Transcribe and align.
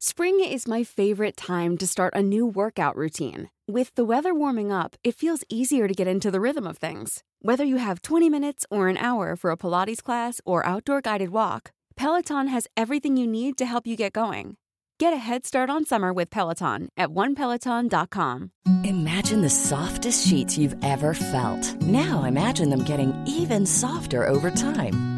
Spring 0.00 0.38
is 0.38 0.68
my 0.68 0.84
favorite 0.84 1.36
time 1.36 1.76
to 1.76 1.84
start 1.84 2.14
a 2.14 2.22
new 2.22 2.46
workout 2.46 2.94
routine. 2.94 3.50
With 3.66 3.92
the 3.96 4.04
weather 4.04 4.32
warming 4.32 4.70
up, 4.70 4.94
it 5.02 5.16
feels 5.16 5.42
easier 5.48 5.88
to 5.88 5.94
get 5.94 6.06
into 6.06 6.30
the 6.30 6.40
rhythm 6.40 6.68
of 6.68 6.78
things. 6.78 7.24
Whether 7.42 7.64
you 7.64 7.78
have 7.78 8.02
20 8.02 8.30
minutes 8.30 8.64
or 8.70 8.86
an 8.86 8.96
hour 8.96 9.34
for 9.34 9.50
a 9.50 9.56
Pilates 9.56 10.00
class 10.00 10.40
or 10.44 10.64
outdoor 10.64 11.00
guided 11.00 11.30
walk, 11.30 11.72
Peloton 11.96 12.46
has 12.46 12.68
everything 12.76 13.16
you 13.16 13.26
need 13.26 13.58
to 13.58 13.66
help 13.66 13.88
you 13.88 13.96
get 13.96 14.12
going. 14.12 14.56
Get 15.00 15.12
a 15.12 15.16
head 15.16 15.44
start 15.44 15.68
on 15.68 15.84
summer 15.84 16.12
with 16.12 16.30
Peloton 16.30 16.90
at 16.96 17.08
onepeloton.com. 17.08 18.52
Imagine 18.84 19.42
the 19.42 19.50
softest 19.50 20.28
sheets 20.28 20.56
you've 20.56 20.76
ever 20.84 21.12
felt. 21.12 21.82
Now 21.82 22.22
imagine 22.22 22.70
them 22.70 22.84
getting 22.84 23.12
even 23.26 23.66
softer 23.66 24.28
over 24.28 24.52
time. 24.52 25.17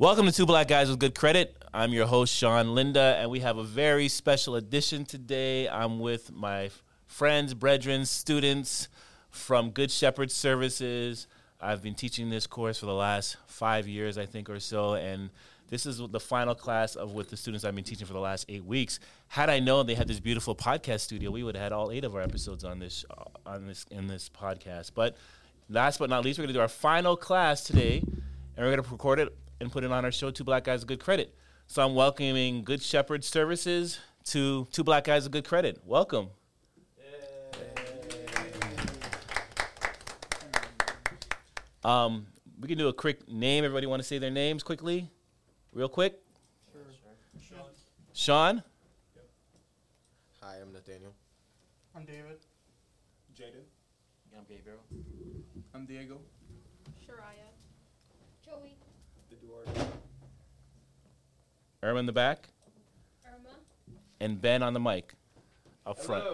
Welcome 0.00 0.24
to 0.24 0.32
Two 0.32 0.46
Black 0.46 0.66
Guys 0.66 0.88
with 0.88 0.98
Good 0.98 1.14
Credit. 1.14 1.54
I'm 1.74 1.92
your 1.92 2.06
host, 2.06 2.34
Shaun 2.34 2.68
Lynda, 2.68 3.20
and 3.20 3.30
we 3.30 3.40
have 3.40 3.58
a 3.58 3.62
very 3.62 4.08
special 4.08 4.56
edition 4.56 5.04
today. 5.04 5.68
I'm 5.68 6.00
with 6.00 6.32
my 6.32 6.70
friends, 7.06 7.52
brethren, 7.52 8.06
students 8.06 8.88
from 9.28 9.72
Good 9.72 9.90
Shepherd 9.90 10.30
Services. 10.30 11.26
I've 11.60 11.82
been 11.82 11.94
teaching 11.94 12.30
this 12.30 12.46
course 12.46 12.78
for 12.78 12.86
the 12.86 12.94
last 12.94 13.36
five 13.46 13.86
years, 13.86 14.16
I 14.16 14.24
think, 14.24 14.48
or 14.48 14.58
so, 14.58 14.94
and 14.94 15.28
this 15.68 15.84
is 15.84 15.98
the 15.98 16.18
final 16.18 16.54
class 16.54 16.96
of 16.96 17.12
with 17.12 17.28
the 17.28 17.36
students 17.36 17.62
I've 17.66 17.74
been 17.74 17.84
teaching 17.84 18.06
for 18.06 18.14
the 18.14 18.20
last 18.20 18.46
eight 18.48 18.64
weeks. 18.64 19.00
Had 19.28 19.50
I 19.50 19.58
known 19.58 19.84
they 19.84 19.94
had 19.94 20.08
this 20.08 20.18
beautiful 20.18 20.56
podcast 20.56 21.00
studio, 21.00 21.30
we 21.30 21.42
would 21.42 21.56
have 21.56 21.62
had 21.62 21.72
all 21.72 21.92
eight 21.92 22.06
of 22.06 22.14
our 22.14 22.22
episodes 22.22 22.64
on 22.64 22.78
this 22.78 23.04
on 23.44 23.66
this 23.66 23.84
in 23.90 24.06
this 24.06 24.30
podcast. 24.30 24.92
But 24.94 25.18
last 25.68 25.98
but 25.98 26.08
not 26.08 26.24
least, 26.24 26.38
we're 26.38 26.44
going 26.44 26.54
to 26.54 26.58
do 26.58 26.62
our 26.62 26.68
final 26.68 27.18
class 27.18 27.64
today, 27.64 27.98
and 27.98 28.16
we're 28.56 28.74
going 28.74 28.82
to 28.82 28.90
record 28.90 29.20
it 29.20 29.36
and 29.60 29.70
put 29.70 29.84
it 29.84 29.92
on 29.92 30.04
our 30.04 30.12
show. 30.12 30.30
Two 30.30 30.44
Black 30.44 30.64
Guys 30.64 30.82
of 30.82 30.88
Good 30.88 31.00
Credit. 31.00 31.34
So 31.66 31.84
I'm 31.84 31.94
welcoming 31.94 32.64
Good 32.64 32.82
Shepherd 32.82 33.22
Services 33.24 33.98
to 34.24 34.66
Two 34.72 34.82
Black 34.82 35.04
Guys 35.04 35.26
of 35.26 35.32
Good 35.32 35.44
Credit. 35.44 35.78
Welcome. 35.84 36.30
Um, 41.82 42.26
we 42.60 42.68
can 42.68 42.76
do 42.76 42.88
a 42.88 42.92
quick 42.92 43.28
name. 43.28 43.64
Everybody 43.64 43.86
want 43.86 44.02
to 44.02 44.06
say 44.06 44.18
their 44.18 44.30
names 44.30 44.62
quickly, 44.62 45.08
real 45.72 45.88
quick. 45.88 46.20
Sure. 47.40 47.58
Sean. 48.12 48.62
Hi, 50.42 50.56
I'm 50.60 50.72
Nathaniel. 50.72 51.14
I'm 51.94 52.04
David. 52.04 52.38
Jaden. 53.34 53.64
I'm 54.36 54.44
Gabriel. 54.48 54.80
I'm 55.74 55.86
Diego. 55.86 56.20
Shariah. 57.06 57.50
Joey. 58.44 58.76
Irma 61.82 61.98
in 61.98 62.06
the 62.06 62.12
back, 62.12 62.48
Irma. 63.26 63.54
and 64.20 64.40
Ben 64.40 64.62
on 64.62 64.74
the 64.74 64.80
mic 64.80 65.14
up 65.86 65.98
front. 65.98 66.24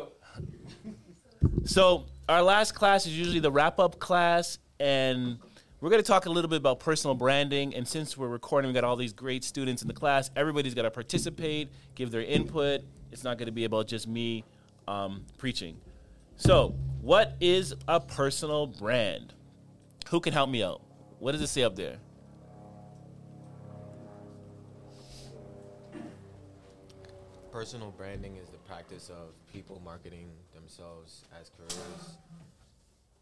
So 1.65 2.07
our 2.29 2.43
last 2.43 2.75
class 2.75 3.07
is 3.07 3.17
usually 3.17 3.39
the 3.39 3.53
wrap-up 3.53 3.99
class, 4.01 4.59
and 4.81 5.39
we're 5.81 5.91
going 5.91 6.03
to 6.03 6.07
talk 6.07 6.27
a 6.27 6.31
little 6.31 6.49
bit 6.51 6.57
about 6.57 6.81
personal 6.81 7.15
branding. 7.15 7.75
And 7.75 7.87
since 7.87 8.17
we're 8.17 8.29
recording, 8.29 8.69
we 8.71 8.75
got 8.75 8.83
all 8.83 8.97
these 8.97 9.13
great 9.13 9.45
students 9.45 9.83
in 9.83 9.89
the 9.89 9.95
class. 9.95 10.31
Everybody's 10.35 10.75
got 10.75 10.83
to 10.83 10.91
participate, 10.91 11.71
give 11.95 12.11
their 12.11 12.23
input. 12.23 12.83
It's 13.13 13.23
not 13.23 13.39
going 13.39 13.47
to 13.47 13.53
be 13.53 13.65
about 13.65 13.87
just 13.87 14.09
me 14.09 14.45
um, 14.89 15.25
preaching. 15.39 15.77
So, 16.37 16.75
what 17.01 17.37
is 17.41 17.73
a 17.87 18.01
personal 18.01 18.67
brand? 18.67 19.33
Who 20.11 20.19
can 20.21 20.33
help 20.33 20.51
me 20.51 20.63
out? 20.63 20.83
What 21.19 21.33
does 21.33 21.41
it 21.41 21.47
say 21.49 21.63
up 21.63 21.77
there? 21.77 21.99
Personal 27.57 27.91
branding 27.91 28.37
is 28.37 28.51
the 28.51 28.59
practice 28.59 29.09
of 29.09 29.33
people 29.51 29.81
marketing 29.83 30.29
themselves 30.55 31.25
as 31.41 31.51
careers, 31.57 32.19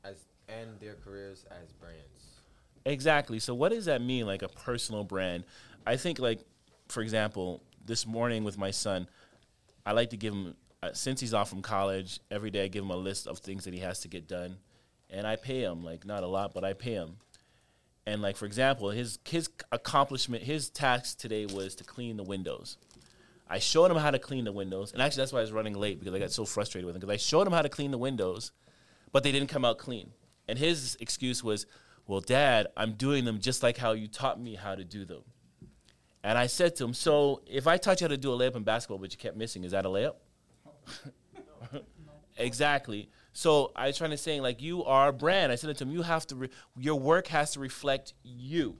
as 0.02 0.16
and 0.48 0.70
their 0.80 0.96
careers 1.04 1.46
as 1.52 1.70
brands. 1.74 2.40
Exactly. 2.84 3.38
So 3.38 3.54
what 3.54 3.70
does 3.70 3.84
that 3.84 4.02
mean, 4.02 4.26
like 4.26 4.42
a 4.42 4.48
personal 4.48 5.04
brand? 5.04 5.44
I 5.86 5.94
think, 5.94 6.18
like, 6.18 6.40
for 6.88 7.00
example, 7.00 7.62
this 7.86 8.08
morning 8.08 8.42
with 8.42 8.58
my 8.58 8.72
son, 8.72 9.06
I 9.86 9.92
like 9.92 10.10
to 10.10 10.16
give 10.16 10.34
him, 10.34 10.56
uh, 10.82 10.92
since 10.94 11.20
he's 11.20 11.32
off 11.32 11.48
from 11.48 11.62
college, 11.62 12.18
every 12.28 12.50
day 12.50 12.64
I 12.64 12.68
give 12.68 12.82
him 12.82 12.90
a 12.90 12.96
list 12.96 13.28
of 13.28 13.38
things 13.38 13.62
that 13.66 13.72
he 13.72 13.78
has 13.80 14.00
to 14.00 14.08
get 14.08 14.26
done, 14.26 14.56
and 15.10 15.28
I 15.28 15.36
pay 15.36 15.62
him, 15.62 15.84
like, 15.84 16.04
not 16.04 16.24
a 16.24 16.26
lot, 16.26 16.52
but 16.52 16.64
I 16.64 16.72
pay 16.72 16.94
him. 16.94 17.18
And 18.04 18.20
like, 18.20 18.36
for 18.36 18.46
example, 18.46 18.90
his 18.90 19.20
his 19.28 19.48
accomplishment, 19.70 20.42
his 20.42 20.70
task 20.70 21.18
today 21.18 21.46
was 21.46 21.76
to 21.76 21.84
clean 21.84 22.16
the 22.16 22.24
windows. 22.24 22.78
I 23.54 23.60
showed 23.60 23.88
him 23.88 23.96
how 23.96 24.10
to 24.10 24.18
clean 24.18 24.44
the 24.44 24.50
windows, 24.50 24.92
and 24.92 25.00
actually 25.00 25.20
that's 25.20 25.32
why 25.32 25.38
I 25.38 25.42
was 25.42 25.52
running 25.52 25.74
late 25.74 26.00
because 26.00 26.12
I 26.12 26.18
got 26.18 26.32
so 26.32 26.44
frustrated 26.44 26.86
with 26.86 26.96
him 26.96 27.00
because 27.00 27.14
I 27.14 27.18
showed 27.18 27.46
him 27.46 27.52
how 27.52 27.62
to 27.62 27.68
clean 27.68 27.92
the 27.92 27.98
windows, 27.98 28.50
but 29.12 29.22
they 29.22 29.30
didn't 29.30 29.48
come 29.48 29.64
out 29.64 29.78
clean. 29.78 30.10
And 30.48 30.58
his 30.58 30.96
excuse 30.98 31.44
was, 31.44 31.64
"Well, 32.08 32.18
Dad, 32.18 32.66
I'm 32.76 32.94
doing 32.94 33.24
them 33.24 33.38
just 33.38 33.62
like 33.62 33.76
how 33.76 33.92
you 33.92 34.08
taught 34.08 34.40
me 34.40 34.56
how 34.56 34.74
to 34.74 34.82
do 34.82 35.04
them." 35.04 35.22
And 36.24 36.36
I 36.36 36.48
said 36.48 36.74
to 36.76 36.84
him, 36.84 36.94
"So 36.94 37.42
if 37.46 37.68
I 37.68 37.76
taught 37.76 38.00
you 38.00 38.06
how 38.06 38.08
to 38.08 38.16
do 38.16 38.32
a 38.32 38.36
layup 38.36 38.56
in 38.56 38.64
basketball, 38.64 38.98
but 38.98 39.12
you 39.12 39.18
kept 39.18 39.36
missing, 39.36 39.62
is 39.62 39.70
that 39.70 39.86
a 39.86 39.88
layup?" 39.88 40.16
exactly. 42.36 43.08
So 43.32 43.70
I 43.76 43.86
was 43.86 43.96
trying 43.96 44.10
to 44.10 44.16
say, 44.16 44.40
like, 44.40 44.60
you 44.62 44.82
are 44.82 45.10
a 45.10 45.12
brand. 45.12 45.52
I 45.52 45.54
said 45.54 45.70
it 45.70 45.76
to 45.76 45.84
him, 45.84 45.92
you 45.92 46.02
have 46.02 46.26
to, 46.26 46.34
re- 46.34 46.50
your 46.76 46.96
work 46.96 47.28
has 47.28 47.52
to 47.52 47.60
reflect 47.60 48.14
you 48.24 48.78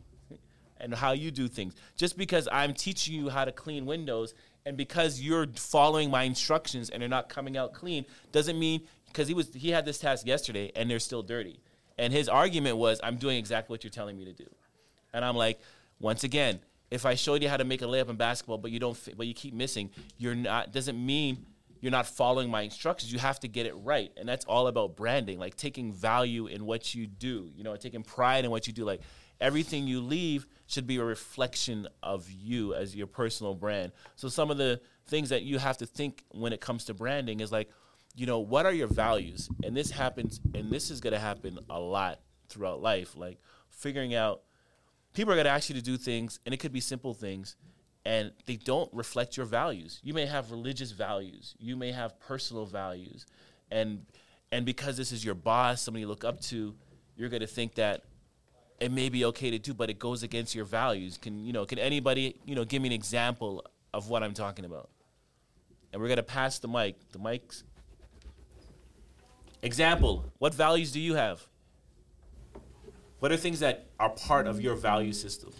and 0.81 0.95
how 0.95 1.13
you 1.13 1.31
do 1.31 1.49
things. 1.49 1.75
Just 1.97 2.19
because 2.19 2.49
I'm 2.51 2.75
teaching 2.75 3.15
you 3.15 3.29
how 3.29 3.45
to 3.45 3.53
clean 3.53 3.87
windows 3.87 4.35
and 4.67 4.77
because 4.77 5.21
you're 5.21 5.47
following 5.55 6.11
my 6.11 6.23
instructions 6.23 6.91
and 6.91 7.03
they're 7.03 7.09
not 7.09 7.29
coming 7.29 7.57
out 7.57 7.75
clean 7.75 8.05
doesn't 8.33 8.59
mean 8.59 8.83
because 9.09 9.29
he 9.29 9.35
was 9.35 9.53
he 9.55 9.71
had 9.71 9.85
this 9.85 9.99
task 9.99 10.27
yesterday 10.27 10.73
and 10.75 10.91
they're 10.91 10.99
still 10.99 11.23
dirty. 11.23 11.61
And 11.97 12.13
his 12.13 12.29
argument 12.29 12.77
was, 12.77 13.01
I'm 13.05 13.17
doing 13.17 13.39
exactly 13.39 13.73
what 13.73 13.85
you're 13.85 13.91
telling 13.91 14.19
me 14.19 14.25
to 14.25 14.33
do. 14.33 14.47
And 15.13 15.25
I'm 15.25 15.37
like, 15.37 15.61
once 16.01 16.25
again, 16.25 16.59
if 16.91 17.07
I 17.07 17.15
showed 17.15 17.43
you 17.43 17.49
how 17.49 17.57
to 17.57 17.65
make 17.65 17.83
a 17.83 17.85
layup 17.85 18.09
in 18.09 18.17
basketball, 18.17 18.59
but 18.59 18.73
you 18.73 18.81
don't, 18.81 18.99
but 19.17 19.27
you 19.27 19.35
keep 19.35 19.55
missing, 19.55 19.91
you're 20.19 20.35
not. 20.35 20.73
Doesn't 20.73 21.05
mean 21.05 21.47
you're 21.81 21.93
not 21.93 22.07
following 22.07 22.51
my 22.51 22.63
instructions. 22.63 23.13
You 23.13 23.19
have 23.19 23.39
to 23.41 23.49
get 23.49 23.67
it 23.67 23.75
right, 23.75 24.11
and 24.17 24.29
that's 24.29 24.45
all 24.47 24.67
about 24.67 24.97
branding, 24.97 25.39
like 25.39 25.57
taking 25.57 25.93
value 25.93 26.47
in 26.47 26.67
what 26.67 26.95
you 26.95 27.07
do. 27.07 27.51
You 27.55 27.63
know, 27.63 27.77
taking 27.77 28.03
pride 28.03 28.45
in 28.45 28.51
what 28.51 28.67
you 28.67 28.73
do. 28.73 28.85
Like 28.85 29.01
everything 29.41 29.87
you 29.87 30.01
leave 30.01 30.47
should 30.75 30.87
be 30.87 30.97
a 30.97 31.05
reflection 31.05 31.89
of 32.03 32.31
you 32.31 32.75
as 32.75 32.95
your 32.95 33.07
personal 33.07 33.55
brand. 33.55 33.93
So 34.17 34.29
some 34.29 34.51
of 34.51 34.59
the 34.59 34.81
things 35.07 35.29
that 35.29 35.43
you 35.43 35.59
have 35.59 35.79
to 35.79 35.87
think 35.87 36.25
when 36.31 36.53
it 36.53 36.61
comes 36.61 36.85
to 36.87 36.95
branding 36.95 37.41
is 37.41 37.53
like, 37.53 37.71
you 38.17 38.27
know, 38.27 38.41
what 38.41 38.67
are 38.67 38.73
your 38.73 38.89
values? 38.89 39.49
And 39.63 39.77
this 39.77 39.91
happens, 39.91 40.41
and 40.55 40.71
this 40.71 40.91
is 40.91 41.01
going 41.01 41.13
to 41.13 41.19
happen 41.19 41.59
a 41.71 41.81
lot 41.81 42.21
throughout 42.49 42.83
life. 42.83 43.17
Like 43.17 43.39
figuring 43.71 44.15
out 44.15 44.43
people 45.15 45.33
are 45.33 45.37
going 45.37 45.47
to 45.47 45.51
ask 45.51 45.69
you 45.69 45.75
to 45.77 45.83
do 45.83 45.97
things, 45.97 46.41
and 46.45 46.53
it 46.53 46.59
could 46.59 46.73
be 46.73 46.81
simple 46.81 47.15
things, 47.15 47.57
and 48.05 48.33
they 48.47 48.57
don't 48.57 48.93
reflect 48.93 49.37
your 49.37 49.47
values. 49.47 50.01
You 50.03 50.13
may 50.13 50.27
have 50.27 50.51
religious 50.51 50.91
values, 50.91 51.55
you 51.59 51.77
may 51.77 51.93
have 51.93 52.19
personal 52.21 52.67
values, 52.67 53.27
and 53.71 54.05
and 54.53 54.65
because 54.65 54.97
this 54.97 55.11
is 55.11 55.25
your 55.25 55.35
boss, 55.35 55.83
somebody 55.83 56.03
you 56.03 56.09
look 56.09 56.25
up 56.25 56.41
to, 56.43 56.75
you're 57.17 57.29
going 57.29 57.41
to 57.41 57.47
think 57.47 57.75
that 57.75 58.05
it 58.81 58.93
may 58.93 59.09
be 59.09 59.25
okay 59.27 59.51
to 59.51 59.59
do, 59.59 59.75
but 59.75 59.91
it 59.91 59.99
goes 59.99 60.23
against 60.23 60.55
your 60.55 60.65
values. 60.65 61.19
Can 61.19 61.45
you 61.45 61.53
know? 61.53 61.65
Can 61.65 61.79
anybody 61.79 62.37
you 62.45 62.55
know 62.55 62.65
give 62.65 62.83
me 62.83 62.89
an 62.89 62.93
example 62.93 63.65
of 63.93 64.09
what 64.09 64.23
I'm 64.23 64.35
talking 64.35 64.65
about? 64.65 64.91
and 65.95 66.03
we're 66.03 66.09
gonna 66.09 66.25
pass 66.25 66.59
the 66.59 66.67
mic. 66.67 66.97
The 67.13 67.21
mics. 67.21 67.63
Example: 69.63 70.25
What 70.39 70.53
values 70.53 70.91
do 70.91 70.99
you 70.99 71.15
have? 71.15 71.47
What 73.21 73.31
are 73.31 73.37
things 73.37 73.61
that 73.61 73.87
are 74.01 74.11
part 74.11 74.49
of 74.49 74.61
your 74.61 74.75
value 74.75 75.13
system? 75.13 75.53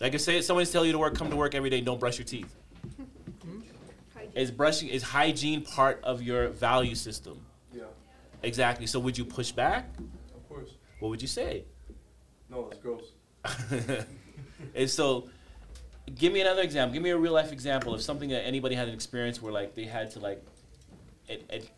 Like 0.00 0.14
I 0.14 0.16
say, 0.16 0.40
someone's 0.40 0.72
telling 0.72 0.86
you 0.86 0.92
to 0.92 0.98
work, 0.98 1.14
come 1.14 1.28
to 1.28 1.36
work 1.36 1.54
every 1.54 1.68
day, 1.68 1.82
don't 1.82 2.00
brush 2.00 2.18
your 2.18 2.24
teeth. 2.24 2.52
Hmm? 3.44 3.60
Is 4.34 4.50
brushing 4.50 4.88
is 4.88 5.02
hygiene 5.02 5.60
part 5.60 6.00
of 6.02 6.22
your 6.22 6.48
value 6.48 6.94
system? 6.94 7.38
Yeah, 8.42 8.48
Exactly. 8.48 8.86
So 8.86 8.98
would 9.00 9.16
you 9.16 9.24
push 9.24 9.52
back? 9.52 9.88
of 10.34 10.48
course. 10.48 10.70
What 11.00 11.08
would 11.08 11.22
you 11.22 11.28
say? 11.28 11.64
No, 12.48 12.68
it's 12.70 12.78
gross. 12.78 13.12
and 14.74 14.88
so, 14.88 15.28
give 16.14 16.32
me 16.32 16.40
another 16.40 16.62
example. 16.62 16.92
Give 16.92 17.02
me 17.02 17.10
a 17.10 17.16
real 17.16 17.32
life 17.32 17.52
example 17.52 17.94
of 17.94 18.02
something 18.02 18.28
that 18.30 18.46
anybody 18.46 18.74
had 18.74 18.88
an 18.88 18.94
experience 18.94 19.40
where 19.40 19.52
like 19.52 19.74
they 19.74 19.84
had 19.84 20.10
to 20.12 20.20
like, 20.20 20.44
it, 21.28 21.44
it 21.50 21.70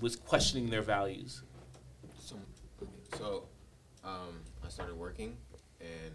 was 0.00 0.14
questioning 0.14 0.70
their 0.70 0.82
values. 0.82 1.42
So, 2.18 2.36
so 3.16 3.44
um, 4.04 4.40
I 4.64 4.68
started 4.68 4.96
working, 4.96 5.36
and 5.80 6.12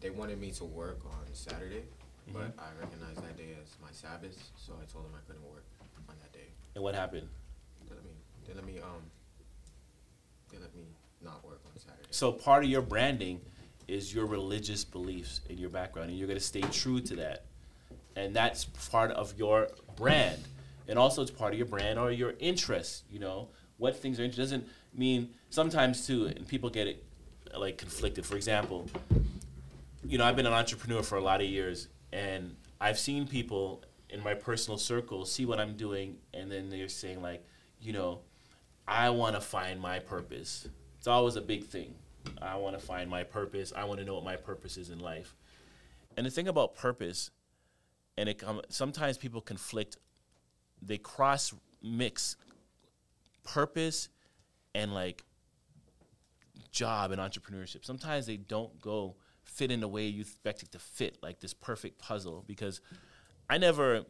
they 0.00 0.10
wanted 0.10 0.40
me 0.40 0.50
to 0.52 0.64
work 0.64 1.00
on 1.04 1.24
Saturday, 1.32 1.84
but 2.32 2.52
I 2.58 2.68
recognized 2.80 3.22
that 3.22 3.36
day 3.36 3.54
as 3.62 3.76
my 3.80 3.90
Sabbath, 3.92 4.36
so 4.56 4.74
I 4.74 4.84
told 4.92 5.04
them 5.04 5.12
I 5.14 5.26
couldn't 5.26 5.48
work 5.48 5.64
on 6.08 6.16
that 6.20 6.32
day. 6.32 6.48
And 6.74 6.84
what 6.84 6.94
happened? 6.94 7.28
Let 8.54 8.64
me, 8.64 8.78
um, 8.80 9.02
let 10.52 10.74
me 10.74 10.82
not 11.22 11.44
work 11.44 11.60
on 11.66 11.78
Saturday. 11.78 12.08
So 12.10 12.32
part 12.32 12.64
of 12.64 12.70
your 12.70 12.82
branding 12.82 13.40
is 13.86 14.14
your 14.14 14.26
religious 14.26 14.84
beliefs 14.84 15.40
in 15.48 15.58
your 15.58 15.70
background, 15.70 16.10
and 16.10 16.18
you're 16.18 16.28
going 16.28 16.38
to 16.38 16.44
stay 16.44 16.60
true 16.60 17.00
to 17.00 17.16
that. 17.16 17.44
And 18.16 18.34
that's 18.34 18.64
part 18.64 19.10
of 19.12 19.38
your 19.38 19.68
brand. 19.96 20.42
And 20.88 20.98
also, 20.98 21.22
it's 21.22 21.30
part 21.30 21.52
of 21.52 21.58
your 21.58 21.66
brand 21.66 21.98
or 21.98 22.10
your 22.10 22.34
interests. 22.38 23.04
You 23.10 23.18
know, 23.18 23.48
what 23.76 23.96
things 23.96 24.18
are 24.18 24.24
interesting 24.24 24.60
doesn't 24.60 24.68
mean 24.94 25.30
sometimes 25.50 26.06
too, 26.06 26.26
and 26.26 26.46
people 26.46 26.70
get 26.70 26.86
it 26.86 27.04
like 27.56 27.78
conflicted. 27.78 28.26
For 28.26 28.36
example, 28.36 28.88
you 30.04 30.18
know, 30.18 30.24
I've 30.24 30.36
been 30.36 30.46
an 30.46 30.52
entrepreneur 30.52 31.02
for 31.02 31.16
a 31.16 31.20
lot 31.20 31.40
of 31.40 31.46
years, 31.46 31.88
and 32.12 32.56
I've 32.80 32.98
seen 32.98 33.26
people 33.26 33.84
in 34.10 34.22
my 34.22 34.34
personal 34.34 34.78
circle 34.78 35.24
see 35.24 35.44
what 35.44 35.60
I'm 35.60 35.76
doing, 35.76 36.16
and 36.34 36.50
then 36.50 36.70
they're 36.70 36.88
saying 36.88 37.22
like, 37.22 37.44
you 37.80 37.92
know, 37.92 38.20
I 38.88 39.10
want 39.10 39.34
to 39.34 39.40
find 39.40 39.80
my 39.80 39.98
purpose. 39.98 40.66
It's 40.96 41.06
always 41.06 41.36
a 41.36 41.42
big 41.42 41.64
thing. 41.64 41.94
I 42.40 42.56
want 42.56 42.78
to 42.78 42.84
find 42.84 43.08
my 43.08 43.22
purpose. 43.22 43.72
I 43.76 43.84
want 43.84 44.00
to 44.00 44.06
know 44.06 44.14
what 44.14 44.24
my 44.24 44.36
purpose 44.36 44.76
is 44.76 44.90
in 44.90 44.98
life. 44.98 45.34
And 46.16 46.26
the 46.26 46.30
thing 46.30 46.48
about 46.48 46.74
purpose, 46.74 47.30
and 48.16 48.28
it 48.28 48.38
com- 48.38 48.62
sometimes 48.70 49.18
people 49.18 49.40
conflict, 49.40 49.98
they 50.80 50.98
cross 50.98 51.52
mix 51.82 52.36
purpose 53.44 54.08
and 54.74 54.94
like 54.94 55.22
job 56.72 57.12
and 57.12 57.20
entrepreneurship. 57.20 57.84
Sometimes 57.84 58.26
they 58.26 58.36
don't 58.36 58.80
go 58.80 59.16
fit 59.44 59.70
in 59.70 59.80
the 59.80 59.88
way 59.88 60.06
you 60.06 60.22
expect 60.22 60.62
it 60.62 60.72
to 60.72 60.78
fit, 60.78 61.18
like 61.22 61.40
this 61.40 61.54
perfect 61.54 61.98
puzzle. 61.98 62.42
Because 62.46 62.80
I 63.50 63.58
never 63.58 64.04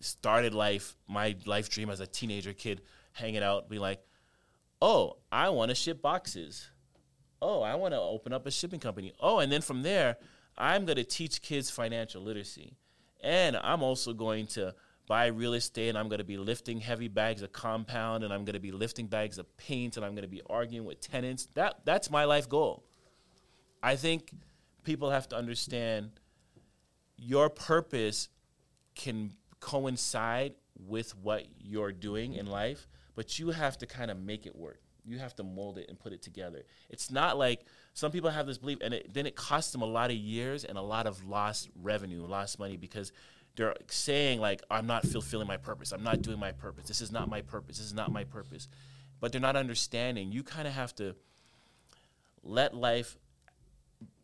started 0.00 0.54
life, 0.54 0.96
my 1.08 1.36
life 1.44 1.68
dream 1.68 1.90
as 1.90 2.00
a 2.00 2.06
teenager 2.06 2.52
kid, 2.52 2.82
hanging 3.12 3.42
out, 3.42 3.68
be 3.68 3.78
like, 3.78 4.00
oh, 4.80 5.16
I 5.30 5.50
want 5.50 5.70
to 5.70 5.74
ship 5.74 6.00
boxes. 6.02 6.68
Oh, 7.42 7.62
I 7.62 7.74
want 7.74 7.94
to 7.94 8.00
open 8.00 8.32
up 8.32 8.46
a 8.46 8.50
shipping 8.50 8.80
company. 8.80 9.12
Oh, 9.20 9.38
and 9.38 9.50
then 9.50 9.62
from 9.62 9.82
there, 9.82 10.16
I'm 10.58 10.84
going 10.84 10.96
to 10.96 11.04
teach 11.04 11.42
kids 11.42 11.70
financial 11.70 12.22
literacy. 12.22 12.76
And 13.22 13.56
I'm 13.56 13.82
also 13.82 14.12
going 14.12 14.46
to 14.48 14.74
buy 15.10 15.26
real 15.26 15.54
estate 15.54 15.88
and 15.88 15.98
I'm 15.98 16.08
going 16.08 16.18
to 16.18 16.24
be 16.24 16.36
lifting 16.36 16.78
heavy 16.78 17.08
bags 17.08 17.42
of 17.42 17.52
compound 17.52 18.22
and 18.22 18.32
I'm 18.32 18.44
going 18.44 18.54
to 18.54 18.60
be 18.60 18.70
lifting 18.70 19.08
bags 19.08 19.38
of 19.38 19.56
paint 19.56 19.96
and 19.96 20.06
I'm 20.06 20.12
going 20.12 20.22
to 20.22 20.28
be 20.28 20.40
arguing 20.48 20.86
with 20.86 21.00
tenants. 21.00 21.48
That 21.54 21.80
that's 21.84 22.10
my 22.10 22.24
life 22.24 22.48
goal. 22.48 22.84
I 23.82 23.96
think 23.96 24.32
people 24.84 25.10
have 25.10 25.28
to 25.30 25.36
understand 25.36 26.12
your 27.16 27.50
purpose 27.50 28.28
can 28.94 29.32
coincide 29.58 30.54
with 30.78 31.16
what 31.16 31.44
you're 31.58 31.92
doing 31.92 32.34
in 32.34 32.46
life, 32.46 32.86
but 33.14 33.38
you 33.38 33.50
have 33.50 33.78
to 33.78 33.86
kind 33.86 34.10
of 34.10 34.18
make 34.18 34.46
it 34.46 34.56
work. 34.56 34.80
You 35.04 35.18
have 35.18 35.34
to 35.36 35.42
mold 35.42 35.78
it 35.78 35.88
and 35.88 35.98
put 35.98 36.12
it 36.12 36.22
together. 36.22 36.64
It's 36.88 37.10
not 37.10 37.38
like 37.38 37.64
some 37.94 38.12
people 38.12 38.30
have 38.30 38.46
this 38.46 38.58
belief, 38.58 38.78
and 38.82 38.94
it, 38.94 39.12
then 39.12 39.26
it 39.26 39.34
costs 39.34 39.72
them 39.72 39.82
a 39.82 39.86
lot 39.86 40.10
of 40.10 40.16
years 40.16 40.64
and 40.64 40.76
a 40.76 40.82
lot 40.82 41.06
of 41.06 41.26
lost 41.26 41.68
revenue, 41.74 42.26
lost 42.26 42.58
money 42.58 42.76
because 42.76 43.12
they're 43.56 43.74
saying 43.88 44.40
like, 44.40 44.62
"I'm 44.70 44.86
not 44.86 45.06
fulfilling 45.06 45.48
my 45.48 45.56
purpose. 45.56 45.92
I'm 45.92 46.04
not 46.04 46.22
doing 46.22 46.38
my 46.38 46.52
purpose. 46.52 46.86
This 46.86 47.00
is 47.00 47.10
not 47.10 47.28
my 47.28 47.42
purpose. 47.42 47.78
This 47.78 47.86
is 47.86 47.94
not 47.94 48.12
my 48.12 48.24
purpose." 48.24 48.68
But 49.20 49.32
they're 49.32 49.40
not 49.40 49.56
understanding. 49.56 50.32
You 50.32 50.42
kind 50.42 50.66
of 50.68 50.74
have 50.74 50.94
to 50.96 51.14
let 52.42 52.74
life 52.74 53.18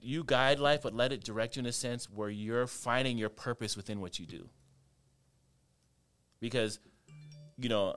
you 0.00 0.22
guide 0.24 0.58
life, 0.60 0.82
but 0.82 0.94
let 0.94 1.12
it 1.12 1.24
direct 1.24 1.56
you 1.56 1.60
in 1.60 1.66
a 1.66 1.72
sense 1.72 2.08
where 2.08 2.30
you're 2.30 2.66
finding 2.66 3.18
your 3.18 3.28
purpose 3.28 3.76
within 3.76 4.00
what 4.00 4.18
you 4.18 4.26
do. 4.26 4.48
Because, 6.40 6.78
you 7.58 7.68
know, 7.68 7.96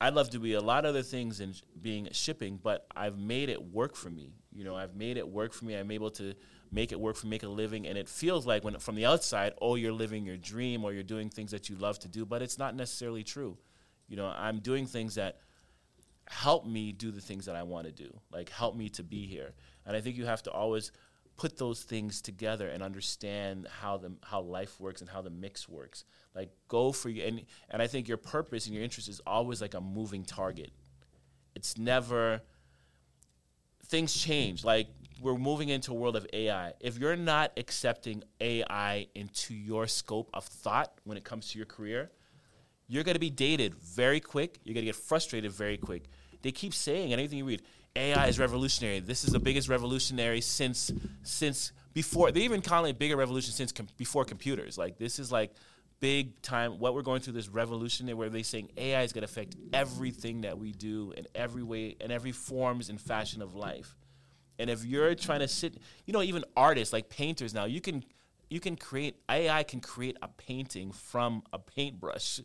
I'd 0.00 0.14
love 0.14 0.30
to 0.30 0.38
be 0.38 0.52
a 0.54 0.60
lot 0.60 0.84
of 0.84 0.90
other 0.90 1.02
things 1.02 1.40
in 1.40 1.54
being 1.80 2.08
shipping, 2.12 2.60
but 2.62 2.86
I've 2.94 3.18
made 3.18 3.48
it 3.48 3.72
work 3.72 3.96
for 3.96 4.10
me. 4.10 4.34
You 4.52 4.64
know, 4.64 4.76
I've 4.76 4.94
made 4.94 5.16
it 5.16 5.26
work 5.26 5.52
for 5.52 5.64
me. 5.64 5.74
I'm 5.74 5.90
able 5.90 6.10
to 6.12 6.34
make 6.70 6.92
it 6.92 7.00
work 7.00 7.16
for 7.16 7.26
make 7.28 7.42
a 7.42 7.48
living, 7.48 7.86
and 7.86 7.96
it 7.96 8.08
feels 8.08 8.46
like 8.46 8.64
when 8.64 8.78
from 8.78 8.94
the 8.94 9.06
outside, 9.06 9.54
oh, 9.60 9.76
you're 9.76 9.92
living 9.92 10.26
your 10.26 10.36
dream 10.36 10.84
or 10.84 10.92
you're 10.92 11.02
doing 11.02 11.30
things 11.30 11.50
that 11.52 11.68
you 11.68 11.76
love 11.76 11.98
to 12.00 12.08
do, 12.08 12.26
but 12.26 12.42
it's 12.42 12.58
not 12.58 12.74
necessarily 12.74 13.22
true. 13.22 13.56
You 14.08 14.16
know, 14.16 14.26
I'm 14.36 14.60
doing 14.60 14.86
things 14.86 15.14
that 15.14 15.38
help 16.28 16.66
me 16.66 16.92
do 16.92 17.10
the 17.10 17.20
things 17.20 17.46
that 17.46 17.56
I 17.56 17.62
want 17.62 17.86
to 17.86 17.92
do, 17.92 18.12
like 18.32 18.50
help 18.50 18.76
me 18.76 18.88
to 18.90 19.02
be 19.02 19.26
here. 19.26 19.54
And 19.86 19.96
I 19.96 20.00
think 20.00 20.16
you 20.16 20.26
have 20.26 20.42
to 20.44 20.50
always 20.50 20.90
put 21.36 21.58
those 21.58 21.82
things 21.82 22.22
together 22.22 22.68
and 22.68 22.82
understand 22.82 23.68
how 23.80 23.96
the 23.96 24.12
how 24.24 24.40
life 24.40 24.80
works 24.80 25.00
and 25.00 25.10
how 25.10 25.20
the 25.20 25.30
mix 25.30 25.68
works. 25.68 26.04
Like 26.34 26.50
go 26.68 26.92
for 26.92 27.08
you 27.08 27.22
and 27.24 27.42
and 27.70 27.82
I 27.82 27.86
think 27.86 28.08
your 28.08 28.16
purpose 28.16 28.66
and 28.66 28.74
your 28.74 28.84
interest 28.84 29.08
is 29.08 29.20
always 29.26 29.60
like 29.60 29.74
a 29.74 29.80
moving 29.80 30.24
target. 30.24 30.70
It's 31.54 31.76
never 31.78 32.42
things 33.86 34.14
change. 34.14 34.64
Like 34.64 34.88
we're 35.20 35.36
moving 35.36 35.68
into 35.68 35.92
a 35.92 35.94
world 35.94 36.16
of 36.16 36.26
AI. 36.32 36.72
If 36.80 36.98
you're 36.98 37.16
not 37.16 37.52
accepting 37.56 38.22
AI 38.40 39.06
into 39.14 39.54
your 39.54 39.86
scope 39.86 40.30
of 40.34 40.44
thought 40.44 40.92
when 41.04 41.16
it 41.16 41.24
comes 41.24 41.50
to 41.50 41.58
your 41.58 41.66
career, 41.66 42.10
you're 42.88 43.04
going 43.04 43.14
to 43.14 43.20
be 43.20 43.30
dated 43.30 43.74
very 43.74 44.20
quick. 44.20 44.58
You're 44.64 44.74
going 44.74 44.84
to 44.84 44.92
get 44.92 44.96
frustrated 44.96 45.52
very 45.52 45.76
quick. 45.76 46.04
They 46.42 46.52
keep 46.52 46.74
saying, 46.74 47.12
anything 47.12 47.38
you 47.38 47.44
read, 47.44 47.62
AI 47.96 48.26
is 48.26 48.38
revolutionary. 48.38 49.00
This 49.00 49.24
is 49.24 49.32
the 49.32 49.38
biggest 49.38 49.68
revolutionary 49.68 50.40
since 50.40 50.92
since 51.22 51.72
before. 51.92 52.30
They 52.30 52.42
even 52.42 52.62
call 52.62 52.84
it 52.84 52.90
a 52.90 52.94
bigger 52.94 53.16
revolution 53.16 53.52
since 53.52 53.72
com- 53.72 53.88
before 53.96 54.24
computers. 54.24 54.76
Like 54.78 54.98
this 54.98 55.18
is 55.18 55.32
like 55.32 55.52
big 56.00 56.40
time. 56.42 56.78
What 56.78 56.94
we're 56.94 57.02
going 57.02 57.20
through 57.20 57.34
this 57.34 57.48
revolution 57.48 58.14
where 58.16 58.28
they're 58.28 58.44
saying 58.44 58.70
AI 58.76 59.02
is 59.02 59.12
going 59.12 59.26
to 59.26 59.30
affect 59.30 59.56
everything 59.72 60.42
that 60.42 60.58
we 60.58 60.72
do 60.72 61.12
in 61.16 61.26
every 61.34 61.62
way 61.62 61.96
in 62.00 62.10
every 62.10 62.32
forms 62.32 62.88
and 62.88 63.00
fashion 63.00 63.42
of 63.42 63.54
life. 63.54 63.96
And 64.58 64.70
if 64.70 64.84
you're 64.84 65.14
trying 65.14 65.40
to 65.40 65.48
sit, 65.48 65.76
you 66.06 66.12
know, 66.12 66.22
even 66.22 66.44
artists 66.56 66.92
like 66.92 67.08
painters 67.08 67.52
now, 67.54 67.64
you 67.64 67.80
can 67.80 68.04
you 68.48 68.60
can 68.60 68.76
create 68.76 69.16
AI 69.28 69.62
can 69.62 69.80
create 69.80 70.16
a 70.22 70.28
painting 70.28 70.92
from 70.92 71.42
a 71.52 71.58
paintbrush 71.58 72.40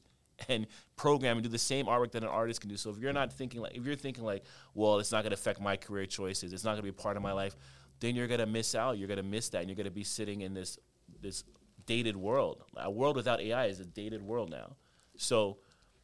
and 0.50 0.68
program 0.96 1.38
and 1.38 1.44
do 1.44 1.50
the 1.50 1.58
same 1.58 1.86
artwork 1.86 2.12
that 2.12 2.24
an 2.24 2.30
artist 2.30 2.62
can 2.62 2.70
do. 2.70 2.78
So 2.78 2.90
if 2.90 2.98
you're 2.98 3.14
not 3.14 3.34
thinking 3.34 3.62
like 3.62 3.76
if 3.76 3.86
you're 3.86 3.96
thinking 3.96 4.24
like, 4.24 4.44
well, 4.74 5.00
it's 5.00 5.12
not 5.12 5.24
going 5.24 5.32
to 5.32 5.36
affect 5.36 5.60
my 5.60 5.78
career 5.78 6.06
choices, 6.06 6.54
it's 6.54 6.64
not 6.64 6.72
going 6.72 6.84
to 6.86 6.92
be 6.92 6.92
part 6.92 7.18
of 7.18 7.24
my 7.24 7.32
life, 7.32 7.56
then 8.02 8.16
you're 8.16 8.28
going 8.28 8.40
to 8.40 8.46
miss 8.46 8.76
out. 8.76 8.98
You're 8.98 9.08
going 9.08 9.18
to 9.18 9.24
miss 9.24 9.50
that, 9.50 9.60
and 9.60 9.70
you're 9.70 9.76
going 9.76 9.86
to 9.86 9.92
be 9.92 10.04
sitting 10.04 10.42
in 10.42 10.54
this 10.54 10.78
this 11.22 11.44
dated 11.86 12.18
world. 12.18 12.64
A 12.76 12.92
world 12.92 13.16
without 13.16 13.40
AI 13.40 13.68
is 13.68 13.80
a 13.80 13.86
dated 13.86 14.22
world 14.22 14.50
now. 14.50 14.76
So, 15.18 15.58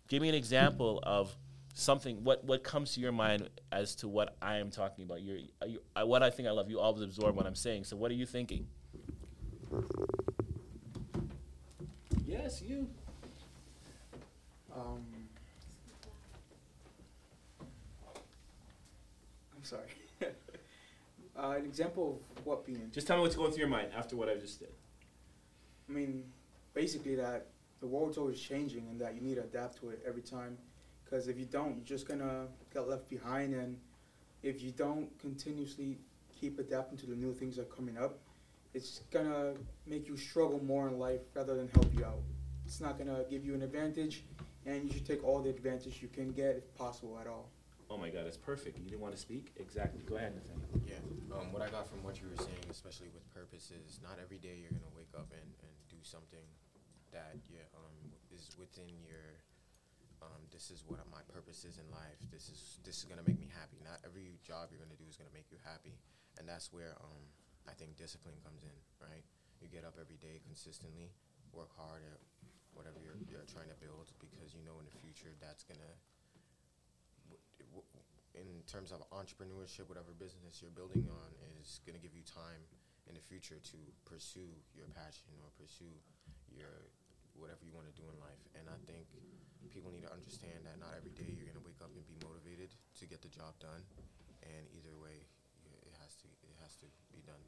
give 0.07 0.21
me 0.21 0.29
an 0.29 0.35
example 0.35 0.99
of 1.03 1.35
something. 1.73 2.23
What 2.23 2.43
what 2.45 2.63
comes 2.63 2.93
to 2.93 3.01
your 3.01 3.11
mind 3.11 3.49
as 3.71 3.95
to 3.95 4.07
what 4.07 4.35
I 4.41 4.57
am 4.57 4.69
talking 4.69 5.03
about? 5.03 5.21
You're, 5.21 5.37
you, 5.65 5.81
I, 5.95 6.03
what 6.03 6.23
I 6.23 6.29
think 6.29 6.47
I 6.47 6.51
love. 6.51 6.69
You 6.69 6.79
always 6.79 7.03
absorb 7.03 7.35
what 7.35 7.45
I'm 7.45 7.55
saying. 7.55 7.85
So, 7.85 7.97
what 7.97 8.11
are 8.11 8.15
you 8.15 8.25
thinking? 8.25 8.67
Yes, 12.25 12.61
you. 12.61 12.89
Um, 14.77 15.01
I'm 19.55 19.63
sorry. 19.63 19.81
uh, 21.35 21.49
an 21.57 21.65
example 21.65 22.21
of 22.37 22.45
what 22.45 22.65
being. 22.65 22.91
Just 22.93 23.07
tell 23.07 23.17
me 23.17 23.23
what's 23.23 23.35
going 23.35 23.51
through 23.51 23.61
your 23.61 23.69
mind 23.69 23.89
after 23.97 24.15
what 24.15 24.29
I 24.29 24.35
just 24.35 24.59
did. 24.59 24.69
I 25.89 25.93
mean, 25.93 26.25
basically 26.75 27.15
that 27.15 27.47
the 27.79 27.87
world's 27.87 28.17
always 28.17 28.39
changing 28.39 28.87
and 28.91 28.99
that 29.01 29.15
you 29.15 29.21
need 29.21 29.35
to 29.35 29.41
adapt 29.41 29.79
to 29.79 29.89
it 29.89 30.03
every 30.07 30.21
time. 30.21 30.57
Because 31.03 31.27
if 31.27 31.39
you 31.39 31.45
don't, 31.45 31.75
you're 31.75 31.85
just 31.85 32.07
gonna 32.07 32.45
get 32.71 32.87
left 32.87 33.09
behind. 33.09 33.55
And 33.55 33.77
if 34.43 34.61
you 34.61 34.71
don't 34.71 35.09
continuously 35.19 35.97
keep 36.39 36.59
adapting 36.59 36.97
to 36.99 37.07
the 37.07 37.15
new 37.15 37.33
things 37.33 37.55
that 37.55 37.63
are 37.63 37.75
coming 37.75 37.97
up, 37.97 38.19
it's 38.75 39.01
gonna 39.09 39.53
make 39.87 40.07
you 40.07 40.17
struggle 40.17 40.63
more 40.63 40.87
in 40.87 40.99
life 40.99 41.21
rather 41.33 41.55
than 41.55 41.67
help 41.69 41.87
you 41.97 42.05
out. 42.05 42.21
It's 42.65 42.81
not 42.81 42.97
gonna 42.97 43.23
give 43.29 43.45
you 43.45 43.55
an 43.55 43.61
advantage, 43.61 44.23
and 44.67 44.83
you 44.83 44.91
should 44.91 45.07
take 45.07 45.23
all 45.23 45.39
the 45.39 45.49
advantage 45.49 46.03
you 46.03 46.11
can 46.11 46.35
get 46.35 46.59
if 46.59 46.67
possible 46.75 47.17
at 47.19 47.25
all. 47.25 47.49
Oh 47.89 47.95
my 47.95 48.11
God, 48.11 48.27
that's 48.27 48.37
perfect. 48.37 48.77
You 48.83 48.91
didn't 48.91 48.99
want 48.99 49.15
to 49.15 49.19
speak? 49.19 49.55
Exactly. 49.55 50.03
Go 50.03 50.19
ahead, 50.19 50.35
Nathan. 50.35 50.59
Yeah. 50.83 50.99
Um, 51.31 51.55
what 51.55 51.63
I 51.63 51.71
got 51.71 51.87
from 51.87 52.03
what 52.03 52.19
you 52.19 52.27
were 52.27 52.43
saying, 52.43 52.67
especially 52.67 53.07
with 53.15 53.23
purpose, 53.31 53.71
is 53.71 54.03
not 54.03 54.19
every 54.19 54.43
day 54.43 54.59
you're 54.59 54.75
gonna 54.75 54.91
wake 54.91 55.15
up 55.15 55.31
and, 55.31 55.47
and 55.63 55.73
do 55.87 55.95
something 56.03 56.43
that 57.15 57.39
yeah 57.47 57.63
um, 57.79 58.11
is 58.27 58.59
within 58.59 58.91
your 59.07 59.39
um, 60.19 60.43
this 60.51 60.67
is 60.67 60.83
what 60.83 60.99
my 61.07 61.23
purpose 61.31 61.63
is 61.63 61.79
in 61.79 61.87
life. 61.95 62.19
This 62.27 62.51
is 62.51 62.83
this 62.83 62.99
is 62.99 63.07
gonna 63.07 63.23
make 63.23 63.39
me 63.39 63.47
happy. 63.55 63.79
Not 63.87 64.03
every 64.03 64.35
job 64.43 64.67
you're 64.67 64.83
gonna 64.83 64.99
do 64.99 65.07
is 65.07 65.15
gonna 65.15 65.31
make 65.31 65.47
you 65.47 65.63
happy, 65.63 65.95
and 66.35 66.43
that's 66.43 66.75
where 66.75 66.91
um, 66.99 67.23
I 67.71 67.73
think 67.79 67.95
discipline 67.95 68.35
comes 68.43 68.67
in. 68.67 68.77
Right? 68.99 69.23
You 69.63 69.71
get 69.71 69.87
up 69.87 69.95
every 69.95 70.19
day 70.19 70.43
consistently, 70.43 71.15
work 71.55 71.71
hard 71.79 72.03
at 72.03 72.19
whatever 72.77 73.01
you're, 73.01 73.17
you're 73.27 73.47
trying 73.49 73.67
to 73.73 73.77
build 73.81 74.13
because 74.21 74.53
you 74.53 74.61
know 74.61 74.77
in 74.77 74.85
the 74.85 74.97
future 75.01 75.33
that's 75.41 75.65
w- 77.25 77.41
w- 77.73 77.89
in 78.37 78.61
terms 78.69 78.93
of 78.93 79.01
entrepreneurship, 79.09 79.89
whatever 79.89 80.13
business 80.13 80.61
you're 80.61 80.73
building 80.73 81.09
on 81.09 81.29
is 81.57 81.81
going 81.83 81.97
to 81.97 82.03
give 82.03 82.13
you 82.13 82.21
time 82.21 82.61
in 83.09 83.17
the 83.17 83.23
future 83.25 83.57
to 83.73 83.79
pursue 84.05 84.53
your 84.77 84.85
passion 84.93 85.33
or 85.41 85.49
pursue 85.57 85.89
your 86.53 86.93
whatever 87.33 87.65
you 87.65 87.73
want 87.73 87.89
to 87.89 87.95
do 87.97 88.05
in 88.05 88.15
life. 88.21 88.41
And 88.53 88.69
I 88.69 88.77
think 88.85 89.09
people 89.73 89.89
need 89.89 90.05
to 90.05 90.13
understand 90.13 90.65
that 90.69 90.77
not 90.77 90.93
every 90.93 91.13
day 91.17 91.27
you're 91.33 91.49
going 91.49 91.57
to 91.57 91.65
wake 91.65 91.81
up 91.81 91.89
and 91.93 92.05
be 92.05 92.17
motivated 92.21 92.73
to 93.01 93.03
get 93.09 93.25
the 93.25 93.31
job 93.33 93.57
done. 93.57 93.81
And 94.45 94.69
either 94.73 94.93
way, 95.01 95.25
it 95.81 95.93
has 96.01 96.13
to 96.21 96.27
it 96.45 96.55
has 96.61 96.77
to 96.85 96.87
be 97.09 97.25
done. 97.25 97.41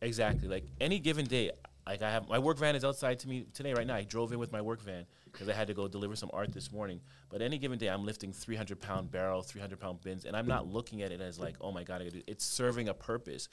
Exactly. 0.00 0.48
Like 0.48 0.64
any 0.80 0.98
given 0.98 1.24
day, 1.24 1.50
like 1.86 2.02
I 2.02 2.10
have 2.10 2.28
my 2.28 2.38
work 2.38 2.58
van 2.58 2.76
is 2.76 2.84
outside 2.84 3.18
to 3.20 3.28
me 3.28 3.46
today 3.52 3.72
right 3.74 3.86
now. 3.86 3.94
I 3.94 4.04
drove 4.04 4.32
in 4.32 4.38
with 4.38 4.52
my 4.52 4.60
work 4.60 4.80
van 4.80 5.06
because 5.26 5.48
I 5.48 5.52
had 5.52 5.66
to 5.68 5.74
go 5.74 5.88
deliver 5.88 6.16
some 6.16 6.30
art 6.32 6.52
this 6.52 6.72
morning. 6.72 7.00
But 7.28 7.42
any 7.42 7.58
given 7.58 7.78
day, 7.78 7.88
I'm 7.88 8.04
lifting 8.04 8.32
300 8.32 8.80
pound 8.80 9.10
barrel, 9.10 9.42
300 9.42 9.78
pound 9.78 10.00
bins, 10.00 10.24
and 10.24 10.36
I'm 10.36 10.46
not 10.46 10.66
looking 10.66 11.02
at 11.02 11.12
it 11.12 11.20
as 11.20 11.38
like, 11.38 11.56
oh 11.60 11.72
my 11.72 11.84
god. 11.84 12.02
It's 12.26 12.44
serving 12.44 12.88
a 12.88 12.94
purpose. 12.94 13.48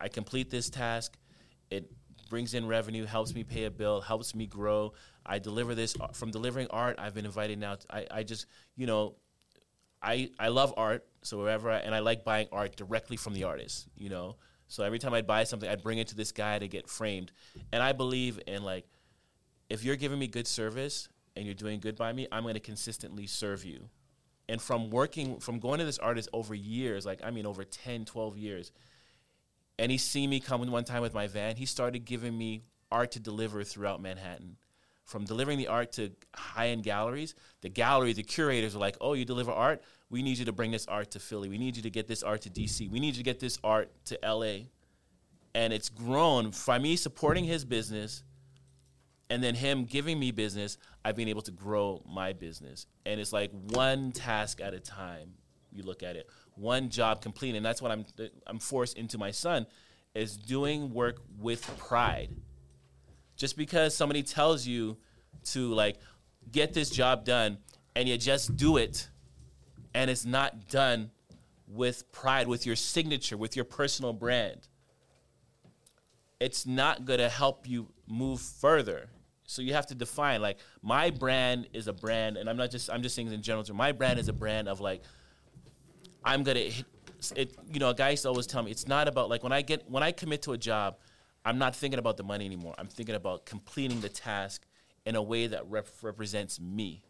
I 0.00 0.08
complete 0.08 0.50
this 0.50 0.70
task. 0.70 1.16
It 1.70 1.90
brings 2.30 2.54
in 2.54 2.66
revenue, 2.66 3.04
helps 3.04 3.34
me 3.34 3.44
pay 3.44 3.64
a 3.64 3.70
bill, 3.70 4.00
helps 4.00 4.34
me 4.34 4.46
grow. 4.46 4.92
I 5.26 5.38
deliver 5.38 5.74
this 5.74 5.94
uh, 6.00 6.08
from 6.08 6.30
delivering 6.30 6.68
art. 6.70 6.96
I've 6.98 7.14
been 7.14 7.26
invited 7.26 7.58
now. 7.58 7.74
To, 7.74 7.86
I, 7.94 8.06
I 8.10 8.22
just, 8.22 8.46
you 8.76 8.86
know, 8.86 9.16
I, 10.02 10.30
I 10.38 10.48
love 10.48 10.72
art, 10.76 11.06
so 11.22 11.38
wherever 11.38 11.70
I, 11.70 11.78
and 11.78 11.94
I 11.94 11.98
like 11.98 12.24
buying 12.24 12.46
art 12.52 12.76
directly 12.76 13.16
from 13.16 13.34
the 13.34 13.44
artist, 13.44 13.88
you 13.96 14.08
know. 14.08 14.36
So 14.70 14.84
every 14.84 15.00
time 15.00 15.12
I'd 15.12 15.26
buy 15.26 15.42
something, 15.42 15.68
I'd 15.68 15.82
bring 15.82 15.98
it 15.98 16.06
to 16.08 16.14
this 16.14 16.30
guy 16.30 16.58
to 16.58 16.68
get 16.68 16.88
framed. 16.88 17.32
And 17.72 17.82
I 17.82 17.92
believe 17.92 18.38
in 18.46 18.62
like, 18.62 18.86
if 19.68 19.84
you're 19.84 19.96
giving 19.96 20.18
me 20.18 20.28
good 20.28 20.46
service 20.46 21.08
and 21.34 21.44
you're 21.44 21.56
doing 21.56 21.80
good 21.80 21.96
by 21.96 22.12
me, 22.12 22.28
I'm 22.30 22.44
going 22.44 22.54
to 22.54 22.60
consistently 22.60 23.26
serve 23.26 23.64
you. 23.64 23.88
And 24.48 24.62
from 24.62 24.90
working, 24.90 25.40
from 25.40 25.58
going 25.58 25.80
to 25.80 25.84
this 25.84 25.98
artist 25.98 26.28
over 26.32 26.54
years, 26.54 27.04
like 27.04 27.20
I 27.24 27.32
mean 27.32 27.46
over 27.46 27.64
10, 27.64 28.04
12 28.04 28.38
years, 28.38 28.70
and 29.76 29.90
he 29.90 29.98
seen 29.98 30.30
me 30.30 30.38
come 30.38 30.64
one 30.70 30.84
time 30.84 31.02
with 31.02 31.14
my 31.14 31.26
van, 31.26 31.56
he 31.56 31.66
started 31.66 32.04
giving 32.04 32.36
me 32.38 32.62
art 32.92 33.10
to 33.12 33.20
deliver 33.20 33.64
throughout 33.64 34.00
Manhattan. 34.00 34.56
From 35.04 35.24
delivering 35.24 35.58
the 35.58 35.66
art 35.66 35.90
to 35.92 36.12
high-end 36.36 36.84
galleries, 36.84 37.34
the 37.62 37.68
gallery, 37.68 38.12
the 38.12 38.22
curators 38.22 38.76
are 38.76 38.78
like, 38.78 38.96
"Oh, 39.00 39.14
you 39.14 39.24
deliver 39.24 39.50
art? 39.50 39.82
We 40.10 40.22
need 40.22 40.38
you 40.38 40.44
to 40.44 40.52
bring 40.52 40.72
this 40.72 40.86
art 40.86 41.12
to 41.12 41.20
Philly. 41.20 41.48
We 41.48 41.58
need 41.58 41.76
you 41.76 41.82
to 41.82 41.90
get 41.90 42.08
this 42.08 42.22
art 42.22 42.42
to 42.42 42.50
DC. 42.50 42.90
We 42.90 43.00
need 43.00 43.16
you 43.16 43.22
to 43.22 43.22
get 43.22 43.40
this 43.40 43.58
art 43.64 43.90
to 44.06 44.18
LA." 44.22 44.66
And 45.54 45.72
it's 45.72 45.88
grown 45.88 46.52
by 46.66 46.78
me 46.78 46.96
supporting 46.96 47.44
his 47.44 47.64
business 47.64 48.22
and 49.30 49.42
then 49.42 49.54
him 49.54 49.84
giving 49.84 50.18
me 50.18 50.32
business, 50.32 50.76
I've 51.04 51.14
been 51.14 51.28
able 51.28 51.42
to 51.42 51.52
grow 51.52 52.02
my 52.04 52.32
business. 52.32 52.86
And 53.06 53.20
it's 53.20 53.32
like 53.32 53.52
one 53.52 54.10
task 54.10 54.60
at 54.60 54.74
a 54.74 54.80
time. 54.80 55.34
You 55.72 55.84
look 55.84 56.02
at 56.02 56.16
it, 56.16 56.28
one 56.56 56.90
job 56.90 57.22
complete, 57.22 57.54
and 57.54 57.64
that's 57.64 57.80
what 57.80 57.92
I'm 57.92 58.04
I'm 58.48 58.58
forced 58.58 58.98
into 58.98 59.18
my 59.18 59.30
son 59.30 59.66
is 60.14 60.36
doing 60.36 60.92
work 60.92 61.22
with 61.38 61.64
pride. 61.78 62.30
Just 63.36 63.56
because 63.56 63.96
somebody 63.96 64.24
tells 64.24 64.66
you 64.66 64.98
to 65.44 65.72
like 65.72 65.98
get 66.50 66.74
this 66.74 66.90
job 66.90 67.24
done 67.24 67.58
and 67.94 68.08
you 68.08 68.18
just 68.18 68.56
do 68.56 68.76
it 68.76 69.08
and 69.94 70.10
it's 70.10 70.24
not 70.24 70.68
done 70.68 71.10
with 71.66 72.10
pride, 72.12 72.48
with 72.48 72.66
your 72.66 72.76
signature, 72.76 73.36
with 73.36 73.56
your 73.56 73.64
personal 73.64 74.12
brand, 74.12 74.68
it's 76.40 76.66
not 76.66 77.04
going 77.04 77.20
to 77.20 77.28
help 77.28 77.68
you 77.68 77.88
move 78.06 78.40
further. 78.40 79.08
So 79.44 79.62
you 79.62 79.72
have 79.72 79.86
to 79.86 79.96
define 79.96 80.40
like 80.40 80.58
my 80.80 81.10
brand 81.10 81.66
is 81.72 81.88
a 81.88 81.92
brand, 81.92 82.36
and 82.36 82.48
I'm 82.48 82.56
not 82.56 82.70
just 82.70 82.88
I'm 82.88 83.02
just 83.02 83.16
saying 83.16 83.32
in 83.32 83.42
general. 83.42 83.64
My 83.74 83.90
brand 83.90 84.20
is 84.20 84.28
a 84.28 84.32
brand 84.32 84.68
of 84.68 84.80
like 84.80 85.02
I'm 86.24 86.44
gonna 86.44 86.60
hit 86.60 86.86
it. 87.34 87.56
You 87.68 87.80
know, 87.80 87.90
a 87.90 87.94
guy 87.94 88.10
used 88.10 88.22
to 88.22 88.28
always 88.28 88.46
tell 88.46 88.62
me 88.62 88.70
it's 88.70 88.86
not 88.86 89.08
about 89.08 89.28
like 89.28 89.42
when 89.42 89.52
I 89.52 89.62
get 89.62 89.90
when 89.90 90.04
I 90.04 90.12
commit 90.12 90.42
to 90.42 90.52
a 90.52 90.58
job, 90.58 90.98
I'm 91.44 91.58
not 91.58 91.74
thinking 91.74 91.98
about 91.98 92.16
the 92.16 92.22
money 92.22 92.44
anymore. 92.44 92.76
I'm 92.78 92.86
thinking 92.86 93.16
about 93.16 93.44
completing 93.44 94.00
the 94.00 94.08
task 94.08 94.66
in 95.04 95.16
a 95.16 95.22
way 95.22 95.48
that 95.48 95.68
rep- 95.68 95.88
represents 96.00 96.60
me. 96.60 97.02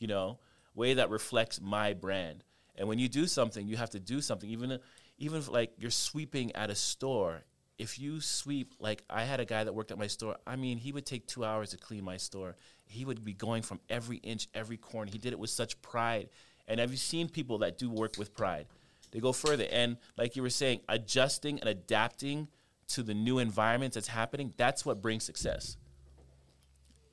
You 0.00 0.08
know, 0.08 0.40
way 0.74 0.94
that 0.94 1.10
reflects 1.10 1.60
my 1.60 1.92
brand. 1.92 2.44
And 2.76 2.88
when 2.88 2.98
you 2.98 3.08
do 3.08 3.26
something, 3.26 3.66
you 3.66 3.76
have 3.76 3.90
to 3.90 4.00
do 4.00 4.20
something. 4.20 4.48
Even 4.48 4.78
even 5.18 5.38
if, 5.38 5.48
like 5.48 5.72
you're 5.78 5.90
sweeping 5.90 6.52
at 6.56 6.70
a 6.70 6.74
store, 6.74 7.42
if 7.78 7.98
you 7.98 8.20
sweep 8.20 8.74
like 8.78 9.02
I 9.10 9.24
had 9.24 9.40
a 9.40 9.44
guy 9.44 9.64
that 9.64 9.74
worked 9.74 9.90
at 9.90 9.98
my 9.98 10.06
store. 10.06 10.36
I 10.46 10.56
mean, 10.56 10.78
he 10.78 10.92
would 10.92 11.06
take 11.06 11.26
two 11.26 11.44
hours 11.44 11.70
to 11.70 11.76
clean 11.76 12.04
my 12.04 12.16
store. 12.16 12.56
He 12.86 13.04
would 13.04 13.24
be 13.24 13.32
going 13.32 13.62
from 13.62 13.80
every 13.88 14.18
inch, 14.18 14.48
every 14.54 14.76
corner. 14.76 15.10
He 15.10 15.18
did 15.18 15.32
it 15.32 15.38
with 15.38 15.50
such 15.50 15.80
pride. 15.82 16.28
And 16.68 16.80
have 16.80 16.90
you 16.90 16.96
seen 16.96 17.28
people 17.28 17.58
that 17.58 17.78
do 17.78 17.90
work 17.90 18.18
with 18.18 18.34
pride? 18.34 18.66
They 19.10 19.20
go 19.20 19.32
further. 19.32 19.66
And 19.70 19.96
like 20.16 20.36
you 20.36 20.42
were 20.42 20.50
saying, 20.50 20.80
adjusting 20.88 21.60
and 21.60 21.68
adapting 21.68 22.48
to 22.88 23.02
the 23.02 23.14
new 23.14 23.38
environments 23.38 23.94
that's 23.94 24.08
happening, 24.08 24.52
that's 24.56 24.86
what 24.86 25.02
brings 25.02 25.24
success. 25.24 25.76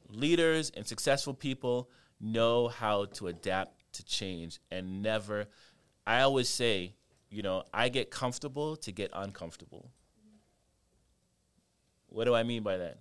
Leaders 0.10 0.72
and 0.76 0.88
successful 0.88 1.34
people 1.34 1.90
know 2.20 2.68
how 2.68 3.06
to 3.06 3.28
adapt 3.28 3.94
to 3.94 4.06
change 4.06 4.60
and 4.72 5.02
never. 5.02 5.48
I 6.06 6.22
always 6.22 6.50
say, 6.50 6.96
you 7.30 7.42
know, 7.42 7.64
I 7.74 7.90
get 7.90 8.12
comfortable 8.12 8.76
to 8.78 8.92
get 8.92 9.12
uncomfortable. 9.14 9.92
What 12.08 12.26
do 12.26 12.34
I 12.34 12.44
mean 12.44 12.64
by 12.64 12.78
that? 12.78 12.98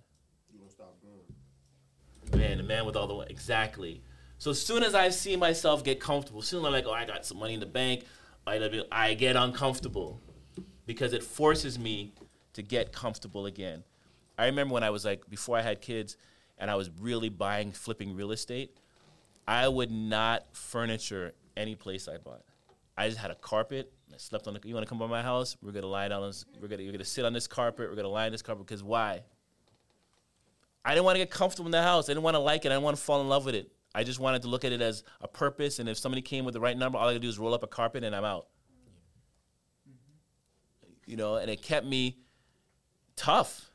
You 0.51 0.59
won't 0.59 0.71
stop 0.71 0.95
growing. 1.01 2.41
Man, 2.41 2.57
the 2.57 2.63
man 2.63 2.85
with 2.85 2.95
all 2.95 3.07
the 3.07 3.19
exactly. 3.29 4.03
So 4.37 4.51
as 4.51 4.61
soon 4.61 4.83
as 4.83 4.95
I 4.95 5.09
see 5.09 5.35
myself 5.35 5.83
get 5.83 5.99
comfortable, 5.99 6.41
soon 6.41 6.63
I'm 6.63 6.71
like, 6.71 6.85
oh, 6.85 6.93
I 6.93 7.05
got 7.05 7.25
some 7.25 7.39
money 7.39 7.55
in 7.55 7.59
the 7.59 7.65
bank. 7.65 8.05
I, 8.47 8.83
I 8.91 9.13
get 9.15 9.35
uncomfortable 9.35 10.21
because 10.85 11.13
it 11.13 11.23
forces 11.23 11.77
me 11.77 12.13
to 12.53 12.61
get 12.61 12.91
comfortable 12.91 13.45
again. 13.47 13.83
I 14.37 14.45
remember 14.45 14.73
when 14.73 14.83
I 14.83 14.89
was 14.89 15.05
like 15.05 15.29
before 15.29 15.57
I 15.57 15.61
had 15.61 15.81
kids, 15.81 16.15
and 16.57 16.69
I 16.69 16.75
was 16.75 16.89
really 16.99 17.29
buying, 17.29 17.71
flipping 17.71 18.15
real 18.15 18.31
estate. 18.31 18.77
I 19.49 19.67
would 19.67 19.89
not 19.89 20.45
furniture 20.51 21.33
any 21.57 21.73
place 21.73 22.07
I 22.07 22.17
bought. 22.17 22.43
I 22.95 23.07
just 23.07 23.19
had 23.19 23.31
a 23.31 23.35
carpet. 23.35 23.91
I 24.13 24.17
slept 24.17 24.47
on 24.47 24.53
the. 24.53 24.59
You 24.63 24.75
want 24.75 24.85
to 24.85 24.89
come 24.89 24.99
by 24.99 25.07
my 25.07 25.23
house? 25.23 25.57
We're 25.63 25.71
gonna 25.71 25.87
lie 25.87 26.07
down. 26.07 26.21
We're 26.61 26.67
gonna. 26.67 26.83
You're 26.83 26.91
gonna 26.91 27.03
sit 27.03 27.25
on 27.25 27.33
this 27.33 27.47
carpet. 27.47 27.89
We're 27.89 27.95
gonna 27.95 28.09
lie 28.09 28.27
on 28.27 28.31
this 28.31 28.43
carpet. 28.43 28.67
Because 28.67 28.83
why? 28.83 29.23
I 30.85 30.93
didn't 30.93 31.05
want 31.05 31.15
to 31.15 31.19
get 31.19 31.31
comfortable 31.31 31.65
in 31.65 31.71
the 31.71 31.81
house. 31.81 32.09
I 32.09 32.11
didn't 32.11 32.21
want 32.21 32.35
to 32.35 32.39
like 32.39 32.63
it. 32.63 32.67
I 32.67 32.75
didn't 32.75 32.83
want 32.83 32.97
to 32.97 33.01
fall 33.01 33.21
in 33.21 33.27
love 33.27 33.43
with 33.43 33.55
it. 33.55 33.71
I 33.95 34.03
just 34.03 34.19
wanted 34.19 34.43
to 34.43 34.49
look 34.49 34.65
at 34.65 34.71
it 34.71 34.81
as 34.81 35.03
a 35.19 35.27
purpose. 35.27 35.79
And 35.79 35.89
if 35.89 35.97
somebody 35.97 36.21
came 36.21 36.45
with 36.45 36.53
the 36.53 36.59
right 36.59 36.77
number, 36.77 36.99
all 36.99 37.07
I 37.07 37.13
gotta 37.13 37.19
do 37.19 37.27
is 37.27 37.39
roll 37.39 37.55
up 37.55 37.63
a 37.63 37.67
carpet 37.67 38.03
and 38.03 38.15
I'm 38.15 38.25
out. 38.25 38.49
You 41.07 41.17
know, 41.17 41.37
and 41.37 41.49
it 41.49 41.63
kept 41.63 41.87
me 41.87 42.19
tough. 43.15 43.65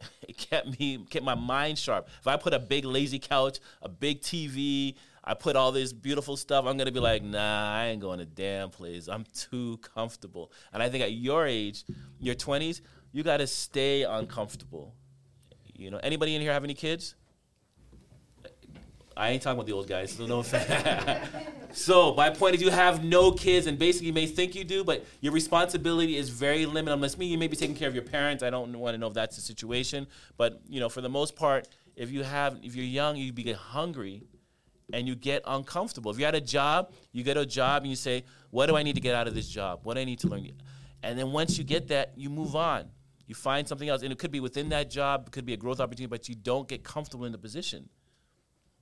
It 0.22 0.38
kept 0.38 0.78
me 0.78 1.04
kept 1.10 1.24
my 1.24 1.34
mind 1.34 1.76
sharp. 1.76 2.08
If 2.20 2.26
I 2.28 2.36
put 2.36 2.54
a 2.54 2.58
big 2.60 2.84
lazy 2.84 3.18
couch, 3.18 3.58
a 3.82 3.88
big 3.88 4.20
TV, 4.20 4.94
I 5.28 5.34
put 5.34 5.56
all 5.56 5.72
this 5.72 5.92
beautiful 5.92 6.38
stuff, 6.38 6.64
I'm 6.64 6.78
gonna 6.78 6.90
be 6.90 7.00
like, 7.00 7.22
nah, 7.22 7.74
I 7.74 7.88
ain't 7.88 8.00
going 8.00 8.18
to 8.18 8.24
damn 8.24 8.70
place. 8.70 9.08
I'm 9.08 9.26
too 9.34 9.76
comfortable. 9.76 10.50
And 10.72 10.82
I 10.82 10.88
think 10.88 11.04
at 11.04 11.12
your 11.12 11.46
age, 11.46 11.84
your 12.18 12.34
20s, 12.34 12.80
you 13.12 13.22
gotta 13.22 13.46
stay 13.46 14.04
uncomfortable. 14.04 14.94
You 15.76 15.90
know, 15.90 15.98
anybody 15.98 16.34
in 16.34 16.40
here 16.40 16.50
have 16.50 16.64
any 16.64 16.72
kids? 16.72 17.14
I 19.18 19.30
ain't 19.30 19.42
talking 19.42 19.58
about 19.58 19.66
the 19.66 19.72
old 19.72 19.86
guys, 19.86 20.12
so 20.12 20.24
no 20.24 20.38
offense. 20.38 21.28
so 21.72 22.14
my 22.14 22.30
point 22.30 22.54
is, 22.54 22.62
you 22.62 22.70
have 22.70 23.04
no 23.04 23.30
kids, 23.30 23.66
and 23.66 23.78
basically 23.78 24.06
you 24.06 24.14
may 24.14 24.26
think 24.26 24.54
you 24.54 24.64
do, 24.64 24.82
but 24.82 25.04
your 25.20 25.34
responsibility 25.34 26.16
is 26.16 26.30
very 26.30 26.64
limited. 26.64 26.94
Unless 26.94 27.18
me, 27.18 27.26
you 27.26 27.36
may 27.36 27.48
be 27.48 27.56
taking 27.56 27.76
care 27.76 27.88
of 27.88 27.94
your 27.94 28.04
parents. 28.04 28.42
I 28.42 28.48
don't 28.48 28.72
want 28.78 28.94
to 28.94 28.98
know 28.98 29.08
if 29.08 29.14
that's 29.14 29.36
the 29.36 29.42
situation, 29.42 30.06
but 30.38 30.62
you 30.70 30.80
know, 30.80 30.88
for 30.88 31.02
the 31.02 31.10
most 31.10 31.36
part, 31.36 31.68
if 31.96 32.10
you 32.10 32.22
have, 32.22 32.58
if 32.62 32.74
you're 32.74 32.86
young, 32.86 33.16
you 33.16 33.30
get 33.32 33.56
hungry, 33.56 34.22
and 34.92 35.06
you 35.06 35.14
get 35.14 35.42
uncomfortable. 35.46 36.10
If 36.10 36.18
you're 36.18 36.28
at 36.28 36.34
a 36.34 36.40
job, 36.40 36.92
you 37.12 37.22
get 37.22 37.36
a 37.36 37.46
job, 37.46 37.82
and 37.82 37.90
you 37.90 37.96
say, 37.96 38.24
"What 38.50 38.66
do 38.66 38.76
I 38.76 38.82
need 38.82 38.94
to 38.94 39.00
get 39.00 39.14
out 39.14 39.28
of 39.28 39.34
this 39.34 39.48
job? 39.48 39.80
What 39.82 39.94
do 39.94 40.00
I 40.00 40.04
need 40.04 40.18
to 40.20 40.28
learn?" 40.28 40.50
And 41.02 41.18
then 41.18 41.32
once 41.32 41.58
you 41.58 41.64
get 41.64 41.88
that, 41.88 42.12
you 42.16 42.30
move 42.30 42.56
on. 42.56 42.90
You 43.26 43.34
find 43.34 43.68
something 43.68 43.88
else, 43.88 44.02
and 44.02 44.10
it 44.10 44.18
could 44.18 44.30
be 44.30 44.40
within 44.40 44.70
that 44.70 44.90
job, 44.90 45.24
it 45.26 45.32
could 45.32 45.44
be 45.44 45.52
a 45.52 45.56
growth 45.56 45.80
opportunity, 45.80 46.06
but 46.06 46.28
you 46.28 46.34
don't 46.34 46.66
get 46.66 46.82
comfortable 46.82 47.26
in 47.26 47.32
the 47.32 47.38
position. 47.38 47.90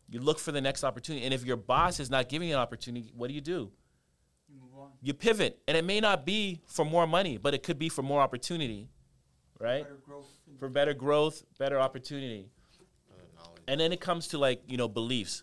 You 0.09 0.21
look 0.21 0.39
for 0.39 0.53
the 0.53 0.61
next 0.61 0.85
opportunity, 0.85 1.25
and 1.25 1.35
if 1.35 1.45
your 1.45 1.57
boss 1.57 1.99
is 1.99 2.11
not 2.11 2.29
giving 2.29 2.49
you 2.49 2.55
an 2.55 2.61
opportunity, 2.61 3.11
what 3.17 3.27
do 3.27 3.35
you 3.35 3.41
do? 3.41 3.73
You 4.49 4.61
move 4.61 4.79
on. 4.79 4.93
You 5.03 5.15
pivot, 5.15 5.61
and 5.67 5.77
it 5.77 5.85
may 5.85 5.99
not 5.99 6.25
be 6.25 6.61
for 6.67 6.85
more 6.85 7.09
money, 7.09 7.39
but 7.39 7.55
it 7.55 7.65
could 7.65 7.79
be 7.79 7.89
for 7.89 8.03
more 8.03 8.21
opportunity, 8.21 8.89
right? 9.59 9.83
Better 9.83 9.97
growth. 10.07 10.29
For 10.61 10.69
better 10.69 10.95
growth, 10.95 11.43
better 11.59 11.81
opportunity. 11.81 12.49
And 13.69 13.81
then 13.81 13.93
it 13.93 14.01
comes 14.01 14.29
to 14.29 14.39
like, 14.39 14.63
you 14.69 14.77
know, 14.77 14.87
beliefs. 14.87 15.43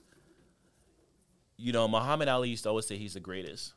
You 1.57 1.71
know, 1.71 1.87
Muhammad 1.87 2.27
Ali 2.27 2.49
used 2.49 2.63
to 2.63 2.69
always 2.69 2.87
say 2.87 2.97
he's 2.97 3.13
the 3.13 3.19
greatest. 3.19 3.73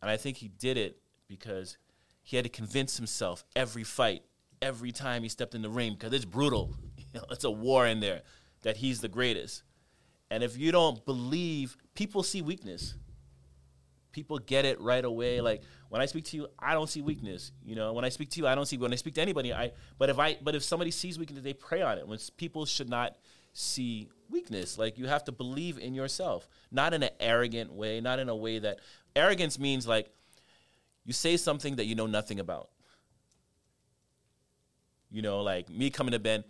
And 0.00 0.10
I 0.10 0.16
think 0.16 0.36
he 0.36 0.48
did 0.48 0.76
it 0.76 0.98
because 1.28 1.76
he 2.22 2.36
had 2.36 2.44
to 2.44 2.50
convince 2.50 2.96
himself 2.96 3.44
every 3.56 3.84
fight, 3.84 4.22
every 4.62 4.92
time 4.92 5.22
he 5.22 5.28
stepped 5.28 5.54
in 5.54 5.62
the 5.62 5.70
ring, 5.70 5.94
because 5.94 6.12
it's 6.12 6.24
brutal. 6.24 6.74
You 7.14 7.20
know, 7.20 7.26
it's 7.30 7.44
a 7.44 7.50
war 7.50 7.86
in 7.86 8.00
there, 8.00 8.20
that 8.64 8.76
he's 8.76 9.00
the 9.00 9.08
greatest. 9.08 9.62
And 10.30 10.42
if 10.42 10.58
you 10.58 10.70
don't 10.70 11.02
believe, 11.06 11.74
people 11.94 12.22
see 12.22 12.42
weakness. 12.42 12.96
People 14.12 14.38
get 14.38 14.66
it 14.66 14.78
right 14.78 15.04
away. 15.04 15.40
Like 15.40 15.62
when 15.88 16.02
I 16.02 16.06
speak 16.06 16.24
to 16.26 16.36
you, 16.36 16.48
I 16.58 16.74
don't 16.74 16.88
see 16.88 17.00
weakness. 17.00 17.52
You 17.64 17.76
know, 17.76 17.94
when 17.94 18.04
I 18.04 18.10
speak 18.10 18.28
to 18.32 18.40
you, 18.40 18.46
I 18.46 18.54
don't 18.54 18.66
see. 18.66 18.76
When 18.76 18.92
I 18.92 18.96
speak 18.96 19.14
to 19.14 19.22
anybody, 19.22 19.54
I. 19.54 19.72
But 19.96 20.10
if 20.10 20.18
I, 20.18 20.36
but 20.42 20.54
if 20.54 20.62
somebody 20.62 20.90
sees 20.90 21.18
weakness, 21.18 21.42
they 21.42 21.54
prey 21.54 21.80
on 21.80 21.96
it. 21.96 22.06
When 22.06 22.18
people 22.36 22.66
should 22.66 22.90
not 22.90 23.16
see 23.52 24.08
weakness, 24.30 24.78
like 24.78 24.98
you 24.98 25.06
have 25.06 25.24
to 25.24 25.32
believe 25.32 25.78
in 25.78 25.94
yourself, 25.94 26.48
not 26.70 26.94
in 26.94 27.02
an 27.02 27.10
arrogant 27.20 27.72
way, 27.72 28.00
not 28.00 28.18
in 28.18 28.28
a 28.28 28.36
way 28.36 28.58
that 28.58 28.80
arrogance 29.16 29.58
means 29.58 29.86
like 29.86 30.10
you 31.04 31.12
say 31.12 31.36
something 31.36 31.76
that 31.76 31.86
you 31.86 31.94
know 31.94 32.06
nothing 32.06 32.40
about. 32.40 32.68
You 35.10 35.22
know, 35.22 35.40
like 35.40 35.70
me 35.70 35.88
coming 35.90 36.12
to 36.12 36.18
Ben, 36.18 36.44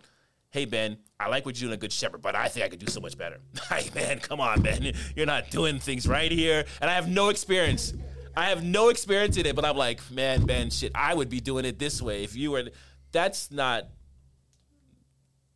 hey 0.49 0.65
Ben, 0.65 0.97
I 1.19 1.29
like 1.29 1.45
what 1.45 1.59
you're 1.59 1.67
doing 1.67 1.77
a 1.77 1.79
Good 1.79 1.93
Shepherd, 1.93 2.21
but 2.21 2.35
I 2.35 2.49
think 2.49 2.65
I 2.65 2.69
could 2.69 2.79
do 2.79 2.91
so 2.91 2.99
much 2.99 3.17
better. 3.17 3.37
hey 3.69 3.89
man, 3.95 4.19
come 4.19 4.41
on, 4.41 4.61
Ben, 4.61 4.93
you're 5.15 5.25
not 5.25 5.49
doing 5.49 5.79
things 5.79 6.07
right 6.07 6.31
here, 6.31 6.65
and 6.81 6.89
I 6.89 6.93
have 6.93 7.07
no 7.07 7.29
experience. 7.29 7.93
I 8.35 8.49
have 8.49 8.63
no 8.63 8.89
experience 8.89 9.37
in 9.37 9.45
it, 9.45 9.55
but 9.55 9.65
I'm 9.65 9.75
like, 9.75 9.99
man, 10.11 10.45
Ben, 10.45 10.69
shit, 10.69 10.91
I 10.93 11.13
would 11.13 11.29
be 11.29 11.39
doing 11.39 11.65
it 11.65 11.79
this 11.79 12.01
way 12.01 12.23
if 12.23 12.35
you 12.35 12.51
were. 12.51 12.69
That's 13.11 13.51
not. 13.51 13.87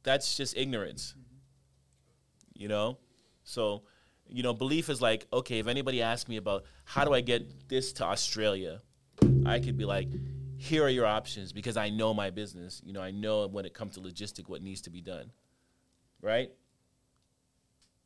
That's 0.03 0.35
just 0.35 0.57
ignorance. 0.57 1.13
You 2.63 2.69
know, 2.69 2.97
so 3.43 3.83
you 4.29 4.41
know, 4.41 4.53
belief 4.53 4.87
is 4.87 5.01
like, 5.01 5.27
okay, 5.33 5.59
if 5.59 5.67
anybody 5.67 6.01
asks 6.01 6.29
me 6.29 6.37
about 6.37 6.63
how 6.85 7.03
do 7.03 7.13
I 7.13 7.19
get 7.19 7.67
this 7.67 7.91
to 7.93 8.05
Australia, 8.05 8.81
I 9.45 9.59
could 9.59 9.77
be 9.77 9.83
like, 9.83 10.07
here 10.55 10.85
are 10.85 10.89
your 10.89 11.05
options 11.05 11.51
because 11.51 11.75
I 11.75 11.89
know 11.89 12.13
my 12.13 12.29
business. 12.29 12.81
You 12.85 12.93
know, 12.93 13.01
I 13.01 13.11
know 13.11 13.45
when 13.47 13.65
it 13.65 13.73
comes 13.73 13.95
to 13.95 13.99
logistic 13.99 14.47
what 14.47 14.61
needs 14.61 14.79
to 14.83 14.89
be 14.89 15.01
done. 15.01 15.33
Right? 16.21 16.51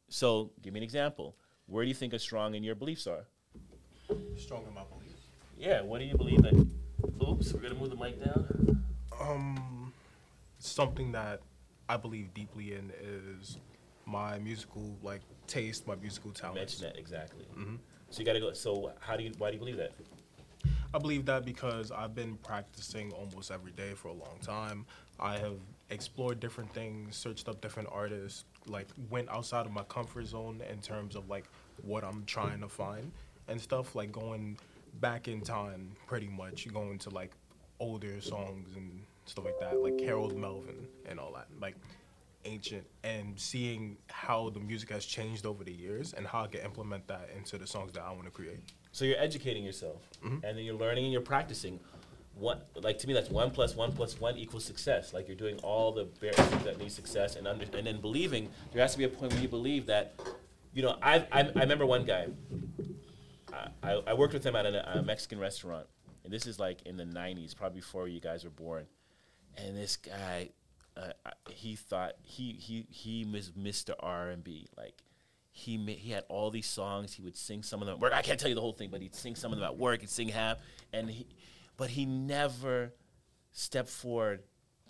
So, 0.10 0.54
give 0.64 0.74
me 0.74 0.80
an 0.80 0.84
example. 0.84 1.36
Where 1.68 1.84
do 1.84 1.88
you 1.88 1.94
think 1.94 2.16
are 2.16 2.18
strong 2.18 2.56
in 2.56 2.64
your 2.64 2.74
beliefs 2.74 3.06
are? 3.06 3.28
Strong 4.38 4.66
in 4.68 4.74
my 4.74 4.82
beliefs. 4.92 5.22
Yeah, 5.56 5.84
what 5.84 6.00
do 6.00 6.06
you 6.06 6.18
believe 6.18 6.44
in? 6.44 6.72
Oops, 7.22 7.54
we're 7.54 7.60
gonna 7.60 7.76
move 7.76 7.92
the 7.92 7.96
mic 7.96 8.26
down. 8.26 8.84
Um, 9.22 9.94
something 10.58 11.12
that 11.12 11.42
I 11.88 11.98
believe 11.98 12.34
deeply 12.34 12.74
in 12.74 12.92
is 13.00 13.58
my 14.08 14.40
musical 14.40 14.96
like 15.04 15.22
taste, 15.46 15.86
my 15.86 15.96
musical 15.96 16.32
talent. 16.32 16.58
Mention 16.58 16.84
that 16.84 16.98
exactly. 16.98 17.46
Mm-hmm. 17.58 17.76
So 18.10 18.20
you 18.20 18.26
gotta 18.26 18.40
go. 18.40 18.54
So 18.54 18.94
how 19.00 19.18
do 19.18 19.24
you? 19.24 19.32
Why 19.38 19.50
do 19.50 19.56
you 19.56 19.60
believe 19.60 19.78
that? 19.78 19.92
I 20.94 21.00
believe 21.00 21.26
that 21.26 21.46
because 21.46 21.92
I've 21.92 22.16
been 22.16 22.38
practicing 22.38 23.12
almost 23.12 23.52
every 23.52 23.74
day 23.74 23.94
for 23.94 24.08
a 24.08 24.14
long 24.14 24.40
time. 24.42 24.86
I 25.20 25.38
have 25.38 25.58
explored 25.90 26.40
different 26.40 26.74
things, 26.74 27.16
searched 27.16 27.50
up 27.50 27.60
different 27.62 27.90
artists, 27.92 28.46
like 28.66 28.88
went 29.10 29.30
outside 29.30 29.66
of 29.66 29.72
my 29.72 29.84
comfort 29.84 30.28
zone 30.28 30.62
in 30.70 30.80
terms 30.80 31.16
of 31.16 31.30
like 31.30 31.46
what 31.84 32.04
I'm 32.04 32.24
trying 32.26 32.62
to 32.62 32.70
find 32.70 33.12
and 33.48 33.60
stuff 33.60 33.96
like 33.96 34.12
going 34.12 34.58
back 35.02 35.28
in 35.28 35.42
time 35.42 35.92
pretty 36.08 36.28
much 36.28 36.72
going 36.74 36.98
to 37.00 37.10
like 37.10 37.32
older 37.80 38.22
songs 38.22 38.76
and 38.76 39.04
stuff 39.26 39.46
like 39.46 39.60
that, 39.60 39.80
like 39.82 40.00
Harold 40.00 40.38
Melvin 40.38 40.88
and 41.06 41.20
all 41.20 41.34
that. 41.34 41.48
Like 41.62 41.76
ancient 42.48 42.86
and 43.04 43.40
seeing 43.40 43.98
how 44.10 44.50
the 44.50 44.60
music 44.60 44.90
has 44.90 45.06
changed 45.06 45.46
over 45.46 45.64
the 45.64 45.74
years 45.74 46.14
and 46.14 46.26
how 46.26 46.44
I 46.44 46.48
can 46.48 46.62
implement 46.62 47.08
that 47.08 47.30
into 47.36 47.58
the 47.58 47.68
songs 47.68 47.92
that 47.94 48.02
I 48.02 48.12
want 48.12 48.26
to 48.26 48.32
create. 48.32 48.60
So 48.92 49.06
you're 49.06 49.20
educating 49.20 49.64
yourself, 49.64 50.02
mm-hmm. 50.26 50.44
and 50.44 50.58
then 50.58 50.66
you're 50.66 50.76
learning 50.76 51.04
and 51.04 51.14
you're 51.14 51.22
practicing. 51.22 51.80
What, 52.34 52.68
like 52.76 53.00
to 53.00 53.08
me, 53.08 53.14
that's 53.14 53.30
one 53.30 53.52
plus 53.52 53.76
one 53.76 53.92
plus 53.92 54.20
one 54.20 54.38
equals 54.38 54.66
success. 54.66 55.14
Like 55.14 55.28
you're 55.28 55.38
doing 55.38 55.60
all 55.60 55.92
the 55.92 56.06
various 56.20 56.40
things 56.50 56.64
that 56.64 56.80
need 56.80 56.92
success, 56.92 57.36
and 57.36 57.48
under, 57.48 57.66
and 57.78 57.86
then 57.86 58.02
believing. 58.02 58.50
There 58.72 58.82
has 58.82 58.94
to 58.94 58.98
be 58.98 59.04
a 59.04 59.10
point 59.10 59.34
where 59.34 59.42
you 59.42 59.48
believe 59.48 59.86
that, 59.88 60.20
you 60.74 60.84
know. 60.84 60.98
I 61.02 61.26
I, 61.32 61.42
I 61.56 61.60
remember 61.60 61.86
one 61.86 62.06
guy. 62.06 62.28
I, 63.54 63.70
I, 63.84 64.02
I 64.08 64.14
worked 64.14 64.34
with 64.34 64.46
him 64.46 64.56
at 64.56 64.66
a, 64.66 65.00
a 65.00 65.04
Mexican 65.04 65.40
restaurant, 65.40 65.88
and 66.24 66.32
this 66.32 66.46
is 66.46 66.60
like 66.60 66.82
in 66.86 66.98
the 66.98 67.06
'90s, 67.06 67.56
probably 67.56 67.80
before 67.80 68.08
you 68.08 68.20
guys 68.20 68.44
were 68.44 68.50
born. 68.50 68.86
And 69.58 69.76
this 69.76 69.96
guy, 69.96 70.50
uh, 70.98 71.32
he 71.50 71.76
thought 71.76 72.14
he 72.24 72.54
he 72.54 72.88
he 72.90 73.26
was 73.26 73.52
Mr. 73.52 73.94
R 74.00 74.30
and 74.30 74.44
B. 74.44 74.68
Like 74.78 75.04
he 75.52 75.78
he 75.78 76.12
had 76.12 76.24
all 76.30 76.50
these 76.50 76.68
songs. 76.68 77.14
He 77.14 77.22
would 77.22 77.38
sing 77.38 77.64
some 77.64 77.82
of 77.82 77.88
them 77.88 77.96
at 77.96 78.02
work. 78.02 78.14
I 78.14 78.22
can't 78.22 78.40
tell 78.40 78.50
you 78.50 78.56
the 78.56 78.62
whole 78.62 78.74
thing, 78.74 78.90
but 78.90 79.02
he'd 79.02 79.16
sing 79.16 79.36
some 79.36 79.52
of 79.52 79.60
them 79.60 79.68
at 79.68 79.78
work. 79.78 80.02
He'd 80.02 80.10
sing 80.10 80.30
half, 80.30 80.58
and 80.94 81.10
he, 81.10 81.28
but 81.78 81.90
he 81.90 82.06
never 82.06 82.94
stepped 83.52 83.90
forward 83.90 84.42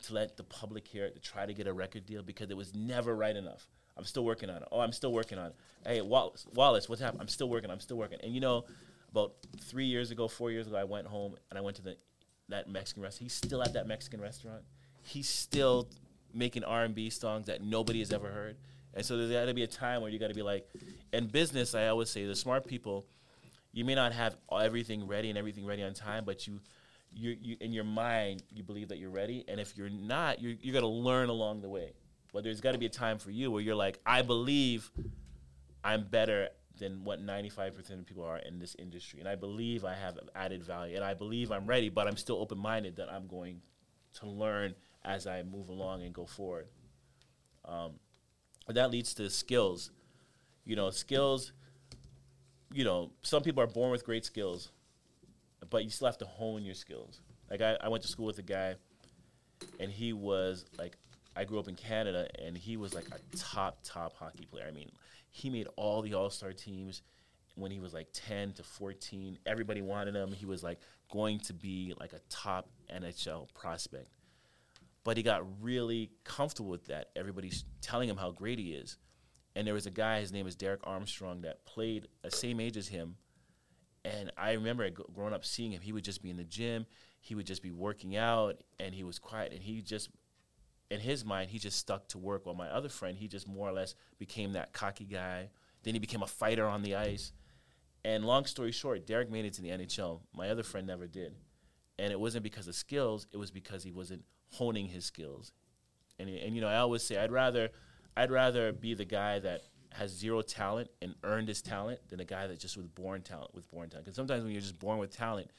to 0.03 0.13
let 0.13 0.37
the 0.37 0.43
public 0.43 0.87
hear 0.87 1.05
it 1.05 1.15
to 1.15 1.19
try 1.19 1.45
to 1.45 1.53
get 1.53 1.67
a 1.67 1.73
record 1.73 2.05
deal 2.05 2.21
because 2.23 2.49
it 2.49 2.57
was 2.57 2.75
never 2.75 3.15
right 3.15 3.35
enough. 3.35 3.67
I'm 3.97 4.03
still 4.03 4.23
working 4.23 4.49
on 4.49 4.57
it. 4.57 4.67
Oh, 4.71 4.79
I'm 4.79 4.91
still 4.91 5.11
working 5.11 5.39
on 5.39 5.47
it. 5.47 5.55
Hey, 5.85 6.01
Wallace, 6.01 6.45
Wallace, 6.53 6.87
what's 6.87 7.01
happening? 7.01 7.21
I'm 7.21 7.27
still 7.27 7.49
working. 7.49 7.71
I'm 7.71 7.79
still 7.79 7.97
working. 7.97 8.19
And 8.21 8.33
you 8.33 8.39
know, 8.39 8.65
about 9.09 9.33
three 9.59 9.85
years 9.85 10.11
ago, 10.11 10.27
four 10.27 10.51
years 10.51 10.67
ago, 10.67 10.75
I 10.75 10.83
went 10.83 11.07
home 11.07 11.35
and 11.49 11.57
I 11.57 11.61
went 11.61 11.77
to 11.77 11.81
the 11.81 11.97
that 12.49 12.69
Mexican 12.69 13.03
restaurant. 13.03 13.23
He's 13.23 13.33
still 13.33 13.61
at 13.61 13.73
that 13.73 13.87
Mexican 13.87 14.21
restaurant. 14.21 14.63
He's 15.07 15.29
still 15.29 15.87
making 16.33 16.63
R&B 16.63 17.09
songs 17.09 17.47
that 17.47 17.61
nobody 17.63 17.99
has 17.99 18.11
ever 18.11 18.29
heard. 18.29 18.57
And 18.93 19.05
so 19.05 19.17
there's 19.17 19.31
got 19.31 19.45
to 19.45 19.53
be 19.53 19.63
a 19.63 19.67
time 19.67 20.01
where 20.01 20.11
you 20.11 20.19
got 20.19 20.27
to 20.27 20.33
be 20.33 20.41
like, 20.41 20.67
in 21.13 21.27
business, 21.27 21.75
I 21.75 21.87
always 21.87 22.09
say 22.09 22.25
the 22.25 22.35
smart 22.35 22.65
people, 22.65 23.05
you 23.71 23.85
may 23.85 23.95
not 23.95 24.11
have 24.11 24.35
everything 24.51 25.07
ready 25.07 25.29
and 25.29 25.37
everything 25.37 25.65
ready 25.65 25.83
on 25.83 25.93
time, 25.93 26.25
but 26.25 26.47
you, 26.47 26.59
you, 27.13 27.37
you 27.39 27.57
in 27.61 27.71
your 27.71 27.83
mind, 27.83 28.43
you 28.49 28.63
believe 28.63 28.89
that 28.89 28.97
you're 28.97 29.11
ready. 29.11 29.45
And 29.47 29.59
if 29.59 29.77
you're 29.77 29.89
not, 29.89 30.41
you're, 30.41 30.55
you're 30.61 30.79
to 30.81 30.87
learn 30.87 31.29
along 31.29 31.61
the 31.61 31.69
way. 31.69 31.93
But 32.33 32.43
there's 32.43 32.61
got 32.61 32.73
to 32.73 32.77
be 32.77 32.87
a 32.87 32.89
time 32.89 33.19
for 33.19 33.31
you 33.31 33.51
where 33.51 33.61
you're 33.61 33.75
like, 33.75 33.99
I 34.05 34.21
believe 34.21 34.91
I'm 35.83 36.03
better 36.03 36.49
than 36.77 37.03
what 37.03 37.25
95% 37.25 37.77
of 37.91 38.05
people 38.05 38.23
are 38.23 38.37
in 38.37 38.59
this 38.59 38.75
industry. 38.77 39.19
And 39.19 39.29
I 39.29 39.35
believe 39.35 39.85
I 39.85 39.95
have 39.95 40.19
added 40.35 40.63
value. 40.63 40.95
And 40.95 41.03
I 41.03 41.13
believe 41.13 41.51
I'm 41.51 41.65
ready, 41.65 41.89
but 41.89 42.07
I'm 42.07 42.17
still 42.17 42.37
open 42.37 42.57
minded 42.57 42.97
that 42.97 43.11
I'm 43.11 43.27
going 43.27 43.61
to 44.15 44.27
learn 44.27 44.75
as 45.07 45.25
I 45.25 45.41
move 45.41 45.69
along 45.69 46.03
and 46.03 46.13
go 46.13 46.25
forward. 46.25 46.67
Um, 47.65 47.93
that 48.67 48.91
leads 48.91 49.13
to 49.15 49.29
skills. 49.29 49.91
You 50.65 50.75
know, 50.75 50.89
skills, 50.89 51.53
you 52.73 52.83
know, 52.83 53.11
some 53.23 53.41
people 53.41 53.63
are 53.63 53.67
born 53.67 53.91
with 53.91 54.05
great 54.05 54.25
skills, 54.25 54.69
but 55.69 55.85
you 55.85 55.89
still 55.89 56.07
have 56.07 56.17
to 56.17 56.25
hone 56.25 56.65
your 56.65 56.75
skills. 56.75 57.21
Like, 57.49 57.61
I, 57.61 57.77
I 57.81 57.87
went 57.87 58.03
to 58.03 58.09
school 58.09 58.25
with 58.25 58.37
a 58.39 58.43
guy, 58.43 58.75
and 59.79 59.89
he 59.89 60.11
was 60.11 60.65
like, 60.77 60.97
I 61.37 61.45
grew 61.45 61.59
up 61.59 61.69
in 61.69 61.75
Canada, 61.75 62.27
and 62.43 62.57
he 62.57 62.75
was 62.75 62.93
like 62.93 63.07
a 63.07 63.37
top, 63.37 63.79
top 63.83 64.13
hockey 64.17 64.45
player. 64.51 64.65
I 64.67 64.71
mean, 64.71 64.91
he 65.29 65.49
made 65.49 65.67
all 65.77 66.01
the 66.01 66.13
All 66.15 66.29
Star 66.29 66.51
teams 66.51 67.01
when 67.55 67.71
he 67.71 67.79
was 67.79 67.93
like 67.93 68.09
10 68.11 68.53
to 68.53 68.63
14. 68.63 69.39
Everybody 69.45 69.81
wanted 69.81 70.15
him. 70.15 70.33
He 70.33 70.45
was 70.45 70.63
like 70.63 70.79
going 71.09 71.39
to 71.39 71.53
be 71.53 71.93
like 71.99 72.11
a 72.11 72.19
top 72.29 72.67
NHL 72.93 73.47
prospect. 73.53 74.09
But 75.07 75.15
he 75.15 75.23
got 75.23 75.63
really 75.63 76.11
comfortable 76.25 76.69
with 76.69 76.87
that. 76.87 77.11
Everybody's 77.15 77.63
telling 77.79 78.09
him 78.09 78.17
how 78.17 78.31
great 78.31 78.59
he 78.59 78.73
is. 78.73 78.97
And 79.55 79.65
there 79.65 79.73
was 79.73 79.85
a 79.85 79.89
guy, 79.89 80.19
his 80.19 80.33
name 80.33 80.47
is 80.47 80.57
Derek 80.57 80.81
Armstrong, 80.83 81.43
that 81.43 81.63
played 81.63 82.09
the 82.23 82.29
same 82.29 82.59
age 82.59 82.75
as 82.75 82.89
him. 82.89 83.15
And 84.03 84.33
I 84.37 84.51
remember 84.51 84.89
growing 84.89 85.33
up 85.33 85.45
seeing 85.45 85.71
him. 85.71 85.79
He 85.79 85.93
would 85.93 86.03
just 86.03 86.21
be 86.21 86.29
in 86.29 86.35
the 86.35 86.43
gym, 86.43 86.85
he 87.21 87.35
would 87.35 87.47
just 87.47 87.63
be 87.63 87.71
working 87.71 88.17
out, 88.17 88.61
and 88.81 88.93
he 88.93 89.05
was 89.05 89.17
quiet. 89.17 89.53
And 89.53 89.63
he 89.63 89.81
just, 89.81 90.09
in 90.91 90.99
his 90.99 91.23
mind, 91.23 91.51
he 91.51 91.57
just 91.57 91.77
stuck 91.77 92.09
to 92.09 92.17
work. 92.17 92.45
While 92.45 92.55
my 92.55 92.67
other 92.67 92.89
friend, 92.89 93.17
he 93.17 93.29
just 93.29 93.47
more 93.47 93.69
or 93.69 93.71
less 93.71 93.95
became 94.19 94.51
that 94.53 94.73
cocky 94.73 95.05
guy. 95.05 95.51
Then 95.83 95.93
he 95.93 96.01
became 96.01 96.21
a 96.21 96.27
fighter 96.27 96.67
on 96.67 96.81
the 96.81 96.95
ice. 96.95 97.31
And 98.03 98.25
long 98.25 98.43
story 98.43 98.73
short, 98.73 99.07
Derek 99.07 99.31
made 99.31 99.45
it 99.45 99.53
to 99.53 99.61
the 99.61 99.69
NHL. 99.69 100.19
My 100.35 100.49
other 100.49 100.63
friend 100.63 100.85
never 100.85 101.07
did. 101.07 101.33
And 101.97 102.11
it 102.11 102.19
wasn't 102.19 102.43
because 102.43 102.67
of 102.67 102.75
skills, 102.75 103.25
it 103.31 103.37
was 103.37 103.51
because 103.51 103.85
he 103.85 103.91
wasn't 103.93 104.25
honing 104.51 104.87
his 104.87 105.05
skills. 105.05 105.51
And, 106.19 106.29
and 106.29 106.55
you 106.55 106.61
know, 106.61 106.67
I 106.67 106.77
always 106.77 107.03
say 107.03 107.17
I'd 107.17 107.31
rather 107.31 107.69
I'd 108.15 108.31
rather 108.31 108.71
be 108.71 108.93
the 108.93 109.05
guy 109.05 109.39
that 109.39 109.61
has 109.93 110.11
zero 110.11 110.41
talent 110.41 110.89
and 111.01 111.15
earned 111.23 111.47
his 111.47 111.61
talent 111.61 111.99
than 112.09 112.19
a 112.19 112.25
guy 112.25 112.47
that 112.47 112.59
just 112.59 112.77
was 112.77 112.87
born 112.87 113.21
talent 113.21 113.53
with 113.53 113.69
born 113.71 113.89
talent. 113.89 114.05
Because 114.05 114.15
sometimes 114.15 114.43
when 114.43 114.51
you're 114.51 114.61
just 114.61 114.79
born 114.79 114.97
with 114.97 115.15
talent, 115.15 115.51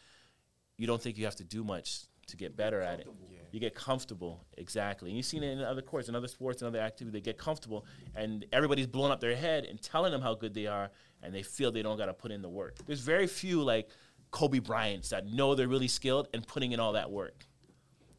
you 0.77 0.87
don't 0.87 1.01
think 1.01 1.19
you 1.19 1.25
have 1.25 1.37
to 1.37 1.45
do 1.45 1.65
much 1.65 2.03
to 2.29 2.37
get 2.37 2.57
better 2.57 2.81
at 2.81 3.01
it. 3.01 3.09
Yeah. 3.31 3.39
You 3.51 3.61
get 3.61 3.75
comfortable, 3.75 4.45
exactly. 4.57 5.11
And 5.11 5.17
you've 5.17 5.27
seen 5.27 5.43
it 5.43 5.53
in 5.53 5.61
other 5.61 5.83
courts, 5.83 6.09
in 6.09 6.15
other 6.15 6.29
sports, 6.29 6.63
and 6.63 6.69
other 6.69 6.81
activities. 6.81 7.13
They 7.13 7.21
get 7.21 7.39
comfortable, 7.39 7.87
and 8.15 8.45
everybody's 8.53 8.87
blowing 8.87 9.11
up 9.11 9.21
their 9.21 9.35
head 9.35 9.65
and 9.65 9.81
telling 9.81 10.13
them 10.13 10.21
how 10.21 10.35
good 10.35 10.53
they 10.53 10.67
are, 10.67 10.91
and 11.23 11.35
they 11.35 11.43
feel 11.43 11.73
they 11.73 11.83
don't 11.83 11.97
got 11.97 12.07
to 12.07 12.15
put 12.15 12.31
in 12.31 12.43
the 12.43 12.49
work. 12.49 12.77
There's 12.87 13.01
very 13.01 13.27
few 13.27 13.63
like 13.63 13.89
Kobe 14.31 14.59
Bryant's 14.59 15.09
that 15.09 15.27
know 15.27 15.55
they're 15.55 15.69
really 15.69 15.89
skilled 15.89 16.29
and 16.35 16.47
putting 16.47 16.73
in 16.73 16.81
all 16.81 16.93
that 16.93 17.11
work. 17.11 17.47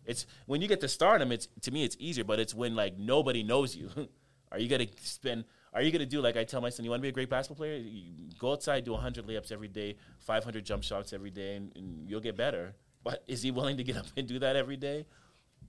It's 0.09 0.25
when 0.47 0.59
you 0.59 0.67
get 0.67 0.81
to 0.81 0.87
stardom. 0.87 1.31
It's 1.31 1.47
to 1.61 1.71
me, 1.71 1.83
it's 1.83 1.95
easier, 1.99 2.23
but 2.23 2.39
it's 2.39 2.55
when 2.55 2.75
like 2.75 2.97
nobody 2.97 3.43
knows 3.43 3.75
you. 3.75 3.89
are 4.51 4.57
you 4.57 4.67
gonna 4.67 4.87
spend? 5.01 5.45
Are 5.71 5.83
you 5.83 5.91
gonna 5.91 6.07
do 6.07 6.19
like 6.19 6.35
I 6.35 6.43
tell 6.43 6.61
my 6.61 6.71
son? 6.71 6.83
You 6.83 6.89
want 6.89 7.01
to 7.01 7.03
be 7.03 7.09
a 7.09 7.11
great 7.11 7.29
basketball 7.29 7.57
player? 7.57 7.77
You 7.77 8.31
go 8.39 8.53
outside, 8.53 8.83
do 8.85 8.93
100 8.93 9.27
layups 9.27 9.51
every 9.51 9.67
day, 9.67 9.97
500 10.17 10.65
jump 10.65 10.81
shots 10.83 11.13
every 11.13 11.29
day, 11.29 11.57
and, 11.57 11.71
and 11.75 12.09
you'll 12.09 12.21
get 12.21 12.35
better. 12.35 12.73
But 13.03 13.23
is 13.27 13.43
he 13.43 13.51
willing 13.51 13.77
to 13.77 13.83
get 13.83 13.97
up 14.01 14.07
and 14.17 14.27
do 14.27 14.39
that 14.39 14.55
every 14.55 14.77
day? 14.77 15.05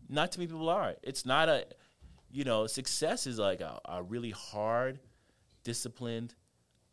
Not 0.09 0.33
too 0.33 0.41
many 0.41 0.51
people 0.51 0.71
are. 0.71 0.95
It's 1.03 1.27
not 1.27 1.51
a, 1.51 1.67
you 2.33 2.45
know, 2.45 2.67
success 2.67 3.27
is 3.27 3.39
like 3.39 3.61
a, 3.61 3.79
a 3.85 4.03
really 4.03 4.31
hard, 4.31 5.01
disciplined, 5.65 6.35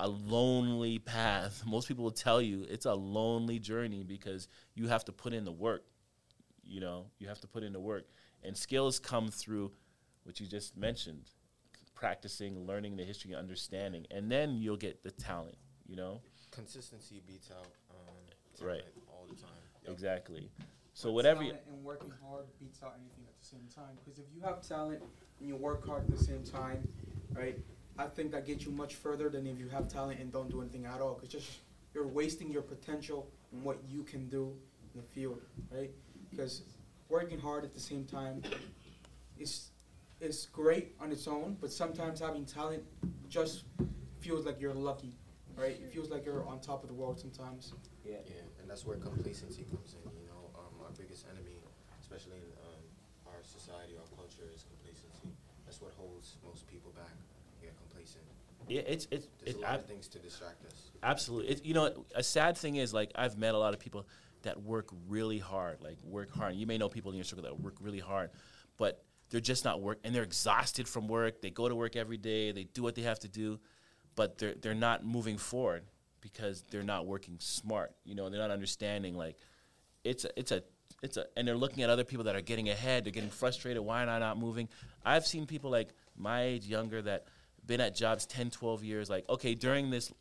a 0.01 0.07
lonely 0.09 0.99
path. 0.99 1.63
Most 1.65 1.87
people 1.87 2.03
will 2.03 2.11
tell 2.11 2.41
you 2.41 2.65
it's 2.69 2.85
a 2.85 2.93
lonely 2.93 3.57
journey 3.57 4.03
because 4.03 4.49
you 4.75 4.89
have 4.89 5.05
to 5.05 5.13
put 5.13 5.31
in 5.31 5.45
the 5.45 5.51
work. 5.53 5.85
You 6.67 6.81
know, 6.81 7.05
you 7.19 7.27
have 7.27 7.39
to 7.41 7.47
put 7.47 7.63
in 7.63 7.73
the 7.73 7.79
work. 7.79 8.05
And 8.43 8.55
skills 8.55 8.99
come 8.99 9.29
through 9.29 9.71
what 10.23 10.39
you 10.39 10.45
just 10.47 10.77
mentioned 10.77 11.29
practicing, 11.97 12.65
learning 12.67 12.95
the 12.95 13.03
history, 13.03 13.33
understanding. 13.33 14.05
And 14.11 14.31
then 14.31 14.61
you'll 14.61 14.77
get 14.77 15.03
the 15.03 15.11
talent, 15.11 15.57
you 15.87 15.95
know? 15.95 16.21
Consistency 16.51 17.21
beats 17.25 17.49
out 17.51 17.67
um, 17.89 18.65
Right. 18.65 18.79
talent 18.79 18.93
all 19.07 19.25
the 19.27 19.35
time. 19.35 19.49
Yep. 19.83 19.93
Exactly. 19.93 20.49
So, 20.93 21.11
whatever 21.11 21.43
you. 21.43 21.51
Talent 21.51 21.67
and 21.73 21.83
working 21.83 22.13
hard 22.23 22.45
beats 22.59 22.81
out 22.83 22.93
anything 22.99 23.25
at 23.27 23.39
the 23.39 23.45
same 23.45 23.67
time. 23.73 23.97
Because 24.03 24.19
if 24.19 24.25
you 24.33 24.41
have 24.41 24.61
talent 24.61 25.01
and 25.39 25.49
you 25.49 25.55
work 25.55 25.85
hard 25.85 26.03
at 26.03 26.17
the 26.17 26.23
same 26.23 26.43
time, 26.43 26.87
right? 27.33 27.57
I 27.99 28.05
think 28.05 28.31
that 28.31 28.45
gets 28.45 28.65
you 28.65 28.71
much 28.71 28.95
further 28.95 29.29
than 29.29 29.47
if 29.47 29.59
you 29.59 29.67
have 29.69 29.87
talent 29.87 30.19
and 30.19 30.31
don't 30.31 30.49
do 30.49 30.61
anything 30.61 30.85
at 30.85 31.01
all. 31.01 31.15
Because 31.15 31.29
just 31.29 31.59
you're 31.93 32.07
wasting 32.07 32.51
your 32.51 32.61
potential 32.61 33.27
and 33.51 33.63
what 33.63 33.79
you 33.89 34.03
can 34.03 34.27
do 34.29 34.53
in 34.93 35.01
the 35.01 35.07
field, 35.07 35.41
right? 35.71 35.91
Because 36.31 36.63
working 37.09 37.39
hard 37.39 37.63
at 37.63 37.73
the 37.73 37.79
same 37.79 38.05
time 38.05 38.41
is 39.37 39.71
is 40.19 40.47
great 40.51 40.95
on 40.99 41.11
its 41.11 41.27
own, 41.27 41.57
but 41.61 41.71
sometimes 41.71 42.19
having 42.19 42.43
talent 42.45 42.83
just 43.29 43.65
feels 44.19 44.45
like 44.47 44.59
you're 44.59 44.73
lucky, 44.73 45.13
right? 45.55 45.77
It 45.79 45.93
feels 45.93 46.09
like 46.09 46.25
you're 46.25 46.43
on 46.47 46.59
top 46.59 46.81
of 46.83 46.89
the 46.89 46.95
world 46.95 47.19
sometimes. 47.19 47.73
Yeah, 48.03 48.13
yeah, 48.25 48.41
and 48.59 48.67
that's 48.69 48.83
where 48.85 48.97
complacency 48.97 49.63
comes 49.69 49.93
in. 49.93 50.09
You 50.19 50.25
know, 50.27 50.49
um, 50.57 50.73
our 50.83 50.91
biggest 50.97 51.25
enemy, 51.29 51.57
especially 52.01 52.37
in 52.37 52.49
um, 52.65 52.81
our 53.27 53.43
society, 53.43 53.93
our 53.95 54.09
culture, 54.17 54.49
is 54.55 54.63
complacency. 54.63 55.29
That's 55.65 55.81
what 55.81 55.93
holds 55.99 56.37
most 56.43 56.65
people 56.67 56.91
back. 56.95 57.13
They 57.61 57.67
get 57.67 57.75
complacent. 57.77 58.23
Yeah, 58.67 58.81
it's 58.87 59.07
it's 59.11 59.27
There's 59.43 59.55
it, 59.55 59.59
a 59.59 59.61
lot 59.61 59.71
I- 59.71 59.75
of 59.75 59.85
things 59.85 60.07
to 60.09 60.19
distract 60.19 60.65
us. 60.65 60.89
Absolutely. 61.03 61.51
It, 61.51 61.63
you 61.65 61.75
know, 61.75 62.05
a 62.15 62.23
sad 62.23 62.57
thing 62.57 62.77
is 62.77 62.91
like 62.91 63.11
I've 63.13 63.37
met 63.37 63.53
a 63.53 63.57
lot 63.59 63.75
of 63.75 63.79
people 63.79 64.07
that 64.43 64.61
work 64.61 64.89
really 65.07 65.39
hard, 65.39 65.81
like 65.81 65.97
work 66.03 66.33
hard. 66.33 66.55
You 66.55 66.67
may 66.67 66.77
know 66.77 66.89
people 66.89 67.11
in 67.11 67.17
your 67.17 67.25
circle 67.25 67.43
that 67.43 67.59
work 67.59 67.75
really 67.79 67.99
hard, 67.99 68.31
but 68.77 69.03
they're 69.29 69.41
just 69.41 69.65
not 69.65 69.81
work 69.81 69.99
and 70.03 70.13
they're 70.13 70.23
exhausted 70.23 70.87
from 70.87 71.07
work. 71.07 71.41
They 71.41 71.49
go 71.49 71.67
to 71.67 71.75
work 71.75 71.95
every 71.95 72.17
day. 72.17 72.51
They 72.51 72.63
do 72.65 72.83
what 72.83 72.95
they 72.95 73.01
have 73.03 73.19
to 73.19 73.27
do, 73.27 73.59
but 74.15 74.37
they're 74.37 74.55
they're 74.55 74.75
not 74.75 75.05
moving 75.05 75.37
forward 75.37 75.83
because 76.21 76.63
they're 76.69 76.83
not 76.83 77.05
working 77.05 77.37
smart. 77.39 77.93
You 78.03 78.15
know, 78.15 78.29
they're 78.29 78.39
not 78.39 78.51
understanding 78.51 79.15
like 79.15 79.37
it's 80.03 80.25
a, 80.25 80.39
it's 80.39 80.51
a 80.51 80.63
it's 81.03 81.17
a 81.17 81.25
and 81.35 81.47
they're 81.47 81.57
looking 81.57 81.83
at 81.83 81.89
other 81.89 82.03
people 82.03 82.25
that 82.25 82.35
are 82.35 82.41
getting 82.41 82.69
ahead. 82.69 83.05
They're 83.05 83.11
getting 83.11 83.29
frustrated. 83.29 83.83
Why 83.83 84.03
am 84.03 84.09
I 84.09 84.19
not 84.19 84.37
moving? 84.37 84.69
I've 85.05 85.25
seen 85.25 85.45
people 85.45 85.69
like 85.69 85.89
my 86.15 86.43
age, 86.43 86.65
younger, 86.65 87.01
that 87.01 87.25
been 87.65 87.81
at 87.81 87.95
jobs 87.95 88.25
10, 88.25 88.49
12 88.49 88.83
years. 88.83 89.09
Like, 89.09 89.27
okay, 89.29 89.53
during 89.53 89.89
this 89.89 90.11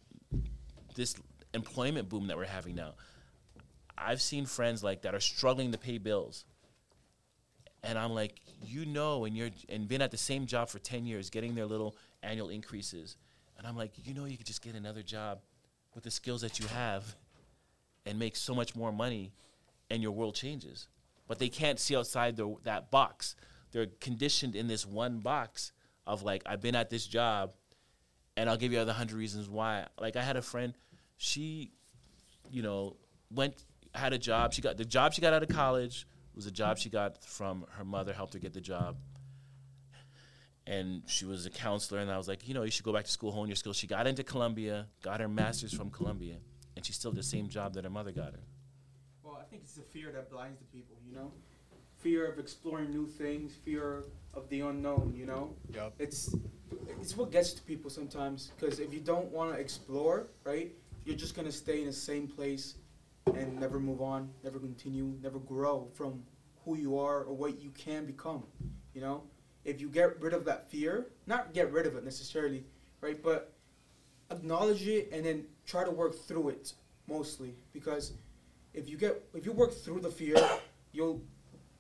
this 0.94 1.14
employment 1.54 2.08
boom 2.08 2.26
that 2.26 2.36
we're 2.36 2.44
having 2.44 2.74
now, 2.74 2.94
I've 3.98 4.20
seen 4.20 4.46
friends 4.46 4.82
like 4.84 5.02
that 5.02 5.14
are 5.14 5.20
struggling 5.20 5.72
to 5.72 5.78
pay 5.78 5.98
bills. 5.98 6.44
And 7.82 7.98
I'm 7.98 8.12
like, 8.12 8.40
you 8.64 8.84
know, 8.84 9.24
and 9.24 9.36
you're 9.36 9.50
and 9.68 9.86
been 9.86 10.02
at 10.02 10.10
the 10.10 10.16
same 10.16 10.46
job 10.46 10.68
for 10.68 10.78
10 10.78 11.06
years, 11.06 11.30
getting 11.30 11.54
their 11.54 11.66
little 11.66 11.96
annual 12.22 12.48
increases. 12.48 13.16
And 13.58 13.66
I'm 13.66 13.76
like, 13.76 13.92
you 14.04 14.14
know, 14.14 14.24
you 14.24 14.36
could 14.36 14.46
just 14.46 14.62
get 14.62 14.74
another 14.74 15.02
job 15.02 15.40
with 15.94 16.04
the 16.04 16.10
skills 16.10 16.40
that 16.42 16.58
you 16.58 16.66
have 16.68 17.14
and 18.04 18.18
make 18.18 18.36
so 18.36 18.54
much 18.54 18.76
more 18.76 18.92
money 18.92 19.32
and 19.90 20.02
your 20.02 20.12
world 20.12 20.34
changes. 20.34 20.88
But 21.28 21.38
they 21.38 21.48
can't 21.48 21.78
see 21.78 21.96
outside 21.96 22.40
that 22.64 22.90
box. 22.90 23.34
They're 23.72 23.86
conditioned 24.00 24.54
in 24.54 24.68
this 24.68 24.86
one 24.86 25.20
box 25.20 25.72
of 26.06 26.22
like, 26.22 26.42
I've 26.46 26.60
been 26.60 26.76
at 26.76 26.90
this 26.90 27.06
job 27.06 27.52
and 28.36 28.48
I'll 28.48 28.56
give 28.56 28.72
you 28.72 28.78
other 28.78 28.92
hundred 28.92 29.16
reasons 29.16 29.48
why. 29.48 29.86
Like 30.00 30.16
I 30.16 30.22
had 30.22 30.36
a 30.36 30.42
friend, 30.42 30.74
she, 31.16 31.72
you 32.50 32.62
know, 32.62 32.96
went 33.30 33.64
had 33.96 34.12
a 34.12 34.18
job. 34.18 34.52
She 34.52 34.62
got 34.62 34.76
the 34.76 34.84
job 34.84 35.12
she 35.14 35.20
got 35.20 35.32
out 35.32 35.42
of 35.42 35.48
college 35.48 36.06
was 36.36 36.46
a 36.46 36.50
job 36.50 36.78
she 36.78 36.90
got 36.90 37.24
from 37.24 37.64
her 37.70 37.84
mother 37.84 38.12
helped 38.12 38.34
her 38.34 38.38
get 38.38 38.52
the 38.52 38.60
job. 38.60 38.96
And 40.66 41.02
she 41.06 41.24
was 41.24 41.46
a 41.46 41.50
counselor, 41.50 42.00
and 42.00 42.10
I 42.10 42.18
was 42.18 42.28
like, 42.28 42.46
you 42.46 42.52
know, 42.52 42.64
you 42.64 42.70
should 42.70 42.84
go 42.84 42.92
back 42.92 43.04
to 43.04 43.10
school, 43.10 43.30
hone 43.30 43.48
your 43.48 43.56
skills. 43.56 43.76
She 43.76 43.86
got 43.86 44.06
into 44.06 44.24
Columbia, 44.24 44.88
got 45.00 45.20
her 45.20 45.28
master's 45.28 45.72
from 45.72 45.90
Columbia, 45.90 46.36
and 46.74 46.84
she's 46.84 46.96
still 46.96 47.12
the 47.12 47.22
same 47.22 47.48
job 47.48 47.74
that 47.74 47.84
her 47.84 47.90
mother 47.90 48.10
got 48.10 48.32
her. 48.32 48.40
Well, 49.22 49.38
I 49.40 49.44
think 49.44 49.62
it's 49.62 49.74
the 49.74 49.82
fear 49.82 50.10
that 50.12 50.28
blinds 50.28 50.58
the 50.58 50.64
people, 50.66 50.96
you 51.06 51.14
know? 51.14 51.32
Fear 51.98 52.30
of 52.30 52.38
exploring 52.40 52.90
new 52.90 53.06
things, 53.06 53.54
fear 53.54 54.04
of 54.34 54.48
the 54.48 54.60
unknown, 54.60 55.14
you 55.16 55.24
know? 55.24 55.54
Yep. 55.72 55.94
It's 55.98 56.34
it's 57.00 57.16
what 57.16 57.30
gets 57.30 57.52
to 57.52 57.62
people 57.62 57.88
sometimes 57.88 58.50
because 58.58 58.80
if 58.80 58.92
you 58.92 59.00
don't 59.00 59.30
want 59.30 59.54
to 59.54 59.60
explore, 59.60 60.26
right? 60.44 60.72
You're 61.04 61.16
just 61.16 61.36
going 61.36 61.46
to 61.46 61.52
stay 61.52 61.80
in 61.80 61.86
the 61.86 61.92
same 61.92 62.26
place 62.26 62.74
and 63.34 63.58
never 63.58 63.80
move 63.80 64.00
on, 64.00 64.30
never 64.44 64.58
continue, 64.58 65.14
never 65.22 65.38
grow 65.38 65.88
from 65.94 66.22
who 66.64 66.76
you 66.76 66.98
are 66.98 67.22
or 67.22 67.34
what 67.34 67.60
you 67.60 67.70
can 67.70 68.06
become, 68.06 68.42
you 68.94 69.00
know? 69.00 69.22
If 69.64 69.80
you 69.80 69.88
get 69.88 70.20
rid 70.20 70.32
of 70.32 70.44
that 70.44 70.70
fear, 70.70 71.08
not 71.26 71.52
get 71.52 71.72
rid 71.72 71.86
of 71.86 71.96
it 71.96 72.04
necessarily, 72.04 72.64
right? 73.00 73.20
But 73.22 73.52
acknowledge 74.30 74.86
it 74.86 75.08
and 75.12 75.24
then 75.24 75.44
try 75.66 75.84
to 75.84 75.90
work 75.90 76.14
through 76.26 76.50
it 76.50 76.72
mostly 77.08 77.54
because 77.72 78.12
if 78.74 78.88
you 78.88 78.96
get 78.96 79.22
if 79.34 79.46
you 79.46 79.52
work 79.52 79.72
through 79.72 80.00
the 80.00 80.10
fear, 80.10 80.36
you'll 80.92 81.22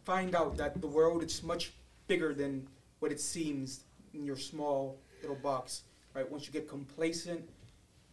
find 0.04 0.34
out 0.34 0.56
that 0.56 0.80
the 0.80 0.86
world 0.86 1.22
is 1.22 1.42
much 1.42 1.72
bigger 2.06 2.32
than 2.34 2.66
what 3.00 3.12
it 3.12 3.20
seems 3.20 3.84
in 4.14 4.24
your 4.24 4.36
small 4.36 4.98
little 5.20 5.36
box. 5.36 5.82
Right? 6.14 6.28
Once 6.30 6.46
you 6.46 6.52
get 6.52 6.68
complacent, 6.68 7.48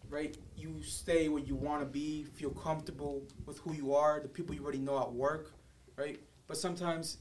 right, 0.09 0.37
you 0.55 0.81
stay 0.83 1.29
where 1.29 1.41
you 1.41 1.55
want 1.55 1.81
to 1.81 1.85
be, 1.85 2.23
feel 2.23 2.51
comfortable 2.51 3.23
with 3.45 3.59
who 3.59 3.73
you 3.73 3.95
are, 3.95 4.19
the 4.19 4.27
people 4.27 4.53
you 4.53 4.63
already 4.63 4.79
know 4.79 4.99
at 4.99 5.11
work, 5.11 5.51
right? 5.95 6.19
But 6.47 6.57
sometimes 6.57 7.17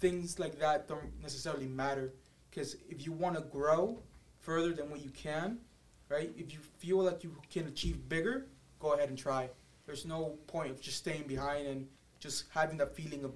things 0.00 0.38
like 0.38 0.58
that 0.58 0.88
don't 0.88 1.20
necessarily 1.20 1.66
matter 1.66 2.14
because 2.50 2.76
if 2.88 3.04
you 3.04 3.12
want 3.12 3.36
to 3.36 3.42
grow 3.42 3.98
further 4.38 4.72
than 4.72 4.90
what 4.90 5.02
you 5.02 5.10
can, 5.10 5.58
right? 6.08 6.30
If 6.36 6.52
you 6.52 6.60
feel 6.78 6.98
like 6.98 7.22
you 7.22 7.36
can 7.50 7.66
achieve 7.66 8.08
bigger, 8.08 8.46
go 8.78 8.94
ahead 8.94 9.08
and 9.08 9.18
try. 9.18 9.50
There's 9.86 10.04
no 10.04 10.38
point 10.46 10.70
of 10.70 10.80
just 10.80 10.98
staying 10.98 11.24
behind 11.24 11.66
and 11.66 11.86
just 12.20 12.44
having 12.50 12.78
that 12.78 12.94
feeling 12.94 13.24
of 13.24 13.32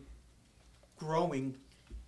growing 0.97 1.57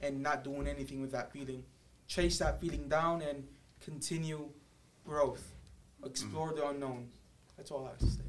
and 0.00 0.22
not 0.22 0.44
doing 0.44 0.66
anything 0.66 1.00
with 1.00 1.12
that 1.12 1.32
feeling. 1.32 1.64
Chase 2.06 2.38
that 2.38 2.60
feeling 2.60 2.88
down 2.88 3.22
and 3.22 3.44
continue 3.80 4.48
growth. 5.04 5.53
Explore 6.04 6.52
the 6.54 6.68
unknown. 6.68 7.08
That's 7.56 7.70
all 7.70 7.86
I 7.86 7.88
have 7.90 7.98
to 7.98 8.06
say. 8.06 8.20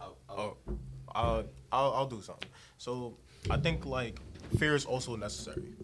I'll, 0.00 0.16
I'll, 0.28 1.44
I'll, 1.72 1.92
I'll 1.92 2.06
do 2.06 2.20
something. 2.20 2.48
So 2.78 3.14
I 3.48 3.56
think 3.56 3.86
like 3.86 4.20
fear 4.58 4.74
is 4.74 4.84
also 4.84 5.16
necessary. 5.16 5.74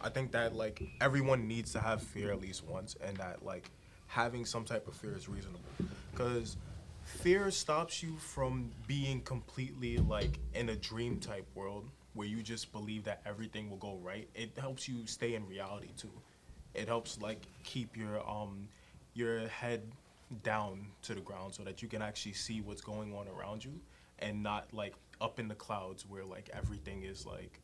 I 0.00 0.08
think 0.08 0.30
that 0.32 0.54
like 0.54 0.82
everyone 1.00 1.48
needs 1.48 1.72
to 1.72 1.80
have 1.80 2.02
fear 2.02 2.32
at 2.32 2.40
least 2.40 2.64
once, 2.64 2.96
and 3.02 3.16
that 3.16 3.44
like 3.44 3.70
having 4.06 4.44
some 4.44 4.64
type 4.64 4.86
of 4.86 4.94
fear 4.94 5.16
is 5.16 5.28
reasonable, 5.28 5.60
because 6.12 6.56
fear 7.04 7.50
stops 7.50 8.02
you 8.02 8.16
from 8.18 8.70
being 8.86 9.20
completely 9.22 9.98
like 9.98 10.38
in 10.54 10.68
a 10.68 10.76
dream 10.76 11.18
type 11.18 11.46
world 11.54 11.90
where 12.14 12.28
you 12.28 12.42
just 12.42 12.72
believe 12.72 13.04
that 13.04 13.20
everything 13.26 13.68
will 13.70 13.76
go 13.78 13.98
right. 14.02 14.28
It 14.34 14.52
helps 14.58 14.88
you 14.88 15.06
stay 15.06 15.34
in 15.34 15.46
reality 15.48 15.90
too. 15.96 16.12
It 16.74 16.86
helps 16.86 17.20
like 17.20 17.42
keep 17.64 17.96
your 17.96 18.20
um 18.28 18.68
your 19.18 19.48
head 19.48 19.82
down 20.42 20.86
to 21.02 21.14
the 21.14 21.20
ground 21.20 21.54
so 21.54 21.62
that 21.64 21.82
you 21.82 21.88
can 21.88 22.02
actually 22.02 22.34
see 22.34 22.60
what's 22.60 22.80
going 22.80 23.12
on 23.14 23.26
around 23.28 23.64
you 23.64 23.72
and 24.20 24.42
not 24.42 24.72
like 24.72 24.94
up 25.20 25.40
in 25.40 25.48
the 25.48 25.54
clouds 25.54 26.06
where 26.06 26.24
like 26.24 26.48
everything 26.52 27.02
is 27.02 27.26
like 27.26 27.60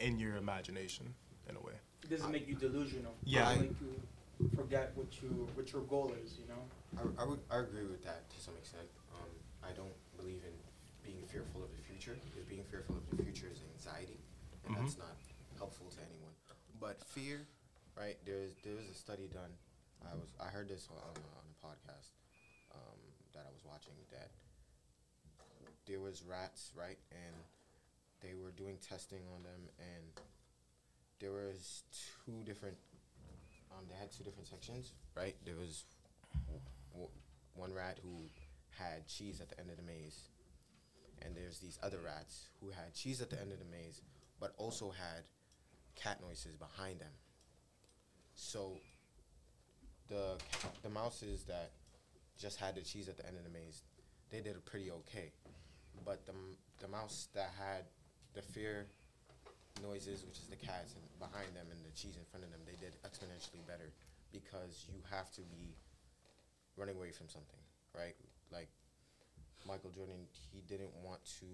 in 0.00 0.18
your 0.18 0.36
imagination 0.36 1.14
in 1.48 1.56
a 1.56 1.60
way. 1.60 1.72
It 2.02 2.10
doesn't 2.10 2.30
make 2.30 2.46
you 2.46 2.54
delusional. 2.54 3.14
Yeah. 3.24 3.40
It 3.40 3.44
doesn't 3.44 3.62
make 3.62 3.80
you 3.80 4.50
forget 4.56 4.92
what 4.94 5.22
you 5.22 5.48
what 5.54 5.72
your 5.72 5.82
goal 5.82 6.12
is. 6.22 6.36
You 6.38 6.46
know. 6.48 6.62
I, 6.98 7.22
I, 7.22 7.26
would, 7.26 7.40
I 7.50 7.58
agree 7.58 7.86
with 7.86 8.04
that 8.04 8.28
to 8.30 8.40
some 8.40 8.54
extent. 8.56 8.86
Um, 9.14 9.30
I 9.62 9.72
don't 9.72 9.94
believe 10.16 10.42
in 10.44 10.54
being 11.02 11.24
fearful 11.26 11.62
of 11.62 11.70
the 11.70 11.82
future 11.82 11.86
future. 12.06 12.20
Is 12.38 12.44
being 12.44 12.64
fearful 12.70 12.96
of 12.96 13.16
the 13.16 13.22
future 13.22 13.48
is 13.52 13.60
anxiety, 13.74 14.20
and 14.66 14.76
Mhm. 14.76 14.80
that's 14.80 14.98
not 14.98 15.16
helpful 15.56 15.86
to 15.90 16.00
anyone. 16.02 16.34
But 16.78 17.02
fear, 17.02 17.46
right? 17.96 18.18
There's 18.24 18.54
there's 18.62 18.88
a 18.88 18.94
study 18.94 19.28
done. 19.28 19.50
I 20.10 20.14
was 20.14 20.30
I 20.40 20.48
heard 20.50 20.68
this 20.68 20.88
on 20.90 20.98
a, 20.98 21.10
on 21.38 21.44
a 21.44 21.56
podcast 21.60 22.14
um, 22.74 22.98
that 23.34 23.44
I 23.46 23.52
was 23.52 23.62
watching 23.64 23.94
that 24.12 24.30
there 25.86 26.00
was 26.00 26.22
rats, 26.28 26.72
right, 26.76 26.98
and 27.12 27.34
they 28.20 28.34
were 28.34 28.50
doing 28.50 28.76
testing 28.86 29.22
on 29.34 29.42
them, 29.42 29.70
and 29.78 30.04
there 31.20 31.32
was 31.32 31.84
two 32.24 32.42
different. 32.44 32.76
Um, 33.72 33.84
they 33.88 33.96
had 33.96 34.10
two 34.10 34.24
different 34.24 34.48
sections, 34.48 34.92
right? 35.16 35.36
There 35.44 35.56
was 35.56 35.84
w- 36.92 37.10
one 37.54 37.72
rat 37.72 37.98
who 38.02 38.28
had 38.78 39.06
cheese 39.06 39.40
at 39.40 39.48
the 39.48 39.58
end 39.60 39.70
of 39.70 39.76
the 39.76 39.82
maze, 39.82 40.28
and 41.22 41.36
there's 41.36 41.58
these 41.58 41.78
other 41.82 41.98
rats 42.04 42.48
who 42.60 42.70
had 42.70 42.94
cheese 42.94 43.20
at 43.20 43.30
the 43.30 43.40
end 43.40 43.52
of 43.52 43.58
the 43.58 43.64
maze, 43.64 44.02
but 44.40 44.54
also 44.56 44.90
had 44.90 45.24
cat 45.94 46.20
noises 46.20 46.56
behind 46.56 47.00
them. 47.00 47.12
So 48.34 48.78
the 50.08 50.38
the 50.82 50.90
mouses 50.90 51.44
that 51.44 51.70
just 52.38 52.58
had 52.60 52.74
the 52.74 52.82
cheese 52.82 53.08
at 53.08 53.16
the 53.16 53.26
end 53.26 53.36
of 53.36 53.44
the 53.44 53.50
maze, 53.50 53.82
they 54.30 54.40
did 54.40 54.62
pretty 54.64 54.90
okay, 54.90 55.32
but 56.04 56.26
the 56.26 56.32
the 56.80 56.88
mouse 56.88 57.28
that 57.34 57.50
had 57.58 57.84
the 58.34 58.42
fear 58.42 58.86
noises, 59.82 60.24
which 60.24 60.38
is 60.38 60.46
the 60.48 60.56
cats, 60.56 60.94
and 60.94 61.04
behind 61.18 61.48
them 61.56 61.66
and 61.70 61.80
the 61.84 61.92
cheese 61.96 62.16
in 62.16 62.24
front 62.30 62.44
of 62.44 62.50
them, 62.52 62.60
they 62.64 62.76
did 62.76 62.92
exponentially 63.04 63.64
better 63.66 63.92
because 64.32 64.84
you 64.92 65.00
have 65.10 65.30
to 65.32 65.40
be 65.48 65.76
running 66.76 66.96
away 66.96 67.10
from 67.10 67.28
something, 67.28 67.60
right? 67.96 68.16
Like 68.52 68.68
Michael 69.66 69.90
Jordan, 69.90 70.28
he 70.52 70.62
didn't 70.68 70.92
want 71.02 71.24
to. 71.40 71.48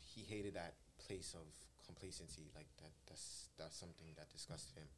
He 0.00 0.22
hated 0.22 0.54
that 0.54 0.74
place 0.98 1.34
of 1.34 1.46
complacency. 1.86 2.50
Like 2.54 2.70
that. 2.78 2.94
That's 3.08 3.50
that's 3.58 3.76
something 3.76 4.14
that 4.16 4.30
disgusted 4.30 4.78
him. 4.78 4.88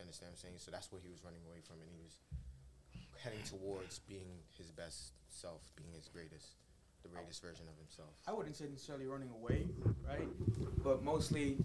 Understand 0.00 0.30
what 0.30 0.38
I'm 0.38 0.42
saying? 0.42 0.54
So 0.58 0.70
that's 0.70 0.90
what 0.92 1.02
he 1.02 1.10
was 1.10 1.24
running 1.24 1.40
away 1.46 1.58
from, 1.66 1.76
and 1.82 1.90
he 1.90 1.98
was 2.02 2.18
heading 3.22 3.42
towards 3.44 3.98
being 4.00 4.38
his 4.56 4.70
best 4.70 5.12
self, 5.28 5.60
being 5.76 5.90
his 5.94 6.08
greatest, 6.08 6.54
the 7.02 7.08
greatest 7.08 7.42
version 7.42 7.66
of 7.68 7.76
himself. 7.78 8.10
I 8.26 8.32
wouldn't 8.32 8.56
say 8.56 8.66
necessarily 8.70 9.06
running 9.06 9.30
away, 9.30 9.66
right? 10.06 10.28
But 10.84 11.02
mostly 11.02 11.58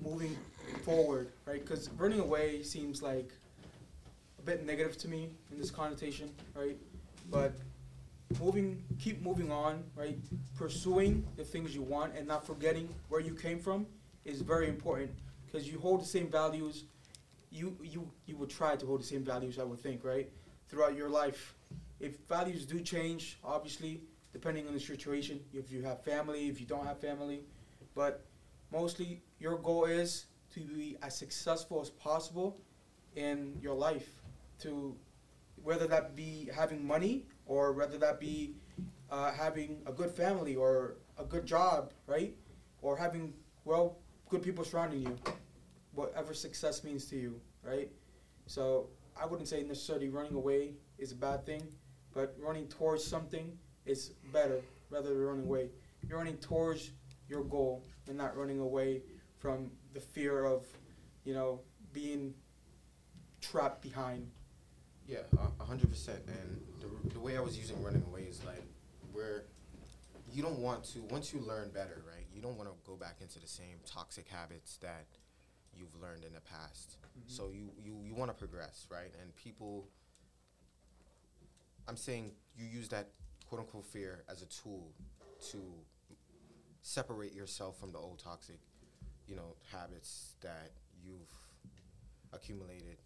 moving 0.00 0.36
forward, 0.84 1.32
right? 1.46 1.64
Because 1.64 1.88
running 1.96 2.20
away 2.20 2.62
seems 2.62 3.02
like 3.02 3.32
a 4.38 4.42
bit 4.42 4.66
negative 4.66 4.98
to 4.98 5.08
me 5.08 5.30
in 5.50 5.58
this 5.58 5.70
connotation, 5.70 6.30
right? 6.54 6.76
But 7.30 7.54
moving, 8.40 8.82
keep 8.98 9.22
moving 9.22 9.50
on, 9.50 9.84
right? 9.96 10.18
Pursuing 10.56 11.26
the 11.36 11.44
things 11.44 11.74
you 11.74 11.82
want 11.82 12.14
and 12.16 12.26
not 12.26 12.46
forgetting 12.46 12.88
where 13.08 13.20
you 13.20 13.34
came 13.34 13.58
from 13.58 13.86
is 14.24 14.42
very 14.42 14.68
important 14.68 15.10
because 15.52 15.68
you 15.68 15.78
hold 15.78 16.00
the 16.00 16.06
same 16.06 16.28
values. 16.28 16.84
You 17.50 17.76
you 17.82 18.10
you 18.26 18.36
would 18.36 18.48
try 18.50 18.76
to 18.76 18.86
hold 18.86 19.00
the 19.00 19.06
same 19.06 19.24
values, 19.24 19.58
I 19.58 19.64
would 19.64 19.80
think, 19.80 20.04
right? 20.04 20.30
Throughout 20.68 20.96
your 20.96 21.10
life, 21.10 21.54
if 22.00 22.18
values 22.28 22.64
do 22.64 22.80
change, 22.80 23.38
obviously, 23.44 24.00
depending 24.32 24.66
on 24.66 24.72
the 24.72 24.80
situation, 24.80 25.40
if 25.52 25.70
you 25.70 25.82
have 25.82 26.02
family, 26.02 26.48
if 26.48 26.60
you 26.60 26.66
don't 26.66 26.86
have 26.86 26.98
family, 26.98 27.40
but 27.94 28.24
mostly 28.72 29.20
your 29.38 29.58
goal 29.58 29.84
is 29.84 30.26
to 30.54 30.60
be 30.60 30.96
as 31.02 31.16
successful 31.16 31.80
as 31.80 31.90
possible 31.90 32.56
in 33.16 33.54
your 33.60 33.74
life 33.74 34.08
to 34.60 34.96
whether 35.62 35.86
that 35.86 36.16
be 36.16 36.48
having 36.54 36.86
money 36.86 37.26
or 37.46 37.72
whether 37.72 37.98
that 37.98 38.18
be 38.18 38.54
uh, 39.10 39.30
having 39.30 39.82
a 39.86 39.92
good 39.92 40.10
family 40.10 40.56
or 40.56 40.96
a 41.18 41.24
good 41.24 41.44
job 41.44 41.92
right 42.06 42.34
or 42.80 42.96
having 42.96 43.34
well 43.64 43.98
good 44.32 44.42
people 44.42 44.64
surrounding 44.64 45.02
you 45.02 45.14
whatever 45.94 46.32
success 46.32 46.82
means 46.84 47.04
to 47.04 47.16
you 47.16 47.38
right 47.62 47.90
so 48.46 48.88
i 49.20 49.26
wouldn't 49.26 49.46
say 49.46 49.62
necessarily 49.62 50.08
running 50.08 50.32
away 50.32 50.72
is 50.96 51.12
a 51.12 51.14
bad 51.14 51.44
thing 51.44 51.62
but 52.14 52.34
running 52.40 52.66
towards 52.68 53.04
something 53.04 53.52
is 53.84 54.12
better 54.32 54.58
rather 54.88 55.10
than 55.10 55.20
running 55.22 55.44
away 55.44 55.68
you're 56.08 56.16
running 56.16 56.38
towards 56.38 56.92
your 57.28 57.44
goal 57.44 57.84
and 58.08 58.16
not 58.16 58.34
running 58.34 58.58
away 58.58 59.02
from 59.38 59.70
the 59.92 60.00
fear 60.00 60.46
of 60.46 60.64
you 61.24 61.34
know 61.34 61.60
being 61.92 62.32
trapped 63.42 63.82
behind 63.82 64.26
Yeah, 65.06 65.18
a- 65.60 65.64
hundred 65.64 65.90
percent. 65.90 66.20
And 66.26 66.60
the, 66.80 67.14
the 67.14 67.20
way 67.20 67.36
I 67.36 67.40
was 67.40 67.58
using 67.58 67.82
running 67.82 68.02
away 68.10 68.22
is 68.22 68.40
like 68.46 68.62
where 69.12 69.44
you 70.32 70.42
don't 70.42 70.60
want 70.60 70.84
to 70.94 71.00
once 71.10 71.34
you 71.34 71.40
learn 71.40 71.68
better, 71.70 72.02
right? 72.08 72.21
You 72.42 72.48
don't 72.48 72.58
want 72.58 72.70
to 72.70 72.76
go 72.84 72.96
back 72.96 73.18
into 73.20 73.38
the 73.38 73.46
same 73.46 73.78
toxic 73.86 74.26
habits 74.26 74.76
that 74.78 75.06
you've 75.78 75.94
learned 76.02 76.24
in 76.24 76.32
the 76.32 76.40
past. 76.40 76.96
Mm-hmm. 76.98 77.20
So 77.28 77.50
you 77.54 77.70
you 77.80 78.00
you 78.04 78.14
want 78.16 78.32
to 78.32 78.34
progress, 78.36 78.88
right? 78.90 79.12
And 79.22 79.32
people, 79.36 79.86
I'm 81.86 81.96
saying 81.96 82.32
you 82.56 82.66
use 82.66 82.88
that 82.88 83.10
quote 83.48 83.60
unquote 83.60 83.86
fear 83.86 84.24
as 84.28 84.42
a 84.42 84.46
tool 84.46 84.90
to 85.52 85.58
separate 86.80 87.32
yourself 87.32 87.78
from 87.78 87.92
the 87.92 87.98
old 87.98 88.18
toxic, 88.18 88.58
you 89.28 89.36
know, 89.36 89.54
habits 89.70 90.34
that 90.40 90.72
you've 91.00 91.30
accumulated 92.32 92.96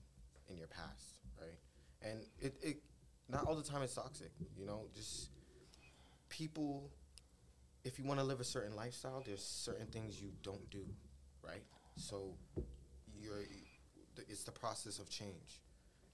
in 0.49 0.57
your 0.57 0.69
past, 0.69 1.19
right? 1.39 1.59
And 2.01 2.21
it, 2.41 2.55
it 2.63 2.77
not 3.29 3.45
all 3.45 3.55
the 3.55 3.63
time 3.63 3.83
it's 3.83 3.97
toxic, 3.97 4.31
you 4.59 4.65
know, 4.65 4.87
just 4.95 5.29
people 6.31 6.91
if 7.87 8.01
you 8.01 8.05
want 8.05 8.19
to 8.19 8.27
live 8.27 8.41
a 8.41 8.45
certain 8.45 8.75
lifestyle, 8.75 9.23
there's 9.25 9.45
certain 9.45 9.87
things 9.87 10.21
you 10.21 10.31
don't 10.43 10.69
do, 10.71 10.85
right? 11.43 11.63
So 11.95 12.35
you're 13.19 13.45
it's 14.29 14.43
the 14.45 14.51
process 14.51 14.99
of 14.99 15.09
change. 15.09 15.63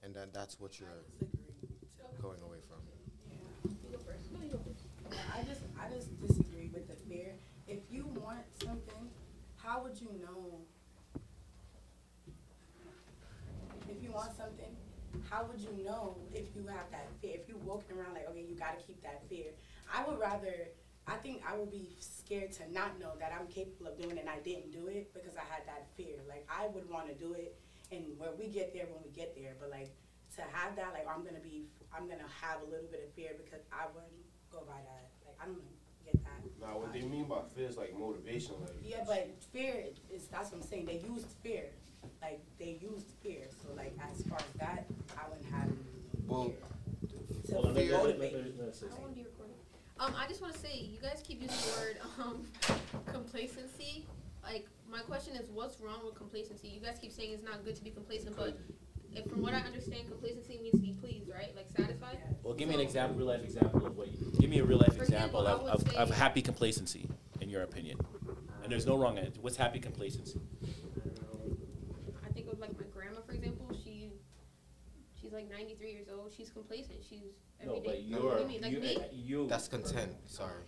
And 0.03 0.13
that 0.15 0.33
that's 0.33 0.59
what 0.59 0.79
you're 0.79 1.03
going 2.21 2.41
away 2.41 2.59
from. 2.67 2.77
Yeah, 5.11 5.17
I 5.35 5.43
just, 5.43 5.61
I 5.79 5.89
just 5.89 6.19
disagree 6.21 6.69
with 6.73 6.87
the 6.87 6.95
fear. 7.09 7.33
If 7.67 7.79
you 7.89 8.05
want 8.15 8.43
something, 8.61 9.09
how 9.57 9.81
would 9.83 9.99
you 9.99 10.09
know? 10.21 10.59
If 13.89 14.03
you 14.03 14.11
want 14.11 14.35
something, 14.35 14.75
how 15.29 15.45
would 15.45 15.59
you 15.59 15.83
know 15.85 16.17
if 16.33 16.47
you 16.55 16.67
have 16.67 16.91
that 16.91 17.07
fear? 17.21 17.31
If 17.35 17.47
you're 17.47 17.57
walking 17.59 17.97
around 17.97 18.13
like, 18.13 18.27
okay, 18.29 18.45
you 18.47 18.55
gotta 18.55 18.81
keep 18.85 19.01
that 19.03 19.21
fear. 19.29 19.51
I 19.93 20.03
would 20.07 20.19
rather, 20.19 20.67
I 21.07 21.15
think 21.17 21.41
I 21.47 21.57
would 21.57 21.71
be 21.71 21.89
scared 21.99 22.51
to 22.53 22.71
not 22.71 22.99
know 22.99 23.11
that 23.19 23.33
I'm 23.37 23.47
capable 23.47 23.87
of 23.87 23.97
doing 23.97 24.15
it 24.17 24.21
and 24.21 24.29
I 24.29 24.39
didn't 24.39 24.71
do 24.71 24.87
it 24.87 25.13
because 25.13 25.35
I 25.35 25.43
had 25.51 25.67
that 25.67 25.87
fear. 25.97 26.15
Like, 26.29 26.47
I 26.49 26.67
would 26.67 26.89
wanna 26.89 27.13
do 27.13 27.33
it 27.33 27.55
and 27.91 28.03
where 28.17 28.31
we 28.39 28.47
get 28.47 28.73
there, 28.73 28.85
when 28.85 29.03
we 29.03 29.11
get 29.11 29.35
there, 29.35 29.53
but 29.59 29.69
like, 29.69 29.91
to 30.35 30.41
have 30.41 30.75
that, 30.77 30.93
like, 30.93 31.05
I'm 31.07 31.23
gonna 31.23 31.43
be, 31.43 31.67
I'm 31.95 32.07
gonna 32.07 32.29
have 32.41 32.61
a 32.61 32.65
little 32.71 32.87
bit 32.89 33.03
of 33.07 33.13
fear 33.13 33.31
because 33.37 33.61
I 33.71 33.85
wouldn't 33.93 34.23
go 34.51 34.63
by 34.65 34.79
that. 34.79 35.11
Like, 35.27 35.35
I 35.41 35.45
don't 35.45 35.61
get 36.05 36.23
that. 36.23 36.39
Nah, 36.61 36.79
what 36.79 36.93
they 36.93 37.01
mean 37.01 37.25
by 37.25 37.41
fear 37.53 37.67
is 37.67 37.77
like 37.77 37.93
motivation, 37.97 38.55
like. 38.61 38.71
Yeah, 38.81 39.03
but 39.05 39.29
fear 39.51 39.83
is, 40.09 40.25
that's 40.31 40.51
what 40.51 40.61
I'm 40.61 40.67
saying, 40.67 40.85
they 40.85 41.03
used 41.05 41.27
fear, 41.43 41.65
like, 42.21 42.39
they 42.57 42.79
used 42.81 43.11
fear, 43.21 43.43
so 43.61 43.75
like, 43.75 43.93
as 43.99 44.23
far 44.25 44.39
as 44.39 44.53
that, 44.59 44.85
I 45.19 45.29
wouldn't 45.29 45.51
have 45.51 45.69
Well, 46.27 46.45
fear. 46.45 46.55
To 47.47 47.55
motivate. 47.61 47.91
let- 47.91 48.57
let- 48.57 48.73
Um, 50.03 50.13
I 50.19 50.27
just 50.27 50.41
want 50.41 50.53
to 50.53 50.59
say, 50.59 50.79
you 50.79 50.99
guys 50.99 51.23
keep 51.25 51.41
using 51.41 51.55
the 51.55 51.79
word 51.79 51.97
um, 52.19 52.43
complacency. 53.05 54.05
Like, 54.43 54.67
my 54.91 54.99
question 54.99 55.33
is, 55.35 55.49
what's 55.49 55.79
wrong 55.79 56.01
with 56.05 56.15
complacency? 56.15 56.67
You 56.67 56.81
guys 56.81 56.97
keep 56.99 57.13
saying 57.13 57.31
it's 57.31 57.43
not 57.43 57.63
good 57.63 57.77
to 57.77 57.83
be 57.83 57.89
complacent, 57.89 58.35
but 58.35 58.59
if, 59.13 59.25
from 59.31 59.41
what 59.41 59.53
I 59.53 59.59
understand, 59.59 60.09
complacency 60.09 60.59
means 60.61 60.73
to 60.75 60.81
be 60.81 60.91
pleased, 60.91 61.29
right? 61.29 61.55
Like 61.55 61.67
satisfied. 61.71 62.17
Well, 62.43 62.53
give 62.53 62.67
me 62.67 62.75
an 62.75 62.81
example, 62.81 63.17
real 63.17 63.27
life 63.27 63.45
example 63.45 63.85
of 63.85 63.95
what 63.95 64.07
you, 64.07 64.29
give 64.41 64.49
me 64.49 64.59
a 64.59 64.65
real 64.65 64.79
life 64.79 64.93
For 64.97 65.03
example 65.03 65.39
example, 65.39 65.47
I 65.47 65.51
of, 65.71 65.83
would 65.83 65.93
of, 65.95 66.09
of 66.09 66.09
say- 66.09 66.15
happy 66.15 66.41
complacency, 66.41 67.07
in 67.39 67.49
your 67.49 67.61
opinion. 67.61 67.97
And 68.61 68.69
there's 68.69 68.85
no 68.85 68.97
wrong 68.97 69.17
answer. 69.17 69.39
What's 69.39 69.55
happy 69.55 69.79
complacency? 69.79 70.41
I 72.27 72.31
think 72.33 72.51
of 72.51 72.59
like 72.59 72.77
my 72.77 72.85
grandma, 72.93 73.21
for 73.25 73.31
example. 73.31 73.69
She, 73.81 74.09
she's 75.21 75.31
like 75.31 75.49
93 75.49 75.91
years 75.91 76.07
old. 76.13 76.33
She's 76.35 76.49
complacent. 76.49 76.99
She's 77.07 77.31
every 77.63 77.75
No, 77.75 77.81
but 77.83 77.95
What 77.95 78.03
you're, 78.03 78.39
you 78.39 78.47
mean, 78.47 78.61
like 78.61 78.71
you, 78.71 78.79
me? 78.79 78.97
you. 79.11 79.47
that's 79.47 79.67
content. 79.67 80.11
Sorry. 80.27 80.63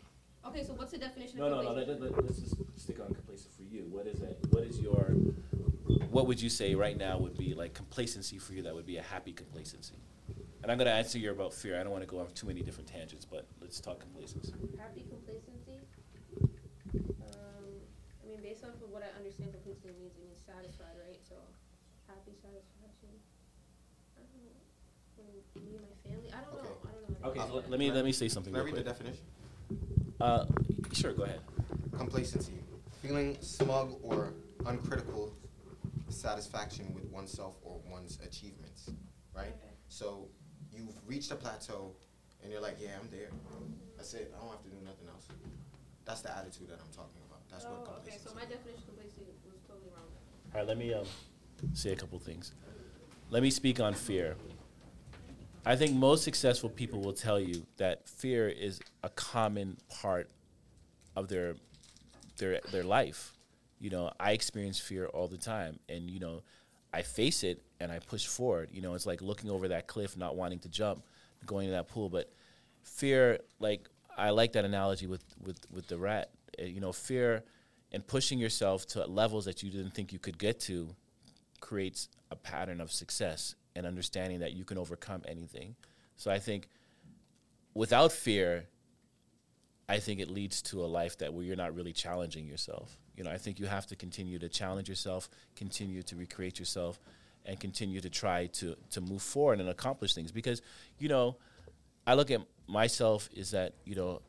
Okay, 0.45 0.63
so 0.63 0.73
what's 0.73 0.91
the 0.91 0.97
definition 0.99 1.39
No, 1.39 1.45
of 1.45 1.51
no, 1.51 1.61
no. 1.61 1.67
complacent? 1.67 2.01
Let, 2.01 2.11
let, 2.11 2.25
let's 2.25 2.37
just 2.39 2.55
stick 2.77 2.99
on 2.99 3.13
complacent 3.13 3.53
for 3.55 3.63
you. 3.63 3.87
What 3.89 4.05
is 4.07 4.21
it? 4.21 4.37
What 4.49 4.63
is 4.63 4.79
your? 4.79 5.13
What 6.09 6.27
would 6.27 6.41
you 6.41 6.49
say 6.49 6.75
right 6.75 6.97
now 6.97 7.17
would 7.17 7.37
be 7.37 7.53
like 7.53 7.73
complacency 7.73 8.37
for 8.37 8.53
you? 8.53 8.61
That 8.63 8.75
would 8.75 8.85
be 8.85 8.97
a 8.97 9.01
happy 9.01 9.33
complacency. 9.33 9.95
And 10.63 10.71
I'm 10.71 10.77
gonna 10.77 10.91
answer 10.91 11.17
you 11.19 11.31
about 11.31 11.53
fear. 11.53 11.79
I 11.79 11.83
don't 11.83 11.91
want 11.91 12.03
to 12.03 12.09
go 12.09 12.19
off 12.19 12.33
too 12.33 12.47
many 12.47 12.61
different 12.61 12.87
tangents, 12.89 13.25
but 13.25 13.45
let's 13.61 13.79
talk 13.79 13.99
complacency. 13.99 14.53
Happy 14.77 15.05
complacency. 15.09 15.81
Um, 17.21 17.65
I 18.21 18.27
mean, 18.27 18.41
based 18.41 18.63
off 18.63 18.77
of 18.81 18.89
what 18.89 19.03
I 19.03 19.09
understand 19.17 19.51
complacency 19.53 19.93
means, 19.99 20.13
it 20.17 20.23
means 20.25 20.41
satisfied, 20.45 20.97
right? 20.97 21.19
So, 21.27 21.35
happy 22.07 22.33
satisfaction. 22.37 23.13
I 24.17 24.25
don't 24.25 24.45
know. 24.45 24.57
When 25.17 25.29
me 25.65 25.77
and 25.77 25.85
my 25.85 25.95
family. 26.01 26.29
I 26.33 26.41
don't 26.41 26.53
Okay. 26.57 26.65
know. 26.65 26.81
I 26.85 26.91
don't 26.93 27.01
know. 27.05 27.13
how 27.13 27.13
to 27.13 27.14
Okay, 27.14 27.14
answer 27.27 27.47
so 27.47 27.63
let 27.69 27.79
me 27.79 27.91
let 27.91 28.05
me 28.05 28.11
say 28.11 28.27
something 28.27 28.53
Can 28.53 28.61
I 28.61 28.65
real 28.65 28.75
read 28.75 28.85
the 28.85 28.93
quick. 28.93 28.97
definition? 28.97 29.25
Uh, 30.21 30.45
sure, 30.93 31.13
go 31.13 31.23
ahead. 31.23 31.41
Complacency. 31.97 32.53
Feeling 33.01 33.37
smug 33.41 33.95
or 34.03 34.33
uncritical 34.65 35.33
satisfaction 36.09 36.93
with 36.93 37.05
oneself 37.05 37.55
or 37.63 37.79
one's 37.89 38.19
achievements, 38.25 38.89
right? 39.35 39.53
So 39.89 40.27
you've 40.71 40.89
reached 41.05 41.31
a 41.31 41.35
plateau 41.35 41.91
and 42.41 42.51
you're 42.51 42.61
like, 42.61 42.77
yeah, 42.79 42.89
I'm 43.01 43.09
there. 43.11 43.29
That's 43.97 44.13
it. 44.13 44.33
I 44.35 44.41
don't 44.41 44.51
have 44.51 44.63
to 44.63 44.69
do 44.69 44.77
nothing 44.83 45.07
else. 45.09 45.27
That's 46.05 46.21
the 46.21 46.35
attitude 46.37 46.69
that 46.69 46.79
I'm 46.79 46.93
talking 46.95 47.21
about. 47.27 47.41
That's 47.49 47.65
what 47.65 47.73
Oh, 47.73 47.81
okay, 47.81 47.91
complacency 47.95 48.29
so 48.29 48.35
my 48.35 48.41
definition 48.41 48.83
of 48.83 48.87
complacency 48.87 49.25
was 49.51 49.61
totally 49.67 49.89
wrong. 49.95 50.05
All 50.53 50.59
right, 50.59 50.67
let 50.67 50.77
me 50.77 50.93
um, 50.93 51.05
say 51.73 51.91
a 51.91 51.95
couple 51.95 52.19
things. 52.19 52.53
Let 53.31 53.41
me 53.41 53.49
speak 53.49 53.79
on 53.79 53.93
fear. 53.93 54.35
I 55.67 55.75
think 55.75 55.95
most 55.95 56.23
successful 56.23 56.69
people 56.69 57.01
will 57.01 57.13
tell 57.13 57.39
you 57.39 57.65
that 57.77 58.07
fear 58.07 58.47
is 58.47 58.79
a 59.03 59.09
common 59.09 59.77
part 59.89 60.29
of 61.15 61.27
their 61.27 61.55
their 62.37 62.59
their 62.71 62.83
life. 62.83 63.33
You 63.79 63.89
know, 63.89 64.11
I 64.19 64.33
experience 64.33 64.79
fear 64.79 65.07
all 65.07 65.27
the 65.27 65.37
time, 65.37 65.79
and 65.89 66.09
you 66.09 66.19
know, 66.19 66.43
I 66.93 67.01
face 67.01 67.43
it 67.43 67.63
and 67.79 67.91
I 67.91 67.97
push 67.97 68.27
forward. 68.27 68.69
You 68.71 68.81
know, 68.81 68.93
it's 68.93 69.07
like 69.07 69.23
looking 69.23 69.49
over 69.49 69.69
that 69.69 69.87
cliff, 69.87 70.15
not 70.15 70.35
wanting 70.35 70.59
to 70.59 70.69
jump, 70.69 71.03
going 71.47 71.65
to 71.67 71.71
that 71.71 71.87
pool. 71.87 72.09
But 72.09 72.31
fear, 72.83 73.39
like 73.59 73.89
I 74.15 74.29
like 74.29 74.53
that 74.53 74.65
analogy 74.65 75.07
with 75.07 75.23
with 75.43 75.59
with 75.71 75.87
the 75.87 75.97
rat. 75.97 76.29
Uh, 76.59 76.65
You 76.65 76.79
know, 76.79 76.91
fear 76.91 77.43
and 77.91 78.05
pushing 78.05 78.37
yourself 78.37 78.85
to 78.87 79.03
levels 79.05 79.45
that 79.45 79.63
you 79.63 79.71
didn't 79.71 79.95
think 79.95 80.13
you 80.13 80.19
could 80.19 80.37
get 80.37 80.59
to 80.59 80.95
creates 81.59 82.09
a 82.29 82.35
pattern 82.35 82.79
of 82.81 82.91
success 82.91 83.55
and 83.75 83.85
understanding 83.85 84.39
that 84.39 84.53
you 84.53 84.63
can 84.63 84.77
overcome 84.77 85.21
anything. 85.27 85.75
So 86.17 86.31
I 86.31 86.39
think 86.39 86.67
without 87.73 88.11
fear, 88.11 88.65
I 89.87 89.99
think 89.99 90.19
it 90.19 90.29
leads 90.29 90.61
to 90.63 90.83
a 90.83 90.87
life 90.87 91.17
that 91.19 91.33
where 91.33 91.43
you're 91.43 91.55
not 91.55 91.75
really 91.75 91.93
challenging 91.93 92.47
yourself. 92.47 92.97
You 93.15 93.23
know, 93.23 93.29
I 93.29 93.37
think 93.37 93.59
you 93.59 93.67
have 93.67 93.85
to 93.87 93.95
continue 93.95 94.39
to 94.39 94.49
challenge 94.49 94.89
yourself, 94.89 95.29
continue 95.55 96.01
to 96.03 96.15
recreate 96.15 96.59
yourself, 96.59 96.99
and 97.45 97.59
continue 97.59 98.01
to 98.01 98.09
try 98.09 98.47
to 98.47 98.75
to 98.89 99.01
move 99.01 99.21
forward 99.21 99.59
and 99.59 99.69
accomplish 99.69 100.15
things. 100.15 100.31
Because, 100.31 100.61
you 100.97 101.07
know, 101.07 101.37
I 102.07 102.15
look 102.15 102.31
at 102.31 102.41
myself 102.67 103.29
is 103.33 103.51
that 103.51 103.73
you 103.85 103.95
know, 103.95 104.21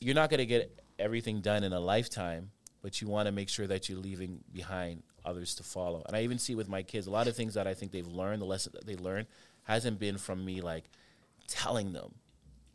you're 0.00 0.14
not 0.14 0.30
going 0.30 0.38
to 0.38 0.46
get 0.46 0.80
everything 0.98 1.40
done 1.40 1.64
in 1.64 1.72
a 1.72 1.80
lifetime, 1.80 2.50
but 2.82 3.00
you 3.00 3.08
want 3.08 3.26
to 3.26 3.32
make 3.32 3.48
sure 3.48 3.66
that 3.66 3.88
you're 3.88 3.98
leaving 3.98 4.42
behind 4.52 5.02
others 5.24 5.54
to 5.56 5.62
follow. 5.62 6.02
And 6.06 6.16
I 6.16 6.22
even 6.22 6.38
see 6.38 6.54
with 6.54 6.68
my 6.68 6.82
kids 6.82 7.06
a 7.06 7.10
lot 7.10 7.28
of 7.28 7.36
things 7.36 7.54
that 7.54 7.66
I 7.66 7.74
think 7.74 7.92
they've 7.92 8.06
learned, 8.06 8.42
the 8.42 8.46
lesson 8.46 8.72
that 8.74 8.86
they 8.86 8.96
learned, 8.96 9.26
hasn't 9.64 9.98
been 9.98 10.18
from 10.18 10.44
me 10.44 10.60
like 10.60 10.84
telling 11.46 11.92
them. 11.92 12.14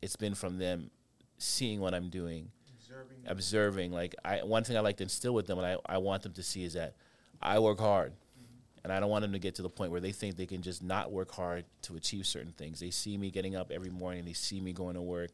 It's 0.01 0.15
been 0.15 0.35
from 0.35 0.57
them 0.57 0.91
seeing 1.37 1.79
what 1.79 1.93
I'm 1.93 2.09
doing, 2.09 2.49
Observing. 2.79 3.17
observing. 3.25 3.91
Like 3.91 4.15
I, 4.23 4.43
one 4.43 4.63
thing 4.63 4.77
I 4.77 4.81
like 4.81 4.97
to 4.97 5.03
instill 5.03 5.33
with 5.33 5.47
them, 5.47 5.57
and 5.57 5.67
I, 5.67 5.77
I 5.85 5.97
want 5.97 6.23
them 6.23 6.33
to 6.33 6.43
see 6.43 6.63
is 6.63 6.73
that 6.73 6.93
I 7.41 7.59
work 7.59 7.79
hard, 7.79 8.11
mm-hmm. 8.11 8.79
and 8.83 8.93
I 8.93 8.99
don't 8.99 9.09
want 9.09 9.23
them 9.23 9.33
to 9.33 9.39
get 9.39 9.55
to 9.55 9.61
the 9.61 9.69
point 9.69 9.91
where 9.91 10.01
they 10.01 10.11
think 10.11 10.37
they 10.37 10.45
can 10.45 10.61
just 10.61 10.83
not 10.83 11.11
work 11.11 11.31
hard 11.31 11.65
to 11.83 11.95
achieve 11.95 12.25
certain 12.25 12.51
things. 12.53 12.79
They 12.79 12.91
see 12.91 13.17
me 13.17 13.31
getting 13.31 13.55
up 13.55 13.71
every 13.71 13.89
morning, 13.89 14.25
they 14.25 14.33
see 14.33 14.59
me 14.61 14.73
going 14.73 14.95
to 14.95 15.01
work, 15.01 15.31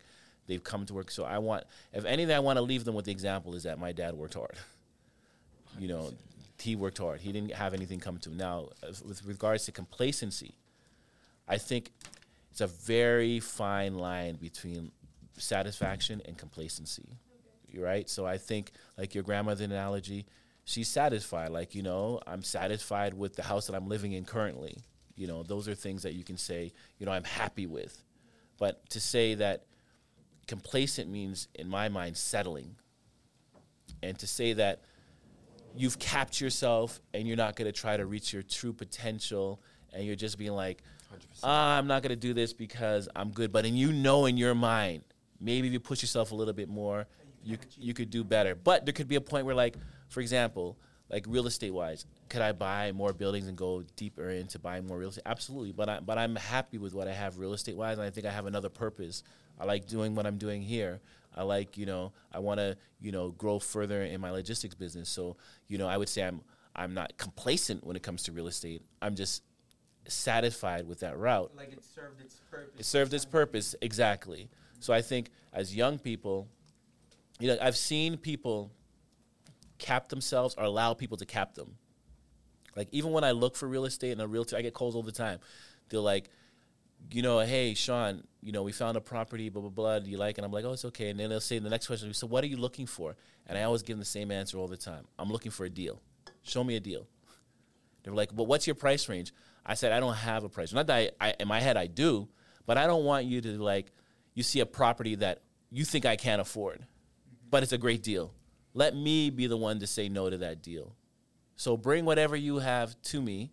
they've 0.47 0.63
come 0.63 0.85
to 0.85 0.93
work. 0.93 1.11
So 1.11 1.25
I 1.25 1.37
want, 1.39 1.65
if 1.93 2.05
anything, 2.05 2.35
I 2.35 2.39
want 2.39 2.57
to 2.57 2.61
leave 2.61 2.85
them 2.85 2.95
with 2.95 3.05
the 3.05 3.11
example 3.11 3.53
is 3.55 3.63
that 3.63 3.79
my 3.79 3.91
dad 3.91 4.15
worked 4.15 4.35
hard. 4.35 4.55
You 5.79 5.87
know, 5.87 6.13
he 6.59 6.75
worked 6.75 6.97
hard. 6.97 7.21
He 7.21 7.31
didn't 7.31 7.53
have 7.53 7.73
anything 7.73 7.99
come 7.99 8.17
to 8.19 8.29
him. 8.29 8.37
Now, 8.37 8.69
with 9.05 9.23
regards 9.25 9.65
to 9.65 9.71
complacency, 9.71 10.55
I 11.47 11.57
think 11.57 11.91
it's 12.51 12.61
a 12.61 12.67
very 12.67 13.39
fine 13.39 13.97
line 13.97 14.35
between 14.35 14.91
satisfaction 15.37 16.21
and 16.25 16.37
complacency. 16.37 17.17
You're 17.69 17.85
right. 17.85 18.09
So 18.09 18.25
I 18.25 18.37
think, 18.37 18.71
like 18.97 19.15
your 19.15 19.23
grandmother 19.23 19.63
analogy, 19.65 20.25
she's 20.63 20.87
satisfied. 20.87 21.49
Like 21.49 21.75
you 21.75 21.81
know, 21.81 22.21
I'm 22.27 22.43
satisfied 22.43 23.13
with 23.13 23.35
the 23.35 23.43
house 23.43 23.67
that 23.67 23.75
I'm 23.75 23.87
living 23.87 24.13
in 24.13 24.25
currently. 24.25 24.77
You 25.15 25.27
know, 25.27 25.43
those 25.43 25.67
are 25.67 25.75
things 25.75 26.03
that 26.03 26.13
you 26.13 26.23
can 26.23 26.37
say. 26.37 26.71
You 26.99 27.05
know, 27.05 27.11
I'm 27.11 27.23
happy 27.23 27.65
with. 27.65 28.03
But 28.57 28.87
to 28.91 28.99
say 28.99 29.33
that 29.35 29.65
complacent 30.47 31.09
means, 31.09 31.47
in 31.55 31.67
my 31.67 31.89
mind, 31.89 32.17
settling. 32.17 32.75
And 34.01 34.17
to 34.19 34.27
say 34.27 34.53
that 34.53 34.81
you've 35.75 35.99
capped 35.99 36.39
yourself 36.39 37.01
and 37.13 37.27
you're 37.27 37.37
not 37.37 37.55
going 37.55 37.65
to 37.65 37.71
try 37.71 37.97
to 37.97 38.05
reach 38.05 38.33
your 38.33 38.43
true 38.43 38.73
potential 38.73 39.61
and 39.93 40.05
you're 40.05 40.15
just 40.15 40.37
being 40.37 40.53
like, 40.53 40.81
ah, 41.43 41.77
I'm 41.77 41.87
not 41.87 42.01
going 42.01 42.09
to 42.09 42.15
do 42.15 42.33
this 42.33 42.53
because 42.53 43.07
I'm 43.15 43.31
good. 43.31 43.51
But 43.51 43.65
and 43.65 43.77
you 43.77 43.91
know 43.91 44.25
in 44.25 44.37
your 44.37 44.55
mind, 44.55 45.03
maybe 45.39 45.67
if 45.67 45.73
you 45.73 45.79
push 45.79 46.01
yourself 46.01 46.31
a 46.31 46.35
little 46.35 46.53
bit 46.53 46.69
more, 46.69 47.07
you 47.43 47.57
you 47.77 47.93
could 47.93 48.09
do 48.09 48.23
better. 48.23 48.55
But 48.55 48.85
there 48.85 48.93
could 48.93 49.07
be 49.07 49.15
a 49.15 49.21
point 49.21 49.45
where, 49.45 49.55
like, 49.55 49.75
for 50.07 50.21
example, 50.21 50.77
like 51.09 51.25
real 51.27 51.45
estate 51.45 51.71
wise, 51.71 52.05
could 52.29 52.41
I 52.41 52.53
buy 52.53 52.91
more 52.91 53.13
buildings 53.13 53.47
and 53.47 53.57
go 53.57 53.83
deeper 53.95 54.29
into 54.29 54.57
buying 54.59 54.87
more 54.87 54.97
real 54.97 55.09
estate? 55.09 55.23
Absolutely. 55.25 55.71
But 55.71 55.89
I 55.89 55.99
but 55.99 56.17
I'm 56.17 56.35
happy 56.35 56.77
with 56.77 56.93
what 56.93 57.07
I 57.07 57.13
have 57.13 57.37
real 57.37 57.53
estate 57.53 57.75
wise, 57.75 57.97
and 57.97 58.07
I 58.07 58.09
think 58.09 58.25
I 58.25 58.31
have 58.31 58.45
another 58.45 58.69
purpose. 58.69 59.23
I 59.59 59.65
like 59.65 59.87
doing 59.87 60.15
what 60.15 60.25
I'm 60.25 60.37
doing 60.37 60.61
here. 60.61 61.01
I 61.35 61.43
like, 61.43 61.77
you 61.77 61.85
know, 61.85 62.13
I 62.31 62.39
want 62.39 62.59
to, 62.59 62.77
you 62.99 63.11
know, 63.11 63.29
grow 63.29 63.59
further 63.59 64.03
in 64.03 64.21
my 64.21 64.31
logistics 64.31 64.75
business. 64.75 65.09
So, 65.09 65.37
you 65.67 65.77
know, 65.77 65.87
I 65.87 65.97
would 65.97 66.09
say 66.09 66.23
I'm 66.23 66.41
I'm 66.75 66.93
not 66.93 67.17
complacent 67.17 67.85
when 67.85 67.95
it 67.95 68.03
comes 68.03 68.23
to 68.23 68.31
real 68.31 68.47
estate. 68.47 68.81
I'm 69.01 69.15
just 69.15 69.43
satisfied 70.07 70.87
with 70.87 70.99
that 71.01 71.17
route. 71.17 71.51
Like 71.55 71.71
it 71.71 71.83
served 71.83 72.21
its 72.21 72.35
purpose. 72.49 72.79
It 72.79 72.85
served 72.85 73.13
its 73.13 73.25
purpose 73.25 73.75
exactly. 73.81 74.49
So 74.79 74.93
I 74.93 75.01
think 75.01 75.29
as 75.53 75.75
young 75.75 75.97
people, 75.99 76.47
you 77.39 77.47
know, 77.47 77.57
I've 77.61 77.77
seen 77.77 78.17
people 78.17 78.71
cap 79.77 80.09
themselves 80.09 80.55
or 80.57 80.63
allow 80.63 80.93
people 80.93 81.17
to 81.17 81.25
cap 81.25 81.55
them. 81.55 81.75
Like 82.75 82.87
even 82.91 83.11
when 83.11 83.23
I 83.23 83.31
look 83.31 83.55
for 83.55 83.67
real 83.67 83.85
estate 83.85 84.11
and 84.11 84.21
a 84.21 84.27
realtor, 84.27 84.57
I 84.57 84.61
get 84.61 84.73
calls 84.73 84.95
all 84.95 85.03
the 85.03 85.11
time. 85.11 85.39
They're 85.89 85.99
like, 85.99 86.29
you 87.11 87.21
know, 87.21 87.39
hey 87.39 87.73
Shaun, 87.73 88.23
you 88.41 88.51
know, 88.51 88.63
we 88.63 88.71
found 88.71 88.97
a 88.97 89.01
property, 89.01 89.49
blah 89.49 89.61
blah 89.61 89.69
blah. 89.69 89.99
Do 89.99 90.09
you 90.09 90.17
like 90.17 90.37
it? 90.37 90.43
I'm 90.43 90.51
like, 90.51 90.65
oh, 90.65 90.73
it's 90.73 90.85
okay. 90.85 91.09
And 91.09 91.19
then 91.19 91.29
they'll 91.29 91.39
say 91.39 91.59
the 91.59 91.69
next 91.69 91.87
question. 91.87 92.13
So 92.13 92.27
what 92.27 92.43
are 92.43 92.47
you 92.47 92.57
looking 92.57 92.85
for? 92.85 93.15
And 93.47 93.57
I 93.57 93.63
always 93.63 93.81
give 93.83 93.95
them 93.95 93.99
the 93.99 94.05
same 94.05 94.31
answer 94.31 94.57
all 94.57 94.67
the 94.67 94.77
time. 94.77 95.05
I'm 95.19 95.29
looking 95.29 95.51
for 95.51 95.65
a 95.65 95.69
deal. 95.69 96.01
Show 96.43 96.63
me 96.63 96.75
a 96.75 96.79
deal. 96.79 97.07
They're 98.03 98.13
like, 98.13 98.31
well, 98.33 98.45
what's 98.45 98.67
your 98.67 98.75
price 98.75 99.07
range? 99.07 99.33
I 99.65 99.75
said, 99.75 99.91
I 99.91 99.99
don't 99.99 100.15
have 100.15 100.43
a 100.43 100.49
price. 100.49 100.73
Not 100.73 100.87
that 100.87 101.15
I, 101.19 101.27
I 101.29 101.35
in 101.39 101.47
my 101.47 101.59
head 101.59 101.77
I 101.77 101.87
do, 101.87 102.27
but 102.65 102.77
I 102.77 102.87
don't 102.87 103.05
want 103.05 103.25
you 103.25 103.41
to 103.41 103.63
like, 103.63 103.91
you 104.33 104.43
see 104.43 104.59
a 104.59 104.65
property 104.65 105.15
that 105.15 105.41
you 105.69 105.85
think 105.85 106.05
I 106.05 106.15
can't 106.15 106.41
afford, 106.41 106.85
but 107.49 107.63
it's 107.63 107.71
a 107.71 107.77
great 107.77 108.03
deal. 108.03 108.33
Let 108.73 108.95
me 108.95 109.29
be 109.29 109.47
the 109.47 109.57
one 109.57 109.79
to 109.79 109.87
say 109.87 110.09
no 110.09 110.29
to 110.29 110.37
that 110.39 110.61
deal. 110.61 110.95
So 111.55 111.77
bring 111.77 112.05
whatever 112.05 112.35
you 112.35 112.57
have 112.57 112.99
to 113.03 113.21
me 113.21 113.51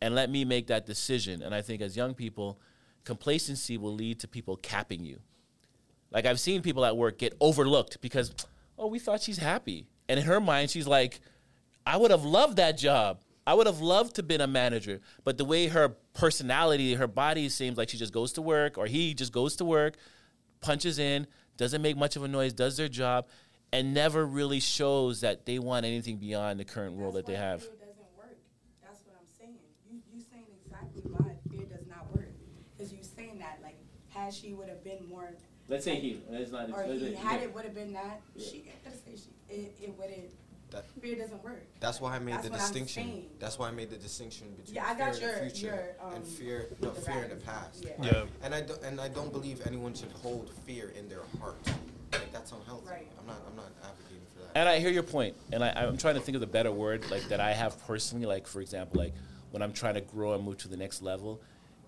and 0.00 0.14
let 0.14 0.30
me 0.30 0.44
make 0.44 0.66
that 0.68 0.86
decision. 0.86 1.42
And 1.42 1.54
I 1.54 1.62
think 1.62 1.80
as 1.82 1.96
young 1.96 2.14
people, 2.14 2.58
complacency 3.04 3.78
will 3.78 3.94
lead 3.94 4.20
to 4.20 4.28
people 4.28 4.56
capping 4.56 5.04
you. 5.04 5.18
Like 6.10 6.26
I've 6.26 6.40
seen 6.40 6.62
people 6.62 6.84
at 6.84 6.96
work 6.96 7.18
get 7.18 7.34
overlooked 7.40 8.00
because, 8.00 8.32
oh, 8.78 8.86
we 8.86 8.98
thought 8.98 9.22
she's 9.22 9.38
happy. 9.38 9.86
And 10.08 10.18
in 10.20 10.26
her 10.26 10.40
mind, 10.40 10.70
she's 10.70 10.86
like, 10.86 11.20
I 11.86 11.96
would 11.96 12.10
have 12.10 12.24
loved 12.24 12.56
that 12.56 12.78
job. 12.78 13.20
I 13.46 13.54
would 13.54 13.66
have 13.66 13.80
loved 13.80 14.16
to 14.16 14.22
been 14.22 14.40
a 14.40 14.46
manager. 14.46 15.00
But 15.24 15.38
the 15.38 15.44
way 15.44 15.68
her 15.68 15.90
personality, 16.14 16.94
her 16.94 17.06
body 17.06 17.48
seems 17.48 17.78
like 17.78 17.88
she 17.88 17.96
just 17.96 18.12
goes 18.12 18.32
to 18.32 18.42
work 18.42 18.76
or 18.76 18.86
he 18.86 19.14
just 19.14 19.32
goes 19.32 19.56
to 19.56 19.64
work, 19.64 19.96
punches 20.60 20.98
in, 20.98 21.26
doesn't 21.56 21.80
make 21.80 21.96
much 21.96 22.16
of 22.16 22.24
a 22.24 22.28
noise, 22.28 22.52
does 22.52 22.76
their 22.76 22.88
job, 22.88 23.26
and 23.72 23.94
never 23.94 24.26
really 24.26 24.60
shows 24.60 25.20
that 25.20 25.46
they 25.46 25.58
want 25.58 25.86
anything 25.86 26.16
beyond 26.16 26.58
the 26.58 26.64
current 26.64 26.98
role 26.98 27.12
that 27.12 27.26
they 27.26 27.36
have. 27.36 27.62
Fear 27.62 27.70
doesn't 27.78 28.16
work. 28.16 28.36
That's 28.82 29.00
what 29.04 29.16
I'm 29.20 29.26
saying. 29.38 29.56
You 29.90 30.00
you 30.12 30.22
saying 30.30 30.46
exactly 30.64 31.02
why 31.10 31.34
fear 31.50 31.66
does 31.66 31.86
not 31.86 32.12
work. 32.14 32.30
Because 32.76 32.92
you 32.92 32.98
saying 33.02 33.38
that 33.38 33.58
like 33.62 33.76
had 34.08 34.15
she 34.30 34.52
would 34.52 34.68
have 34.68 34.82
been 34.84 35.06
more. 35.08 35.30
Let's 35.68 35.84
say 35.84 35.92
like, 35.94 36.02
he. 36.02 36.20
It's 36.30 36.52
not. 36.52 36.70
Or 36.70 36.86
let's 36.86 37.00
he 37.00 37.08
say- 37.08 37.14
had 37.14 37.40
yeah. 37.40 37.46
it 37.46 37.54
would 37.54 37.64
have 37.64 37.74
been 37.74 37.92
that. 37.92 38.20
Yeah. 38.34 38.46
She 38.50 38.64
gotta 38.84 38.96
say 38.96 39.16
she 39.16 39.54
it, 39.54 39.76
it 39.82 39.98
wouldn't. 39.98 40.30
That- 40.70 40.84
fear 41.00 41.16
doesn't 41.16 41.42
work. 41.44 41.62
That's 41.80 42.00
why 42.00 42.16
I 42.16 42.18
made 42.18 42.34
That's 42.34 42.44
the 42.46 42.50
what 42.50 42.60
I'm 42.60 42.66
distinction. 42.66 43.02
saying. 43.04 43.26
That's 43.38 43.58
why 43.58 43.68
I 43.68 43.70
made 43.70 43.90
the 43.90 43.96
distinction 43.96 44.48
between 44.56 44.74
Yeah, 44.74 44.84
I 44.84 44.94
fear 44.94 45.06
got 45.06 45.14
in 45.16 45.20
your- 45.22 45.32
the 45.32 45.50
future 45.50 45.66
your, 46.00 46.06
um, 46.08 46.14
and 46.14 46.24
fear, 46.26 46.68
no, 46.80 46.90
the 46.90 47.00
fear 47.00 47.22
in 47.24 47.30
the 47.30 47.36
past. 47.36 47.84
Yeah. 47.84 47.92
Yeah. 48.04 48.24
And 48.42 48.54
I 48.54 48.60
don't, 48.62 48.82
and 48.82 49.00
I 49.00 49.08
don't 49.08 49.32
believe 49.32 49.64
anyone 49.66 49.94
should 49.94 50.12
hold 50.12 50.50
fear 50.66 50.92
in 50.98 51.08
their 51.08 51.22
heart. 51.40 51.56
Like 52.12 52.32
that's 52.32 52.52
unhealthy. 52.52 52.88
Right. 52.88 53.08
I'm 53.20 53.26
not. 53.26 53.36
I'm 53.48 53.56
not 53.56 53.70
advocating 53.82 54.22
for 54.34 54.42
that. 54.42 54.50
And 54.58 54.68
I 54.68 54.78
hear 54.78 54.90
your 54.90 55.02
point, 55.02 55.34
and 55.52 55.62
I, 55.64 55.70
I'm 55.70 55.96
trying 55.96 56.14
to 56.14 56.20
think 56.20 56.34
of 56.34 56.40
the 56.40 56.46
better 56.46 56.70
word, 56.72 57.10
like 57.10 57.24
that 57.28 57.40
I 57.40 57.52
have 57.52 57.84
personally. 57.86 58.26
Like 58.26 58.46
for 58.46 58.60
example, 58.60 59.00
like 59.00 59.14
when 59.50 59.62
I'm 59.62 59.72
trying 59.72 59.94
to 59.94 60.00
grow 60.00 60.34
and 60.34 60.44
move 60.44 60.58
to 60.58 60.68
the 60.68 60.76
next 60.76 61.02
level, 61.02 61.40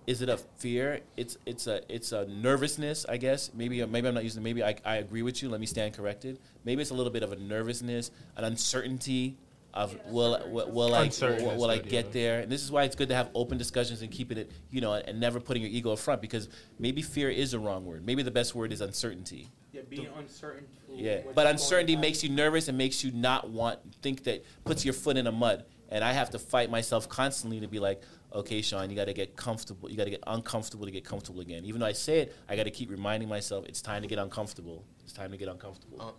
is 0.08 0.22
it 0.22 0.30
a 0.30 0.38
fear? 0.38 1.00
It's 1.18 1.36
it's 1.44 1.66
a 1.66 1.82
it's 1.94 2.12
a 2.12 2.24
nervousness, 2.24 3.04
I 3.06 3.18
guess. 3.18 3.50
Maybe 3.52 3.84
maybe 3.84 4.08
I'm 4.08 4.14
not 4.14 4.24
using. 4.24 4.42
Maybe 4.42 4.64
I, 4.64 4.74
I 4.82 4.96
agree 4.96 5.20
with 5.20 5.42
you. 5.42 5.50
Let 5.50 5.60
me 5.60 5.66
stand 5.66 5.92
corrected. 5.92 6.38
Maybe 6.64 6.80
it's 6.80 6.90
a 6.90 6.94
little 6.94 7.12
bit 7.12 7.22
of 7.22 7.30
a 7.30 7.36
nervousness, 7.36 8.10
an 8.34 8.44
uncertainty 8.44 9.36
of 9.74 9.94
will 10.06 10.40
will, 10.48 10.70
will 10.70 10.94
I 10.94 11.10
will, 11.20 11.56
will 11.58 11.70
I 11.70 11.76
get 11.76 12.10
there? 12.12 12.40
And 12.40 12.50
this 12.50 12.64
is 12.64 12.72
why 12.72 12.84
it's 12.84 12.96
good 12.96 13.10
to 13.10 13.14
have 13.14 13.28
open 13.34 13.58
discussions 13.58 14.00
and 14.00 14.10
keeping 14.10 14.38
it, 14.38 14.50
you 14.70 14.80
know, 14.80 14.94
and 14.94 15.20
never 15.20 15.40
putting 15.40 15.62
your 15.62 15.70
ego 15.70 15.92
up 15.92 15.98
front 15.98 16.22
because 16.22 16.48
maybe 16.78 17.02
fear 17.02 17.28
is 17.28 17.52
a 17.52 17.58
wrong 17.58 17.84
word. 17.84 18.06
Maybe 18.06 18.22
the 18.22 18.30
best 18.30 18.54
word 18.54 18.72
is 18.72 18.80
uncertainty. 18.80 19.50
Yeah, 19.74 19.82
being 19.90 20.08
uncertain. 20.16 20.64
Yeah, 20.90 21.20
but 21.34 21.46
uncertainty 21.46 21.96
makes 21.96 22.24
you 22.24 22.30
nervous 22.30 22.68
and 22.68 22.78
makes 22.78 23.04
you 23.04 23.12
not 23.12 23.50
want 23.50 23.78
think 24.00 24.24
that 24.24 24.42
puts 24.64 24.86
your 24.86 24.94
foot 24.94 25.18
in 25.18 25.26
the 25.26 25.32
mud. 25.32 25.66
And 25.90 26.04
I 26.04 26.12
have 26.12 26.30
to 26.30 26.38
fight 26.38 26.70
myself 26.70 27.08
constantly 27.08 27.60
to 27.60 27.68
be 27.68 27.78
like, 27.78 28.02
okay, 28.32 28.62
Shaun, 28.62 28.90
you 28.90 28.96
got 28.96 29.06
to 29.06 29.14
get 29.14 29.36
comfortable. 29.36 29.90
You 29.90 29.96
got 29.96 30.04
to 30.04 30.10
get 30.10 30.22
uncomfortable 30.26 30.84
to 30.86 30.90
get 30.90 31.04
comfortable 31.04 31.40
again. 31.40 31.64
Even 31.64 31.80
though 31.80 31.86
I 31.86 31.92
say 31.92 32.20
it, 32.20 32.36
I 32.48 32.56
got 32.56 32.64
to 32.64 32.70
keep 32.70 32.90
reminding 32.90 33.28
myself 33.28 33.66
it's 33.66 33.82
time 33.82 34.02
to 34.02 34.08
get 34.08 34.18
uncomfortable. 34.18 34.84
It's 35.04 35.12
time 35.12 35.30
to 35.30 35.36
get 35.36 35.48
uncomfortable. 35.48 36.00
Uh, 36.00 36.12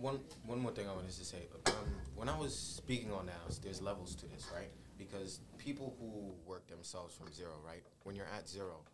one 0.00 0.20
one 0.46 0.58
more 0.58 0.72
thing 0.72 0.88
I 0.88 0.92
wanted 0.92 1.12
to 1.12 1.24
say. 1.24 1.48
Um, 1.66 1.72
when 2.14 2.28
I 2.28 2.36
was 2.38 2.54
speaking 2.54 3.12
on 3.12 3.26
that, 3.26 3.58
there's 3.62 3.80
levels 3.80 4.14
to 4.16 4.26
this, 4.26 4.48
right? 4.54 4.70
Because 4.98 5.40
people 5.58 5.96
who 5.98 6.34
work 6.48 6.66
themselves 6.68 7.14
from 7.14 7.32
zero, 7.32 7.52
right? 7.66 7.82
When 8.02 8.14
you're 8.14 8.28
at 8.36 8.48
zero, 8.48 8.84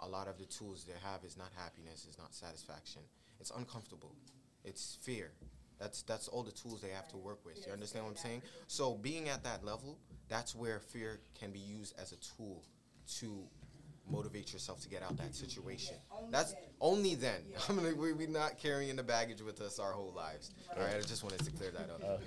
a 0.00 0.06
lot 0.06 0.28
of 0.28 0.38
the 0.38 0.44
tools 0.44 0.84
they 0.84 0.98
have 1.02 1.24
is 1.24 1.36
not 1.36 1.48
happiness, 1.56 2.06
is 2.08 2.18
not 2.18 2.34
satisfaction. 2.34 3.02
It's 3.40 3.50
uncomfortable. 3.56 4.14
It's 4.64 4.98
fear. 5.00 5.32
That's 5.78 6.02
that's 6.02 6.28
all 6.28 6.42
the 6.42 6.52
tools 6.52 6.82
they 6.82 6.90
have 6.90 7.08
to 7.08 7.16
work 7.16 7.44
with. 7.44 7.66
You 7.66 7.72
understand 7.72 8.04
what 8.04 8.10
I'm 8.10 8.16
saying? 8.18 8.42
So 8.66 8.94
being 8.94 9.30
at 9.30 9.42
that 9.44 9.64
level, 9.64 9.98
that's 10.30 10.54
where 10.54 10.78
fear 10.78 11.18
can 11.38 11.50
be 11.50 11.58
used 11.58 11.94
as 12.00 12.12
a 12.12 12.16
tool 12.16 12.62
to 13.18 13.42
motivate 14.10 14.52
yourself 14.52 14.80
to 14.80 14.88
get 14.88 15.02
out 15.02 15.16
that 15.18 15.34
situation. 15.34 15.96
That's 16.30 16.54
only 16.80 17.16
then. 17.16 17.42
I 17.68 17.72
mean, 17.72 17.96
we, 17.98 18.12
we're 18.12 18.28
not 18.28 18.58
carrying 18.58 18.96
the 18.96 19.02
baggage 19.02 19.42
with 19.42 19.60
us 19.60 19.78
our 19.78 19.92
whole 19.92 20.12
lives. 20.16 20.52
All 20.76 20.84
right, 20.84 20.96
I 20.96 21.00
just 21.00 21.22
wanted 21.22 21.40
to 21.40 21.50
clear 21.50 21.70
that 21.72 21.90
up. 21.90 22.22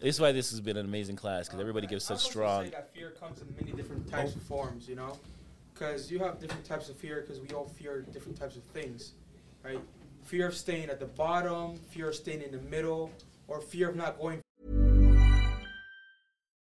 This 0.00 0.16
is 0.16 0.20
why 0.20 0.32
this 0.32 0.50
has 0.50 0.60
been 0.60 0.76
an 0.76 0.86
amazing 0.86 1.16
class 1.16 1.46
because 1.46 1.60
everybody 1.60 1.86
gives 1.86 2.04
such 2.04 2.20
strong. 2.20 2.70
that 2.70 2.92
fear 2.94 3.10
comes 3.10 3.40
in 3.40 3.54
many 3.60 3.76
different 3.76 4.08
types 4.08 4.34
of 4.34 4.42
forms, 4.42 4.88
you 4.88 4.94
know, 4.94 5.18
because 5.74 6.10
you 6.10 6.20
have 6.20 6.40
different 6.40 6.64
types 6.64 6.88
of 6.88 6.96
fear 6.96 7.20
because 7.20 7.40
we 7.40 7.48
all 7.48 7.66
fear 7.66 8.02
different 8.12 8.38
types 8.38 8.56
of 8.56 8.62
things, 8.64 9.12
right? 9.64 9.80
Fear 10.24 10.48
of 10.48 10.56
staying 10.56 10.88
at 10.88 11.00
the 11.00 11.06
bottom, 11.06 11.76
fear 11.90 12.08
of 12.10 12.14
staying 12.14 12.42
in 12.42 12.52
the 12.52 12.60
middle, 12.70 13.10
or 13.48 13.60
fear 13.60 13.88
of 13.88 13.96
not 13.96 14.18
going 14.20 14.40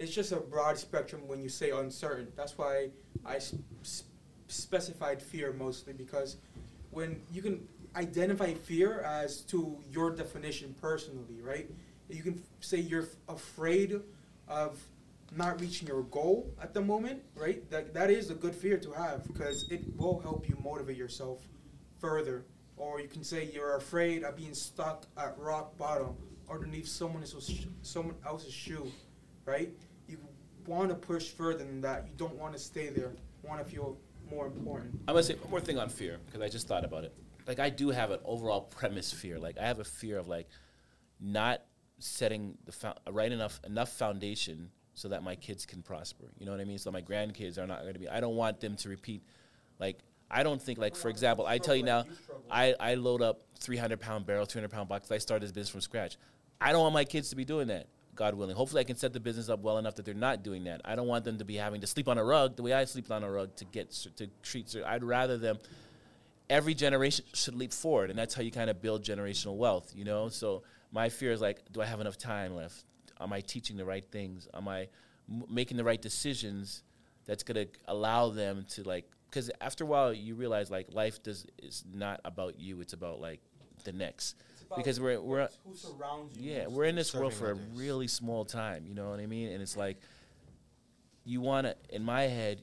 it's 0.00 0.12
just 0.14 0.32
a 0.32 0.36
broad 0.36 0.78
spectrum 0.78 1.28
when 1.28 1.42
you 1.42 1.50
say 1.50 1.70
uncertain. 1.70 2.28
That's 2.34 2.56
why 2.56 2.88
I 3.24 3.38
specified 4.48 5.20
fear 5.20 5.52
mostly 5.52 5.92
because 5.92 6.38
when 6.90 7.20
you 7.30 7.42
can 7.42 7.68
identify 7.96 8.54
fear 8.54 9.00
as 9.02 9.42
to 9.42 9.76
your 9.90 10.10
definition 10.10 10.74
personally, 10.80 11.40
right? 11.42 11.70
You 12.08 12.22
can 12.22 12.34
f- 12.34 12.40
say 12.60 12.78
you're 12.78 13.02
f- 13.02 13.08
afraid 13.28 14.00
of 14.48 14.80
not 15.36 15.60
reaching 15.60 15.86
your 15.86 16.02
goal 16.04 16.50
at 16.62 16.72
the 16.72 16.80
moment, 16.80 17.22
right? 17.36 17.68
That 17.70 17.92
that 17.92 18.10
is 18.10 18.30
a 18.30 18.34
good 18.34 18.54
fear 18.54 18.78
to 18.78 18.92
have 18.92 19.26
because 19.26 19.68
it 19.70 19.82
will 19.96 20.18
help 20.20 20.48
you 20.48 20.56
motivate 20.64 20.96
yourself 20.96 21.42
further. 22.00 22.46
Or 22.78 23.00
you 23.00 23.08
can 23.08 23.22
say 23.22 23.50
you're 23.52 23.76
afraid 23.76 24.24
of 24.24 24.34
being 24.34 24.54
stuck 24.54 25.04
at 25.18 25.38
rock 25.38 25.76
bottom 25.76 26.16
underneath 26.50 26.88
someone 26.88 27.22
else's 27.22 27.66
someone 27.82 28.16
else's 28.26 28.54
shoe, 28.54 28.90
right? 29.44 29.70
Want 30.70 30.88
to 30.90 30.94
push 30.94 31.30
further 31.30 31.64
than 31.64 31.80
that. 31.80 32.06
You 32.06 32.14
don't 32.16 32.36
want 32.36 32.52
to 32.52 32.58
stay 32.60 32.90
there. 32.90 33.10
You 33.42 33.48
want 33.48 33.60
to 33.60 33.68
feel 33.68 33.98
more 34.30 34.46
important. 34.46 35.00
I'm 35.08 35.14
gonna 35.14 35.24
say 35.24 35.34
one 35.34 35.50
more 35.50 35.60
thing 35.60 35.78
on 35.78 35.88
fear 35.88 36.18
because 36.24 36.40
I 36.40 36.48
just 36.48 36.68
thought 36.68 36.84
about 36.84 37.02
it. 37.02 37.12
Like 37.48 37.58
I 37.58 37.70
do 37.70 37.90
have 37.90 38.12
an 38.12 38.20
overall 38.24 38.60
premise 38.60 39.12
fear. 39.12 39.36
Like 39.40 39.58
I 39.58 39.66
have 39.66 39.80
a 39.80 39.84
fear 39.84 40.16
of 40.16 40.28
like 40.28 40.46
not 41.20 41.62
setting 41.98 42.56
the 42.66 42.70
fo- 42.70 42.94
right 43.10 43.32
enough 43.32 43.60
enough 43.66 43.90
foundation 43.90 44.70
so 44.94 45.08
that 45.08 45.24
my 45.24 45.34
kids 45.34 45.66
can 45.66 45.82
prosper. 45.82 46.26
You 46.38 46.46
know 46.46 46.52
what 46.52 46.60
I 46.60 46.64
mean? 46.64 46.78
So 46.78 46.92
my 46.92 47.02
grandkids 47.02 47.58
are 47.58 47.66
not 47.66 47.80
going 47.80 47.94
to 47.94 47.98
be. 47.98 48.08
I 48.08 48.20
don't 48.20 48.36
want 48.36 48.60
them 48.60 48.76
to 48.76 48.88
repeat. 48.88 49.24
Like 49.80 49.98
I 50.30 50.44
don't 50.44 50.62
think 50.62 50.78
like 50.78 50.94
for 50.94 51.08
example, 51.08 51.46
I 51.48 51.58
tell 51.58 51.74
you 51.74 51.82
now, 51.82 52.04
I 52.48 52.76
I 52.78 52.94
load 52.94 53.22
up 53.22 53.40
300 53.58 53.98
pound 53.98 54.24
barrel, 54.24 54.46
200 54.46 54.70
pound 54.70 54.88
box. 54.88 55.10
I 55.10 55.18
started 55.18 55.46
this 55.46 55.50
business 55.52 55.70
from 55.70 55.80
scratch. 55.80 56.16
I 56.60 56.70
don't 56.70 56.82
want 56.82 56.94
my 56.94 57.04
kids 57.04 57.30
to 57.30 57.34
be 57.34 57.44
doing 57.44 57.66
that. 57.66 57.88
God 58.14 58.34
willing. 58.34 58.56
Hopefully, 58.56 58.80
I 58.80 58.84
can 58.84 58.96
set 58.96 59.12
the 59.12 59.20
business 59.20 59.48
up 59.48 59.60
well 59.60 59.78
enough 59.78 59.94
that 59.96 60.04
they're 60.04 60.14
not 60.14 60.42
doing 60.42 60.64
that. 60.64 60.80
I 60.84 60.94
don't 60.94 61.06
want 61.06 61.24
them 61.24 61.38
to 61.38 61.44
be 61.44 61.56
having 61.56 61.80
to 61.80 61.86
sleep 61.86 62.08
on 62.08 62.18
a 62.18 62.24
rug 62.24 62.56
the 62.56 62.62
way 62.62 62.72
I 62.72 62.84
sleep 62.84 63.10
on 63.10 63.22
a 63.22 63.30
rug 63.30 63.54
to 63.56 63.64
get 63.64 63.90
to 64.16 64.28
treat. 64.42 64.74
I'd 64.86 65.04
rather 65.04 65.38
them. 65.38 65.58
Every 66.48 66.74
generation 66.74 67.24
should 67.32 67.54
leap 67.54 67.72
forward, 67.72 68.10
and 68.10 68.18
that's 68.18 68.34
how 68.34 68.42
you 68.42 68.50
kind 68.50 68.68
of 68.68 68.82
build 68.82 69.04
generational 69.04 69.56
wealth. 69.56 69.92
You 69.94 70.04
know. 70.04 70.28
So 70.28 70.62
my 70.92 71.08
fear 71.08 71.32
is 71.32 71.40
like, 71.40 71.60
do 71.72 71.80
I 71.80 71.86
have 71.86 72.00
enough 72.00 72.18
time 72.18 72.54
left? 72.54 72.84
Am 73.20 73.32
I 73.32 73.40
teaching 73.40 73.76
the 73.76 73.84
right 73.84 74.04
things? 74.10 74.48
Am 74.54 74.66
I 74.66 74.88
m- 75.30 75.44
making 75.48 75.76
the 75.76 75.84
right 75.84 76.00
decisions? 76.00 76.82
That's 77.26 77.42
gonna 77.42 77.66
allow 77.86 78.30
them 78.30 78.66
to 78.70 78.82
like. 78.82 79.08
Because 79.28 79.50
after 79.60 79.84
a 79.84 79.86
while, 79.86 80.12
you 80.12 80.34
realize 80.34 80.70
like 80.70 80.92
life 80.92 81.22
does 81.22 81.46
is 81.62 81.84
not 81.92 82.20
about 82.24 82.58
you. 82.58 82.80
It's 82.80 82.92
about 82.92 83.20
like 83.20 83.40
the 83.84 83.92
next. 83.92 84.34
Because 84.76 85.00
we're 85.00 85.20
we're 85.20 85.48
who 85.66 85.74
surrounds 85.74 86.38
you. 86.38 86.52
yeah, 86.52 86.66
we're 86.66 86.84
in 86.84 86.94
this 86.94 87.14
world 87.14 87.34
for 87.34 87.50
a 87.50 87.54
really 87.74 88.06
small 88.06 88.44
time. 88.44 88.86
You 88.86 88.94
know 88.94 89.10
what 89.10 89.20
I 89.20 89.26
mean? 89.26 89.50
And 89.50 89.62
it's 89.62 89.76
like 89.76 89.98
you 91.24 91.40
want 91.40 91.66
to, 91.66 91.76
in 91.88 92.02
my 92.02 92.22
head, 92.22 92.62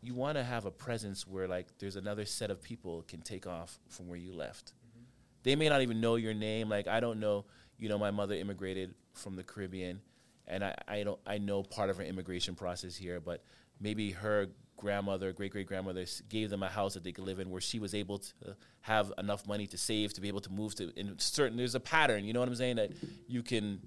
you 0.00 0.14
want 0.14 0.36
to 0.36 0.44
have 0.44 0.66
a 0.66 0.70
presence 0.70 1.26
where 1.26 1.48
like 1.48 1.66
there's 1.78 1.96
another 1.96 2.24
set 2.24 2.50
of 2.50 2.62
people 2.62 3.04
can 3.08 3.20
take 3.20 3.46
off 3.46 3.78
from 3.88 4.08
where 4.08 4.18
you 4.18 4.34
left. 4.34 4.72
Mm-hmm. 4.72 5.04
They 5.42 5.56
may 5.56 5.68
not 5.68 5.82
even 5.82 6.00
know 6.00 6.16
your 6.16 6.34
name. 6.34 6.68
Like 6.68 6.88
I 6.88 7.00
don't 7.00 7.20
know. 7.20 7.44
You 7.78 7.88
know, 7.88 7.98
my 7.98 8.10
mother 8.10 8.34
immigrated 8.34 8.94
from 9.14 9.36
the 9.36 9.42
Caribbean, 9.42 10.00
and 10.46 10.64
I, 10.64 10.74
I 10.86 11.02
don't 11.02 11.18
I 11.26 11.38
know 11.38 11.62
part 11.62 11.90
of 11.90 11.96
her 11.96 12.04
immigration 12.04 12.54
process 12.54 12.96
here, 12.96 13.20
but 13.20 13.42
maybe 13.80 14.12
her 14.12 14.48
grandmother, 14.76 15.32
great 15.32 15.52
great 15.52 15.66
grandmother, 15.66 16.04
gave 16.28 16.50
them 16.50 16.62
a 16.62 16.68
house 16.68 16.94
that 16.94 17.04
they 17.04 17.12
could 17.12 17.24
live 17.24 17.40
in, 17.40 17.50
where 17.50 17.60
she 17.60 17.78
was 17.78 17.94
able 17.94 18.18
to 18.18 18.56
have 18.80 19.12
enough 19.18 19.46
money 19.46 19.66
to 19.66 19.78
save 19.78 20.12
to 20.14 20.20
be 20.20 20.28
able 20.28 20.40
to 20.40 20.52
move 20.52 20.74
to. 20.76 20.92
In 20.96 21.18
certain, 21.18 21.56
there's 21.56 21.74
a 21.74 21.80
pattern. 21.80 22.24
You 22.24 22.32
know 22.32 22.40
what 22.40 22.48
I'm 22.48 22.54
saying? 22.54 22.76
That 22.76 22.92
you 23.26 23.42
can, 23.42 23.80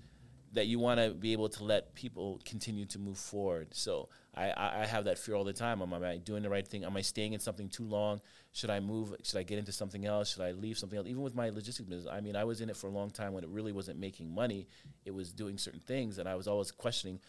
that 0.54 0.68
you 0.68 0.80
want 0.80 1.00
to 1.00 1.12
be 1.12 1.34
able 1.34 1.50
to 1.50 1.64
let 1.64 1.94
people 1.94 2.42
continue 2.46 2.86
to 2.86 3.00
move 3.00 3.18
forward. 3.18 3.68
So 3.72 4.10
I, 4.36 4.50
I, 4.50 4.82
I 4.82 4.86
have 4.86 5.06
that 5.06 5.18
fear 5.18 5.36
all 5.36 5.44
the 5.44 5.54
time. 5.54 5.82
Am 5.82 5.94
I 5.94 6.18
doing 6.18 6.44
the 6.44 6.50
right 6.50 6.68
thing? 6.68 6.84
Am 6.84 6.96
I 6.96 7.02
staying 7.02 7.34
in 7.34 7.40
something 7.40 7.70
too 7.70 7.86
long? 7.86 8.22
Should 8.54 8.70
I 8.70 8.80
move? 8.80 9.16
Should 9.24 9.38
I 9.38 9.44
get 9.44 9.60
into 9.60 9.72
something 9.72 10.06
else? 10.06 10.34
Should 10.34 10.42
I 10.42 10.52
leave 10.52 10.78
something 10.78 10.98
else? 10.98 11.08
Even 11.08 11.22
with 11.22 11.36
my 11.36 11.50
logistics 11.50 11.88
business, 11.88 12.12
I 12.12 12.22
mean, 12.22 12.36
I 12.36 12.44
was 12.44 12.62
in 12.62 12.70
it 12.70 12.78
for 12.78 12.88
a 12.88 12.92
long 12.92 13.12
time 13.12 13.34
when 13.34 13.44
it 13.44 13.50
really 13.50 13.72
wasn't 13.72 14.00
making 14.00 14.34
money. 14.34 14.68
It 15.06 15.12
was 15.12 15.32
doing 15.32 15.58
certain 15.58 15.80
things, 15.82 16.18
and 16.18 16.28
I 16.28 16.36
was 16.36 16.48
always 16.48 16.72
questioning, 16.72 17.20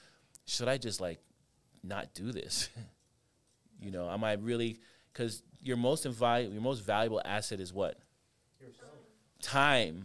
should 0.47 0.69
I 0.69 0.79
just 0.79 1.01
like 1.01 1.19
not 1.83 2.15
do 2.15 2.33
this? 2.33 2.71
you 3.81 3.91
know, 3.91 4.11
am 4.11 4.25
I 4.25 4.35
really? 4.35 4.81
Because 5.13 5.43
your 5.61 5.77
most 5.77 6.05
invi- 6.05 6.53
your 6.53 6.63
most 6.63 6.81
valuable 6.81 7.21
asset 7.25 7.61
is 7.61 7.73
what? 7.73 7.99
Yourself. 8.61 8.91
Time. 9.43 10.05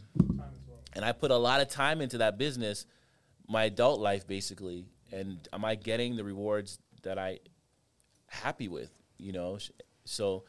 And 0.96 1.04
I 1.04 1.12
put 1.12 1.32
a 1.32 1.38
lot 1.38 1.60
of 1.62 1.70
time 1.70 2.02
into 2.02 2.20
that 2.20 2.38
business, 2.38 2.86
my 3.48 3.64
adult 3.66 4.00
life 4.00 4.28
basically. 4.28 4.86
And 5.12 5.48
am 5.52 5.66
I 5.66 5.76
getting 5.76 6.16
the 6.16 6.24
rewards 6.24 6.80
that 7.04 7.18
I 7.18 7.40
happy 8.28 8.68
with? 8.68 8.92
You 9.18 9.32
know, 9.32 9.58
so 10.06 10.44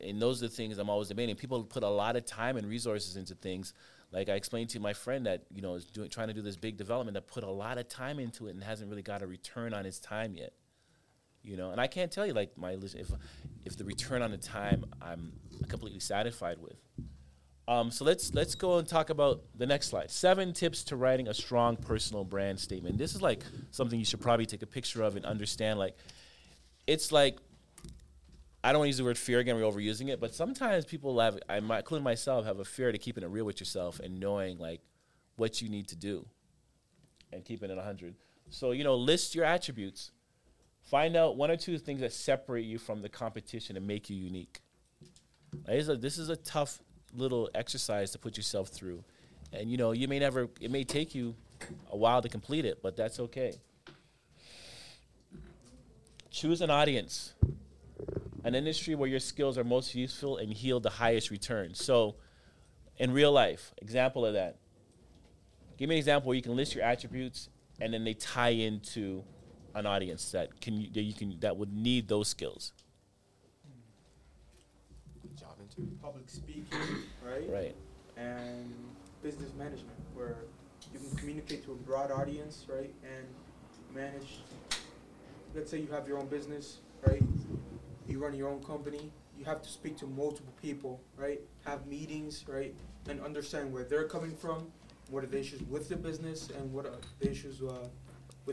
and 0.00 0.20
those 0.20 0.42
are 0.42 0.48
the 0.48 0.54
things 0.54 0.78
I'm 0.78 0.90
always 0.90 1.08
debating. 1.08 1.36
People 1.36 1.62
put 1.64 1.82
a 1.82 1.88
lot 1.88 2.16
of 2.16 2.24
time 2.24 2.56
and 2.56 2.66
resources 2.66 3.16
into 3.16 3.34
things. 3.34 3.74
Like 4.12 4.28
I 4.28 4.34
explained 4.34 4.70
to 4.70 4.80
my 4.80 4.92
friend 4.92 5.26
that 5.26 5.44
you 5.54 5.62
know 5.62 5.74
is 5.74 5.84
doing 5.84 6.08
trying 6.08 6.28
to 6.28 6.34
do 6.34 6.42
this 6.42 6.56
big 6.56 6.76
development 6.76 7.14
that 7.14 7.26
put 7.26 7.44
a 7.44 7.50
lot 7.50 7.78
of 7.78 7.88
time 7.88 8.18
into 8.18 8.46
it 8.46 8.54
and 8.54 8.64
hasn't 8.64 8.90
really 8.90 9.02
got 9.02 9.22
a 9.22 9.26
return 9.26 9.72
on 9.74 9.84
his 9.84 10.00
time 10.00 10.34
yet. 10.34 10.52
You 11.42 11.56
know, 11.56 11.70
and 11.70 11.80
I 11.80 11.86
can't 11.86 12.12
tell 12.12 12.26
you 12.26 12.34
like 12.34 12.56
my 12.56 12.72
if 12.72 13.10
if 13.64 13.76
the 13.76 13.84
return 13.84 14.22
on 14.22 14.30
the 14.30 14.36
time 14.36 14.84
I'm 15.00 15.32
completely 15.68 16.00
satisfied 16.00 16.58
with. 16.58 16.76
Um, 17.66 17.90
so 17.90 18.04
let's 18.04 18.34
let's 18.34 18.54
go 18.54 18.78
and 18.78 18.88
talk 18.88 19.10
about 19.10 19.42
the 19.56 19.66
next 19.66 19.88
slide. 19.88 20.10
Seven 20.10 20.52
tips 20.52 20.84
to 20.84 20.96
writing 20.96 21.28
a 21.28 21.34
strong 21.34 21.76
personal 21.76 22.24
brand 22.24 22.58
statement. 22.58 22.98
This 22.98 23.14
is 23.14 23.22
like 23.22 23.44
something 23.70 23.98
you 23.98 24.04
should 24.04 24.20
probably 24.20 24.44
take 24.44 24.62
a 24.62 24.66
picture 24.66 25.02
of 25.02 25.16
and 25.16 25.24
understand. 25.24 25.78
Like, 25.78 25.96
it's 26.86 27.12
like 27.12 27.38
I 28.62 28.72
don't 28.72 28.80
want 28.80 28.86
to 28.86 28.90
use 28.90 28.98
the 28.98 29.04
word 29.04 29.16
fear 29.16 29.38
again. 29.38 29.56
We're 29.56 29.70
overusing 29.70 30.08
it, 30.08 30.20
but 30.20 30.34
sometimes 30.34 30.84
people 30.84 31.18
have, 31.18 31.38
I 31.48 31.60
might, 31.60 31.78
including 31.78 32.04
myself, 32.04 32.44
have 32.44 32.58
a 32.58 32.64
fear 32.64 32.92
to 32.92 32.98
keeping 32.98 33.24
it 33.24 33.30
real 33.30 33.46
with 33.46 33.58
yourself 33.58 34.00
and 34.00 34.20
knowing 34.20 34.58
like 34.58 34.80
what 35.36 35.62
you 35.62 35.70
need 35.70 35.88
to 35.88 35.96
do 35.96 36.26
and 37.32 37.44
keeping 37.44 37.70
it 37.70 37.76
100. 37.76 38.16
So 38.50 38.72
you 38.72 38.84
know, 38.84 38.96
list 38.96 39.34
your 39.34 39.44
attributes. 39.44 40.10
Find 40.90 41.16
out 41.16 41.36
one 41.36 41.52
or 41.52 41.56
two 41.56 41.78
things 41.78 42.00
that 42.00 42.12
separate 42.12 42.64
you 42.64 42.76
from 42.76 43.00
the 43.00 43.08
competition 43.08 43.76
and 43.76 43.86
make 43.86 44.10
you 44.10 44.16
unique. 44.16 44.60
A- 45.68 45.82
this 45.94 46.18
is 46.18 46.28
a 46.30 46.36
tough 46.36 46.80
little 47.14 47.48
exercise 47.54 48.10
to 48.10 48.18
put 48.18 48.36
yourself 48.36 48.70
through, 48.70 49.04
and 49.52 49.70
you 49.70 49.76
know 49.76 49.92
you 49.92 50.08
may 50.08 50.18
never. 50.18 50.48
It 50.60 50.72
may 50.72 50.82
take 50.82 51.14
you 51.14 51.36
a 51.92 51.96
while 51.96 52.20
to 52.22 52.28
complete 52.28 52.64
it, 52.64 52.82
but 52.82 52.96
that's 52.96 53.20
okay. 53.20 53.52
Choose 56.32 56.60
an 56.60 56.70
audience, 56.70 57.34
an 58.42 58.56
industry 58.56 58.96
where 58.96 59.08
your 59.08 59.20
skills 59.20 59.56
are 59.56 59.64
most 59.64 59.94
useful 59.94 60.38
and 60.38 60.52
yield 60.56 60.82
the 60.82 60.90
highest 60.90 61.30
return. 61.30 61.72
So, 61.74 62.16
in 62.96 63.12
real 63.12 63.30
life, 63.30 63.72
example 63.80 64.26
of 64.26 64.34
that. 64.34 64.56
Give 65.76 65.88
me 65.88 65.94
an 65.94 65.98
example 65.98 66.28
where 66.28 66.36
you 66.36 66.42
can 66.42 66.56
list 66.56 66.74
your 66.74 66.82
attributes 66.82 67.48
and 67.80 67.94
then 67.94 68.02
they 68.04 68.14
tie 68.14 68.50
into 68.50 69.24
an 69.74 69.86
audience 69.86 70.32
that 70.32 70.60
can 70.60 70.88
that 70.94 71.02
you 71.02 71.14
can 71.14 71.38
that 71.40 71.56
would 71.56 71.72
need 71.72 72.08
those 72.08 72.28
skills. 72.28 72.72
Job 75.38 75.56
interview. 75.60 75.96
Public 76.02 76.28
speaking, 76.28 76.66
right? 77.24 77.48
Right. 77.48 77.76
And 78.16 78.74
business 79.22 79.52
management, 79.56 79.96
where 80.14 80.36
you 80.92 80.98
can 80.98 81.16
communicate 81.16 81.64
to 81.64 81.72
a 81.72 81.76
broad 81.76 82.10
audience, 82.10 82.66
right? 82.68 82.92
And 83.04 83.26
manage. 83.94 84.40
Let's 85.54 85.70
say 85.70 85.78
you 85.78 85.88
have 85.88 86.06
your 86.06 86.18
own 86.18 86.26
business, 86.26 86.78
right? 87.06 87.22
You 88.08 88.18
run 88.18 88.34
your 88.34 88.48
own 88.48 88.62
company. 88.62 89.12
You 89.38 89.44
have 89.46 89.62
to 89.62 89.68
speak 89.68 89.96
to 89.98 90.06
multiple 90.06 90.52
people, 90.60 91.00
right? 91.16 91.40
Have 91.64 91.86
meetings, 91.86 92.44
right? 92.46 92.74
And 93.08 93.20
understand 93.22 93.72
where 93.72 93.84
they're 93.84 94.06
coming 94.06 94.36
from, 94.36 94.70
what 95.08 95.24
are 95.24 95.28
the 95.28 95.38
issues 95.38 95.62
with 95.62 95.88
the 95.88 95.96
business, 95.96 96.50
and 96.58 96.72
what 96.72 96.86
are 96.86 96.92
the 97.20 97.30
issues 97.30 97.62
uh, 97.62 97.86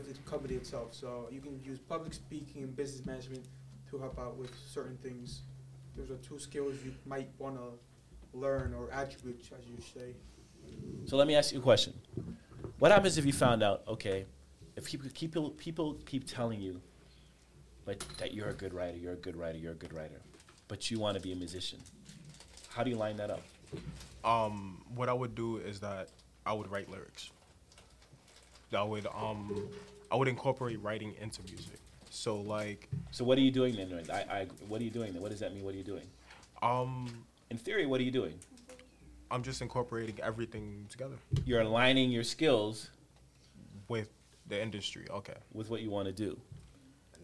with 0.06 0.16
the 0.16 0.30
company 0.30 0.54
itself. 0.54 0.94
So 0.94 1.28
you 1.30 1.40
can 1.40 1.60
use 1.64 1.78
public 1.78 2.14
speaking 2.14 2.62
and 2.62 2.76
business 2.76 3.04
management 3.06 3.46
to 3.90 3.98
help 3.98 4.18
out 4.18 4.36
with 4.36 4.52
certain 4.66 4.96
things. 4.98 5.42
Those 5.96 6.10
are 6.10 6.16
two 6.16 6.38
skills 6.38 6.76
you 6.84 6.92
might 7.06 7.28
want 7.38 7.56
to 7.56 8.38
learn 8.38 8.74
or 8.74 8.90
attributes, 8.92 9.50
as 9.58 9.66
you 9.66 9.78
say. 9.94 10.14
So 11.06 11.16
let 11.16 11.26
me 11.26 11.34
ask 11.34 11.52
you 11.52 11.58
a 11.58 11.62
question. 11.62 11.94
What 12.78 12.92
happens 12.92 13.18
if 13.18 13.26
you 13.26 13.32
found 13.32 13.62
out, 13.62 13.82
okay, 13.88 14.26
if 14.76 14.84
people, 14.84 15.08
people, 15.14 15.50
people 15.50 15.94
keep 16.06 16.26
telling 16.26 16.60
you 16.60 16.80
but 17.88 17.98
that 18.18 18.34
you're 18.34 18.50
a 18.50 18.54
good 18.54 18.74
writer, 18.74 18.98
you're 18.98 19.14
a 19.14 19.16
good 19.16 19.34
writer, 19.34 19.56
you're 19.56 19.72
a 19.72 19.76
good 19.76 19.94
writer, 19.94 20.20
but 20.68 20.90
you 20.90 20.98
want 20.98 21.16
to 21.16 21.22
be 21.22 21.32
a 21.32 21.36
musician? 21.36 21.78
How 22.68 22.82
do 22.84 22.90
you 22.90 22.96
line 22.96 23.16
that 23.16 23.30
up? 23.30 23.40
Um, 24.22 24.84
what 24.94 25.08
I 25.08 25.14
would 25.14 25.34
do 25.34 25.56
is 25.56 25.80
that 25.80 26.10
I 26.44 26.52
would 26.52 26.70
write 26.70 26.90
lyrics. 26.90 27.30
I 28.74 28.82
would 28.82 29.06
um, 29.14 29.68
I 30.10 30.16
would 30.16 30.28
incorporate 30.28 30.80
writing 30.82 31.14
into 31.20 31.42
music. 31.42 31.78
So 32.10 32.40
like, 32.40 32.88
So 33.10 33.24
what 33.24 33.36
are 33.38 33.42
you 33.42 33.50
doing 33.50 33.76
then? 33.76 33.92
I, 34.10 34.16
I, 34.40 34.46
what 34.66 34.80
are 34.80 34.84
you 34.84 34.90
doing 34.90 35.12
then? 35.12 35.20
What 35.22 35.30
does 35.30 35.40
that 35.40 35.54
mean? 35.54 35.62
What 35.64 35.74
are 35.74 35.78
you 35.78 35.84
doing? 35.84 36.06
um, 36.62 37.08
In 37.50 37.58
theory, 37.58 37.84
what 37.86 38.00
are 38.00 38.04
you 38.04 38.10
doing? 38.10 38.34
I'm 39.30 39.42
just 39.42 39.60
incorporating 39.60 40.18
everything 40.22 40.86
together 40.88 41.16
You're 41.44 41.60
aligning 41.60 42.10
your 42.10 42.24
skills 42.24 42.90
with 43.88 44.08
the 44.46 44.60
industry. 44.60 45.06
Okay. 45.10 45.34
with 45.52 45.68
what 45.68 45.82
you 45.82 45.90
want 45.90 46.06
to 46.06 46.12
do. 46.12 46.40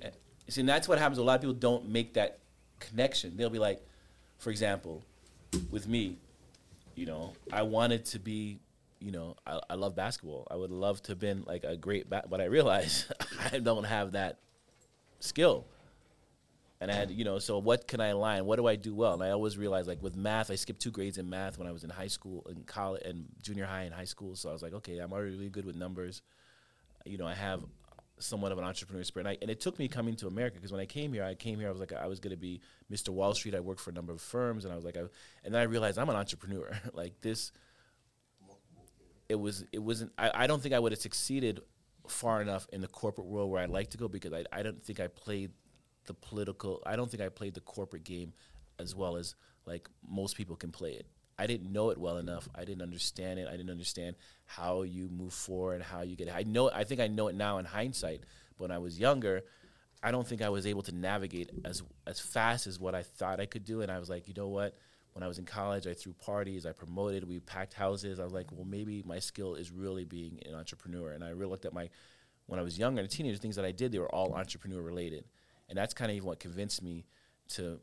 Eh, 0.03 0.11
See, 0.49 0.61
and 0.61 0.68
that's 0.68 0.86
what 0.86 0.99
happens. 0.99 1.16
A 1.18 1.22
lot 1.22 1.36
of 1.36 1.40
people 1.40 1.55
don't 1.55 1.88
make 1.88 2.12
that 2.14 2.38
connection. 2.78 3.34
They'll 3.38 3.49
be 3.49 3.59
like, 3.59 3.80
for 4.38 4.51
example, 4.51 5.03
with 5.70 5.88
me, 5.88 6.18
you 6.95 7.07
know, 7.07 7.32
I 7.51 7.62
wanted 7.62 8.05
to 8.07 8.18
be, 8.18 8.59
you 9.01 9.11
know, 9.11 9.36
I, 9.47 9.61
I 9.70 9.74
love 9.74 9.95
basketball. 9.95 10.47
I 10.51 10.57
would 10.57 10.70
love 10.70 11.03
to 11.03 11.12
have 11.12 11.18
been 11.18 11.45
like 11.47 11.64
a 11.64 11.76
great, 11.76 12.09
ba- 12.09 12.24
but 12.28 12.40
I 12.40 12.45
realize 12.45 13.11
I 13.53 13.59
don't 13.59 13.84
have 13.84 14.12
that 14.12 14.38
skill. 15.20 15.66
And 16.80 16.90
I 16.90 16.95
had, 16.95 17.11
you 17.11 17.24
know, 17.24 17.38
so 17.38 17.59
what 17.59 17.86
can 17.88 18.01
I 18.01 18.09
align? 18.09 18.45
What 18.45 18.57
do 18.57 18.66
I 18.66 18.76
do 18.76 18.95
well? 18.95 19.14
And 19.14 19.22
I 19.22 19.30
always 19.30 19.57
realized, 19.57 19.88
like 19.88 20.03
with 20.03 20.16
math, 20.16 20.51
I 20.51 20.57
skipped 20.57 20.82
two 20.82 20.90
grades 20.90 21.16
in 21.16 21.30
math 21.30 21.57
when 21.57 21.66
I 21.66 21.72
was 21.72 21.82
in 21.82 21.88
high 21.88 22.09
school, 22.09 22.47
in 22.51 22.62
college, 22.64 23.03
and 23.05 23.24
junior 23.40 23.64
high 23.64 23.82
and 23.82 23.95
high 23.95 24.05
school. 24.05 24.34
So 24.36 24.51
I 24.51 24.53
was 24.53 24.62
like, 24.62 24.74
okay, 24.74 24.99
I'm 24.99 25.12
already 25.12 25.30
really 25.30 25.49
good 25.49 25.64
with 25.64 25.76
numbers. 25.76 26.20
You 27.07 27.16
know, 27.16 27.26
I 27.26 27.34
have 27.34 27.64
somewhat 28.18 28.53
of 28.53 28.59
an 28.59 28.64
entrepreneur 28.64 29.03
spirit. 29.03 29.26
And, 29.26 29.36
I, 29.36 29.38
and 29.40 29.51
it 29.51 29.61
took 29.61 29.78
me 29.78 29.88
coming 29.88 30.14
to 30.16 30.26
America 30.26 30.57
because 30.57 30.72
when 30.72 30.80
I 30.80 30.86
came 30.86 31.12
here, 31.12 31.24
I 31.24 31.34
came 31.34 31.59
here, 31.59 31.68
I 31.68 31.70
was 31.70 31.80
like, 31.80 31.92
I 31.92 32.07
was 32.07 32.20
going 32.20 32.32
to 32.32 32.40
be 32.40 32.61
Mr. 32.92 33.11
Wall 33.11 33.34
Street. 33.34 33.55
I 33.55 33.61
worked 33.61 33.80
for 33.80 33.90
a 33.90 33.95
number 33.95 34.12
of 34.12 34.20
firms, 34.20 34.64
and 34.64 34.72
I 34.72 34.76
was 34.76 34.84
like, 34.84 34.97
I, 34.97 35.01
and 35.45 35.55
then 35.55 35.61
I 35.61 35.64
realized 35.64 35.99
I'm 35.99 36.09
an 36.09 36.16
entrepreneur. 36.16 36.70
like 36.92 37.20
this, 37.20 37.53
it 39.35 39.41
was, 39.41 39.64
it 39.72 39.80
wasn't. 39.80 40.12
I, 40.16 40.30
I 40.43 40.47
don't 40.47 40.62
think 40.62 40.74
I 40.74 40.78
would 40.78 40.93
have 40.93 41.01
succeeded 41.01 41.61
far 42.09 42.41
enough 42.41 42.66
in 42.72 42.80
the 42.80 42.87
corporate 42.87 43.26
world 43.26 43.51
where 43.51 43.62
I'd 43.62 43.70
like 43.70 43.91
to 43.91 43.99
go 43.99 44.09
because 44.09 44.32
I, 44.32 44.45
I 44.53 44.62
don't 44.62 44.82
think 44.85 45.01
I 45.01 45.09
played 45.09 45.51
the 46.07 46.14
political. 46.14 46.82
I 46.87 46.97
don't 46.97 47.11
think 47.11 47.22
I 47.22 47.28
played 47.28 47.55
the 47.55 47.61
corporate 47.61 48.05
game 48.05 48.32
as 48.78 48.95
well 48.95 49.16
as 49.16 49.35
like 49.66 49.89
most 50.09 50.37
people 50.37 50.57
can 50.57 50.70
play 50.70 50.93
it. 50.93 51.07
I 51.39 51.47
didn't 51.47 51.72
know 51.72 51.91
it 51.91 51.99
well 51.99 52.18
enough. 52.18 52.49
I 52.55 52.64
didn't 52.64 52.82
understand 52.82 53.41
it. 53.41 53.49
I 53.49 53.57
didn't 53.57 53.70
understand 53.70 54.14
how 54.47 54.82
you 54.82 55.09
move 55.09 55.32
forward, 55.32 55.76
and 55.76 55.82
how 55.82 56.03
you 56.03 56.14
get. 56.14 56.32
I 56.32 56.45
know. 56.45 56.70
I 56.70 56.85
think 56.85 57.01
I 57.01 57.09
know 57.09 57.28
it 57.28 57.35
now 57.35 57.59
in 57.59 57.64
hindsight. 57.64 58.20
But 58.57 58.64
when 58.64 58.70
I 58.70 58.78
was 58.78 59.01
younger, 59.01 59.43
I 60.03 60.12
don't 60.12 60.26
think 60.26 60.43
I 60.43 60.51
was 60.51 60.66
able 60.66 60.82
to 60.82 60.95
navigate 60.95 61.51
as 61.64 61.82
as 62.07 62.20
fast 62.20 62.66
as 62.66 62.78
what 62.78 62.95
I 62.95 63.03
thought 63.03 63.41
I 63.41 63.47
could 63.47 63.64
do. 63.64 63.80
And 63.80 63.91
I 63.91 63.99
was 63.99 64.09
like, 64.09 64.28
you 64.28 64.35
know 64.37 64.49
what? 64.49 64.76
When 65.14 65.22
I 65.22 65.28
was 65.28 65.38
in 65.38 65.44
college, 65.44 65.86
I 65.86 65.94
threw 65.94 66.12
parties, 66.12 66.66
I 66.66 66.72
promoted, 66.72 67.26
we 67.26 67.38
packed 67.40 67.72
houses. 67.72 68.18
I 68.20 68.24
was 68.24 68.32
like, 68.32 68.50
well, 68.52 68.64
maybe 68.64 69.02
my 69.06 69.20
skill 69.20 69.54
is 69.54 69.70
really 69.70 70.04
being 70.04 70.40
an 70.44 70.54
entrepreneur. 70.54 71.12
And 71.12 71.24
I 71.24 71.30
really 71.30 71.50
looked 71.50 71.64
at 71.64 71.72
my 71.72 71.88
when 72.46 72.60
I 72.60 72.62
was 72.62 72.78
younger 72.78 73.00
and 73.00 73.08
a 73.08 73.10
teenager, 73.10 73.38
things 73.38 73.56
that 73.56 73.64
I 73.64 73.72
did, 73.72 73.92
they 73.92 73.98
were 73.98 74.14
all 74.14 74.34
entrepreneur 74.34 74.82
related. 74.82 75.24
And 75.68 75.78
that's 75.78 75.94
kind 75.94 76.10
of 76.10 76.16
even 76.16 76.26
what 76.26 76.40
convinced 76.40 76.82
me 76.82 77.06
to 77.50 77.80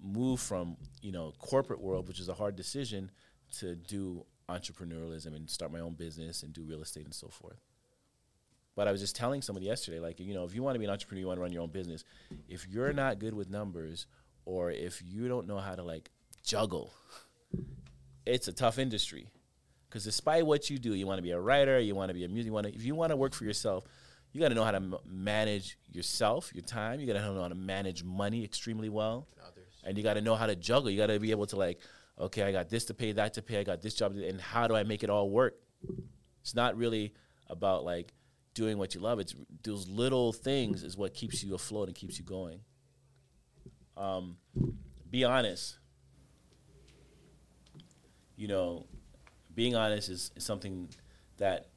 move 0.00 0.40
from, 0.40 0.76
you 1.00 1.10
know, 1.10 1.32
corporate 1.38 1.80
world, 1.80 2.06
which 2.06 2.20
is 2.20 2.28
a 2.28 2.34
hard 2.34 2.54
decision, 2.54 3.10
to 3.58 3.74
do 3.74 4.24
entrepreneurialism 4.48 5.34
and 5.34 5.48
start 5.48 5.72
my 5.72 5.80
own 5.80 5.94
business 5.94 6.42
and 6.42 6.52
do 6.52 6.62
real 6.62 6.82
estate 6.82 7.04
and 7.04 7.14
so 7.14 7.28
forth. 7.28 7.60
But 8.74 8.88
I 8.88 8.92
was 8.92 9.00
just 9.00 9.16
telling 9.16 9.42
somebody 9.42 9.66
yesterday, 9.66 9.98
like, 9.98 10.20
you 10.20 10.32
know, 10.32 10.44
if 10.44 10.54
you 10.54 10.62
want 10.62 10.76
to 10.76 10.78
be 10.78 10.84
an 10.84 10.90
entrepreneur, 10.90 11.20
you 11.20 11.26
want 11.26 11.38
to 11.38 11.42
run 11.42 11.52
your 11.52 11.62
own 11.62 11.70
business. 11.70 12.04
If 12.48 12.66
you're 12.68 12.92
not 12.92 13.18
good 13.18 13.34
with 13.34 13.50
numbers, 13.50 14.06
or 14.44 14.70
if 14.70 15.02
you 15.04 15.28
don't 15.28 15.46
know 15.46 15.58
how 15.58 15.74
to 15.74 15.82
like 15.82 16.10
juggle, 16.42 16.94
it's 18.26 18.48
a 18.48 18.52
tough 18.52 18.78
industry. 18.78 19.28
Because 19.88 20.04
despite 20.04 20.46
what 20.46 20.70
you 20.70 20.78
do, 20.78 20.94
you 20.94 21.06
want 21.06 21.18
to 21.18 21.22
be 21.22 21.32
a 21.32 21.40
writer, 21.40 21.78
you 21.78 21.94
want 21.94 22.08
to 22.08 22.14
be 22.14 22.24
a 22.24 22.28
music, 22.28 22.46
you 22.46 22.52
want 22.52 22.66
to, 22.66 22.74
if 22.74 22.82
you 22.84 22.94
want 22.94 23.10
to 23.10 23.16
work 23.16 23.34
for 23.34 23.44
yourself, 23.44 23.84
you 24.32 24.40
got 24.40 24.48
to 24.48 24.54
know 24.54 24.64
how 24.64 24.70
to 24.70 24.78
m- 24.78 24.96
manage 25.06 25.76
yourself, 25.90 26.50
your 26.54 26.64
time. 26.64 26.98
You 26.98 27.06
got 27.06 27.12
to 27.14 27.20
know 27.20 27.42
how 27.42 27.48
to 27.48 27.54
manage 27.54 28.02
money 28.02 28.42
extremely 28.42 28.88
well, 28.88 29.28
and 29.84 29.98
you 29.98 30.02
got 30.02 30.14
to 30.14 30.22
know 30.22 30.34
how 30.34 30.46
to 30.46 30.56
juggle. 30.56 30.90
You 30.90 30.96
got 30.96 31.08
to 31.08 31.20
be 31.20 31.30
able 31.30 31.46
to 31.46 31.56
like, 31.56 31.80
okay, 32.18 32.42
I 32.44 32.52
got 32.52 32.70
this 32.70 32.86
to 32.86 32.94
pay, 32.94 33.12
that 33.12 33.34
to 33.34 33.42
pay, 33.42 33.58
I 33.60 33.64
got 33.64 33.82
this 33.82 33.94
job, 33.94 34.14
to, 34.14 34.26
and 34.26 34.40
how 34.40 34.66
do 34.66 34.74
I 34.74 34.84
make 34.84 35.04
it 35.04 35.10
all 35.10 35.28
work? 35.28 35.56
It's 36.40 36.54
not 36.54 36.76
really 36.78 37.12
about 37.48 37.84
like 37.84 38.14
doing 38.54 38.78
what 38.78 38.94
you 38.94 39.02
love. 39.02 39.20
It's 39.20 39.34
those 39.62 39.86
little 39.88 40.32
things 40.32 40.82
is 40.82 40.96
what 40.96 41.12
keeps 41.12 41.44
you 41.44 41.54
afloat 41.54 41.88
and 41.88 41.94
keeps 41.94 42.18
you 42.18 42.24
going. 42.24 42.60
Um, 43.98 44.36
be 45.10 45.24
honest. 45.24 45.76
You 48.42 48.48
know, 48.48 48.86
being 49.54 49.76
honest 49.76 50.08
is, 50.08 50.32
is 50.34 50.42
something 50.42 50.88
that 51.36 51.68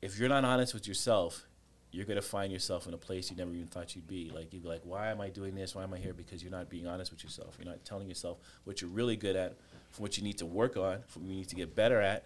if 0.00 0.18
you're 0.18 0.30
not 0.30 0.46
honest 0.46 0.72
with 0.72 0.88
yourself, 0.88 1.46
you're 1.90 2.06
gonna 2.06 2.22
find 2.22 2.50
yourself 2.50 2.86
in 2.86 2.94
a 2.94 2.96
place 2.96 3.30
you 3.30 3.36
never 3.36 3.52
even 3.52 3.66
thought 3.66 3.94
you'd 3.94 4.08
be. 4.08 4.32
Like 4.34 4.54
you'd 4.54 4.62
be 4.62 4.68
like, 4.70 4.80
why 4.82 5.10
am 5.10 5.20
I 5.20 5.28
doing 5.28 5.54
this? 5.54 5.74
Why 5.74 5.82
am 5.82 5.92
I 5.92 5.98
here? 5.98 6.14
Because 6.14 6.42
you're 6.42 6.50
not 6.50 6.70
being 6.70 6.86
honest 6.86 7.10
with 7.10 7.22
yourself. 7.22 7.58
You're 7.58 7.70
not 7.70 7.84
telling 7.84 8.08
yourself 8.08 8.38
what 8.64 8.80
you're 8.80 8.88
really 8.88 9.14
good 9.14 9.36
at, 9.36 9.58
for 9.90 10.00
what 10.00 10.16
you 10.16 10.22
need 10.22 10.38
to 10.38 10.46
work 10.46 10.78
on, 10.78 11.00
for 11.06 11.18
what 11.18 11.28
you 11.28 11.34
need 11.34 11.48
to 11.48 11.54
get 11.54 11.74
better 11.74 12.00
at. 12.00 12.24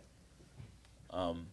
Um, 1.11 1.49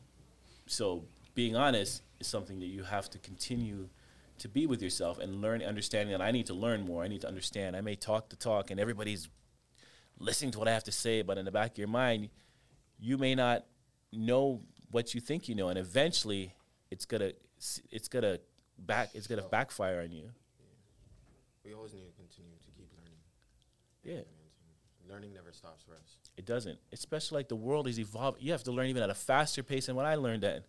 so 0.68 1.06
being 1.34 1.56
honest 1.56 2.04
is 2.20 2.28
something 2.28 2.60
that 2.60 2.68
you 2.68 2.84
have 2.84 3.10
to 3.10 3.18
continue 3.18 3.90
to 4.38 4.48
be 4.48 4.68
with 4.68 4.84
yourself 4.84 5.18
and 5.18 5.42
learn, 5.42 5.64
understanding 5.64 6.16
that 6.16 6.24
I 6.24 6.30
need 6.30 6.46
to 6.46 6.54
learn 6.54 6.86
more. 6.86 7.04
I 7.04 7.08
need 7.08 7.22
to 7.22 7.28
understand. 7.28 7.76
I 7.76 7.82
may 7.82 7.96
talk 7.96 8.30
the 8.30 8.36
talk, 8.36 8.70
and 8.70 8.80
everybody's 8.80 9.28
listening 10.20 10.52
to 10.52 10.60
what 10.60 10.68
I 10.68 10.72
have 10.72 10.84
to 10.86 10.92
say, 10.92 11.22
but 11.22 11.38
in 11.38 11.46
the 11.46 11.52
back 11.52 11.72
of 11.72 11.78
your 11.78 11.88
mind, 11.88 12.30
you 13.00 13.18
may 13.18 13.36
not 13.36 13.66
know 14.12 14.62
what 14.92 15.14
you 15.14 15.22
think 15.22 15.50
you 15.50 15.56
know, 15.56 15.70
and 15.70 15.78
eventually, 15.78 16.54
it's 16.92 17.06
gonna 17.06 17.32
it's 17.92 18.08
gonna 18.08 18.40
back 18.78 19.10
it's 19.14 19.28
gonna 19.28 19.48
backfire 19.50 20.02
on 20.02 20.12
you. 20.12 20.30
We 21.66 21.74
always 21.74 21.94
need 21.94 22.06
to 22.06 22.14
continue 22.14 22.58
to 22.58 22.72
keep 22.72 22.90
learning. 22.98 23.18
Yeah. 24.04 24.24
Learning 25.10 25.34
never 25.34 25.52
stops 25.52 25.84
for 25.84 25.94
us. 25.94 26.18
It 26.38 26.46
doesn't, 26.46 26.80
especially 26.92 27.38
like 27.38 27.50
the 27.50 27.56
world 27.56 27.88
is 27.88 28.00
evolving. 28.00 28.42
You 28.42 28.52
have 28.52 28.64
to 28.64 28.72
learn 28.72 28.88
even 28.88 29.04
at 29.04 29.10
a 29.10 29.16
faster 29.16 29.64
pace 29.64 29.86
than 29.86 29.96
what 29.96 30.06
I 30.06 30.16
learned 30.16 30.44
at, 30.44 30.66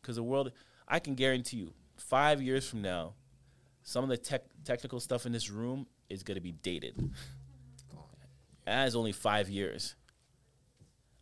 because 0.00 0.16
the 0.16 0.22
world. 0.22 0.52
I 0.90 1.00
can 1.00 1.14
guarantee 1.14 1.58
you, 1.58 1.74
five 1.96 2.40
years 2.40 2.66
from 2.66 2.80
now, 2.80 3.12
some 3.82 4.04
of 4.04 4.10
the 4.10 4.16
tech, 4.16 4.44
technical 4.64 5.00
stuff 5.00 5.26
in 5.26 5.32
this 5.32 5.50
room 5.50 5.86
is 6.08 6.22
going 6.22 6.36
to 6.36 6.40
be 6.40 6.52
dated. 6.52 7.12
And 8.68 8.80
that 8.82 8.88
is 8.88 8.94
only 8.94 9.12
five 9.12 9.48
years. 9.48 9.94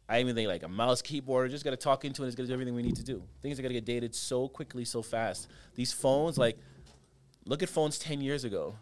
I 0.09 0.21
even 0.21 0.35
think 0.35 0.49
like 0.49 0.65
a 0.65 0.69
mouse, 0.69 1.01
keyboard, 1.01 1.51
just 1.51 1.65
got 1.65 1.71
to 1.71 1.77
talk 1.77 2.05
into 2.05 2.25
it. 2.25 2.27
It's 2.27 2.35
going 2.35 2.47
to 2.47 2.51
do 2.51 2.55
everything 2.55 2.75
we 2.75 2.83
need 2.83 2.97
to 2.97 3.05
do. 3.05 3.23
Things 3.41 3.59
are 3.59 3.63
going 3.63 3.71
to 3.71 3.81
get 3.81 3.85
dated 3.85 4.15
so 4.17 4.49
quickly, 4.49 4.85
so 4.85 5.01
fast. 5.01 5.49
These 5.77 5.93
phones, 5.93 6.39
like, 6.39 6.59
look 7.45 7.63
at 7.63 7.69
phones 7.69 7.99
10 8.01 8.21
years 8.21 8.43
ago 8.45 8.75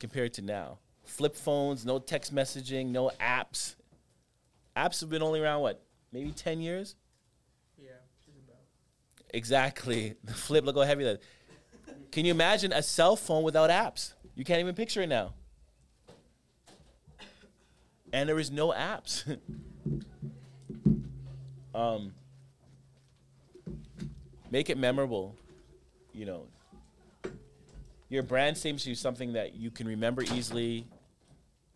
compared 0.00 0.34
to 0.34 0.42
now. 0.42 0.78
Flip 1.04 1.36
phones, 1.36 1.86
no 1.86 2.00
text 2.00 2.34
messaging, 2.34 2.88
no 2.88 3.12
apps. 3.20 3.76
Apps 4.76 5.00
have 5.00 5.08
been 5.08 5.22
only 5.22 5.40
around, 5.40 5.60
what, 5.60 5.82
maybe 6.12 6.32
10 6.32 6.60
years? 6.60 6.96
Yeah. 7.78 7.90
Exactly. 9.32 10.14
The 10.24 10.34
flip, 10.34 10.64
look 10.64 10.76
how 10.76 10.82
heavy 10.82 11.04
that. 11.04 11.20
Can 12.10 12.24
you 12.24 12.32
imagine 12.32 12.72
a 12.72 12.82
cell 12.82 13.14
phone 13.14 13.44
without 13.44 13.70
apps? 13.70 14.14
You 14.34 14.44
can't 14.44 14.58
even 14.58 14.74
picture 14.74 15.02
it 15.02 15.08
now. 15.08 15.34
And 18.12 18.28
there 18.28 18.38
is 18.38 18.50
no 18.50 18.72
apps. 18.72 19.24
um, 21.74 22.12
make 24.50 24.70
it 24.70 24.78
memorable. 24.78 25.36
You 26.12 26.26
know, 26.26 26.46
your 28.08 28.22
brand 28.22 28.58
seems 28.58 28.82
to 28.82 28.90
be 28.90 28.94
something 28.94 29.34
that 29.34 29.54
you 29.54 29.70
can 29.70 29.86
remember 29.86 30.22
easily. 30.22 30.86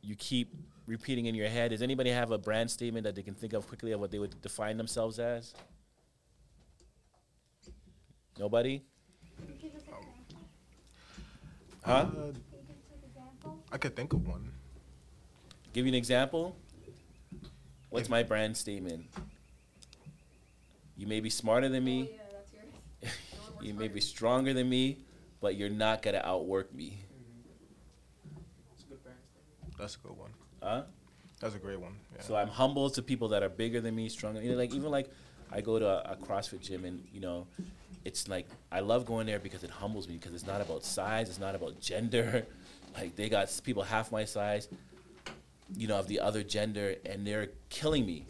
You 0.02 0.16
keep 0.16 0.54
repeating 0.86 1.26
in 1.26 1.34
your 1.34 1.48
head. 1.48 1.70
Does 1.70 1.82
anybody 1.82 2.10
have 2.10 2.30
a 2.30 2.38
brand 2.38 2.70
statement 2.70 3.04
that 3.04 3.14
they 3.14 3.22
can 3.22 3.34
think 3.34 3.52
of 3.52 3.66
quickly 3.66 3.92
of 3.92 4.00
what 4.00 4.10
they 4.10 4.18
would 4.18 4.40
define 4.42 4.76
themselves 4.76 5.18
as? 5.18 5.54
Nobody? 8.38 8.82
Huh? 11.84 12.06
Uh, 12.16 12.32
I 13.70 13.78
could 13.78 13.94
think 13.94 14.12
of 14.12 14.26
one. 14.26 14.53
Give 15.74 15.86
you 15.86 15.90
an 15.90 15.96
example. 15.96 16.54
What's 17.90 18.08
my 18.08 18.22
brand 18.22 18.56
statement? 18.56 19.06
You 20.96 21.08
may 21.08 21.18
be 21.18 21.28
smarter 21.30 21.68
than 21.68 21.82
me. 21.82 22.12
Oh, 22.12 22.14
yeah, 22.14 22.22
that's 22.32 22.52
yours. 23.02 23.18
you 23.60 23.74
may 23.74 23.88
be 23.88 24.00
stronger 24.00 24.54
than 24.54 24.68
me, 24.68 24.98
but 25.40 25.56
you're 25.56 25.68
not 25.68 26.00
gonna 26.00 26.22
outwork 26.24 26.72
me. 26.72 27.00
That's 28.70 28.84
a 28.84 28.86
good 28.86 29.02
brand 29.02 29.18
statement. 29.28 29.76
That's 29.76 29.96
a 29.96 29.98
good 29.98 30.16
one. 30.16 30.30
Huh? 30.62 30.82
That's 31.40 31.56
a 31.56 31.58
great 31.58 31.80
one. 31.80 31.96
Yeah. 32.14 32.22
So 32.22 32.36
I'm 32.36 32.48
humble 32.48 32.88
to 32.90 33.02
people 33.02 33.26
that 33.30 33.42
are 33.42 33.48
bigger 33.48 33.80
than 33.80 33.96
me, 33.96 34.08
stronger. 34.08 34.40
You 34.40 34.52
know, 34.52 34.56
like 34.56 34.72
even 34.72 34.92
like 34.92 35.10
I 35.50 35.60
go 35.60 35.80
to 35.80 35.88
a, 35.88 36.12
a 36.12 36.16
CrossFit 36.16 36.60
gym 36.60 36.84
and 36.84 37.04
you 37.12 37.18
know, 37.18 37.48
it's 38.04 38.28
like 38.28 38.46
I 38.70 38.78
love 38.78 39.06
going 39.06 39.26
there 39.26 39.40
because 39.40 39.64
it 39.64 39.70
humbles 39.70 40.06
me 40.06 40.18
because 40.18 40.34
it's 40.34 40.46
not 40.46 40.60
about 40.60 40.84
size, 40.84 41.28
it's 41.28 41.40
not 41.40 41.56
about 41.56 41.80
gender. 41.80 42.46
Like 42.96 43.16
they 43.16 43.28
got 43.28 43.50
people 43.64 43.82
half 43.82 44.12
my 44.12 44.24
size, 44.24 44.68
you 45.76 45.88
know, 45.88 45.98
of 45.98 46.08
the 46.08 46.20
other 46.20 46.42
gender, 46.42 46.96
and 47.04 47.26
they're 47.26 47.48
killing 47.68 48.06
me 48.06 48.26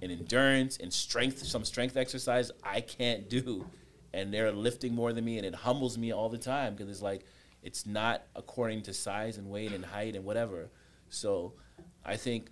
in 0.00 0.10
endurance 0.10 0.76
and 0.78 0.92
strength. 0.92 1.44
Some 1.44 1.64
strength 1.64 1.96
exercise 1.96 2.50
I 2.62 2.80
can't 2.80 3.28
do, 3.28 3.66
and 4.12 4.32
they're 4.32 4.52
lifting 4.52 4.94
more 4.94 5.12
than 5.12 5.24
me, 5.24 5.38
and 5.38 5.46
it 5.46 5.54
humbles 5.54 5.96
me 5.96 6.12
all 6.12 6.28
the 6.28 6.38
time 6.38 6.74
because 6.74 6.90
it's 6.90 7.02
like 7.02 7.24
it's 7.62 7.86
not 7.86 8.22
according 8.34 8.82
to 8.82 8.92
size 8.92 9.38
and 9.38 9.48
weight 9.48 9.72
and 9.72 9.84
height 9.84 10.16
and 10.16 10.24
whatever. 10.24 10.70
So 11.08 11.54
I 12.04 12.16
think 12.16 12.50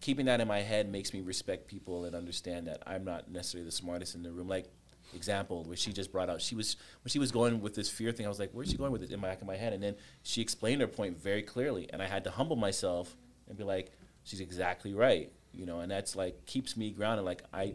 keeping 0.00 0.26
that 0.26 0.40
in 0.40 0.48
my 0.48 0.60
head 0.60 0.90
makes 0.90 1.12
me 1.12 1.20
respect 1.20 1.66
people 1.66 2.04
and 2.04 2.14
understand 2.14 2.66
that 2.68 2.82
I'm 2.86 3.04
not 3.04 3.30
necessarily 3.30 3.64
the 3.64 3.72
smartest 3.72 4.14
in 4.14 4.22
the 4.22 4.30
room. 4.30 4.48
Like 4.48 4.66
example 5.14 5.62
where 5.64 5.76
she 5.76 5.92
just 5.92 6.10
brought 6.10 6.30
out 6.30 6.40
she 6.40 6.54
was 6.54 6.76
when 7.02 7.10
she 7.10 7.18
was 7.18 7.30
going 7.30 7.60
with 7.60 7.74
this 7.74 7.90
fear 7.90 8.12
thing, 8.12 8.24
I 8.24 8.28
was 8.28 8.38
like, 8.38 8.50
Where's 8.52 8.70
she 8.70 8.76
going 8.76 8.92
with 8.92 9.02
it 9.02 9.10
in 9.10 9.20
my 9.20 9.28
back 9.28 9.40
of 9.40 9.46
my 9.46 9.56
head? 9.56 9.72
And 9.72 9.82
then 9.82 9.96
she 10.22 10.40
explained 10.40 10.80
her 10.80 10.86
point 10.86 11.20
very 11.20 11.42
clearly 11.42 11.88
and 11.92 12.00
I 12.00 12.06
had 12.06 12.24
to 12.24 12.30
humble 12.30 12.56
myself 12.56 13.16
and 13.52 13.58
be 13.58 13.64
like, 13.64 13.92
She's 14.24 14.40
exactly 14.40 14.94
right. 14.94 15.32
You 15.52 15.66
know, 15.66 15.80
and 15.80 15.90
that's 15.90 16.16
like 16.16 16.46
keeps 16.46 16.76
me 16.76 16.90
grounded. 16.90 17.24
Like 17.24 17.42
I 17.52 17.74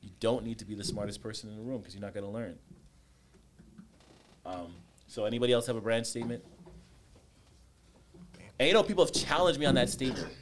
you 0.00 0.10
don't 0.20 0.44
need 0.44 0.58
to 0.60 0.64
be 0.64 0.74
the 0.74 0.84
smartest 0.84 1.22
person 1.22 1.50
in 1.50 1.56
the 1.56 1.62
room 1.62 1.78
because 1.78 1.94
you're 1.94 2.02
not 2.02 2.14
gonna 2.14 2.30
learn. 2.30 2.58
Um, 4.46 4.72
so 5.08 5.24
anybody 5.24 5.52
else 5.52 5.66
have 5.66 5.76
a 5.76 5.80
brand 5.80 6.06
statement? 6.06 6.42
And 8.58 8.68
you 8.68 8.74
know, 8.74 8.82
people 8.82 9.04
have 9.04 9.12
challenged 9.12 9.60
me 9.60 9.66
on 9.66 9.74
that 9.74 9.88
statement. 9.88 10.32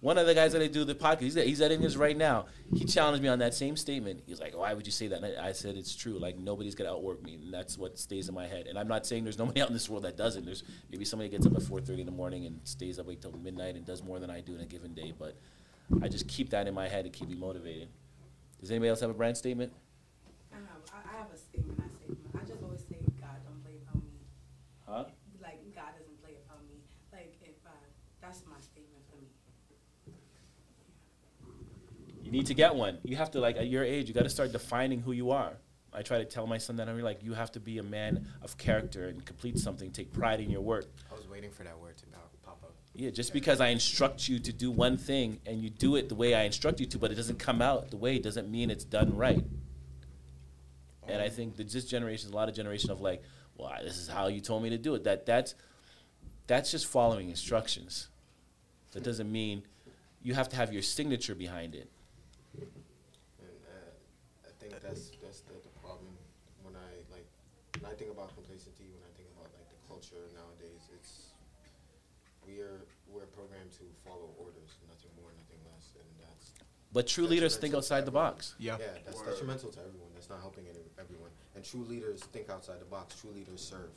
One 0.00 0.16
of 0.16 0.26
the 0.26 0.34
guys 0.34 0.52
that 0.52 0.62
I 0.62 0.66
do 0.66 0.84
the 0.84 0.94
podcast, 0.94 1.20
he's, 1.20 1.34
he's 1.34 1.60
editing 1.60 1.82
this 1.82 1.96
right 1.96 2.16
now. 2.16 2.46
He 2.74 2.86
challenged 2.86 3.22
me 3.22 3.28
on 3.28 3.38
that 3.40 3.52
same 3.52 3.76
statement. 3.76 4.22
He's 4.26 4.40
like, 4.40 4.56
"Why 4.56 4.72
would 4.72 4.86
you 4.86 4.92
say 4.92 5.08
that?" 5.08 5.22
And 5.22 5.38
I, 5.38 5.48
I 5.48 5.52
said, 5.52 5.76
"It's 5.76 5.94
true. 5.94 6.18
Like 6.18 6.38
nobody's 6.38 6.74
gonna 6.74 6.90
outwork 6.90 7.22
me, 7.22 7.34
and 7.34 7.52
that's 7.52 7.76
what 7.76 7.98
stays 7.98 8.28
in 8.28 8.34
my 8.34 8.46
head." 8.46 8.66
And 8.66 8.78
I'm 8.78 8.88
not 8.88 9.04
saying 9.04 9.24
there's 9.24 9.38
nobody 9.44 9.60
out 9.60 9.68
in 9.68 9.74
this 9.74 9.90
world 9.90 10.04
that 10.04 10.16
doesn't. 10.16 10.46
There's 10.46 10.64
maybe 10.90 11.04
somebody 11.04 11.28
gets 11.28 11.44
up 11.44 11.54
at 11.54 11.62
4:30 11.62 12.00
in 12.00 12.06
the 12.06 12.12
morning 12.12 12.46
and 12.46 12.60
stays 12.64 12.98
up 12.98 13.06
till 13.20 13.32
midnight 13.32 13.76
and 13.76 13.84
does 13.84 14.02
more 14.02 14.18
than 14.18 14.30
I 14.30 14.40
do 14.40 14.54
in 14.54 14.60
a 14.62 14.66
given 14.66 14.94
day. 14.94 15.12
But 15.16 15.36
I 16.02 16.08
just 16.08 16.28
keep 16.28 16.50
that 16.50 16.66
in 16.66 16.72
my 16.72 16.88
head 16.88 17.04
to 17.04 17.10
keep 17.10 17.28
me 17.28 17.34
motivated. 17.34 17.88
Does 18.60 18.70
anybody 18.70 18.88
else 18.88 19.00
have 19.00 19.10
a 19.10 19.14
brand 19.14 19.36
statement? 19.36 19.72
I 20.52 20.56
have, 20.56 20.84
I 20.92 21.16
I 21.16 21.18
have 21.18 21.32
a 21.32 21.36
statement. 21.36 21.78
I 21.78 21.88
say, 21.88 22.16
I 22.40 22.44
just 22.46 22.62
always 22.62 22.80
say, 22.88 23.00
God 23.20 23.36
don't 23.44 23.60
play 23.64 23.76
about 23.84 24.00
me. 24.00 24.16
Huh? 24.86 25.04
Like 25.42 25.60
God 25.74 25.92
doesn't 25.98 26.20
play 26.22 26.36
upon 26.44 26.64
me. 26.68 26.80
Like 27.12 27.36
if 27.42 27.56
uh, 27.66 27.70
that's 28.20 28.44
my 28.46 28.60
statement 28.60 29.04
for 29.10 29.16
me. 29.20 29.28
You 32.30 32.38
need 32.38 32.46
to 32.46 32.54
get 32.54 32.76
one. 32.76 32.98
You 33.02 33.16
have 33.16 33.32
to 33.32 33.40
like 33.40 33.56
at 33.56 33.66
your 33.66 33.82
age, 33.82 34.06
you 34.06 34.14
got 34.14 34.22
to 34.22 34.30
start 34.30 34.52
defining 34.52 35.00
who 35.00 35.10
you 35.10 35.32
are. 35.32 35.54
I 35.92 36.02
try 36.02 36.18
to 36.18 36.24
tell 36.24 36.46
my 36.46 36.58
son 36.58 36.76
that 36.76 36.88
I'm 36.88 37.00
like, 37.00 37.24
you 37.24 37.34
have 37.34 37.50
to 37.52 37.60
be 37.60 37.78
a 37.78 37.82
man 37.82 38.24
of 38.40 38.56
character 38.56 39.08
and 39.08 39.24
complete 39.26 39.58
something. 39.58 39.90
Take 39.90 40.12
pride 40.12 40.38
in 40.38 40.48
your 40.48 40.60
work. 40.60 40.86
I 41.10 41.16
was 41.16 41.26
waiting 41.26 41.50
for 41.50 41.64
that 41.64 41.76
word 41.76 41.96
to 41.96 42.06
pop- 42.06 42.32
pop 42.44 42.60
up. 42.62 42.72
Yeah, 42.94 43.10
just 43.10 43.32
because 43.32 43.60
I 43.60 43.68
instruct 43.68 44.28
you 44.28 44.38
to 44.38 44.52
do 44.52 44.70
one 44.70 44.96
thing 44.96 45.40
and 45.44 45.60
you 45.60 45.70
do 45.70 45.96
it 45.96 46.08
the 46.08 46.14
way 46.14 46.36
I 46.36 46.42
instruct 46.42 46.78
you 46.78 46.86
to, 46.86 46.98
but 47.00 47.10
it 47.10 47.16
doesn't 47.16 47.40
come 47.40 47.60
out 47.60 47.90
the 47.90 47.96
way, 47.96 48.20
doesn't 48.20 48.48
mean 48.48 48.70
it's 48.70 48.84
done 48.84 49.16
right. 49.16 49.44
And 51.08 51.20
I 51.20 51.30
think 51.30 51.56
that 51.56 51.68
this 51.68 51.84
generation, 51.84 52.28
is 52.28 52.32
a 52.32 52.36
lot 52.36 52.48
of 52.48 52.54
generation 52.54 52.92
of 52.92 53.00
like, 53.00 53.24
well, 53.56 53.72
this 53.82 53.96
is 53.96 54.06
how 54.06 54.28
you 54.28 54.40
told 54.40 54.62
me 54.62 54.70
to 54.70 54.78
do 54.78 54.94
it. 54.94 55.02
That 55.02 55.26
that's 55.26 55.56
that's 56.46 56.70
just 56.70 56.86
following 56.86 57.28
instructions. 57.28 58.08
That 58.92 59.02
doesn't 59.02 59.30
mean 59.30 59.64
you 60.22 60.34
have 60.34 60.48
to 60.50 60.56
have 60.56 60.72
your 60.72 60.82
signature 60.82 61.34
behind 61.34 61.74
it. 61.74 61.90
And 62.58 62.66
uh, 63.62 63.94
I 64.42 64.52
think 64.58 64.74
that's 64.82 65.14
that's 65.22 65.40
the, 65.46 65.54
the 65.54 65.74
problem 65.78 66.10
when 66.66 66.74
I 66.74 66.90
like 67.14 67.26
when 67.78 67.86
I 67.86 67.94
think 67.94 68.10
about 68.10 68.34
complacency, 68.34 68.90
when 68.90 69.06
I 69.06 69.12
think 69.14 69.30
about 69.38 69.54
like 69.54 69.70
the 69.70 69.78
culture 69.86 70.26
nowadays, 70.34 70.90
it's 70.90 71.30
we 72.42 72.58
are 72.58 72.82
we're 73.06 73.30
programmed 73.30 73.70
to 73.78 73.86
follow 74.02 74.34
orders, 74.38 74.82
nothing 74.90 75.14
more, 75.14 75.30
nothing 75.38 75.62
less, 75.70 75.94
and 75.94 76.10
that's 76.18 76.58
But 76.92 77.06
true 77.06 77.26
leaders 77.26 77.56
think 77.56 77.74
outside 77.74 78.04
the 78.04 78.10
box. 78.10 78.54
Yeah, 78.58 78.76
yeah, 78.80 78.86
that's 79.04 79.22
detrimental 79.22 79.70
to 79.70 79.78
everyone. 79.80 80.08
That's 80.14 80.28
not 80.28 80.40
helping 80.40 80.64
any, 80.64 80.80
everyone. 80.98 81.30
And 81.54 81.64
true 81.64 81.84
leaders 81.84 82.20
think 82.24 82.50
outside 82.50 82.80
the 82.80 82.84
box. 82.84 83.20
True 83.20 83.30
leaders 83.30 83.60
serve 83.60 83.90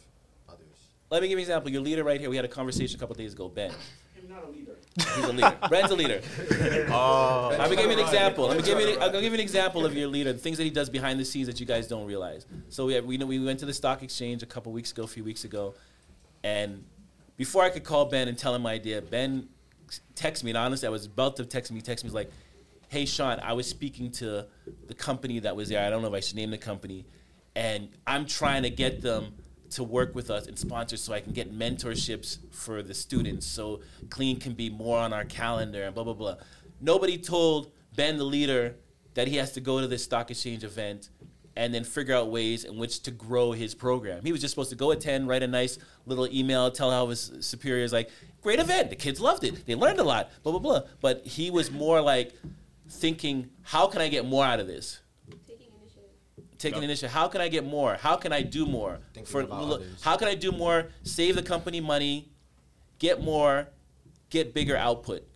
others. 0.47 0.67
let 1.09 1.21
me 1.21 1.27
give 1.27 1.37
you 1.37 1.37
an 1.37 1.41
example. 1.41 1.71
Your 1.71 1.81
leader 1.81 2.03
right 2.03 2.19
here. 2.19 2.29
We 2.29 2.35
had 2.35 2.45
a 2.45 2.49
conversation 2.49 2.97
a 2.97 2.99
couple 2.99 3.15
days 3.15 3.33
ago, 3.33 3.49
Ben. 3.49 3.71
I'm 4.23 4.29
not 4.29 4.45
a 4.45 4.51
leader. 4.51 4.77
He's 4.95 5.25
a 5.25 5.33
leader. 5.33 5.57
Ben's 5.69 5.91
a 5.91 5.95
leader. 5.95 6.21
Oh. 6.95 7.55
Let 7.57 7.69
me 7.69 7.75
give 7.75 7.85
you 7.85 7.91
an 7.91 7.99
example. 7.99 8.47
Let 8.47 8.57
me 8.57 8.63
give 8.63 8.79
you. 8.79 8.95
An, 8.95 9.01
I'll 9.01 9.11
give 9.11 9.23
you 9.23 9.33
an 9.33 9.39
example 9.39 9.85
of 9.85 9.95
your 9.95 10.07
leader. 10.07 10.31
The 10.31 10.39
things 10.39 10.57
that 10.57 10.63
he 10.63 10.69
does 10.69 10.89
behind 10.89 11.19
the 11.19 11.25
scenes 11.25 11.47
that 11.47 11.59
you 11.59 11.65
guys 11.65 11.87
don't 11.87 12.05
realize. 12.05 12.45
So 12.69 12.85
we 12.85 12.93
have, 12.93 13.05
we 13.05 13.17
know 13.17 13.25
we 13.25 13.39
went 13.43 13.59
to 13.59 13.65
the 13.65 13.73
stock 13.73 14.03
exchange 14.03 14.43
a 14.43 14.45
couple 14.45 14.71
weeks 14.71 14.91
ago, 14.91 15.03
a 15.03 15.07
few 15.07 15.23
weeks 15.23 15.43
ago, 15.43 15.73
and 16.43 16.83
before 17.37 17.63
I 17.63 17.69
could 17.69 17.83
call 17.83 18.05
Ben 18.05 18.27
and 18.27 18.37
tell 18.37 18.53
him 18.53 18.61
my 18.61 18.73
idea, 18.73 19.01
Ben 19.01 19.49
texted 20.15 20.43
me. 20.43 20.51
And 20.51 20.57
honestly, 20.57 20.87
I 20.87 20.91
was 20.91 21.05
about 21.05 21.35
to 21.37 21.45
text 21.45 21.71
me. 21.71 21.77
He 21.77 21.81
texted 21.81 22.03
me 22.03 22.09
he's 22.09 22.13
like, 22.13 22.31
"Hey 22.93 23.05
Shaun, 23.05 23.39
I 23.41 23.53
was 23.53 23.67
speaking 23.67 24.11
to 24.21 24.45
the 24.87 24.93
company 24.93 25.39
that 25.39 25.55
was 25.55 25.69
there. 25.69 25.85
I 25.85 25.89
don't 25.89 26.01
know 26.01 26.07
if 26.07 26.13
I 26.13 26.19
should 26.19 26.37
name 26.37 26.51
the 26.51 26.57
company, 26.57 27.05
and 27.55 27.89
I'm 28.05 28.25
trying 28.25 28.63
to 28.63 28.69
get 28.69 29.01
them." 29.01 29.23
To 29.77 29.83
work 29.83 30.13
with 30.13 30.29
us 30.29 30.45
and 30.45 30.55
sponsor, 30.59 30.97
so 30.97 31.13
I 31.13 31.19
can 31.19 31.33
get 31.33 31.51
mentorships 31.51 32.37
for 32.51 32.83
the 32.83 32.93
students, 32.93 33.47
so 33.47 33.81
clean 34.11 34.39
can 34.39 34.53
be 34.53 34.69
more 34.69 34.99
on 34.99 35.13
our 35.13 35.25
calendar 35.25 35.81
and 35.81 35.95
blah 35.95 36.03
blah 36.03 36.13
blah. 36.13 36.35
Nobody 36.79 37.17
told 37.17 37.71
Ben, 37.95 38.17
the 38.17 38.23
leader, 38.23 38.75
that 39.15 39.27
he 39.27 39.37
has 39.37 39.51
to 39.53 39.61
go 39.61 39.81
to 39.81 39.87
this 39.87 40.03
stock 40.03 40.29
exchange 40.29 40.63
event 40.63 41.09
and 41.55 41.73
then 41.73 41.83
figure 41.83 42.13
out 42.13 42.29
ways 42.29 42.63
in 42.65 42.77
which 42.77 43.01
to 43.01 43.09
grow 43.09 43.51
his 43.51 43.73
program. 43.73 44.23
He 44.23 44.31
was 44.31 44.41
just 44.41 44.51
supposed 44.51 44.69
to 44.69 44.75
go 44.75 44.91
attend, 44.91 45.27
write 45.27 45.41
a 45.41 45.47
nice 45.47 45.79
little 46.05 46.27
email, 46.27 46.69
tell 46.69 46.91
how 46.91 47.07
his 47.07 47.31
superiors 47.39 47.91
like, 47.91 48.11
great 48.43 48.59
event, 48.59 48.91
the 48.91 48.95
kids 48.95 49.19
loved 49.19 49.43
it, 49.43 49.65
they 49.65 49.73
learned 49.73 49.99
a 49.99 50.03
lot, 50.03 50.29
blah 50.43 50.51
blah 50.51 50.61
blah. 50.61 50.81
But 51.01 51.25
he 51.25 51.49
was 51.49 51.71
more 51.71 51.99
like 51.99 52.35
thinking, 52.89 53.49
how 53.61 53.87
can 53.87 54.01
I 54.01 54.07
get 54.07 54.25
more 54.25 54.45
out 54.45 54.59
of 54.59 54.67
this? 54.67 54.99
Taking 55.47 55.67
initiative. 55.79 56.57
Taking 56.57 56.75
Yep. 56.77 56.83
initiative. 56.83 57.11
How 57.11 57.27
can 57.27 57.41
I 57.41 57.47
get 57.47 57.65
more? 57.65 57.95
How 57.95 58.15
can 58.15 58.31
I 58.33 58.41
do 58.41 58.65
more? 58.65 58.99
Thinking 59.13 59.41
about 59.41 59.65
look, 59.67 59.83
how 60.01 60.17
can 60.17 60.27
I 60.27 60.35
do 60.35 60.51
more? 60.51 60.89
Save 61.03 61.35
the 61.35 61.43
company 61.43 61.81
money, 61.81 62.29
get 62.99 63.21
more, 63.21 63.69
get 64.29 64.53
bigger 64.53 64.75
output. 64.77 65.27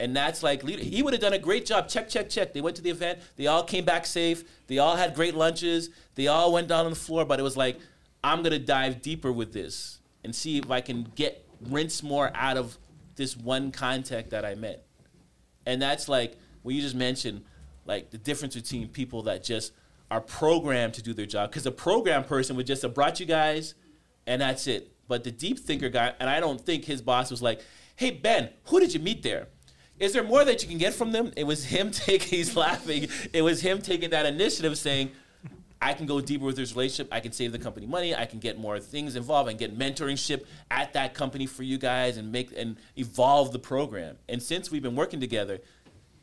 And 0.00 0.14
that's 0.16 0.42
like 0.44 0.62
leader- 0.62 0.82
he 0.84 1.02
would 1.02 1.12
have 1.12 1.20
done 1.20 1.32
a 1.32 1.38
great 1.38 1.66
job. 1.66 1.88
Check, 1.88 2.08
check, 2.08 2.28
check. 2.30 2.52
They 2.52 2.60
went 2.60 2.76
to 2.76 2.82
the 2.82 2.90
event. 2.90 3.18
They 3.36 3.48
all 3.48 3.64
came 3.64 3.84
back 3.84 4.06
safe. 4.06 4.44
They 4.68 4.78
all 4.78 4.94
had 4.94 5.14
great 5.14 5.34
lunches. 5.34 5.90
They 6.14 6.28
all 6.28 6.52
went 6.52 6.68
down 6.68 6.84
on 6.84 6.90
the 6.90 6.96
floor. 6.96 7.24
But 7.24 7.40
it 7.40 7.42
was 7.42 7.56
like, 7.56 7.80
I'm 8.22 8.42
gonna 8.44 8.60
dive 8.60 9.02
deeper 9.02 9.32
with 9.32 9.52
this 9.52 9.98
and 10.22 10.34
see 10.34 10.58
if 10.58 10.70
I 10.70 10.80
can 10.80 11.10
get 11.16 11.44
rinse 11.62 12.02
more 12.04 12.30
out 12.34 12.56
of 12.56 12.78
this 13.16 13.36
one 13.36 13.72
contact 13.72 14.30
that 14.30 14.44
I 14.44 14.54
met. 14.54 14.84
And 15.68 15.82
that's 15.82 16.08
like 16.08 16.38
what 16.62 16.74
you 16.74 16.80
just 16.80 16.94
mentioned, 16.94 17.44
like 17.84 18.10
the 18.10 18.16
difference 18.16 18.54
between 18.54 18.88
people 18.88 19.24
that 19.24 19.44
just 19.44 19.72
are 20.10 20.22
programmed 20.22 20.94
to 20.94 21.02
do 21.02 21.12
their 21.12 21.26
job. 21.26 21.50
Because 21.50 21.66
a 21.66 21.70
program 21.70 22.24
person 22.24 22.56
would 22.56 22.66
just 22.66 22.80
have 22.80 22.94
brought 22.94 23.20
you 23.20 23.26
guys, 23.26 23.74
and 24.26 24.40
that's 24.40 24.66
it. 24.66 24.90
But 25.08 25.24
the 25.24 25.30
deep 25.30 25.58
thinker 25.58 25.90
guy, 25.90 26.14
and 26.18 26.30
I 26.30 26.40
don't 26.40 26.58
think 26.58 26.86
his 26.86 27.02
boss 27.02 27.30
was 27.30 27.42
like, 27.42 27.60
"Hey 27.96 28.10
Ben, 28.10 28.48
who 28.64 28.80
did 28.80 28.94
you 28.94 29.00
meet 29.00 29.22
there? 29.22 29.48
Is 29.98 30.14
there 30.14 30.24
more 30.24 30.42
that 30.42 30.62
you 30.62 30.68
can 30.70 30.78
get 30.78 30.94
from 30.94 31.12
them?" 31.12 31.32
It 31.36 31.44
was 31.44 31.66
him 31.66 31.90
taking. 32.06 32.38
He's 32.38 32.56
laughing. 32.56 33.08
It 33.34 33.42
was 33.42 33.60
him 33.60 33.82
taking 33.82 34.08
that 34.10 34.24
initiative, 34.24 34.78
saying. 34.78 35.10
I 35.80 35.94
can 35.94 36.06
go 36.06 36.20
deeper 36.20 36.44
with 36.44 36.56
this 36.56 36.72
relationship. 36.72 37.08
I 37.12 37.20
can 37.20 37.32
save 37.32 37.52
the 37.52 37.58
company 37.58 37.86
money. 37.86 38.14
I 38.14 38.24
can 38.24 38.40
get 38.40 38.58
more 38.58 38.80
things 38.80 39.14
involved 39.14 39.48
and 39.48 39.58
get 39.58 39.78
mentorship 39.78 40.44
at 40.70 40.92
that 40.94 41.14
company 41.14 41.46
for 41.46 41.62
you 41.62 41.78
guys 41.78 42.16
and 42.16 42.32
make 42.32 42.52
and 42.56 42.76
evolve 42.96 43.52
the 43.52 43.58
program. 43.58 44.16
And 44.28 44.42
since 44.42 44.70
we've 44.70 44.82
been 44.82 44.96
working 44.96 45.20
together, 45.20 45.60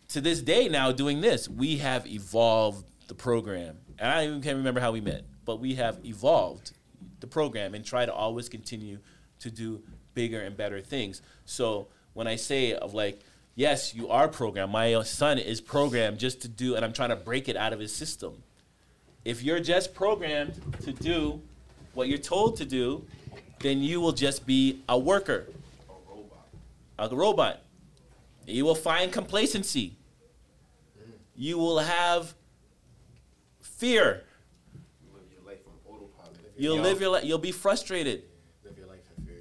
to 0.10 0.22
this 0.22 0.42
day 0.42 0.68
now 0.68 0.92
doing 0.92 1.22
this, 1.22 1.48
we 1.48 1.78
have 1.78 2.06
evolved 2.06 2.86
the 3.08 3.16
program. 3.16 3.78
And 3.98 4.12
I 4.12 4.26
even 4.26 4.42
can't 4.42 4.58
remember 4.58 4.82
how 4.82 4.92
we 4.92 5.02
met, 5.02 5.24
but 5.46 5.60
we 5.60 5.76
have 5.76 6.00
evolved 6.06 6.74
the 7.22 7.28
program 7.28 7.74
and 7.74 7.86
try 7.86 8.06
to 8.06 8.14
always 8.14 8.50
continue 8.50 9.00
to 9.40 9.50
do 9.50 9.82
bigger 10.14 10.42
and 10.42 10.58
better 10.58 10.82
things. 10.82 11.22
So 11.46 11.88
when 12.14 12.28
I 12.28 12.36
say 12.36 12.74
of 12.74 12.94
like, 12.94 13.22
yes, 13.56 13.96
you 13.96 14.10
are 14.10 14.28
programmed. 14.28 14.72
My 14.72 15.02
son 15.04 15.38
is 15.38 15.62
programmed 15.62 16.20
just 16.20 16.42
to 16.42 16.48
do, 16.48 16.76
and 16.76 16.84
I'm 16.84 16.94
trying 16.94 17.10
to 17.10 17.16
break 17.16 17.48
it 17.48 17.56
out 17.56 17.74
of 17.74 17.80
his 17.80 17.96
system. 17.96 18.44
If 19.26 19.42
you're 19.42 19.60
just 19.60 19.96
programmed 19.96 20.54
to 20.84 20.94
do 20.94 21.42
what 21.96 22.08
you're 22.08 22.20
told 22.20 22.58
to 22.58 22.66
do, 22.66 23.04
then 23.60 23.80
you 23.80 24.00
will 24.00 24.12
just 24.12 24.46
be 24.46 24.84
a 24.88 24.98
worker, 24.98 25.48
a 25.90 25.94
robot. 26.08 26.48
A 27.00 27.16
robot. 27.16 27.62
You 28.46 28.64
will 28.66 28.76
find 28.76 29.12
complacency. 29.12 29.98
You 31.36 31.58
will 31.58 31.80
have 31.80 32.36
fear. 33.62 34.24
You'll 36.58 36.80
live 36.80 37.02
your 37.02 37.10
life. 37.10 37.26
You'll 37.26 37.38
be 37.40 37.52
frustrated. 37.52 38.24
Live 38.64 38.78
your 38.78 38.88
life 38.88 39.00
in 39.18 39.26
fear. 39.26 39.36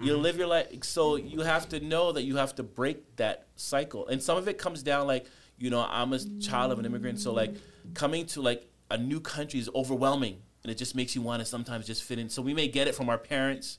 You'll 0.00 0.18
live 0.18 0.36
your 0.38 0.48
life. 0.48 0.66
So 0.82 1.16
you 1.16 1.40
have 1.40 1.68
to 1.68 1.80
know 1.80 2.12
that 2.12 2.22
you 2.22 2.36
have 2.36 2.54
to 2.56 2.62
break 2.62 3.16
that 3.16 3.46
cycle. 3.54 4.08
And 4.08 4.22
some 4.22 4.38
of 4.38 4.48
it 4.48 4.56
comes 4.58 4.82
down 4.82 5.06
like, 5.06 5.26
you 5.58 5.70
know, 5.70 5.86
I'm 5.88 6.12
a 6.14 6.18
child 6.40 6.72
of 6.72 6.78
an 6.78 6.86
immigrant. 6.86 7.20
So 7.20 7.32
like 7.32 7.54
coming 7.94 8.26
to 8.26 8.40
like 8.40 8.66
a 8.90 8.98
new 8.98 9.20
country 9.20 9.60
is 9.60 9.70
overwhelming. 9.74 10.42
And 10.62 10.70
it 10.70 10.76
just 10.76 10.94
makes 10.94 11.14
you 11.14 11.22
want 11.22 11.40
to 11.40 11.46
sometimes 11.46 11.86
just 11.86 12.02
fit 12.04 12.18
in. 12.18 12.28
So 12.28 12.42
we 12.42 12.52
may 12.52 12.68
get 12.68 12.86
it 12.86 12.94
from 12.94 13.08
our 13.08 13.16
parents 13.16 13.78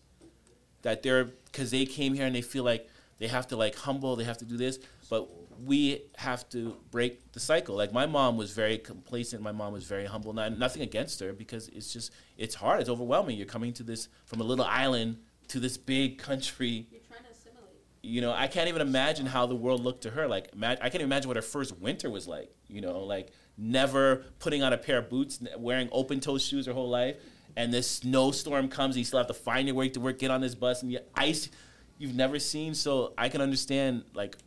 that 0.81 1.03
they're, 1.03 1.25
because 1.25 1.69
they 1.69 1.85
came 1.85 2.15
here 2.15 2.25
and 2.25 2.35
they 2.35 2.41
feel 2.41 2.63
like 2.63 2.89
they 3.19 3.27
have 3.27 3.47
to 3.49 3.55
like 3.55 3.75
humble, 3.75 4.15
they 4.15 4.23
have 4.23 4.39
to 4.39 4.45
do 4.45 4.57
this. 4.57 4.79
But 5.07 5.29
we 5.63 6.05
have 6.17 6.49
to 6.49 6.75
break 6.89 7.33
the 7.33 7.39
cycle. 7.39 7.75
Like 7.75 7.93
my 7.93 8.07
mom 8.07 8.35
was 8.35 8.51
very 8.51 8.79
complacent. 8.79 9.43
My 9.43 9.51
mom 9.51 9.73
was 9.73 9.83
very 9.83 10.05
humble. 10.05 10.33
Not, 10.33 10.57
nothing 10.57 10.81
against 10.81 11.19
her 11.19 11.33
because 11.33 11.67
it's 11.67 11.93
just, 11.93 12.11
it's 12.35 12.55
hard. 12.55 12.79
It's 12.79 12.89
overwhelming. 12.89 13.37
You're 13.37 13.45
coming 13.45 13.73
to 13.73 13.83
this, 13.83 14.07
from 14.25 14.41
a 14.41 14.43
little 14.43 14.65
island 14.65 15.17
to 15.49 15.59
this 15.59 15.77
big 15.77 16.17
country 16.17 16.87
You're 16.89 17.01
trying 17.01 17.23
to 17.25 17.31
assimilate. 17.31 17.75
You 18.01 18.21
know, 18.21 18.33
I 18.33 18.47
can't 18.47 18.69
even 18.69 18.81
imagine 18.81 19.27
how 19.27 19.45
the 19.45 19.55
world 19.55 19.83
looked 19.83 20.01
to 20.03 20.09
her. 20.09 20.27
Like, 20.27 20.49
I 20.63 20.89
can't 20.89 21.03
imagine 21.03 21.27
what 21.27 21.35
her 21.35 21.43
first 21.43 21.77
winter 21.77 22.09
was 22.09 22.27
like. 22.27 22.49
You 22.67 22.81
know, 22.81 23.01
like 23.01 23.31
never 23.61 24.25
putting 24.39 24.63
on 24.63 24.73
a 24.73 24.77
pair 24.77 24.97
of 24.97 25.09
boots, 25.09 25.39
wearing 25.57 25.87
open-toe 25.91 26.39
shoes 26.39 26.65
her 26.65 26.73
whole 26.73 26.89
life, 26.89 27.17
and 27.55 27.71
this 27.71 27.89
snowstorm 27.89 28.67
comes, 28.67 28.95
and 28.95 28.99
you 28.99 29.05
still 29.05 29.19
have 29.19 29.27
to 29.27 29.33
find 29.33 29.67
your 29.67 29.75
way 29.75 29.89
to 29.89 29.99
work, 29.99 30.19
get 30.19 30.31
on 30.31 30.41
this 30.41 30.55
bus, 30.55 30.81
and 30.81 30.91
the 30.91 30.99
ice 31.15 31.49
you've 31.97 32.15
never 32.15 32.39
seen. 32.39 32.73
So 32.73 33.13
I 33.17 33.29
can 33.29 33.41
understand 33.41 34.03
like 34.13 34.37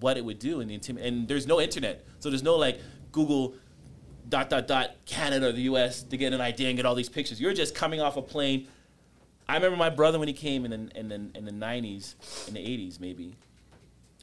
what 0.00 0.16
it 0.16 0.24
would 0.24 0.38
do, 0.38 0.60
and 0.60 0.68
the 0.68 0.78
intim- 0.78 1.02
and 1.02 1.28
there's 1.28 1.46
no 1.46 1.60
internet, 1.60 2.04
so 2.18 2.30
there's 2.30 2.42
no 2.42 2.56
like 2.56 2.80
Google 3.12 3.54
dot 4.28 4.50
dot 4.50 4.66
dot 4.66 4.96
Canada 5.06 5.48
or 5.48 5.52
the 5.52 5.62
U.S. 5.62 6.02
to 6.02 6.16
get 6.16 6.32
an 6.32 6.40
idea 6.40 6.68
and 6.68 6.76
get 6.76 6.86
all 6.86 6.94
these 6.94 7.08
pictures. 7.08 7.40
You're 7.40 7.54
just 7.54 7.74
coming 7.74 8.00
off 8.00 8.16
a 8.16 8.22
plane. 8.22 8.68
I 9.48 9.54
remember 9.56 9.76
my 9.76 9.90
brother 9.90 10.18
when 10.18 10.26
he 10.28 10.34
came 10.34 10.64
in 10.64 10.70
the, 10.70 10.98
in 10.98 11.08
the, 11.08 11.14
in 11.34 11.44
the 11.44 11.50
90s, 11.50 12.14
in 12.48 12.54
the 12.54 12.60
80s 12.60 12.98
maybe. 12.98 13.36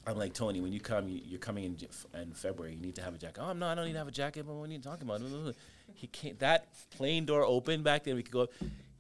I'm 0.08 0.18
like, 0.18 0.34
Tony, 0.34 0.62
when 0.62 0.74
you 0.74 0.80
come, 0.80 1.08
you, 1.08 1.22
you're 1.24 1.40
coming 1.40 1.64
in, 1.64 1.78
in 2.20 2.34
February, 2.34 2.74
you 2.74 2.82
need 2.82 2.96
to 2.96 3.02
have 3.04 3.14
a 3.14 3.18
jacket. 3.18 3.42
Oh, 3.42 3.54
no, 3.54 3.68
I 3.68 3.76
don't 3.76 3.86
need 3.86 3.94
to 3.94 4.00
have 4.00 4.08
a 4.08 4.12
jacket, 4.12 4.46
but 4.48 4.54
what 4.54 4.70
are 4.70 4.74
you 4.74 4.80
talking 4.80 5.08
about? 5.08 5.22
He 5.94 6.08
came, 6.08 6.38
that 6.40 6.70
plane 6.90 7.26
door 7.26 7.44
opened 7.44 7.84
back 7.84 8.06
then, 8.06 8.16
we 8.16 8.24
could 8.24 8.32
go. 8.32 8.48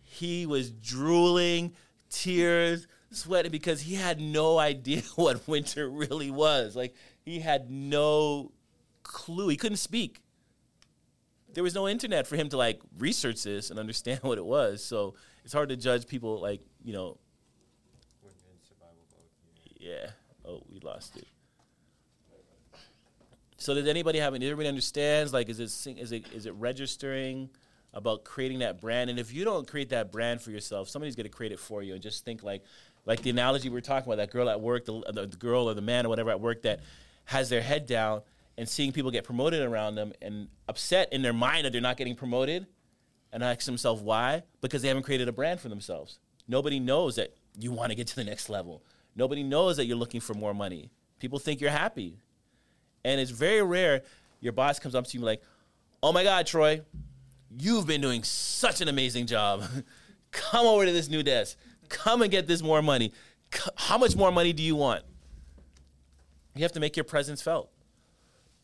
He 0.04 0.46
was 0.46 0.70
drooling, 0.70 1.74
tears, 2.10 2.86
sweating 3.12 3.52
because 3.52 3.82
he 3.82 3.96
had 3.96 4.20
no 4.20 4.60
idea 4.60 5.02
what 5.16 5.48
winter 5.48 5.90
really 5.90 6.30
was. 6.30 6.76
Like, 6.76 6.94
he 7.24 7.40
had 7.40 7.72
no 7.72 8.52
clue. 9.04 9.48
He 9.48 9.58
couldn't 9.58 9.78
speak 9.78 10.22
there 11.54 11.64
was 11.64 11.76
no 11.76 11.88
internet 11.88 12.28
for 12.28 12.36
him 12.36 12.50
to 12.50 12.58
like 12.58 12.82
research 12.98 13.44
this 13.44 13.70
and 13.70 13.80
understand 13.80 14.20
what 14.24 14.38
it 14.38 14.46
was. 14.46 14.84
So 14.84 15.16
it's 15.44 15.54
hard 15.54 15.70
to 15.70 15.76
judge 15.76 16.08
people 16.08 16.40
like 16.40 16.62
you 16.84 16.94
know. 16.94 17.18
Yeah. 19.80 20.12
Oh, 20.46 20.64
we 20.72 20.80
lost 20.92 21.18
it. 21.18 21.28
So 23.58 23.76
does 23.76 23.88
anybody 23.88 24.20
have? 24.20 24.34
Does 24.34 24.44
everybody 24.44 24.70
understands? 24.70 25.34
Like, 25.34 25.50
is 25.50 25.60
it 25.60 25.98
is 26.00 26.12
it 26.12 26.26
is 26.34 26.46
it 26.46 26.54
registering 26.56 27.50
about 27.94 28.24
creating 28.24 28.60
that 28.60 28.82
brand? 28.82 29.10
And 29.10 29.20
if 29.20 29.34
you 29.34 29.44
don't 29.44 29.68
create 29.68 29.90
that 29.90 30.12
brand 30.12 30.42
for 30.42 30.52
yourself, 30.52 30.90
somebody's 30.90 31.16
going 31.16 31.26
to 31.26 31.32
create 31.32 31.52
it 31.52 31.60
for 31.60 31.84
you. 31.84 31.94
And 31.94 32.02
just 32.02 32.26
think 32.26 32.42
like, 32.42 32.64
like 33.06 33.22
the 33.22 33.30
analogy 33.30 33.70
we 33.70 33.74
were 33.74 33.82
talking 33.82 34.08
about, 34.08 34.18
that 34.18 34.32
girl 34.32 34.50
at 34.50 34.60
work, 34.60 34.86
the, 34.86 35.04
the, 35.12 35.28
the 35.28 35.38
girl 35.38 35.70
or 35.70 35.74
the 35.74 35.82
man 35.82 36.06
or 36.06 36.10
whatever 36.10 36.32
at 36.32 36.40
work 36.40 36.64
that 36.64 36.80
has 37.26 37.50
their 37.50 37.62
head 37.62 37.86
down 37.86 38.22
and 38.58 38.68
seeing 38.68 38.92
people 38.92 39.12
get 39.12 39.24
promoted 39.24 39.62
around 39.62 39.96
them 39.96 40.14
and 40.22 40.48
upset 40.68 41.12
in 41.14 41.22
their 41.22 41.34
mind 41.34 41.66
that 41.66 41.72
they're 41.72 41.82
not 41.82 41.98
getting 41.98 42.16
promoted, 42.16 42.66
and 43.32 43.44
ask 43.44 43.66
themselves 43.66 44.02
why 44.02 44.44
because 44.62 44.82
they 44.82 44.88
haven't 44.88 45.04
created 45.04 45.28
a 45.28 45.32
brand 45.32 45.60
for 45.60 45.70
themselves. 45.70 46.20
Nobody 46.48 46.80
knows 46.80 47.16
that 47.16 47.34
you 47.58 47.72
want 47.72 47.90
to 47.90 47.96
get 47.96 48.08
to 48.08 48.16
the 48.16 48.24
next 48.24 48.50
level. 48.50 48.84
Nobody 49.16 49.44
knows 49.44 49.78
that 49.78 49.86
you're 49.86 49.98
looking 49.98 50.22
for 50.22 50.34
more 50.34 50.54
money. 50.54 50.90
People 51.20 51.40
think 51.40 51.62
you're 51.62 51.70
happy. 51.70 52.18
And 53.04 53.20
it's 53.20 53.32
very 53.32 53.62
rare 53.62 54.04
your 54.42 54.54
boss 54.54 54.80
comes 54.80 54.96
up 54.96 55.06
to 55.08 55.18
you 55.18 55.24
like, 55.24 55.42
oh 56.04 56.12
my 56.12 56.24
God, 56.24 56.46
Troy, 56.48 56.82
you've 57.58 57.88
been 57.88 58.02
doing 58.02 58.24
such 58.24 58.82
an 58.82 58.88
amazing 58.88 59.28
job. 59.28 59.64
Come 60.32 60.66
over 60.66 60.86
to 60.86 60.92
this 60.92 61.10
new 61.10 61.24
desk. 61.24 61.58
Come 61.90 62.22
and 62.22 62.32
get 62.32 62.48
this 62.48 62.62
more 62.62 62.82
money. 62.82 63.14
How 63.76 63.98
much 63.98 64.16
more 64.16 64.32
money 64.32 64.54
do 64.54 64.64
you 64.64 64.76
want? 64.76 65.04
You 66.56 66.64
have 66.64 66.72
to 66.74 66.80
make 66.80 66.98
your 66.98 67.04
presence 67.04 67.42
felt. 67.42 67.70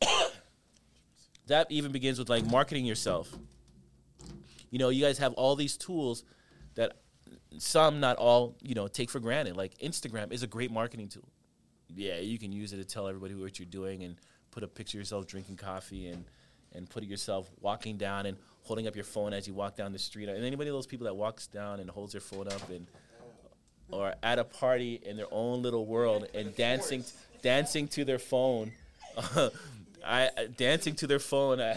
that 1.48 1.68
even 1.70 1.92
begins 1.92 2.20
with 2.20 2.30
like 2.30 2.46
marketing 2.46 2.86
yourself. 2.86 3.32
You 4.70 4.80
know, 4.80 4.90
you 4.90 5.04
guys 5.04 5.18
have 5.20 5.34
all 5.34 5.56
these 5.56 5.78
tools 5.78 6.24
that 6.76 6.98
some, 7.58 8.00
not 8.00 8.18
all, 8.18 8.56
you 8.62 8.76
know, 8.76 8.88
take 8.88 9.10
for 9.10 9.20
granted. 9.20 9.56
Like 9.56 9.78
Instagram 9.80 10.32
is 10.32 10.44
a 10.44 10.48
great 10.48 10.72
marketing 10.72 11.08
tool. 11.08 11.28
Yeah, 11.96 12.20
you 12.20 12.38
can 12.38 12.52
use 12.52 12.74
it 12.74 12.78
to 12.78 12.86
tell 12.86 13.08
everybody 13.08 13.34
what 13.34 13.60
you're 13.60 13.66
doing 13.66 14.04
and 14.04 14.16
put 14.52 14.64
a 14.64 14.68
picture 14.68 14.98
of 14.98 15.02
yourself 15.02 15.28
drinking 15.28 15.58
coffee 15.58 16.08
and 16.08 16.26
and 16.74 16.90
put 16.90 17.04
yourself 17.04 17.50
walking 17.62 17.98
down 17.98 18.26
and 18.26 18.38
holding 18.64 18.88
up 18.88 18.96
your 18.96 19.06
phone 19.06 19.34
as 19.34 19.48
you 19.48 19.54
walk 19.54 19.76
down 19.76 19.94
the 19.94 20.00
street. 20.00 20.28
And 20.28 20.44
anybody 20.44 20.70
of 20.70 20.76
those 20.76 20.86
people 20.86 21.06
that 21.06 21.16
walks 21.16 21.48
down 21.48 21.80
and 21.80 21.90
holds 21.90 22.12
their 22.12 22.22
phone 22.22 22.48
up 22.48 22.70
and 22.70 22.86
or 23.90 24.14
at 24.22 24.38
a 24.38 24.44
party 24.44 25.00
in 25.06 25.16
their 25.16 25.28
own 25.32 25.62
little 25.62 25.86
world 25.86 26.28
and 26.34 26.56
dancing 26.56 27.06
dancing 27.42 27.88
to 27.88 28.04
their 28.04 28.20
phone, 28.20 28.74
I 30.06 30.30
dancing 30.58 30.96
to 30.96 31.08
their 31.08 31.20
phone. 31.20 31.62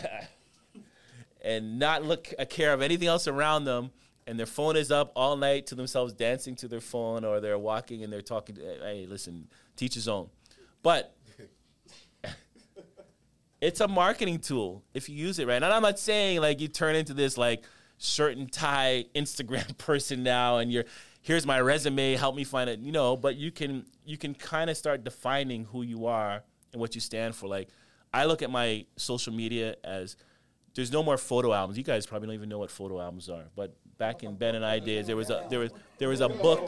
And 1.42 1.78
not 1.78 2.05
look 2.05 2.34
a 2.38 2.44
care 2.44 2.74
of 2.74 2.82
anything 2.82 3.09
else 3.09 3.26
around 3.26 3.64
them 3.64 3.92
and 4.31 4.39
their 4.39 4.47
phone 4.47 4.76
is 4.76 4.93
up 4.93 5.11
all 5.16 5.37
night 5.37 5.66
to 5.66 5.74
themselves 5.74 6.12
dancing 6.12 6.55
to 6.55 6.68
their 6.68 6.81
phone 6.81 7.24
or 7.24 7.41
they're 7.41 7.59
walking 7.59 8.05
and 8.05 8.12
they're 8.12 8.22
talking 8.22 8.55
to, 8.55 8.62
hey 8.81 9.05
listen 9.09 9.49
teach 9.74 9.95
his 9.95 10.07
own. 10.07 10.31
But 10.85 11.16
it's 13.61 13.81
a 13.81 13.89
marketing 13.89 14.39
tool 14.39 14.85
if 14.95 15.09
you 15.09 15.16
use 15.16 15.41
it 15.41 15.49
right. 15.49 15.57
And 15.57 15.64
i'm 15.64 15.83
not 15.83 15.99
saying 15.99 16.41
like 16.41 16.61
you 16.61 16.68
turn 16.68 16.95
into 16.95 17.12
this 17.12 17.37
like 17.37 17.64
shirt 17.99 18.37
and 18.37 18.51
tie 18.51 19.07
instagram 19.16 19.76
person 19.78 20.22
now 20.22 20.59
and 20.59 20.70
you're 20.72 20.85
here's 21.22 21.45
my 21.45 21.61
resume 21.61 22.14
help 22.14 22.37
me 22.37 22.45
find 22.45 22.70
it 22.70 22.78
you 22.78 22.93
know 22.93 23.16
but 23.16 23.35
you 23.35 23.51
can 23.51 23.85
you 24.07 24.16
can 24.16 24.33
kind 24.33 24.70
of 24.70 24.76
start 24.76 25.03
defining 25.03 25.64
who 25.64 25.83
you 25.83 26.07
are 26.07 26.45
and 26.72 26.81
what 26.81 26.95
you 26.95 27.01
stand 27.01 27.35
for. 27.35 27.49
Like 27.49 27.68
i 28.14 28.26
look 28.26 28.43
at 28.43 28.51
my 28.51 28.87
social 28.97 29.33
media 29.33 29.74
as 29.83 30.14
there's 30.81 30.93
no 30.93 31.03
more 31.03 31.18
photo 31.18 31.53
albums. 31.53 31.76
You 31.76 31.85
guys 31.85 32.07
probably 32.07 32.28
don't 32.28 32.37
even 32.37 32.49
know 32.49 32.59
what 32.59 32.70
photo 32.70 33.01
albums 33.01 33.28
are. 33.28 33.45
But 33.55 33.76
back 33.99 34.22
in 34.22 34.35
Ben 34.35 34.55
and 34.55 34.64
I 34.64 34.78
days, 34.78 35.07
there 35.07 35.16
was 35.16 35.28
a 35.28 35.47
there 35.51 35.59
was 35.59 35.72
there 35.99 36.09
was 36.09 36.22
a 36.22 36.28
book. 36.28 36.66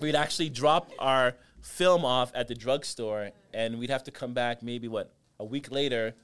We'd 0.00 0.14
actually 0.14 0.48
drop 0.48 0.90
our 0.98 1.34
film 1.60 2.06
off 2.06 2.32
at 2.34 2.48
the 2.48 2.54
drugstore, 2.54 3.30
and 3.52 3.78
we'd 3.78 3.90
have 3.90 4.04
to 4.04 4.10
come 4.10 4.32
back 4.32 4.62
maybe 4.62 4.88
what 4.88 5.12
a 5.38 5.44
week 5.44 5.70
later, 5.70 6.14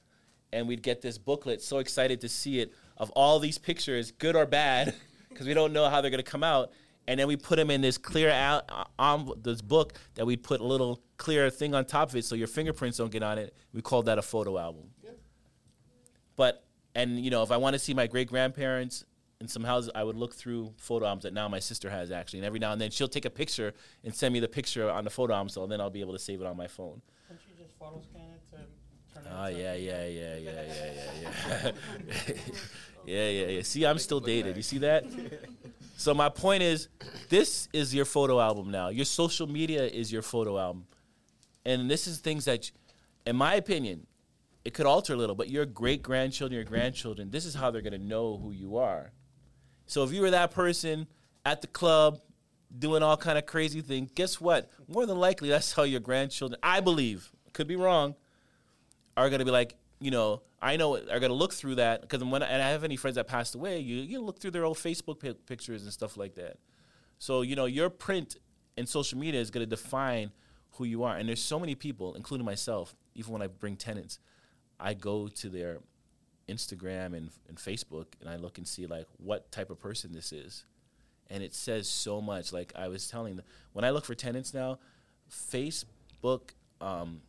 and 0.51 0.67
we'd 0.67 0.81
get 0.81 1.03
this 1.03 1.19
booklet. 1.19 1.61
So 1.61 1.77
excited 1.77 2.19
to 2.21 2.29
see 2.29 2.61
it 2.61 2.73
of 2.97 3.11
all 3.11 3.37
these 3.37 3.59
pictures, 3.59 4.09
good 4.09 4.35
or 4.35 4.47
bad, 4.47 4.95
because 5.29 5.45
we 5.45 5.53
don't 5.53 5.73
know 5.73 5.89
how 5.89 6.01
they're 6.01 6.09
gonna 6.09 6.23
come 6.23 6.43
out. 6.43 6.71
And 7.07 7.19
then 7.19 7.27
we 7.27 7.37
put 7.37 7.57
them 7.57 7.69
in 7.69 7.81
this 7.81 7.99
clear 7.99 8.31
out 8.31 8.65
um, 8.69 8.85
on 8.97 9.31
this 9.43 9.61
book 9.61 9.93
that 10.15 10.25
we 10.25 10.35
put 10.35 10.61
a 10.61 10.65
little 10.65 11.03
clear 11.17 11.51
thing 11.51 11.75
on 11.75 11.85
top 11.85 12.09
of 12.09 12.15
it, 12.15 12.25
so 12.25 12.33
your 12.33 12.47
fingerprints 12.47 12.97
don't 12.97 13.11
get 13.11 13.21
on 13.21 13.37
it. 13.37 13.55
We 13.71 13.83
called 13.83 14.07
that 14.07 14.17
a 14.17 14.23
photo 14.23 14.57
album. 14.57 14.89
But 16.35 16.66
and 16.97 17.23
you 17.23 17.29
know, 17.29 17.43
if 17.43 17.51
I 17.51 17.57
want 17.57 17.73
to 17.73 17.79
see 17.79 17.93
my 17.93 18.07
great 18.07 18.27
grandparents 18.27 19.05
in 19.39 19.47
some 19.47 19.63
houses, 19.63 19.91
I 19.93 20.03
would 20.03 20.15
look 20.15 20.33
through 20.33 20.73
photo 20.77 21.05
albums 21.05 21.23
that 21.23 21.33
now 21.33 21.47
my 21.47 21.59
sister 21.59 21.89
has 21.91 22.11
actually, 22.11 22.39
and 22.39 22.45
every 22.45 22.59
now 22.59 22.71
and 22.71 22.81
then 22.81 22.89
she'll 22.89 23.07
take 23.07 23.25
a 23.25 23.29
picture 23.29 23.73
and 24.03 24.13
send 24.13 24.33
me 24.33 24.39
the 24.39 24.47
picture 24.47 24.89
on 24.89 25.03
the 25.03 25.11
photo 25.11 25.35
album, 25.35 25.49
so 25.49 25.65
then 25.67 25.79
I'll 25.79 25.91
be 25.91 26.01
able 26.01 26.13
to 26.13 26.19
save 26.19 26.41
it 26.41 26.47
on 26.47 26.57
my 26.57 26.67
phone. 26.67 27.01
Can't 27.27 27.39
you 27.47 27.63
just 27.63 27.77
photo 27.77 28.01
scan 28.01 28.23
it 28.33 28.41
to 28.49 28.57
turn 29.13 29.25
it 29.25 29.31
Ah, 29.31 29.47
yeah, 29.47 29.75
yeah, 29.75 30.07
yeah, 30.07 30.35
yeah, 30.37 30.51
yeah, 30.67 30.91
yeah, 31.21 31.71
yeah. 31.71 32.33
yeah, 33.05 33.29
yeah, 33.29 33.47
yeah. 33.47 33.61
See, 33.61 33.85
I'm 33.85 33.99
still 33.99 34.19
dated. 34.19 34.55
You 34.57 34.63
see 34.63 34.79
that? 34.79 35.05
So 35.99 36.13
my 36.13 36.29
point 36.29 36.61
is, 36.61 36.89
this 37.27 37.69
is 37.73 37.93
your 37.93 38.05
photo 38.05 38.39
album 38.39 38.69
now. 38.69 38.89
Your 38.89 39.03
social 39.03 39.47
media 39.47 39.83
is 39.83 40.11
your 40.11 40.21
photo 40.21 40.59
album, 40.59 40.85
and 41.65 41.89
this 41.89 42.05
is 42.05 42.19
things 42.19 42.45
that, 42.45 42.69
in 43.25 43.35
my 43.35 43.55
opinion, 43.55 44.05
it 44.67 44.73
could 44.73 44.85
alter 44.85 45.13
a 45.13 45.15
little. 45.15 45.33
But 45.33 45.49
your 45.49 45.65
great 45.65 46.03
grandchildren, 46.03 46.53
your 46.57 46.65
grandchildren, 46.65 47.31
this 47.31 47.45
is 47.45 47.55
how 47.55 47.71
they're 47.71 47.81
gonna 47.81 47.97
know 47.97 48.37
who 48.37 48.51
you 48.51 48.75
are. 48.75 49.13
So 49.85 50.03
if 50.03 50.11
you 50.11 50.19
were 50.19 50.31
that 50.31 50.51
person 50.51 51.07
at 51.45 51.61
the 51.61 51.67
club 51.67 52.19
doing 52.77 53.01
all 53.01 53.15
kind 53.15 53.37
of 53.37 53.45
crazy 53.45 53.79
things, 53.79 54.11
guess 54.13 54.41
what? 54.41 54.69
More 54.89 55.05
than 55.05 55.19
likely, 55.19 55.47
that's 55.47 55.71
how 55.71 55.83
your 55.83 56.01
grandchildren. 56.01 56.59
I 56.61 56.81
believe, 56.81 57.31
could 57.53 57.65
be 57.65 57.77
wrong, 57.77 58.15
are 59.15 59.29
gonna 59.29 59.45
be 59.45 59.51
like, 59.51 59.77
you 60.01 60.11
know, 60.11 60.41
I 60.61 60.75
know 60.75 60.97
are 60.97 61.21
gonna 61.21 61.33
look 61.33 61.53
through 61.53 61.75
that 61.75 62.01
because 62.01 62.21
when 62.21 62.43
and 62.43 62.61
I 62.61 62.67
have 62.71 62.83
any 62.83 62.97
friends 62.97 63.15
that 63.15 63.25
passed 63.25 63.55
away, 63.55 63.79
you 63.79 64.01
you 64.01 64.19
look 64.19 64.39
through 64.39 64.51
their 64.51 64.65
old 64.65 64.75
Facebook 64.75 65.21
pi- 65.21 65.39
pictures 65.45 65.83
and 65.83 65.93
stuff 65.93 66.17
like 66.17 66.35
that. 66.35 66.57
So 67.19 67.41
you 67.41 67.55
know, 67.55 67.67
your 67.67 67.89
print 67.89 68.35
and 68.75 68.89
social 68.89 69.17
media 69.17 69.39
is 69.39 69.49
gonna 69.49 69.65
define 69.65 70.33
who 70.71 70.83
you 70.83 71.03
are. 71.03 71.15
And 71.15 71.29
there's 71.29 71.41
so 71.41 71.57
many 71.57 71.73
people, 71.73 72.15
including 72.15 72.43
myself, 72.43 72.97
even 73.15 73.31
when 73.31 73.41
I 73.41 73.47
bring 73.47 73.77
tenants, 73.77 74.19
I 74.79 74.93
go 74.93 75.27
to 75.27 75.49
their 75.49 75.79
Instagram 76.49 77.07
and, 77.15 77.29
and 77.47 77.57
Facebook 77.57 78.07
and 78.21 78.29
I 78.29 78.37
look 78.37 78.57
and 78.57 78.67
see 78.67 78.85
like 78.85 79.07
what 79.17 79.51
type 79.51 79.69
of 79.69 79.79
person 79.79 80.13
this 80.13 80.31
is. 80.31 80.65
And 81.29 81.43
it 81.43 81.53
says 81.53 81.89
so 81.89 82.21
much. 82.21 82.53
Like 82.53 82.71
I 82.75 82.87
was 82.87 83.09
telling 83.09 83.39
when 83.73 83.83
I 83.83 83.89
look 83.89 84.05
for 84.05 84.15
tenants 84.15 84.53
now, 84.53 84.79
Facebook, 85.29 86.51
um, 86.79 87.21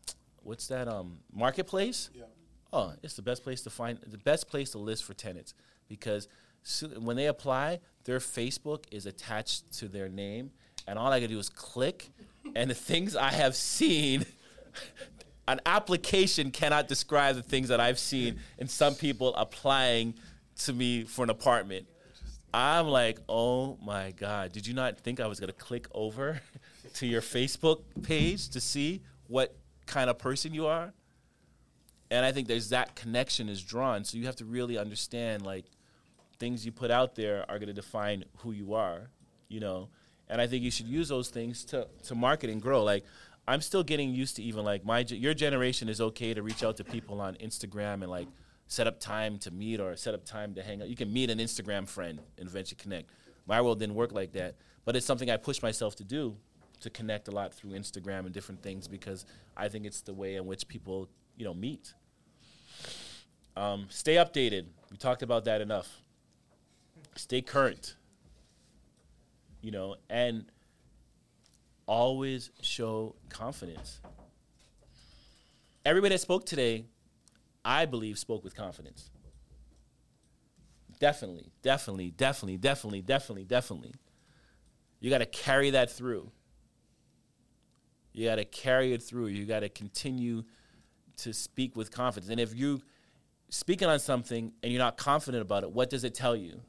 what's 0.42 0.68
that? 0.68 0.88
Um, 0.88 1.18
marketplace. 1.32 2.10
Yeah. 2.14 2.24
Oh, 2.72 2.92
it's 3.02 3.14
the 3.14 3.22
best 3.22 3.42
place 3.42 3.62
to 3.62 3.70
find 3.70 3.98
the 4.06 4.18
best 4.18 4.48
place 4.48 4.70
to 4.70 4.78
list 4.78 5.04
for 5.04 5.14
tenants 5.14 5.54
because 5.88 6.28
so, 6.62 6.86
when 6.88 7.16
they 7.16 7.26
apply, 7.26 7.80
their 8.04 8.18
Facebook 8.18 8.84
is 8.90 9.06
attached 9.06 9.72
to 9.78 9.88
their 9.88 10.08
name, 10.08 10.50
and 10.86 10.98
all 10.98 11.10
I 11.10 11.18
gotta 11.18 11.32
do 11.32 11.38
is 11.38 11.48
click, 11.48 12.10
and 12.54 12.70
the 12.70 12.74
things 12.74 13.16
I 13.16 13.30
have 13.30 13.54
seen. 13.56 14.26
An 15.48 15.60
application 15.64 16.50
cannot 16.50 16.88
describe 16.88 17.34
the 17.34 17.42
things 17.42 17.68
that 17.68 17.80
I've 17.80 17.98
seen 17.98 18.38
in 18.58 18.68
some 18.68 18.94
people 18.94 19.34
applying 19.34 20.12
to 20.58 20.74
me 20.74 21.04
for 21.04 21.24
an 21.24 21.30
apartment. 21.30 21.86
I'm 22.52 22.86
like, 22.88 23.18
oh 23.30 23.78
my 23.82 24.10
God, 24.10 24.52
did 24.52 24.66
you 24.66 24.74
not 24.74 25.00
think 25.00 25.20
I 25.20 25.26
was 25.26 25.40
gonna 25.40 25.54
click 25.54 25.86
over 25.92 26.42
to 26.94 27.06
your 27.06 27.22
Facebook 27.22 27.80
page 28.02 28.50
to 28.50 28.60
see 28.60 29.00
what 29.26 29.56
kind 29.86 30.10
of 30.10 30.18
person 30.18 30.52
you 30.52 30.66
are? 30.66 30.92
And 32.10 32.26
I 32.26 32.32
think 32.32 32.46
there's 32.46 32.68
that 32.68 32.94
connection 32.94 33.48
is 33.48 33.62
drawn. 33.62 34.04
So 34.04 34.18
you 34.18 34.26
have 34.26 34.36
to 34.36 34.44
really 34.44 34.76
understand 34.76 35.46
like 35.46 35.64
things 36.38 36.66
you 36.66 36.72
put 36.72 36.90
out 36.90 37.14
there 37.14 37.46
are 37.48 37.58
gonna 37.58 37.72
define 37.72 38.24
who 38.38 38.52
you 38.52 38.74
are, 38.74 39.08
you 39.48 39.60
know. 39.60 39.88
And 40.28 40.42
I 40.42 40.46
think 40.46 40.62
you 40.62 40.70
should 40.70 40.88
use 40.88 41.08
those 41.08 41.30
things 41.30 41.64
to, 41.66 41.88
to 42.04 42.14
market 42.14 42.50
and 42.50 42.60
grow. 42.60 42.84
Like 42.84 43.06
I'm 43.48 43.62
still 43.62 43.82
getting 43.82 44.14
used 44.14 44.36
to 44.36 44.42
even 44.42 44.62
like 44.62 44.84
my 44.84 45.00
your 45.08 45.32
generation 45.32 45.88
is 45.88 46.02
okay 46.02 46.34
to 46.34 46.42
reach 46.42 46.62
out 46.62 46.76
to 46.76 46.84
people 46.84 47.18
on 47.18 47.34
Instagram 47.36 48.02
and 48.02 48.08
like 48.08 48.28
set 48.66 48.86
up 48.86 49.00
time 49.00 49.38
to 49.38 49.50
meet 49.50 49.80
or 49.80 49.96
set 49.96 50.12
up 50.12 50.26
time 50.26 50.54
to 50.56 50.62
hang 50.62 50.82
out. 50.82 50.88
You 50.88 50.96
can 50.96 51.10
meet 51.10 51.30
an 51.30 51.38
Instagram 51.38 51.88
friend 51.88 52.20
and 52.36 52.46
eventually 52.46 52.76
connect. 52.76 53.08
My 53.46 53.62
world 53.62 53.78
didn't 53.78 53.94
work 53.94 54.12
like 54.12 54.32
that, 54.32 54.56
but 54.84 54.96
it's 54.96 55.06
something 55.06 55.30
I 55.30 55.38
push 55.38 55.62
myself 55.62 55.96
to 55.96 56.04
do 56.04 56.36
to 56.80 56.90
connect 56.90 57.28
a 57.28 57.30
lot 57.30 57.54
through 57.54 57.70
Instagram 57.70 58.20
and 58.20 58.32
different 58.32 58.62
things 58.62 58.86
because 58.86 59.24
I 59.56 59.68
think 59.68 59.86
it's 59.86 60.02
the 60.02 60.12
way 60.12 60.36
in 60.36 60.44
which 60.44 60.68
people 60.68 61.08
you 61.38 61.46
know 61.46 61.54
meet. 61.54 61.94
Um, 63.56 63.86
stay 63.88 64.16
updated. 64.16 64.66
We 64.90 64.98
talked 64.98 65.22
about 65.22 65.46
that 65.46 65.62
enough. 65.62 66.02
Stay 67.16 67.40
current. 67.40 67.96
You 69.62 69.70
know, 69.70 69.96
and 70.10 70.44
always 71.88 72.50
show 72.60 73.16
confidence. 73.30 74.00
Everybody 75.84 76.14
that 76.14 76.20
spoke 76.20 76.46
today, 76.46 76.84
I 77.64 77.86
believe, 77.86 78.18
spoke 78.18 78.44
with 78.44 78.54
confidence. 78.54 79.10
Definitely, 81.00 81.50
definitely, 81.62 82.10
definitely, 82.10 82.58
definitely, 82.58 83.02
definitely, 83.02 83.44
definitely. 83.44 83.94
You 85.00 85.10
got 85.10 85.18
to 85.18 85.26
carry 85.26 85.70
that 85.70 85.90
through. 85.90 86.30
You 88.12 88.26
got 88.26 88.36
to 88.36 88.44
carry 88.44 88.92
it 88.92 89.02
through. 89.02 89.28
You 89.28 89.46
got 89.46 89.60
to 89.60 89.68
continue 89.68 90.44
to 91.18 91.32
speak 91.32 91.74
with 91.76 91.90
confidence. 91.90 92.30
And 92.30 92.40
if 92.40 92.54
you 92.54 92.82
speaking 93.48 93.88
on 93.88 93.98
something 93.98 94.52
and 94.62 94.72
you're 94.72 94.82
not 94.82 94.96
confident 94.96 95.40
about 95.40 95.62
it, 95.62 95.70
what 95.70 95.88
does 95.88 96.04
it 96.04 96.14
tell 96.14 96.36
you? 96.36 96.60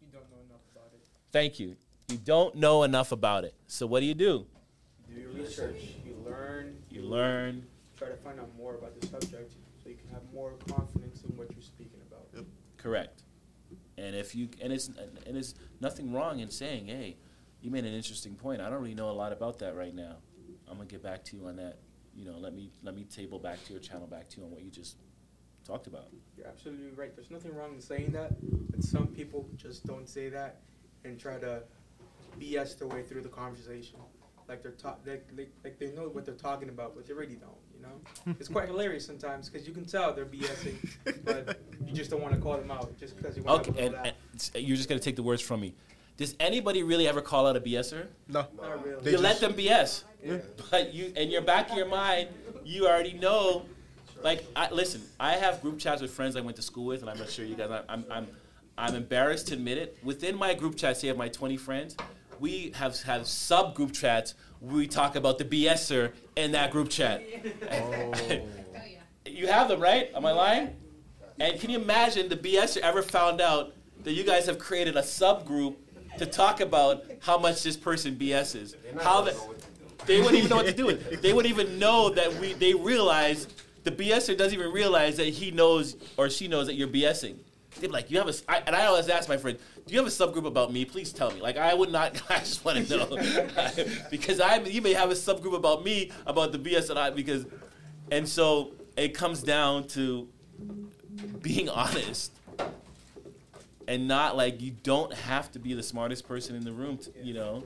You 0.00 0.08
don't 0.10 0.28
know 0.30 0.42
enough 0.44 0.62
about 0.74 0.90
it. 0.94 1.04
Thank 1.30 1.60
you. 1.60 1.76
You 2.14 2.20
don't 2.20 2.54
know 2.54 2.84
enough 2.84 3.10
about 3.10 3.42
it. 3.42 3.54
So 3.66 3.88
what 3.88 3.98
do 3.98 4.06
you 4.06 4.14
do? 4.14 4.46
You 5.08 5.16
do 5.16 5.20
your 5.20 5.30
research. 5.32 5.82
You 6.06 6.14
learn. 6.24 6.76
You 6.88 7.02
learn. 7.02 7.66
Try 7.96 8.06
to 8.06 8.14
find 8.14 8.38
out 8.38 8.56
more 8.56 8.76
about 8.76 9.00
the 9.00 9.08
subject 9.08 9.52
so 9.82 9.88
you 9.88 9.96
can 9.96 10.08
have 10.12 10.22
more 10.32 10.52
confidence 10.68 11.24
in 11.24 11.36
what 11.36 11.50
you're 11.50 11.60
speaking 11.60 11.98
about. 12.08 12.28
Yep. 12.32 12.44
Correct. 12.76 13.24
And 13.98 14.14
if 14.14 14.32
you 14.32 14.48
and 14.62 14.72
it's 14.72 14.92
and 15.26 15.36
it's 15.36 15.54
nothing 15.80 16.12
wrong 16.12 16.38
in 16.38 16.50
saying, 16.50 16.86
"Hey, 16.86 17.16
you 17.60 17.72
made 17.72 17.84
an 17.84 17.92
interesting 17.92 18.36
point. 18.36 18.60
I 18.60 18.70
don't 18.70 18.80
really 18.80 18.94
know 18.94 19.10
a 19.10 19.18
lot 19.18 19.32
about 19.32 19.58
that 19.58 19.74
right 19.74 19.92
now. 19.92 20.18
I'm 20.68 20.76
gonna 20.76 20.88
get 20.88 21.02
back 21.02 21.24
to 21.24 21.36
you 21.36 21.46
on 21.46 21.56
that. 21.56 21.78
You 22.14 22.26
know, 22.26 22.38
let 22.38 22.54
me 22.54 22.70
let 22.84 22.94
me 22.94 23.02
table 23.06 23.40
back 23.40 23.64
to 23.64 23.72
your 23.72 23.82
channel 23.82 24.06
back 24.06 24.28
to 24.28 24.36
you 24.36 24.44
on 24.44 24.52
what 24.52 24.62
you 24.62 24.70
just 24.70 24.98
talked 25.66 25.88
about." 25.88 26.10
You're 26.36 26.46
absolutely 26.46 26.92
right. 26.92 27.12
There's 27.16 27.32
nothing 27.32 27.56
wrong 27.56 27.74
in 27.74 27.80
saying 27.80 28.12
that, 28.12 28.36
but 28.70 28.84
some 28.84 29.08
people 29.08 29.48
just 29.56 29.84
don't 29.84 30.08
say 30.08 30.28
that 30.28 30.60
and 31.04 31.18
try 31.18 31.38
to 31.38 31.64
BS 32.38 32.78
their 32.78 32.88
way 32.88 33.02
through 33.02 33.22
the 33.22 33.28
conversation. 33.28 33.98
Like 34.46 34.62
they're 34.62 34.72
talk, 34.72 35.00
like, 35.06 35.26
like, 35.36 35.50
like 35.64 35.78
they 35.78 35.90
know 35.92 36.02
what 36.02 36.26
they're 36.26 36.34
talking 36.34 36.68
about, 36.68 36.94
but 36.94 37.06
they 37.06 37.14
really 37.14 37.36
don't. 37.36 37.52
You 37.74 37.82
know, 37.82 38.36
it's 38.38 38.48
quite 38.48 38.68
hilarious 38.68 39.06
sometimes 39.06 39.48
because 39.48 39.66
you 39.66 39.72
can 39.72 39.86
tell 39.86 40.12
they're 40.12 40.26
BSing, 40.26 40.76
but 41.24 41.60
you 41.86 41.94
just 41.94 42.10
don't 42.10 42.20
want 42.20 42.34
to 42.34 42.40
call 42.40 42.56
them 42.58 42.70
out 42.70 42.98
just 42.98 43.16
because 43.16 43.36
you 43.36 43.42
want. 43.42 43.66
Okay, 43.68 43.86
and, 43.86 43.94
and 43.96 44.14
you're 44.54 44.76
just 44.76 44.88
gonna 44.88 45.00
take 45.00 45.16
the 45.16 45.22
words 45.22 45.40
from 45.40 45.60
me. 45.60 45.74
Does 46.16 46.36
anybody 46.38 46.82
really 46.82 47.08
ever 47.08 47.20
call 47.20 47.46
out 47.46 47.56
a 47.56 47.60
BSer? 47.60 48.06
No. 48.28 48.46
Not 48.60 48.84
really. 48.84 49.02
They 49.02 49.10
you 49.12 49.18
let 49.18 49.40
just- 49.40 49.40
them 49.40 49.54
BS. 49.54 50.04
Yeah. 50.22 50.38
But 50.70 50.94
you, 50.94 51.12
in 51.16 51.30
your 51.30 51.42
back 51.42 51.70
of 51.70 51.76
your 51.76 51.88
mind, 51.88 52.28
you 52.64 52.86
already 52.86 53.14
know. 53.14 53.64
Like, 54.22 54.44
I, 54.56 54.70
listen, 54.70 55.02
I 55.20 55.32
have 55.32 55.60
group 55.60 55.78
chats 55.78 56.00
with 56.00 56.10
friends 56.10 56.34
I 56.36 56.40
went 56.40 56.56
to 56.56 56.62
school 56.62 56.86
with, 56.86 57.00
and 57.02 57.10
I'm 57.10 57.18
not 57.18 57.28
sure 57.30 57.44
you 57.44 57.56
guys. 57.56 57.70
I'm, 57.70 57.82
I'm, 57.88 58.04
I'm, 58.10 58.28
I'm 58.78 58.94
embarrassed 58.94 59.48
to 59.48 59.54
admit 59.54 59.76
it. 59.76 59.98
Within 60.02 60.36
my 60.36 60.54
group 60.54 60.76
chat, 60.76 60.96
say 60.96 61.08
of 61.08 61.18
my 61.18 61.28
20 61.28 61.56
friends, 61.58 61.96
we 62.40 62.72
have 62.74 63.00
have 63.02 63.26
sub 63.26 63.74
group 63.74 63.92
chats 63.92 64.34
we 64.64 64.86
talk 64.86 65.16
about 65.16 65.38
the 65.38 65.44
BSer 65.44 66.12
in 66.36 66.52
that 66.52 66.70
group 66.70 66.88
chat. 66.88 67.22
Oh. 67.70 68.12
you 69.26 69.46
have 69.46 69.68
them, 69.68 69.80
right? 69.80 70.10
Am 70.14 70.24
I 70.24 70.32
lying? 70.32 70.76
And 71.38 71.60
can 71.60 71.70
you 71.70 71.78
imagine 71.78 72.28
the 72.28 72.36
BSer 72.36 72.78
ever 72.78 73.02
found 73.02 73.40
out 73.40 73.74
that 74.04 74.12
you 74.12 74.24
guys 74.24 74.46
have 74.46 74.58
created 74.58 74.96
a 74.96 75.02
subgroup 75.02 75.76
to 76.18 76.26
talk 76.26 76.60
about 76.60 77.04
how 77.20 77.38
much 77.38 77.62
this 77.62 77.76
person 77.76 78.16
BSs? 78.16 78.74
How 79.00 79.22
the, 79.22 79.36
they 80.06 80.18
wouldn't 80.18 80.36
even 80.36 80.50
know 80.50 80.56
what 80.56 80.66
to 80.66 80.72
do 80.72 80.86
with 80.86 81.06
it. 81.12 81.22
They 81.22 81.32
wouldn't 81.32 81.52
even 81.52 81.78
know 81.78 82.10
that 82.10 82.32
we. 82.34 82.52
They 82.54 82.74
realize 82.74 83.48
the 83.82 83.90
BSer 83.90 84.36
doesn't 84.36 84.58
even 84.58 84.72
realize 84.72 85.16
that 85.16 85.28
he 85.28 85.50
knows 85.50 85.96
or 86.16 86.30
she 86.30 86.48
knows 86.48 86.66
that 86.66 86.74
you're 86.74 86.88
BSing. 86.88 87.36
They're 87.80 87.90
like, 87.90 88.10
you 88.10 88.18
have 88.18 88.26
a, 88.26 88.30
s- 88.30 88.42
I, 88.48 88.62
and 88.66 88.74
I 88.74 88.86
always 88.86 89.08
ask 89.08 89.28
my 89.28 89.36
friend, 89.36 89.58
do 89.86 89.92
you 89.92 89.98
have 89.98 90.06
a 90.06 90.10
subgroup 90.10 90.46
about 90.46 90.72
me? 90.72 90.84
Please 90.84 91.12
tell 91.12 91.30
me. 91.30 91.40
Like, 91.40 91.56
I 91.56 91.74
would 91.74 91.90
not. 91.90 92.20
I 92.30 92.38
just 92.38 92.64
want 92.64 92.86
to 92.86 92.96
know 92.96 93.84
because 94.10 94.40
I, 94.40 94.56
you 94.60 94.80
may 94.82 94.94
have 94.94 95.10
a 95.10 95.14
subgroup 95.14 95.54
about 95.54 95.84
me 95.84 96.10
about 96.26 96.52
the 96.52 96.58
BS 96.58 96.88
that 96.88 96.96
I 96.98 97.10
because, 97.10 97.46
and 98.10 98.28
so 98.28 98.72
it 98.96 99.14
comes 99.14 99.42
down 99.42 99.86
to 99.88 100.28
being 101.42 101.68
honest 101.68 102.32
and 103.86 104.08
not 104.08 104.36
like 104.36 104.60
you 104.62 104.70
don't 104.82 105.12
have 105.12 105.50
to 105.52 105.58
be 105.58 105.74
the 105.74 105.82
smartest 105.82 106.26
person 106.26 106.56
in 106.56 106.64
the 106.64 106.72
room, 106.72 106.96
to, 106.98 107.10
you 107.22 107.34
know. 107.34 107.64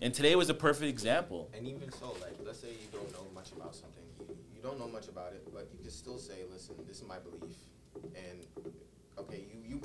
And 0.00 0.12
today 0.14 0.34
was 0.36 0.48
a 0.48 0.54
perfect 0.54 0.88
example. 0.88 1.48
And 1.56 1.66
even 1.66 1.90
so, 1.92 2.16
like, 2.20 2.34
let's 2.44 2.60
say 2.60 2.68
you 2.70 2.88
don't 2.92 3.12
know 3.12 3.26
much 3.34 3.52
about 3.52 3.74
something. 3.74 4.02
You, 4.20 4.36
you 4.56 4.62
don't 4.62 4.78
know 4.78 4.88
much 4.88 5.08
about 5.08 5.32
it, 5.32 5.46
but 5.52 5.68
you 5.72 5.78
can 5.82 5.90
still 5.90 6.18
say, 6.18 6.34
listen, 6.52 6.74
this 6.86 6.98
is 7.00 7.06
my 7.06 7.18
belief. 7.18 7.56
And, 7.94 8.14
okay, 8.14 8.16
you, 8.16 8.38
you 8.40 8.47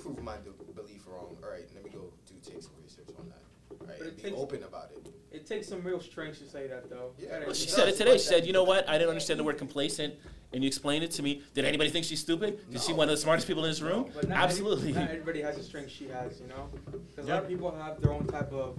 prove 0.04 0.22
my 0.24 0.36
d- 0.38 0.50
belief 0.76 1.06
wrong. 1.08 1.36
All 1.44 1.50
right, 1.50 1.68
let 1.74 1.84
me 1.84 1.90
go 1.90 2.12
do 2.28 2.34
take 2.44 2.62
some 2.62 2.72
research 2.84 3.08
on 3.18 3.30
that. 3.30 3.88
Right? 3.88 3.98
But 3.98 4.08
it 4.08 4.10
And 4.10 4.18
be 4.18 4.24
takes- 4.24 4.38
open 4.38 4.64
about 4.64 4.92
it. 4.92 5.08
It 5.32 5.46
takes 5.48 5.68
some 5.68 5.82
real 5.84 6.00
strength 6.00 6.40
to 6.40 6.48
say 6.48 6.68
that, 6.68 6.90
though. 6.90 7.14
Yeah, 7.18 7.40
Well, 7.46 7.54
she 7.54 7.68
said 7.68 7.88
it 7.88 7.98
today. 7.98 8.14
She 8.14 8.26
said, 8.26 8.46
"You 8.46 8.54
know 8.54 8.64
what? 8.64 8.88
I 8.88 8.94
didn't 9.00 9.10
understand 9.10 9.40
the 9.40 9.44
word 9.44 9.58
complacent, 9.58 10.14
and 10.54 10.64
you 10.64 10.68
explained 10.68 11.04
it 11.04 11.12
to 11.12 11.24
me. 11.24 11.42
Did 11.56 11.66
anybody 11.66 11.90
think 11.90 12.06
she's 12.06 12.20
stupid? 12.20 12.60
Is 12.72 12.86
she 12.86 12.94
one 12.94 13.10
of 13.10 13.16
the 13.16 13.22
smartest 13.22 13.48
people 13.48 13.64
in 13.66 13.72
this 13.72 13.82
room? 13.82 14.12
But 14.14 14.30
not 14.30 14.38
Absolutely. 14.38 14.90
Every, 14.90 15.02
not 15.02 15.10
everybody 15.10 15.42
has 15.42 15.56
the 15.58 15.64
strength 15.64 15.90
she 15.92 16.08
has, 16.10 16.40
you 16.40 16.48
know. 16.48 16.70
Because 16.86 17.28
a 17.28 17.34
lot 17.34 17.44
of 17.44 17.50
people 17.50 17.72
have 17.72 18.00
their 18.00 18.12
own 18.14 18.28
type 18.28 18.52
of 18.54 18.78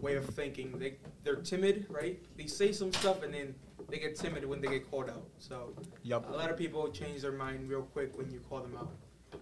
way 0.00 0.14
of 0.16 0.24
thinking. 0.26 0.78
They 0.78 0.96
they're 1.24 1.36
timid, 1.36 1.86
right? 1.90 2.18
They 2.38 2.46
say 2.46 2.72
some 2.72 2.92
stuff 2.94 3.22
and 3.22 3.32
then 3.34 3.54
they 3.90 3.98
get 3.98 4.16
timid 4.16 4.44
when 4.46 4.62
they 4.62 4.68
get 4.68 4.90
called 4.90 5.10
out. 5.10 5.28
So 5.38 5.74
Yup. 6.02 6.28
a 6.30 6.32
lot 6.32 6.50
of 6.50 6.56
people 6.56 6.90
change 6.90 7.20
their 7.20 7.32
mind 7.32 7.68
real 7.68 7.82
quick 7.82 8.16
when 8.16 8.30
you 8.30 8.40
call 8.40 8.60
them 8.60 8.74
out. 8.76 8.90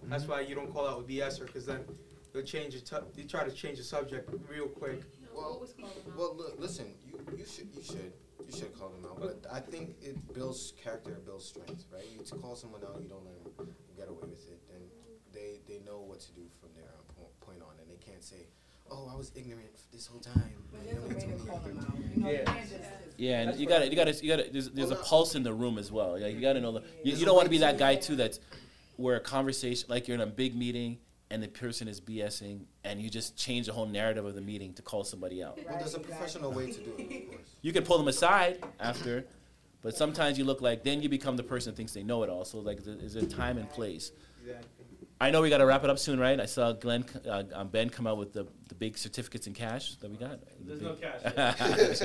That's 0.03 0.27
why 0.27 0.41
you 0.41 0.55
don't 0.55 0.71
call 0.71 0.87
out 0.87 0.97
with 0.97 1.07
BSer, 1.07 1.45
because 1.45 1.65
then 1.65 1.81
they'll 2.33 2.43
change 2.43 2.73
the 2.73 2.81
tu- 2.81 3.05
they 3.15 3.23
try 3.23 3.43
to 3.43 3.51
change 3.51 3.77
the 3.77 3.83
subject 3.83 4.29
real 4.49 4.67
quick. 4.67 5.03
Well, 5.35 5.65
well, 6.17 6.35
look, 6.35 6.55
listen, 6.59 6.87
you, 7.05 7.19
you 7.37 7.45
should 7.45 7.69
you 7.75 7.83
should 7.83 8.11
you 8.45 8.51
should 8.57 8.77
call 8.77 8.89
them 8.89 9.05
out, 9.09 9.19
but 9.19 9.45
I 9.51 9.59
think 9.59 9.95
it 10.01 10.33
builds 10.33 10.73
character, 10.81 11.11
it 11.11 11.25
builds 11.25 11.45
strength, 11.45 11.85
right? 11.93 12.03
You 12.11 12.23
to 12.25 12.35
call 12.35 12.55
someone 12.55 12.81
out, 12.83 12.99
you 13.01 13.07
don't 13.07 13.23
let 13.25 13.57
them 13.57 13.73
get 13.95 14.09
away 14.09 14.27
with 14.29 14.47
it, 14.49 14.59
then 14.69 14.81
they 15.33 15.59
they 15.67 15.79
know 15.85 15.99
what 15.99 16.19
to 16.21 16.31
do 16.33 16.41
from 16.59 16.69
there 16.75 16.89
uh, 17.17 17.21
on 17.21 17.27
point 17.39 17.61
on, 17.61 17.73
and 17.81 17.89
they 17.89 18.03
can't 18.05 18.23
say, 18.23 18.47
"Oh, 18.89 19.09
I 19.11 19.15
was 19.15 19.31
ignorant 19.35 19.69
this 19.93 20.07
whole 20.07 20.19
time." 20.19 20.53
You 20.85 20.93
know, 20.95 21.07
they 21.07 21.21
told 21.47 21.65
me." 21.65 22.39
Yeah, 23.17 23.41
and 23.41 23.59
you 23.59 23.67
got 23.67 23.79
to 23.79 23.89
you 23.89 23.95
got 23.95 24.07
to 24.07 24.25
you 24.25 24.35
got 24.35 24.43
to. 24.43 24.51
There's, 24.51 24.69
there's 24.71 24.91
a 24.91 24.95
pulse 24.95 25.35
in 25.35 25.43
the 25.43 25.53
room 25.53 25.77
as 25.77 25.91
well. 25.91 26.19
Like 26.19 26.33
you 26.33 26.41
got 26.41 26.53
to 26.53 26.61
know 26.61 26.71
the. 26.73 26.83
You, 27.03 27.15
you 27.15 27.25
don't 27.25 27.35
want 27.35 27.45
to 27.45 27.51
be 27.51 27.59
that 27.59 27.77
guy 27.77 27.95
too. 27.95 28.15
That's 28.15 28.39
where 29.01 29.15
a 29.17 29.19
conversation, 29.19 29.87
like 29.89 30.07
you're 30.07 30.15
in 30.15 30.21
a 30.21 30.25
big 30.27 30.55
meeting 30.55 30.97
and 31.29 31.41
the 31.41 31.47
person 31.47 31.87
is 31.87 32.01
BSing, 32.01 32.65
and 32.83 33.01
you 33.01 33.09
just 33.09 33.37
change 33.37 33.67
the 33.67 33.71
whole 33.73 33.85
narrative 33.85 34.25
of 34.25 34.35
the 34.35 34.41
meeting 34.41 34.73
to 34.73 34.81
call 34.81 35.03
somebody 35.05 35.41
out. 35.41 35.57
Well, 35.65 35.77
there's 35.79 35.93
a 35.93 35.99
professional 35.99 36.51
way 36.51 36.71
to 36.73 36.79
do 36.79 36.93
it, 36.97 37.23
of 37.23 37.29
course. 37.29 37.41
You 37.61 37.71
can 37.71 37.83
pull 37.85 37.97
them 37.97 38.09
aside 38.09 38.61
after, 38.81 39.25
but 39.81 39.95
sometimes 39.95 40.37
you 40.37 40.43
look 40.43 40.61
like 40.61 40.83
then 40.83 41.01
you 41.01 41.07
become 41.07 41.37
the 41.37 41.43
person 41.43 41.71
that 41.71 41.77
thinks 41.77 41.93
they 41.93 42.03
know 42.03 42.23
it 42.23 42.29
all. 42.29 42.43
So 42.43 42.59
like, 42.59 42.83
there- 42.83 42.95
is 42.95 43.15
a 43.15 43.25
time 43.25 43.57
and 43.57 43.69
place. 43.69 44.11
Exactly. 44.41 44.67
I 45.21 45.29
know 45.29 45.41
we 45.41 45.49
got 45.49 45.59
to 45.59 45.65
wrap 45.67 45.83
it 45.83 45.89
up 45.91 45.99
soon, 45.99 46.19
right? 46.19 46.39
I 46.39 46.47
saw 46.47 46.73
Glenn, 46.73 47.05
uh, 47.29 47.43
um, 47.53 47.67
Ben 47.69 47.91
come 47.91 48.07
out 48.07 48.17
with 48.17 48.33
the, 48.33 48.47
the 48.69 48.75
big 48.75 48.97
certificates 48.97 49.45
in 49.45 49.53
cash 49.53 49.95
that 49.97 50.09
we 50.09 50.17
got. 50.17 50.39
The 50.65 50.75
There's 50.75 50.81
no 50.81 50.95
cash. 50.95 51.99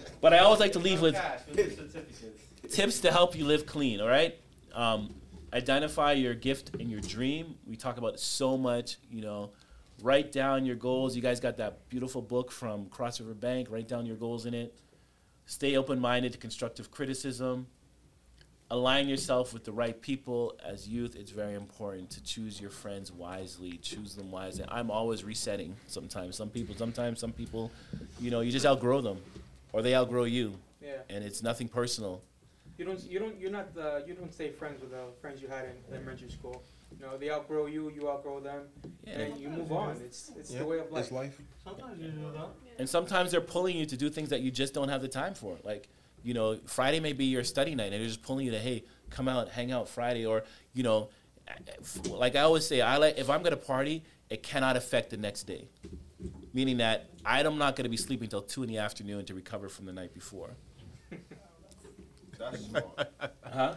but 0.20 0.32
I 0.32 0.38
always 0.38 0.60
like 0.60 0.72
to 0.72 0.78
leave 0.78 1.00
with 1.02 1.16
Cash, 1.16 1.40
with 1.48 1.76
certificates. 1.76 2.74
tips 2.76 3.00
to 3.00 3.10
help 3.10 3.36
you 3.36 3.44
live 3.44 3.66
clean. 3.66 4.00
All 4.00 4.06
right. 4.08 4.38
Um, 4.72 5.12
identify 5.52 6.12
your 6.12 6.34
gift 6.34 6.74
and 6.78 6.90
your 6.90 7.00
dream. 7.00 7.56
We 7.66 7.76
talk 7.76 7.98
about 7.98 8.14
it 8.14 8.20
so 8.20 8.56
much. 8.56 8.98
You 9.10 9.22
know, 9.22 9.50
write 10.02 10.32
down 10.32 10.64
your 10.64 10.76
goals. 10.76 11.16
You 11.16 11.22
guys 11.22 11.40
got 11.40 11.56
that 11.58 11.88
beautiful 11.88 12.22
book 12.22 12.50
from 12.50 12.86
Cross 12.86 13.20
River 13.20 13.34
Bank. 13.34 13.68
Write 13.70 13.88
down 13.88 14.06
your 14.06 14.16
goals 14.16 14.46
in 14.46 14.54
it. 14.54 14.78
Stay 15.46 15.76
open-minded 15.76 16.32
to 16.32 16.38
constructive 16.38 16.90
criticism. 16.90 17.66
Align 18.72 19.08
yourself 19.08 19.52
with 19.52 19.64
the 19.64 19.72
right 19.72 20.00
people. 20.00 20.56
As 20.64 20.86
youth, 20.86 21.16
it's 21.16 21.32
very 21.32 21.54
important 21.54 22.08
to 22.10 22.22
choose 22.22 22.60
your 22.60 22.70
friends 22.70 23.10
wisely. 23.10 23.72
Choose 23.82 24.14
them 24.14 24.30
wisely. 24.30 24.64
I'm 24.68 24.92
always 24.92 25.24
resetting. 25.24 25.74
Sometimes, 25.88 26.36
some 26.36 26.50
people, 26.50 26.76
sometimes 26.76 27.18
some 27.18 27.32
people, 27.32 27.72
you 28.20 28.30
know, 28.30 28.42
you 28.42 28.52
just 28.52 28.64
outgrow 28.64 29.00
them, 29.00 29.18
or 29.72 29.82
they 29.82 29.96
outgrow 29.96 30.22
you. 30.22 30.54
Yeah. 30.80 30.98
And 31.08 31.24
it's 31.24 31.42
nothing 31.42 31.66
personal. 31.66 32.22
You 32.80 32.86
don't 32.86 33.02
you 33.12 33.18
don't 33.18 33.38
you're 33.38 33.50
not 33.50 33.68
uh, 33.78 34.00
you 34.06 34.14
don't 34.14 34.32
stay 34.32 34.48
friends 34.48 34.80
with 34.80 34.90
the 34.92 35.02
friends 35.20 35.42
you 35.42 35.48
had 35.48 35.66
in 35.66 35.94
elementary 35.94 36.30
school. 36.30 36.62
You 36.98 37.04
know, 37.04 37.18
they 37.18 37.30
outgrow 37.30 37.66
you, 37.66 37.90
you 37.90 38.08
outgrow 38.08 38.40
them, 38.40 38.62
Yeah. 39.06 39.18
and 39.20 39.38
you 39.38 39.50
move 39.50 39.70
on. 39.70 40.00
It's 40.02 40.32
it's 40.34 40.50
Yeah, 40.50 40.60
the 40.60 40.64
way 40.64 40.78
of 40.78 40.90
life. 40.90 41.02
it's 41.02 41.12
life. 41.12 41.36
Sometimes 41.62 42.00
you 42.00 42.08
do 42.10 42.32
that. 42.32 42.48
And 42.78 42.88
sometimes 42.88 43.32
they're 43.32 43.42
pulling 43.56 43.76
you 43.76 43.84
to 43.84 43.98
do 43.98 44.08
things 44.08 44.30
that 44.30 44.40
you 44.40 44.50
just 44.50 44.72
don't 44.72 44.88
have 44.88 45.02
the 45.02 45.08
time 45.08 45.34
for. 45.34 45.58
Like, 45.62 45.90
you 46.22 46.32
know, 46.32 46.56
Friday 46.64 47.00
may 47.00 47.12
be 47.12 47.26
your 47.26 47.44
study 47.44 47.74
night, 47.74 47.92
and 47.92 48.00
they're 48.00 48.08
just 48.14 48.22
pulling 48.22 48.46
you 48.46 48.52
to, 48.52 48.58
hey, 48.58 48.84
come 49.10 49.28
out, 49.28 49.50
hang 49.50 49.72
out 49.72 49.86
Friday, 49.86 50.24
or 50.24 50.44
you 50.72 50.82
know, 50.82 51.10
like 52.06 52.34
I 52.34 52.40
always 52.40 52.66
say, 52.66 52.80
I 52.80 52.96
like 52.96 53.18
if 53.18 53.28
I'm 53.28 53.42
gonna 53.42 53.58
party, 53.74 54.04
it 54.30 54.42
cannot 54.42 54.78
affect 54.78 55.10
the 55.10 55.18
next 55.18 55.42
day. 55.42 55.68
Meaning 56.54 56.78
that 56.78 57.10
I'm 57.26 57.58
not 57.58 57.76
gonna 57.76 57.90
be 57.90 57.98
sleeping 57.98 58.30
till 58.30 58.40
two 58.40 58.62
in 58.62 58.70
the 58.70 58.78
afternoon 58.78 59.26
to 59.26 59.34
recover 59.34 59.68
from 59.68 59.84
the 59.84 59.92
night 59.92 60.14
before. 60.14 60.56
That's 62.40 62.64
smart. 62.66 62.88
Huh? 63.44 63.74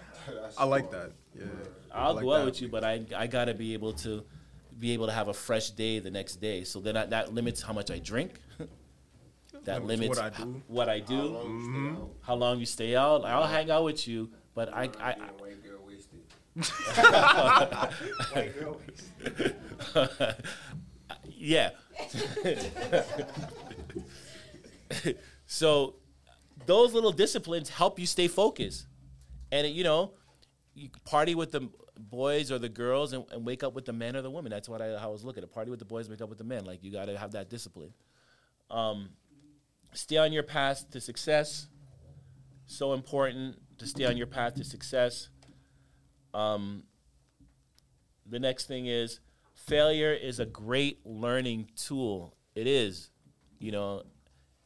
I 0.58 0.66
like 0.66 0.90
that. 0.92 1.12
Yeah. 1.38 1.46
I 1.92 2.06
I'll 2.06 2.14
like 2.16 2.24
go 2.24 2.34
out 2.34 2.38
that. 2.40 2.46
with 2.46 2.62
you, 2.62 2.70
but 2.70 2.84
I 2.84 3.02
I 3.16 3.28
gotta 3.28 3.54
be 3.54 3.74
able 3.74 3.94
to 4.06 4.24
be 4.80 4.94
able 4.94 5.06
to 5.08 5.12
have 5.14 5.28
a 5.28 5.34
fresh 5.34 5.70
day 5.72 6.00
the 6.00 6.10
next 6.12 6.38
day. 6.38 6.64
So 6.64 6.80
then 6.80 6.96
I, 6.98 7.06
that 7.08 7.34
limits 7.34 7.62
how 7.62 7.74
much 7.74 7.92
I 7.92 8.00
drink. 8.00 8.40
that 9.66 9.84
Limits 9.86 10.02
limits 10.02 10.10
what 10.10 10.20
I 10.20 10.28
h- 10.28 10.38
do. 10.38 10.62
What 10.68 10.90
I 10.90 11.00
do. 11.00 11.22
How 11.22 11.36
long 11.36 11.50
you 11.60 11.66
stay 11.66 11.84
Mhm. 11.84 11.96
out. 12.02 12.10
How 12.22 12.36
long 12.36 12.60
you 12.60 12.66
stay 12.66 12.96
out? 12.96 13.26
I'll 13.26 13.48
hang 13.48 13.70
out 13.72 13.84
with 13.84 14.08
you, 14.08 14.30
but 14.56 14.74
I 14.74 14.90
I. 15.00 15.14
Getting 15.14 15.28
white 15.78 15.86
wasted. 15.86 16.22
I 18.36 18.38
yeah. 21.36 21.70
so 25.46 25.96
those 26.66 26.94
little 26.94 27.12
disciplines 27.12 27.70
help 27.70 28.00
you 28.00 28.06
stay 28.06 28.28
focused, 28.28 28.88
and 29.52 29.68
it, 29.68 29.72
you 29.72 29.84
know, 29.84 30.14
you 30.74 30.90
party 31.06 31.36
with 31.36 31.52
the 31.52 31.70
boys 31.98 32.52
or 32.52 32.60
the 32.60 32.70
girls 32.70 33.14
and, 33.14 33.26
and 33.32 33.46
wake 33.46 33.64
up 33.64 33.74
with 33.74 33.86
the 33.86 33.94
men 33.94 34.16
or 34.16 34.22
the 34.22 34.32
women. 34.32 34.52
That's 34.52 34.68
what 34.68 34.82
I, 34.82 34.92
I 34.92 35.08
was 35.08 35.24
looking 35.24 35.44
at. 35.44 35.52
Party 35.52 35.70
with 35.70 35.80
the 35.80 35.86
boys, 35.86 36.10
wake 36.10 36.22
up 36.22 36.30
with 36.30 36.38
the 36.38 36.44
men. 36.44 36.66
Like 36.66 36.84
you 36.84 36.92
got 36.92 37.06
to 37.06 37.18
have 37.18 37.32
that 37.32 37.50
discipline. 37.50 37.94
Um, 38.72 39.10
stay 39.94 40.18
on 40.18 40.32
your 40.34 40.44
path 40.44 40.90
to 40.92 41.02
success. 41.02 41.68
So 42.66 42.94
important 42.94 43.58
to 43.78 43.86
stay 43.86 44.06
on 44.06 44.18
your 44.18 44.28
path 44.28 44.56
to 44.56 44.64
success. 44.64 45.30
Um, 46.34 46.84
the 48.26 48.40
next 48.40 48.66
thing 48.66 48.88
is 48.88 49.20
failure 49.54 50.14
is 50.14 50.40
a 50.40 50.46
great 50.46 51.06
learning 51.06 51.70
tool. 51.76 52.36
It 52.56 52.68
is, 52.68 53.10
you 53.60 53.72
know, 53.72 54.04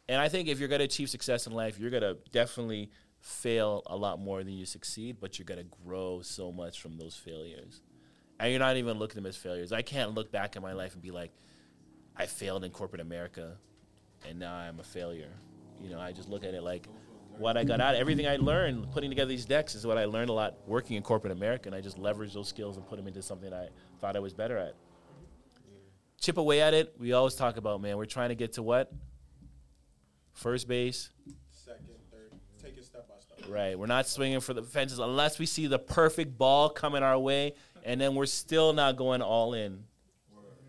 and 0.09 0.21
I 0.21 0.29
think 0.29 0.47
if 0.47 0.59
you're 0.59 0.69
going 0.69 0.79
to 0.79 0.85
achieve 0.85 1.09
success 1.09 1.47
in 1.47 1.53
life, 1.53 1.79
you're 1.79 1.89
going 1.89 2.03
to 2.03 2.17
definitely 2.31 2.89
fail 3.19 3.83
a 3.87 3.95
lot 3.95 4.19
more 4.19 4.43
than 4.43 4.53
you 4.53 4.65
succeed, 4.65 5.17
but 5.19 5.37
you're 5.37 5.45
going 5.45 5.59
to 5.59 5.75
grow 5.85 6.21
so 6.21 6.51
much 6.51 6.81
from 6.81 6.97
those 6.97 7.15
failures. 7.15 7.81
And 8.39 8.51
you're 8.51 8.59
not 8.59 8.77
even 8.77 8.99
looking 8.99 9.17
at 9.17 9.23
them 9.23 9.25
as 9.25 9.35
failures. 9.35 9.71
I 9.71 9.81
can't 9.81 10.13
look 10.13 10.31
back 10.31 10.55
at 10.55 10.61
my 10.61 10.73
life 10.73 10.93
and 10.93 11.01
be 11.01 11.11
like, 11.11 11.31
I 12.15 12.25
failed 12.25 12.63
in 12.63 12.71
corporate 12.71 13.01
America 13.01 13.57
and 14.27 14.39
now 14.39 14.53
I'm 14.53 14.79
a 14.79 14.83
failure. 14.83 15.31
You 15.81 15.89
know, 15.89 15.99
I 15.99 16.11
just 16.11 16.29
look 16.29 16.43
at 16.43 16.53
it 16.53 16.63
like 16.63 16.87
what 17.37 17.57
I 17.57 17.63
got 17.63 17.81
out, 17.81 17.95
everything 17.95 18.27
I 18.27 18.37
learned 18.37 18.91
putting 18.91 19.11
together 19.11 19.29
these 19.29 19.45
decks 19.45 19.75
is 19.75 19.85
what 19.85 19.97
I 19.97 20.05
learned 20.05 20.29
a 20.29 20.33
lot 20.33 20.57
working 20.65 20.97
in 20.97 21.03
corporate 21.03 21.31
America, 21.31 21.69
and 21.69 21.75
I 21.75 21.81
just 21.81 21.97
leveraged 21.97 22.33
those 22.33 22.47
skills 22.47 22.77
and 22.77 22.87
put 22.87 22.97
them 22.97 23.07
into 23.07 23.21
something 23.21 23.53
I 23.53 23.67
thought 23.99 24.15
I 24.15 24.19
was 24.19 24.33
better 24.33 24.57
at. 24.57 24.73
chip 26.19 26.37
away 26.37 26.61
at 26.61 26.73
it. 26.73 26.95
We 26.97 27.13
always 27.13 27.35
talk 27.35 27.57
about, 27.57 27.79
man, 27.79 27.97
we're 27.97 28.05
trying 28.05 28.29
to 28.29 28.35
get 28.35 28.53
to 28.53 28.63
what? 28.63 28.91
First 30.37 30.67
base. 30.67 31.09
Second, 31.49 31.95
third, 32.11 32.31
take 32.61 32.77
it 32.77 32.85
step 32.85 33.07
by 33.07 33.15
step. 33.19 33.51
Right. 33.51 33.77
We're 33.77 33.87
not 33.87 34.07
swinging 34.07 34.39
for 34.39 34.53
the 34.53 34.61
fences 34.61 34.99
unless 34.99 35.39
we 35.39 35.47
see 35.47 35.65
the 35.65 35.79
perfect 35.79 36.37
ball 36.37 36.69
coming 36.69 37.01
our 37.01 37.17
way, 37.17 37.55
and 37.83 37.99
then 37.99 38.13
we're 38.13 38.27
still 38.27 38.71
not 38.71 38.97
going 38.97 39.23
all 39.23 39.55
in. 39.55 39.83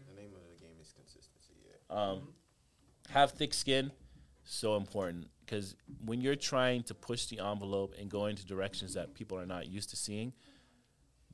The 0.08 0.20
name 0.20 0.30
of 0.34 0.40
the 0.48 0.64
game 0.64 0.76
is 0.80 0.94
consistency. 0.94 1.52
Yeah. 1.90 1.96
Um, 1.96 2.28
have 3.10 3.32
thick 3.32 3.52
skin, 3.52 3.92
so 4.42 4.76
important 4.76 5.28
because 5.44 5.76
when 6.02 6.22
you're 6.22 6.34
trying 6.34 6.82
to 6.84 6.94
push 6.94 7.26
the 7.26 7.38
envelope 7.38 7.94
and 8.00 8.10
go 8.10 8.24
into 8.24 8.46
directions 8.46 8.94
that 8.94 9.12
people 9.12 9.38
are 9.38 9.46
not 9.46 9.66
used 9.66 9.90
to 9.90 9.96
seeing, 9.96 10.32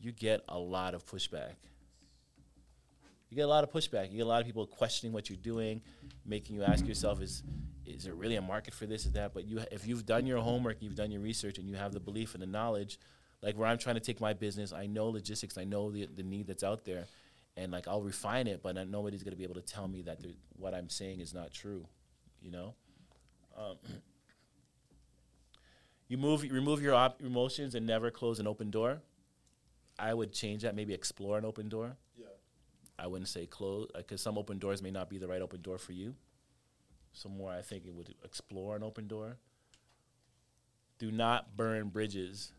you 0.00 0.10
get 0.10 0.40
a 0.48 0.58
lot 0.58 0.94
of 0.94 1.06
pushback. 1.06 1.54
You 3.34 3.38
get 3.38 3.46
a 3.46 3.48
lot 3.48 3.64
of 3.64 3.72
pushback. 3.72 4.12
You 4.12 4.18
get 4.18 4.26
a 4.26 4.28
lot 4.28 4.42
of 4.42 4.46
people 4.46 4.64
questioning 4.64 5.12
what 5.12 5.28
you're 5.28 5.36
doing, 5.36 5.82
making 6.24 6.54
you 6.54 6.62
ask 6.62 6.86
yourself, 6.86 7.20
"Is 7.20 7.42
is 7.84 8.04
there 8.04 8.14
really 8.14 8.36
a 8.36 8.40
market 8.40 8.74
for 8.74 8.86
this 8.86 9.06
or 9.06 9.08
that?" 9.08 9.34
But 9.34 9.48
you, 9.48 9.58
if 9.72 9.88
you've 9.88 10.06
done 10.06 10.24
your 10.24 10.38
homework, 10.38 10.80
you've 10.80 10.94
done 10.94 11.10
your 11.10 11.20
research, 11.20 11.58
and 11.58 11.68
you 11.68 11.74
have 11.74 11.92
the 11.92 11.98
belief 11.98 12.34
and 12.34 12.42
the 12.44 12.46
knowledge, 12.46 13.00
like 13.42 13.58
where 13.58 13.66
I'm 13.66 13.76
trying 13.76 13.96
to 13.96 14.00
take 14.00 14.20
my 14.20 14.34
business, 14.34 14.72
I 14.72 14.86
know 14.86 15.08
logistics, 15.08 15.58
I 15.58 15.64
know 15.64 15.90
the 15.90 16.06
the 16.06 16.22
need 16.22 16.46
that's 16.46 16.62
out 16.62 16.84
there, 16.84 17.06
and 17.56 17.72
like 17.72 17.88
I'll 17.88 18.02
refine 18.02 18.46
it, 18.46 18.62
but 18.62 18.76
nobody's 18.86 19.24
gonna 19.24 19.34
be 19.34 19.42
able 19.42 19.56
to 19.56 19.62
tell 19.62 19.88
me 19.88 20.02
that 20.02 20.20
what 20.56 20.72
I'm 20.72 20.88
saying 20.88 21.18
is 21.18 21.34
not 21.34 21.52
true, 21.52 21.88
you 22.40 22.52
know. 22.52 22.76
Um, 23.56 23.78
you 26.06 26.18
move, 26.18 26.42
remove 26.42 26.80
your 26.80 26.94
op- 26.94 27.20
emotions 27.20 27.74
and 27.74 27.84
never 27.84 28.12
close 28.12 28.38
an 28.38 28.46
open 28.46 28.70
door. 28.70 29.02
I 29.98 30.14
would 30.14 30.32
change 30.32 30.62
that. 30.62 30.76
Maybe 30.76 30.94
explore 30.94 31.36
an 31.36 31.44
open 31.44 31.68
door. 31.68 31.96
I 32.98 33.06
wouldn't 33.06 33.28
say 33.28 33.46
close 33.46 33.88
because 33.96 34.20
some 34.20 34.38
open 34.38 34.58
doors 34.58 34.82
may 34.82 34.90
not 34.90 35.10
be 35.10 35.18
the 35.18 35.26
right 35.26 35.42
open 35.42 35.62
door 35.62 35.78
for 35.78 35.92
you. 35.92 36.14
Some 37.12 37.36
more, 37.36 37.52
I 37.52 37.62
think 37.62 37.86
it 37.86 37.94
would 37.94 38.14
explore 38.24 38.76
an 38.76 38.82
open 38.82 39.06
door. 39.06 39.36
Do 40.98 41.10
not 41.10 41.56
burn 41.56 41.88
bridges. 41.88 42.52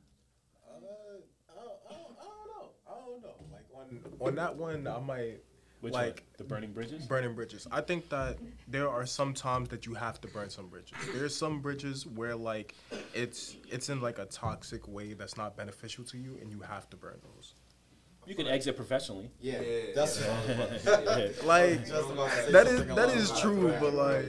Uh, 0.65 0.77
I, 0.77 1.59
don't, 1.59 1.71
I, 1.89 1.93
don't, 1.93 2.17
I 2.19 2.23
don't 2.23 2.47
know. 2.47 2.69
I 2.87 2.93
don't 3.05 3.21
know. 3.21 3.35
Like 3.51 3.65
on 3.73 4.27
on 4.29 4.35
that 4.35 4.55
one, 4.55 4.87
I 4.87 4.99
might 4.99 5.39
Which 5.81 5.93
like 5.93 6.15
one? 6.15 6.23
The 6.37 6.43
burning 6.43 6.71
bridges? 6.73 7.05
Burning 7.05 7.33
bridges. 7.33 7.67
I 7.71 7.81
think 7.81 8.09
that 8.09 8.37
there 8.67 8.89
are 8.89 9.05
some 9.05 9.33
times 9.33 9.69
that 9.69 9.85
you 9.85 9.93
have 9.93 10.19
to 10.21 10.27
burn 10.27 10.49
some 10.49 10.67
bridges. 10.67 10.97
There's 11.13 11.35
some 11.35 11.61
bridges 11.61 12.05
where 12.05 12.35
like 12.35 12.75
it's 13.13 13.55
it's 13.69 13.89
in 13.89 14.01
like 14.01 14.19
a 14.19 14.25
toxic 14.25 14.87
way 14.87 15.13
that's 15.13 15.37
not 15.37 15.55
beneficial 15.55 16.03
to 16.05 16.17
you, 16.17 16.37
and 16.41 16.51
you 16.51 16.59
have 16.59 16.89
to 16.91 16.97
burn 16.97 17.19
those. 17.35 17.53
You 18.25 18.35
can 18.35 18.47
exit 18.47 18.75
professionally. 18.75 19.29
Yeah, 19.39 19.61
Yeah, 19.61 19.79
that's 19.95 20.19
yeah. 20.19 20.27
what 20.27 20.35
I 20.35 20.39
was 20.47 20.49
about 20.49 20.69
to 20.69 21.33
say. 21.33 21.45
like 21.45 21.87
Just 21.87 22.09
about 22.09 22.29
to 22.31 22.35
say 22.45 22.51
that 22.51 22.67
is 22.67 22.77
something 22.77 22.95
that 22.95 23.05
along 23.05 23.17
is 23.17 23.29
those 23.29 23.41
true, 23.41 23.67
lines. 23.69 23.81
but 23.81 23.93
like 23.93 24.25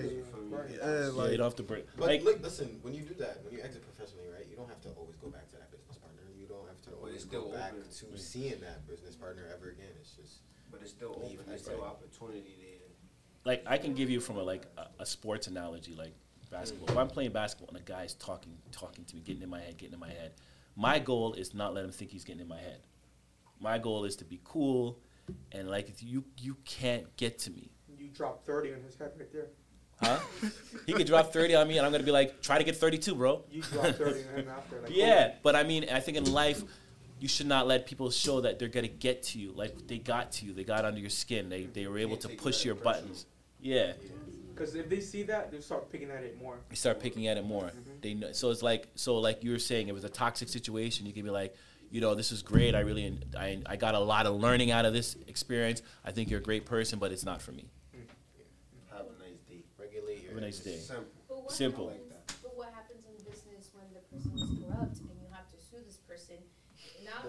Yeah, 0.71 1.01
yeah, 1.01 1.09
like 1.13 1.31
you 1.33 1.37
don't 1.39 1.45
have 1.47 1.57
to 1.57 1.63
burn. 1.63 1.83
But 1.97 2.07
like, 2.09 2.25
look, 2.25 2.43
listen, 2.43 2.79
when 2.83 2.95
you 2.95 3.03
do 3.03 3.15
that, 3.15 3.43
when 3.45 3.53
you 3.55 3.61
exit 3.63 3.83
professionally, 3.83 4.29
right, 4.33 4.47
you 4.51 4.57
don't 4.57 4.69
have 4.69 4.81
to 4.83 4.91
always 4.91 5.17
go 5.17 5.29
back 5.29 5.49
to 5.51 5.57
that 5.57 5.71
business 5.71 5.97
partner. 5.99 6.23
You 6.39 6.47
don't 6.47 6.67
have 6.69 6.81
to 6.83 6.91
always 6.99 7.25
go 7.25 7.41
still 7.41 7.53
back 7.53 7.73
open. 7.73 7.83
to 8.15 8.19
seeing 8.19 8.61
that 8.61 8.87
business 8.87 9.15
partner 9.17 9.45
ever 9.55 9.71
again. 9.71 9.93
It's 10.01 10.13
just. 10.13 10.41
But 10.71 10.81
it's 10.83 10.91
still 10.91 11.13
open. 11.23 11.39
There's 11.47 11.63
still 11.63 11.79
right. 11.79 11.87
opportunity 11.91 12.55
there. 12.61 12.89
like 13.45 13.63
I 13.67 13.79
can 13.79 13.95
give 13.95 14.11
you 14.11 14.21
from 14.21 14.37
a 14.37 14.43
like 14.43 14.67
a, 14.77 14.87
a 15.03 15.07
sports 15.07 15.47
analogy, 15.47 15.95
like 15.95 16.13
basketball. 16.51 16.89
If 16.91 16.97
I'm 16.97 17.09
playing 17.09 17.33
basketball 17.33 17.69
and 17.75 17.79
a 17.79 17.89
guy's 17.91 18.15
talking, 18.15 18.53
talking 18.73 19.05
to 19.05 19.15
me, 19.17 19.23
getting 19.23 19.43
in 19.43 19.49
my 19.49 19.61
head, 19.61 19.77
getting 19.79 19.95
in 19.95 20.01
my 20.01 20.09
head, 20.11 20.33
my 20.75 20.99
goal 20.99 21.35
is 21.35 21.55
not 21.55 21.75
let 21.75 21.85
him 21.85 21.91
think 21.93 22.11
he's 22.11 22.25
getting 22.25 22.43
in 22.43 22.49
my 22.49 22.59
head. 22.59 22.81
My 23.61 23.79
goal 23.79 24.05
is 24.05 24.17
to 24.17 24.25
be 24.25 24.41
cool, 24.45 24.99
and 25.53 25.69
like 25.69 25.95
you 26.01 26.25
you 26.39 26.57
can't 26.65 27.15
get 27.17 27.39
to 27.41 27.51
me, 27.51 27.71
You 27.99 28.09
drop 28.09 28.45
30 28.45 28.75
on 28.75 28.83
his 28.83 28.97
head 28.97 29.13
right 29.19 29.33
there. 29.33 29.47
huh? 30.01 30.19
he 30.87 30.93
could 30.93 31.07
drop 31.07 31.33
thirty 31.33 31.55
on 31.55 31.67
me, 31.67 31.79
and 31.79 31.87
I'm 31.87 31.93
gonna 31.93 32.05
be 32.05 32.11
like, 32.11 32.43
try 32.43 32.59
to 32.59 32.65
get 32.65 32.77
thirty-two, 32.77 33.15
bro. 33.15 33.45
You 33.51 33.63
drop 33.63 33.87
30 33.95 34.21
on 34.35 34.39
him 34.41 34.49
after. 34.49 34.81
Like, 34.83 34.95
Yeah, 34.95 35.33
but 35.43 35.57
I 35.57 35.63
mean, 35.63 35.87
I 35.91 36.01
think 36.01 36.17
in 36.19 36.31
life, 36.33 36.63
you 37.19 37.29
should 37.29 37.47
not 37.47 37.67
let 37.67 37.87
people 37.87 38.11
show 38.11 38.43
that 38.43 38.59
they're 38.59 38.69
gonna 38.69 38.89
get 38.89 39.23
to 39.25 39.39
you. 39.39 39.53
Like 39.53 39.87
they 39.87 39.99
got 39.99 40.33
to 40.33 40.47
you, 40.47 40.53
they 40.53 40.65
got 40.65 40.85
under 40.85 41.01
your 41.01 41.11
skin, 41.11 41.49
they 41.49 41.65
they 41.65 41.87
were 41.87 41.99
able 41.99 42.19
to 42.19 42.29
push 42.29 42.65
your 42.65 42.75
buttons. 42.75 43.27
Yeah. 43.61 43.93
Because 44.55 44.75
if 44.75 44.89
they 44.89 45.01
see 45.01 45.23
that, 45.25 45.51
they 45.51 45.61
start 45.61 45.91
picking 45.93 46.11
at 46.11 46.23
it 46.23 46.41
more. 46.41 46.57
They 46.71 46.77
start 46.77 46.99
picking 46.99 47.27
at 47.27 47.37
it 47.37 47.45
more. 47.45 47.65
Mm-hmm. 47.65 47.91
They 48.01 48.15
know, 48.15 48.33
so 48.33 48.51
it's 48.51 48.63
like 48.63 48.89
so 48.95 49.17
like 49.19 49.43
you 49.45 49.51
were 49.51 49.59
saying, 49.59 49.89
it 49.89 49.95
was 49.95 50.05
a 50.05 50.09
toxic 50.09 50.49
situation. 50.49 51.05
You 51.07 51.13
can 51.13 51.25
be 51.25 51.31
like, 51.31 51.55
you 51.91 52.01
know, 52.01 52.15
this 52.15 52.33
is 52.33 52.43
great. 52.43 52.75
I 52.75 52.81
really 52.81 53.19
I 53.39 53.61
I 53.67 53.77
got 53.77 53.95
a 53.95 53.99
lot 54.01 54.27
of 54.27 54.37
learning 54.37 54.71
out 54.71 54.85
of 54.85 54.93
this 54.93 55.17
experience. 55.27 55.83
I 56.05 56.11
think 56.13 56.31
you're 56.31 56.41
a 56.41 56.43
great 56.43 56.67
person, 56.67 56.99
but 56.99 57.13
it's 57.13 57.25
not 57.25 57.41
for 57.43 57.53
me. 57.53 57.67
Have 58.91 59.07
a 59.07 59.23
nice 59.23 59.41
day. 59.49 59.63
Regulate 59.79 60.23
your. 60.23 60.33
Have 60.33 60.39
a 60.39 60.45
nice 60.45 60.59
day. 60.59 60.77
Simple. 60.77 61.05
But 61.29 61.43
what 61.43 61.53
Simple. 61.53 61.89
Happens, 61.89 62.39
but 62.43 62.57
what 62.57 62.69
happens 62.75 63.03
in 63.07 63.17
business 63.25 63.71
when 63.75 63.87
the 63.95 64.03
person 64.11 64.33
was 64.35 64.51
corrupt 64.63 64.99
and 64.99 65.17
you 65.21 65.29
have 65.33 65.49
to 65.51 65.59
sue 65.61 65.83
this 65.87 65.99
person? 66.09 66.37
Now, 67.05 67.23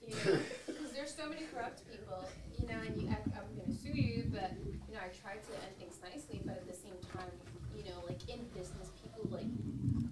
you 0.00 0.08
know, 0.08 0.40
because 0.66 0.90
there's 0.96 1.14
so 1.14 1.28
many 1.28 1.44
corrupt 1.52 1.84
people, 1.90 2.24
you 2.58 2.66
know, 2.66 2.80
and 2.80 2.96
you, 2.96 3.08
I, 3.12 3.20
I'm 3.36 3.46
going 3.54 3.70
to 3.70 3.76
sue 3.76 3.92
you, 3.92 4.30
but 4.32 4.56
you 4.88 4.94
know, 4.94 5.00
I 5.04 5.12
try 5.12 5.36
to 5.36 5.52
end 5.62 5.76
things 5.78 6.00
nicely, 6.02 6.40
but 6.44 6.56
at 6.56 6.66
the 6.66 6.74
same 6.74 6.96
time, 7.12 7.30
you 7.76 7.84
know, 7.84 8.00
like 8.08 8.20
in 8.28 8.40
business, 8.56 8.88
people 9.04 9.28
like 9.30 9.46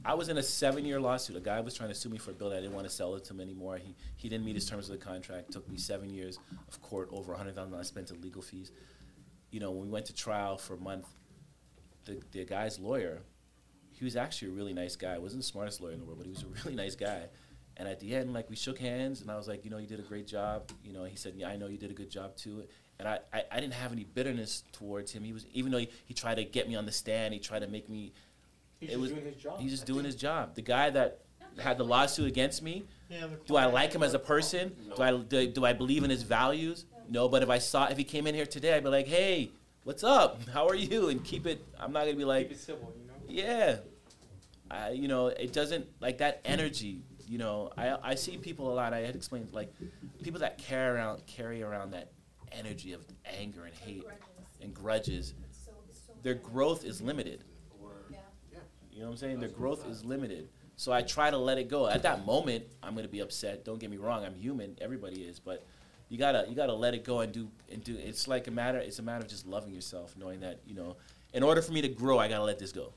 I 0.05 0.15
was 0.15 0.29
in 0.29 0.39
a 0.39 0.43
seven-year 0.43 0.99
lawsuit. 1.01 1.37
A 1.37 1.41
guy 1.41 1.61
was 1.61 1.75
trying 1.75 1.91
to 1.91 1.95
sue 1.95 2.09
me 2.09 2.17
for 2.19 2.31
a 2.31 2.35
that 2.35 2.53
I 2.53 2.61
didn't 2.61 2.73
want 2.73 2.87
to 2.87 2.93
sell 2.93 3.15
it 3.17 3.25
to 3.25 3.35
him 3.35 3.41
anymore. 3.41 3.77
He 3.77 3.95
he 4.17 4.29
didn't 4.29 4.47
meet 4.47 4.55
his 4.55 4.69
terms 4.69 4.89
of 4.89 4.99
the 4.99 5.05
contract. 5.05 5.53
Took 5.53 5.69
me 5.69 5.77
seven 5.77 6.09
years 6.11 6.39
of 6.69 6.81
court, 6.81 7.09
over 7.13 7.33
a 7.33 7.37
hundred 7.37 7.55
thousand 7.55 7.73
dollars 7.73 7.89
spent 7.89 8.11
in 8.11 8.21
legal 8.23 8.43
fees. 8.43 8.73
You 9.51 9.61
know, 9.61 9.71
when 9.71 9.83
we 9.83 9.89
went 9.89 10.07
to 10.07 10.15
trial 10.15 10.57
for 10.57 10.75
a 10.75 10.79
month, 10.79 11.07
the 12.07 12.21
the 12.33 12.45
guy's 12.45 12.79
lawyer, 12.79 13.23
he 13.93 14.05
was 14.05 14.17
actually 14.17 14.49
a 14.49 14.55
really 14.55 14.73
nice 14.73 14.97
guy. 14.97 15.19
wasn't 15.19 15.43
the 15.43 15.47
smartest 15.47 15.81
lawyer 15.83 15.93
in 15.93 16.01
the 16.01 16.07
world, 16.07 16.19
but 16.19 16.27
he 16.27 16.33
was 16.33 16.43
a 16.43 16.47
really 16.65 16.75
nice 16.75 16.97
guy. 16.97 17.25
And 17.77 17.89
at 17.89 18.01
the 18.01 18.15
end, 18.15 18.33
like 18.33 18.49
we 18.51 18.57
shook 18.57 18.79
hands, 18.79 19.21
and 19.21 19.31
I 19.31 19.37
was 19.37 19.49
like, 19.49 19.65
you 19.65 19.71
know, 19.71 19.79
you 19.79 19.87
did 19.87 20.01
a 20.01 20.03
great 20.03 20.27
job. 20.27 20.71
You 20.85 20.93
know, 20.93 21.05
he 21.05 21.17
said, 21.17 21.35
yeah, 21.37 21.49
I 21.49 21.57
know 21.57 21.67
you 21.67 21.79
did 21.79 21.91
a 21.91 21.95
good 21.95 22.11
job 22.11 22.37
too. 22.37 22.65
And 22.99 23.09
I, 23.09 23.19
I, 23.33 23.43
I 23.51 23.61
didn't 23.61 23.73
have 23.75 23.93
any 23.93 24.05
bitterness 24.05 24.65
towards 24.73 25.13
him. 25.13 25.25
He 25.25 25.33
was, 25.33 25.47
even 25.55 25.73
though 25.73 25.79
he, 25.79 25.89
he 26.05 26.13
tried 26.13 26.35
to 26.35 26.45
get 26.45 26.69
me 26.69 26.75
on 26.75 26.85
the 26.85 26.93
stand, 26.93 27.33
he 27.33 27.41
tried 27.41 27.61
to 27.61 27.69
make 27.69 27.89
me. 27.89 28.13
He's 28.81 28.89
it 28.91 28.93
just 28.93 29.01
was, 29.01 29.11
doing 29.12 29.24
his 29.26 29.37
job. 29.37 29.61
He's 29.61 29.70
just 29.70 29.87
doing 29.87 30.05
his 30.05 30.16
job. 30.16 30.55
The 30.55 30.62
guy 30.62 30.91
that 30.91 31.20
had 31.59 31.76
the 31.78 31.85
lawsuit 31.85 32.26
against 32.28 32.62
me, 32.62 32.85
Yeah, 33.09 33.26
do 33.47 33.57
I 33.57 33.66
like 33.66 33.93
him 33.93 34.03
as 34.03 34.14
a 34.14 34.18
person? 34.18 34.74
No. 34.89 34.97
Do 34.97 35.03
I 35.03 35.16
do, 35.18 35.47
do 35.49 35.64
I 35.64 35.72
believe 35.72 36.03
in 36.03 36.11
his 36.11 36.22
values? 36.22 36.87
No, 37.09 37.28
but 37.28 37.43
if 37.43 37.51
I 37.51 37.59
saw 37.59 37.87
if 37.89 37.99
he 37.99 38.05
came 38.05 38.26
in 38.26 38.35
here 38.35 38.47
today, 38.47 38.74
I'd 38.74 38.83
be 38.85 38.89
like, 38.89 39.07
hey, 39.07 39.51
what's 39.85 40.03
up? 40.05 40.49
How 40.49 40.66
are 40.68 40.74
you? 40.74 41.09
And 41.09 41.22
keep 41.24 41.47
it. 41.47 41.62
I'm 41.78 41.93
not 41.93 42.05
gonna 42.05 42.16
be 42.16 42.24
like, 42.24 42.49
Keep 42.49 42.57
it 42.57 42.61
civil, 42.61 42.93
you 42.99 43.07
know? 43.07 43.14
yeah. 43.28 43.76
I, 44.70 44.91
you 44.91 45.09
know, 45.09 45.26
it 45.26 45.53
doesn't 45.53 45.87
like 46.01 46.18
that 46.18 46.41
energy. 46.45 47.03
You 47.26 47.39
know, 47.39 47.70
I 47.76 47.97
I 48.03 48.14
see 48.14 48.39
people 48.39 48.72
a 48.72 48.74
lot. 48.74 48.93
I 48.95 49.01
had 49.01 49.16
explained 49.16 49.49
like 49.53 49.72
people 50.22 50.41
that 50.41 50.59
carry 50.59 50.97
around 50.97 51.26
carry 51.26 51.62
around 51.62 51.91
that 51.91 52.12
energy 52.53 52.93
of 52.93 53.05
anger 53.24 53.64
and 53.64 53.74
hate 53.74 54.07
and 54.62 54.72
grudges. 54.72 55.35
Their 56.22 56.35
growth 56.35 56.85
is 56.85 57.01
limited. 57.01 57.45
You 59.01 59.07
know 59.07 59.13
what 59.13 59.23
I'm 59.23 59.29
saying? 59.29 59.41
The 59.41 59.49
growth 59.49 59.89
is 59.89 60.05
limited. 60.05 60.51
So 60.77 60.93
I 60.93 61.01
try 61.01 61.31
to 61.31 61.39
let 61.39 61.57
it 61.57 61.71
go. 61.71 61.89
At 61.89 62.03
that 62.03 62.27
moment, 62.27 62.65
I'm 62.83 62.95
gonna 62.95 63.09
be 63.09 63.21
upset. 63.21 63.64
Don't 63.64 63.79
get 63.79 63.91
me 63.91 63.97
wrong. 63.97 64.27
I'm 64.27 64.35
human. 64.35 64.77
Everybody 64.79 65.22
is. 65.22 65.39
But 65.39 65.64
you 66.11 66.18
gotta 66.18 66.45
you 66.51 66.55
gotta 66.55 66.75
let 66.75 66.93
it 66.93 67.03
go 67.03 67.21
and 67.21 67.33
do 67.33 67.49
and 67.72 67.83
do. 67.83 67.97
It's 67.97 68.29
like 68.29 68.47
a 68.47 68.51
matter. 68.51 68.77
It's 68.77 68.99
a 68.99 69.03
matter 69.03 69.25
of 69.25 69.31
just 69.31 69.47
loving 69.47 69.72
yourself, 69.72 70.14
knowing 70.18 70.41
that 70.41 70.61
you 70.67 70.75
know. 70.75 70.99
In 71.33 71.43
order 71.43 71.63
for 71.63 71.72
me 71.72 71.81
to 71.81 71.89
grow, 71.89 72.18
I 72.18 72.29
gotta 72.29 72.45
let 72.45 72.59
this 72.59 72.72
go. 72.72 72.93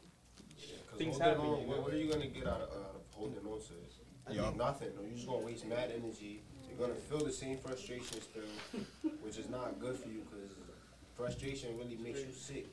Things 0.98 1.18
holding 1.18 1.22
happen, 1.22 1.46
on- 1.46 1.68
what, 1.68 1.84
what 1.84 1.94
are 1.94 1.98
you 1.98 2.12
gonna 2.12 2.28
get 2.28 2.48
out 2.48 2.60
of, 2.60 2.70
out 2.70 2.96
of 2.96 3.02
holding 3.16 3.38
on 3.38 3.62
to 3.62 3.70
this? 3.70 4.00
I 4.28 4.34
Yeah. 4.34 4.52
nothing. 4.58 4.90
No, 4.98 5.04
you're 5.04 5.16
just 5.16 5.26
gonna 5.26 5.46
waste 5.46 5.66
mad 5.66 5.90
energy. 5.96 6.42
You're 6.68 6.86
gonna 6.86 7.00
feel 7.00 7.24
the 7.24 7.32
same 7.32 7.58
frustration 7.60 8.20
still, 8.20 8.44
which 9.22 9.38
is 9.38 9.50
not 9.50 9.80
good 9.80 9.96
for 9.96 10.10
you 10.10 10.26
because 10.30 10.52
frustration 11.16 11.78
really 11.78 11.96
makes 11.96 12.20
you 12.20 12.34
sick. 12.34 12.68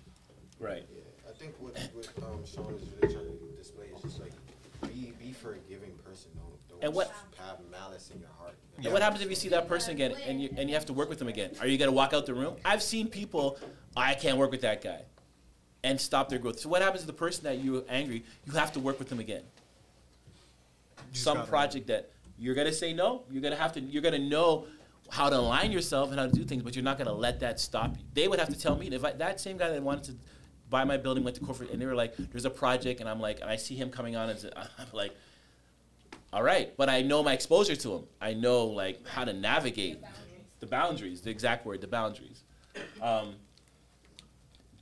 Right. 0.59 0.85
Yeah, 0.93 1.02
I 1.31 1.39
think 1.39 1.55
what, 1.61 1.77
what 1.94 2.09
um, 2.24 2.44
Shaun 2.44 2.74
is 2.74 2.82
really 3.01 3.15
trying 3.15 3.27
to 3.27 3.57
display 3.57 3.86
is 3.94 4.02
just 4.02 4.20
like 4.20 4.32
be 4.82 5.12
be 5.23 5.32
forgiving 5.32 5.93
person. 6.05 6.31
Don't 6.35 6.69
don't 6.69 6.85
And 6.85 6.94
what- 6.94 7.12
have 7.39 7.59
malice 7.70 8.11
in 8.12 8.20
your 8.20 8.28
heart. 8.39 8.55
And 8.82 8.93
what 8.93 9.02
happens 9.02 9.23
if 9.23 9.28
you 9.28 9.36
see 9.36 9.51
that 9.51 9.69
person 9.69 9.93
again 9.93 10.15
and 10.27 10.43
you 10.43 10.48
and 10.57 10.69
you 10.69 10.74
have 10.74 10.86
to 10.86 10.93
work 10.93 11.09
with 11.09 11.19
them 11.19 11.28
again? 11.28 11.51
Are 11.61 11.66
you 11.66 11.78
gonna 11.78 11.93
walk 11.93 12.12
out 12.12 12.27
the 12.27 12.35
room? 12.35 12.57
I've 12.65 12.82
seen 12.82 13.09
people, 13.09 13.59
I 13.97 14.15
can't 14.15 14.39
work 14.39 14.51
with 14.51 14.62
that 14.62 14.82
guy, 14.82 15.02
and 15.85 16.01
stop 16.01 16.28
their 16.31 16.39
growth. 16.39 16.59
So 16.61 16.69
what 16.69 16.82
happens 16.82 17.02
to 17.02 17.07
the 17.07 17.12
person 17.12 17.44
that 17.44 17.62
you're 17.62 17.85
angry? 17.89 18.24
You 18.47 18.52
have 18.55 18.73
to 18.73 18.81
work 18.81 18.98
with 18.98 19.09
them 19.09 19.20
again. 19.20 19.43
just 21.12 21.24
Some 21.24 21.39
gotta- 21.39 21.48
project 21.51 21.86
that 21.89 22.11
you're 22.39 22.55
gonna 22.55 22.73
say 22.73 22.93
no. 22.93 23.23
You're 23.31 23.43
gonna 23.43 23.57
have 23.57 23.73
to. 23.74 23.81
You're 23.81 24.02
gonna 24.02 24.19
know 24.19 24.66
how 25.11 25.28
to 25.28 25.36
align 25.36 25.73
yourself 25.73 26.11
and 26.11 26.19
how 26.19 26.27
to 26.27 26.32
do 26.32 26.44
things, 26.44 26.62
but 26.62 26.74
you're 26.74 26.85
not 26.85 26.97
gonna 26.97 27.12
let 27.12 27.40
that 27.40 27.61
stop 27.61 27.97
you. 27.98 28.05
They 28.15 28.28
would 28.28 28.39
have 28.39 28.48
to 28.48 28.59
tell 28.59 28.77
me 28.77 28.86
if 28.89 29.05
I, 29.05 29.12
that 29.12 29.40
same 29.40 29.57
guy 29.59 29.69
that 29.70 29.82
wanted 29.82 30.05
to 30.05 30.15
buy 30.70 30.84
my 30.84 30.97
building 30.97 31.24
went 31.24 31.36
to 31.36 31.42
corporate 31.42 31.70
and 31.70 31.82
they 31.82 31.86
were 31.86 31.94
like, 31.94 32.16
"There's 32.16 32.44
a 32.44 32.51
project," 32.51 33.01
and 33.01 33.09
I'm 33.09 33.20
like, 33.20 33.40
and 33.40 33.51
I 33.51 33.56
see 33.56 33.74
him 33.74 33.90
coming 33.90 34.16
on, 34.16 34.30
and 34.30 34.51
I'm 34.56 34.86
like. 34.92 35.14
All 36.32 36.44
right, 36.44 36.72
but 36.76 36.88
I 36.88 37.02
know 37.02 37.24
my 37.24 37.32
exposure 37.32 37.74
to 37.74 37.92
him. 37.92 38.05
I 38.20 38.34
know 38.34 38.66
like 38.66 39.05
how 39.05 39.24
to 39.24 39.32
navigate 39.32 39.98
the 40.60 40.66
boundaries. 40.66 41.22
The 41.22 41.30
exact 41.30 41.66
word, 41.66 41.80
the 41.80 41.88
boundaries. 41.88 42.44
Um, 43.02 43.34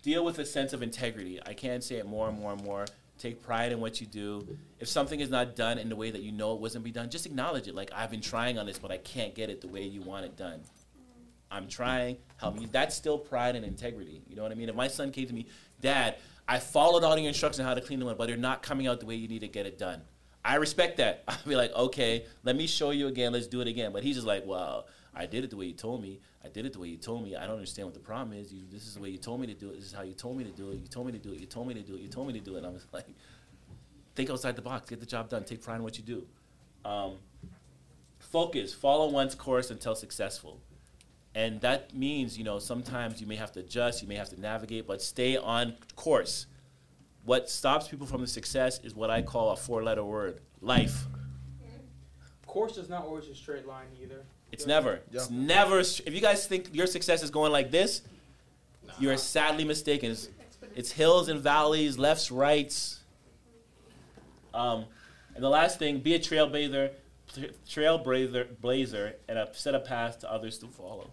deal 0.02 0.24
with 0.24 0.39
a 0.39 0.44
sense 0.44 0.73
of 0.73 0.82
integrity. 0.82 1.40
I 1.44 1.55
can't 1.55 1.82
say 1.82 1.97
it 1.97 2.06
more 2.06 2.28
and 2.28 2.39
more 2.39 2.52
and 2.52 2.62
more. 2.62 2.86
Take 3.19 3.43
pride 3.43 3.73
in 3.73 3.81
what 3.81 4.01
you 4.01 4.06
do. 4.06 4.47
If 4.78 4.89
something 4.89 5.20
is 5.20 5.31
not 5.31 5.56
done 5.56 5.78
in 5.78 5.89
the 5.89 5.97
way 5.97 6.10
that 6.10 6.23
you 6.23 6.32
know 6.32 6.55
it 6.55 6.60
wasn't 6.60 6.85
be 6.85 6.93
done, 6.93 7.10
just 7.10 7.27
acknowledge 7.27 7.66
it. 7.66 7.74
Like 7.74 7.90
I've 7.94 8.10
been 8.10 8.20
trying 8.20 8.59
on 8.59 8.66
this, 8.66 8.78
but 8.78 8.93
I 8.93 8.98
can't 8.98 9.35
get 9.35 9.51
it 9.51 9.60
the 9.60 9.69
way 9.69 9.82
you 9.82 10.02
want 10.02 10.24
it 10.24 10.36
done. 10.36 10.60
I'm 11.51 11.66
trying. 11.66 12.19
Help 12.36 12.56
me. 12.56 12.69
That's 12.70 12.94
still 12.94 13.19
pride 13.19 13.56
and 13.56 13.65
integrity. 13.65 14.23
You 14.28 14.36
know 14.36 14.43
what 14.43 14.52
I 14.52 14.55
mean? 14.55 14.69
If 14.69 14.74
my 14.74 14.89
son 14.89 15.10
came 15.10 15.27
to 15.27 15.35
me, 15.35 15.47
Dad, 15.81 16.17
I 16.47 16.59
followed 16.59 17.05
all 17.05 17.17
your 17.19 17.29
instructions 17.29 17.61
on 17.61 17.67
how 17.67 17.75
to 17.75 17.81
clean 17.81 17.99
the 17.99 18.07
window, 18.07 18.19
but 18.19 18.29
they're 18.29 18.37
not 18.37 18.63
coming 18.63 18.87
out 18.87 19.01
the 19.01 19.07
way 19.07 19.15
you 19.15 19.29
need 19.29 19.41
to 19.41 19.49
get 19.49 19.67
it 19.67 19.79
done. 19.79 20.03
I 20.45 20.55
respect 20.55 20.97
that. 20.97 21.25
I'll 21.29 21.39
be 21.47 21.57
like, 21.57 21.73
okay, 21.75 22.25
let 22.43 22.57
me 22.57 22.67
show 22.67 22.91
you 22.91 23.07
again. 23.07 23.33
Let's 23.33 23.47
do 23.47 23.61
it 23.61 23.69
again. 23.69 23.93
But 23.93 24.03
he's 24.03 24.17
just 24.17 24.27
like, 24.27 24.45
well, 24.47 24.87
I 25.15 25.27
did 25.27 25.45
it 25.45 25.51
the 25.51 25.57
way 25.57 25.67
you 25.67 25.75
told 25.75 26.03
me. 26.03 26.21
I 26.45 26.49
did 26.49 26.65
it 26.65 26.73
the 26.73 26.79
way 26.79 26.89
you 26.89 26.97
told 26.97 27.25
me. 27.25 27.37
I 27.37 27.47
don't 27.47 27.57
understand 27.57 27.87
what 27.87 27.95
the 27.95 28.01
problem 28.01 28.39
is. 28.39 28.53
You, 28.53 28.63
this 28.71 28.87
is 28.87 28.95
the 28.95 29.01
way 29.01 29.11
you 29.11 29.19
told 29.19 29.41
me 29.41 29.47
to 29.49 29.55
do 29.55 29.71
it. 29.71 29.77
This 29.77 29.87
is 29.87 29.93
how 29.93 30.03
you 30.03 30.15
told 30.15 30.39
me 30.39 30.45
to 30.45 30.51
do 30.51 30.71
it. 30.71 30.77
You 30.77 30.87
told 30.87 31.07
me 31.07 31.13
to 31.13 31.19
do 31.19 31.33
it. 31.33 31.41
You 31.41 31.47
told 31.47 31.69
me 31.69 31.75
to 31.75 31.83
do 31.83 31.95
it. 31.97 32.01
You 32.01 32.09
told 32.09 32.29
me 32.29 32.33
to 32.35 32.41
do 32.41 32.57
it. 32.57 32.65
I 32.65 32.69
was 32.69 32.87
like, 32.93 33.07
think 34.15 34.31
outside 34.31 34.57
the 34.57 34.63
box. 34.63 34.89
Get 34.89 35.01
the 35.01 35.07
job 35.07 35.29
done. 35.29 35.45
Take 35.45 35.63
pride 35.63 35.77
in 35.77 35.83
what 35.83 35.99
you 35.99 36.05
do. 36.05 36.27
Um, 36.85 37.17
focus. 38.21 38.73
Follow 38.73 39.11
one's 39.11 39.35
course 39.35 39.71
until 39.71 39.95
successful. 39.95 40.61
And 41.39 41.60
that 41.60 41.94
means, 41.94 42.36
you 42.36 42.43
know, 42.43 42.59
sometimes 42.59 43.20
you 43.20 43.27
may 43.28 43.36
have 43.36 43.52
to 43.52 43.60
adjust, 43.60 44.02
you 44.02 44.09
may 44.09 44.16
have 44.16 44.28
to 44.31 44.40
navigate, 44.40 44.89
but 44.89 45.01
stay 45.01 45.36
on 45.36 45.74
course. 45.94 46.47
What 47.24 47.48
stops 47.48 47.86
people 47.86 48.09
from 48.09 48.23
the 48.23 48.27
success 48.27 48.81
is 48.82 48.93
what 48.93 49.09
I 49.09 49.23
call 49.23 49.51
a 49.51 49.56
four 49.56 49.85
letter 49.85 50.02
word 50.02 50.40
life. 50.60 51.05
Course 52.48 52.77
is 52.77 52.89
not 52.89 53.05
always 53.05 53.28
a 53.28 53.36
straight 53.36 53.69
line 53.69 53.86
either. 54.02 54.24
It's 54.51 54.66
never. 54.66 54.98
It's 55.12 55.31
never. 55.31 55.78
If 55.78 56.09
you 56.09 56.20
guys 56.20 56.44
think 56.44 56.70
your 56.73 56.89
success 56.89 57.23
is 57.23 57.31
going 57.31 57.52
like 57.52 57.70
this, 57.70 58.02
you're 58.98 59.16
sadly 59.16 59.65
mistaken. 59.65 60.10
It's, 60.10 60.28
it's 60.74 60.90
hills 60.90 61.28
and 61.28 61.40
valleys, 61.40 61.98
lefts, 61.98 62.32
rights. 62.32 62.98
Um, 64.52 64.86
and 65.36 65.44
the 65.44 65.51
last 65.51 65.78
thing, 65.78 66.01
be 66.01 66.16
a 66.16 66.19
trailblazer, 66.19 66.90
trailblazer, 67.69 68.60
blazer, 68.60 69.15
and 69.28 69.39
a, 69.39 69.48
set 69.52 69.77
a 69.77 69.81
path 69.81 70.19
to 70.20 70.32
others 70.32 70.59
to 70.59 70.66
follow. 70.66 71.12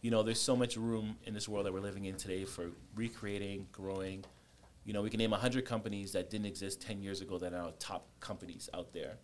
You 0.00 0.12
know, 0.12 0.22
there's 0.22 0.40
so 0.40 0.54
much 0.54 0.76
room 0.76 1.16
in 1.24 1.34
this 1.34 1.48
world 1.48 1.66
that 1.66 1.72
we're 1.72 1.80
living 1.80 2.04
in 2.04 2.14
today 2.14 2.44
for 2.44 2.66
recreating, 2.94 3.66
growing. 3.72 4.24
You 4.84 4.92
know, 4.92 5.02
we 5.02 5.10
can 5.10 5.18
name 5.18 5.32
100 5.32 5.64
companies 5.64 6.12
that 6.12 6.30
didn't 6.30 6.46
exist 6.46 6.80
10 6.80 7.02
years 7.02 7.20
ago 7.20 7.36
that 7.38 7.52
are 7.52 7.72
top 7.80 8.06
companies 8.20 8.70
out 8.74 8.92
there. 8.92 9.16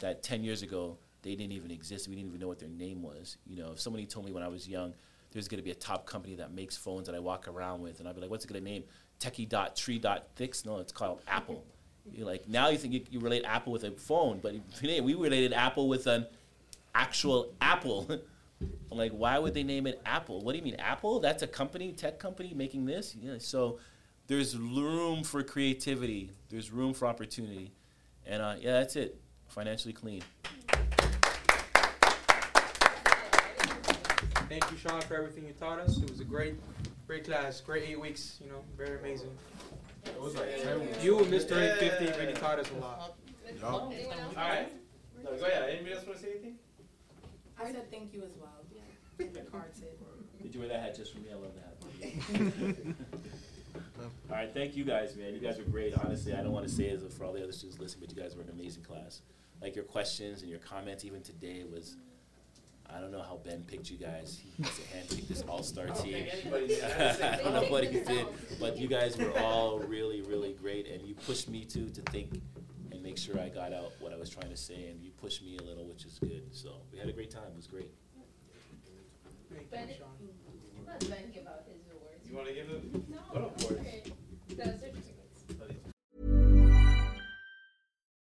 That 0.00 0.22
10 0.22 0.42
years 0.42 0.62
ago, 0.62 0.96
they 1.22 1.34
didn't 1.34 1.52
even 1.52 1.70
exist. 1.70 2.08
We 2.08 2.14
didn't 2.14 2.28
even 2.28 2.40
know 2.40 2.48
what 2.48 2.58
their 2.58 2.70
name 2.70 3.02
was. 3.02 3.36
You 3.46 3.56
know, 3.56 3.72
if 3.72 3.80
somebody 3.80 4.06
told 4.06 4.24
me 4.24 4.32
when 4.32 4.42
I 4.42 4.48
was 4.48 4.66
young, 4.66 4.94
there's 5.30 5.46
going 5.46 5.58
to 5.58 5.64
be 5.64 5.72
a 5.72 5.74
top 5.74 6.06
company 6.06 6.36
that 6.36 6.52
makes 6.54 6.76
phones 6.76 7.06
that 7.06 7.14
I 7.14 7.18
walk 7.18 7.46
around 7.46 7.82
with, 7.82 8.00
and 8.00 8.08
I'd 8.08 8.14
be 8.14 8.22
like, 8.22 8.30
what's 8.30 8.44
it 8.44 8.48
going 8.48 8.64
to 8.64 8.70
name? 8.70 8.84
Techie 9.20 9.48
dot 9.48 9.76
tree 9.76 9.98
dot 9.98 10.28
fix? 10.36 10.64
No, 10.64 10.78
it's 10.78 10.92
called 10.92 11.20
Apple. 11.28 11.64
You're 12.10 12.26
like 12.26 12.48
now 12.48 12.68
you 12.68 12.78
think 12.78 12.92
you, 12.92 13.04
you 13.10 13.20
relate 13.20 13.44
Apple 13.44 13.72
with 13.72 13.84
a 13.84 13.90
phone, 13.90 14.38
but 14.42 14.54
we 14.82 15.14
related 15.14 15.52
Apple 15.52 15.88
with 15.88 16.06
an 16.06 16.26
actual 16.94 17.52
Apple. 17.60 18.08
I'm 18.90 18.98
like, 18.98 19.12
why 19.12 19.38
would 19.38 19.54
they 19.54 19.62
name 19.62 19.86
it 19.86 20.00
Apple? 20.06 20.40
What 20.40 20.52
do 20.52 20.58
you 20.58 20.64
mean 20.64 20.76
Apple? 20.76 21.20
That's 21.20 21.42
a 21.42 21.46
company, 21.46 21.92
tech 21.92 22.18
company 22.18 22.52
making 22.54 22.86
this. 22.86 23.14
Yeah, 23.14 23.34
so 23.38 23.78
there's 24.26 24.56
room 24.56 25.24
for 25.24 25.42
creativity. 25.42 26.30
There's 26.48 26.70
room 26.70 26.94
for 26.94 27.06
opportunity, 27.06 27.72
and 28.26 28.42
uh, 28.42 28.54
yeah, 28.60 28.72
that's 28.80 28.96
it. 28.96 29.20
Financially 29.48 29.92
clean. 29.92 30.22
Thank 34.48 34.70
you, 34.70 34.76
Shaun, 34.76 35.00
for 35.02 35.16
everything 35.16 35.46
you 35.46 35.52
taught 35.52 35.80
us. 35.80 35.98
It 35.98 36.10
was 36.10 36.20
a 36.20 36.24
great, 36.24 36.54
great 37.06 37.24
class, 37.24 37.60
great 37.60 37.88
eight 37.88 38.00
weeks. 38.00 38.38
You 38.42 38.50
know, 38.50 38.62
very 38.76 38.98
amazing. 38.98 39.30
You 41.02 41.18
and 41.18 41.26
Mr. 41.26 41.52
850 41.52 42.20
really 42.20 42.34
taught 42.34 42.58
us 42.58 42.70
a 42.70 42.80
lot. 42.80 43.16
All 43.62 43.90
right. 44.36 44.72
No, 45.22 45.30
go 45.36 45.46
ahead. 45.46 45.70
Anybody 45.70 45.94
else 45.94 46.06
want 46.06 46.18
to 46.18 46.24
say 46.24 46.30
anything? 46.30 46.54
I 47.60 47.72
said 47.72 47.90
thank 47.90 48.12
you 48.12 48.22
as 48.22 48.32
well. 48.38 48.64
Yeah. 48.74 49.26
The 49.32 49.40
card 49.50 49.70
said. 49.74 49.88
Did 50.42 50.54
you 50.54 50.60
wear 50.60 50.68
that 50.68 50.80
hat 50.80 50.96
just 50.96 51.12
for 51.12 51.20
me? 51.20 51.28
I 51.32 51.36
love 51.36 51.52
that. 51.54 52.94
all 54.30 54.36
right, 54.36 54.52
thank 54.52 54.76
you 54.76 54.84
guys, 54.84 55.16
man. 55.16 55.32
You 55.32 55.40
guys 55.40 55.56
were 55.56 55.64
great. 55.64 55.94
Honestly, 55.94 56.34
I 56.34 56.42
don't 56.42 56.52
want 56.52 56.66
to 56.68 56.72
say 56.72 56.90
as 56.90 57.02
for 57.14 57.24
all 57.24 57.32
the 57.32 57.42
other 57.42 57.52
students 57.52 57.80
listening, 57.80 58.06
but 58.06 58.16
you 58.16 58.22
guys 58.22 58.36
were 58.36 58.42
an 58.42 58.50
amazing 58.50 58.82
class. 58.82 59.22
Like 59.62 59.74
your 59.74 59.84
questions 59.84 60.42
and 60.42 60.50
your 60.50 60.60
comments, 60.60 61.04
even 61.04 61.22
today, 61.22 61.64
was. 61.70 61.96
I 62.94 63.00
don't 63.00 63.10
know 63.10 63.22
how 63.22 63.40
Ben 63.42 63.64
picked 63.66 63.90
you 63.90 63.96
guys. 63.96 64.38
He 64.44 64.62
must 64.62 64.78
have 64.78 65.02
handpicked 65.02 65.26
this 65.26 65.42
all-star 65.48 65.86
team. 65.86 66.26
I 66.46 67.38
don't 67.42 67.54
know 67.54 67.64
what 67.70 67.84
he 67.84 68.00
did, 68.00 68.26
but 68.60 68.76
you 68.76 68.88
guys 68.88 69.16
were 69.16 69.36
all 69.38 69.78
really, 69.78 70.20
really 70.20 70.52
great, 70.52 70.86
and 70.88 71.00
you 71.02 71.14
pushed 71.14 71.48
me 71.48 71.64
too 71.64 71.88
to 71.88 72.02
think 72.12 72.28
and 72.32 72.42
make 73.14 73.22
sure 73.22 73.40
I 73.40 73.48
got 73.48 73.72
out 73.72 73.92
what 74.00 74.12
I 74.12 74.16
was 74.16 74.28
trying 74.28 74.50
to 74.50 74.56
say, 74.56 74.88
and 74.90 75.00
you 75.00 75.10
pushed 75.22 75.44
me 75.44 75.56
a 75.56 75.62
little, 75.62 75.84
which 75.84 76.04
is 76.04 76.18
good. 76.18 76.42
So 76.50 76.70
we 76.92 76.98
had 76.98 77.08
a 77.08 77.12
great 77.12 77.30
time. 77.30 77.44
It 77.52 77.56
was 77.56 77.68
great. 77.68 77.92
Ben, 79.70 79.88
let 80.84 81.00
Ben 81.08 81.30
give 81.32 81.46
out 81.46 81.62
his 81.68 81.76
awards. 81.94 82.28
You 82.28 82.34
want 82.34 82.48
to 82.48 82.54
give 82.54 82.68
it? 82.70 83.08
No. 83.08 83.18
Of. 83.40 83.70
Okay. 83.70 84.02
The 84.48 84.64
certificates. 84.64 85.44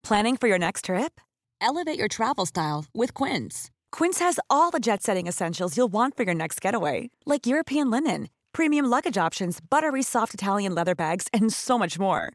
Planning 0.02 0.36
for 0.36 0.48
your 0.48 0.58
next 0.58 0.84
trip? 0.84 1.18
Elevate 1.62 1.98
your 1.98 2.08
travel 2.08 2.44
style 2.44 2.84
with 2.94 3.14
Quince. 3.14 3.70
Quince 3.90 4.18
has 4.18 4.38
all 4.50 4.70
the 4.70 4.80
jet 4.80 5.02
setting 5.02 5.26
essentials 5.26 5.78
you'll 5.78 5.88
want 5.88 6.14
for 6.14 6.24
your 6.24 6.34
next 6.34 6.60
getaway, 6.60 7.08
like 7.24 7.46
European 7.46 7.90
linen, 7.90 8.28
premium 8.52 8.84
luggage 8.84 9.16
options, 9.16 9.60
buttery 9.60 10.02
soft 10.02 10.34
Italian 10.34 10.74
leather 10.74 10.94
bags, 10.94 11.26
and 11.32 11.50
so 11.54 11.78
much 11.78 11.98
more. 11.98 12.34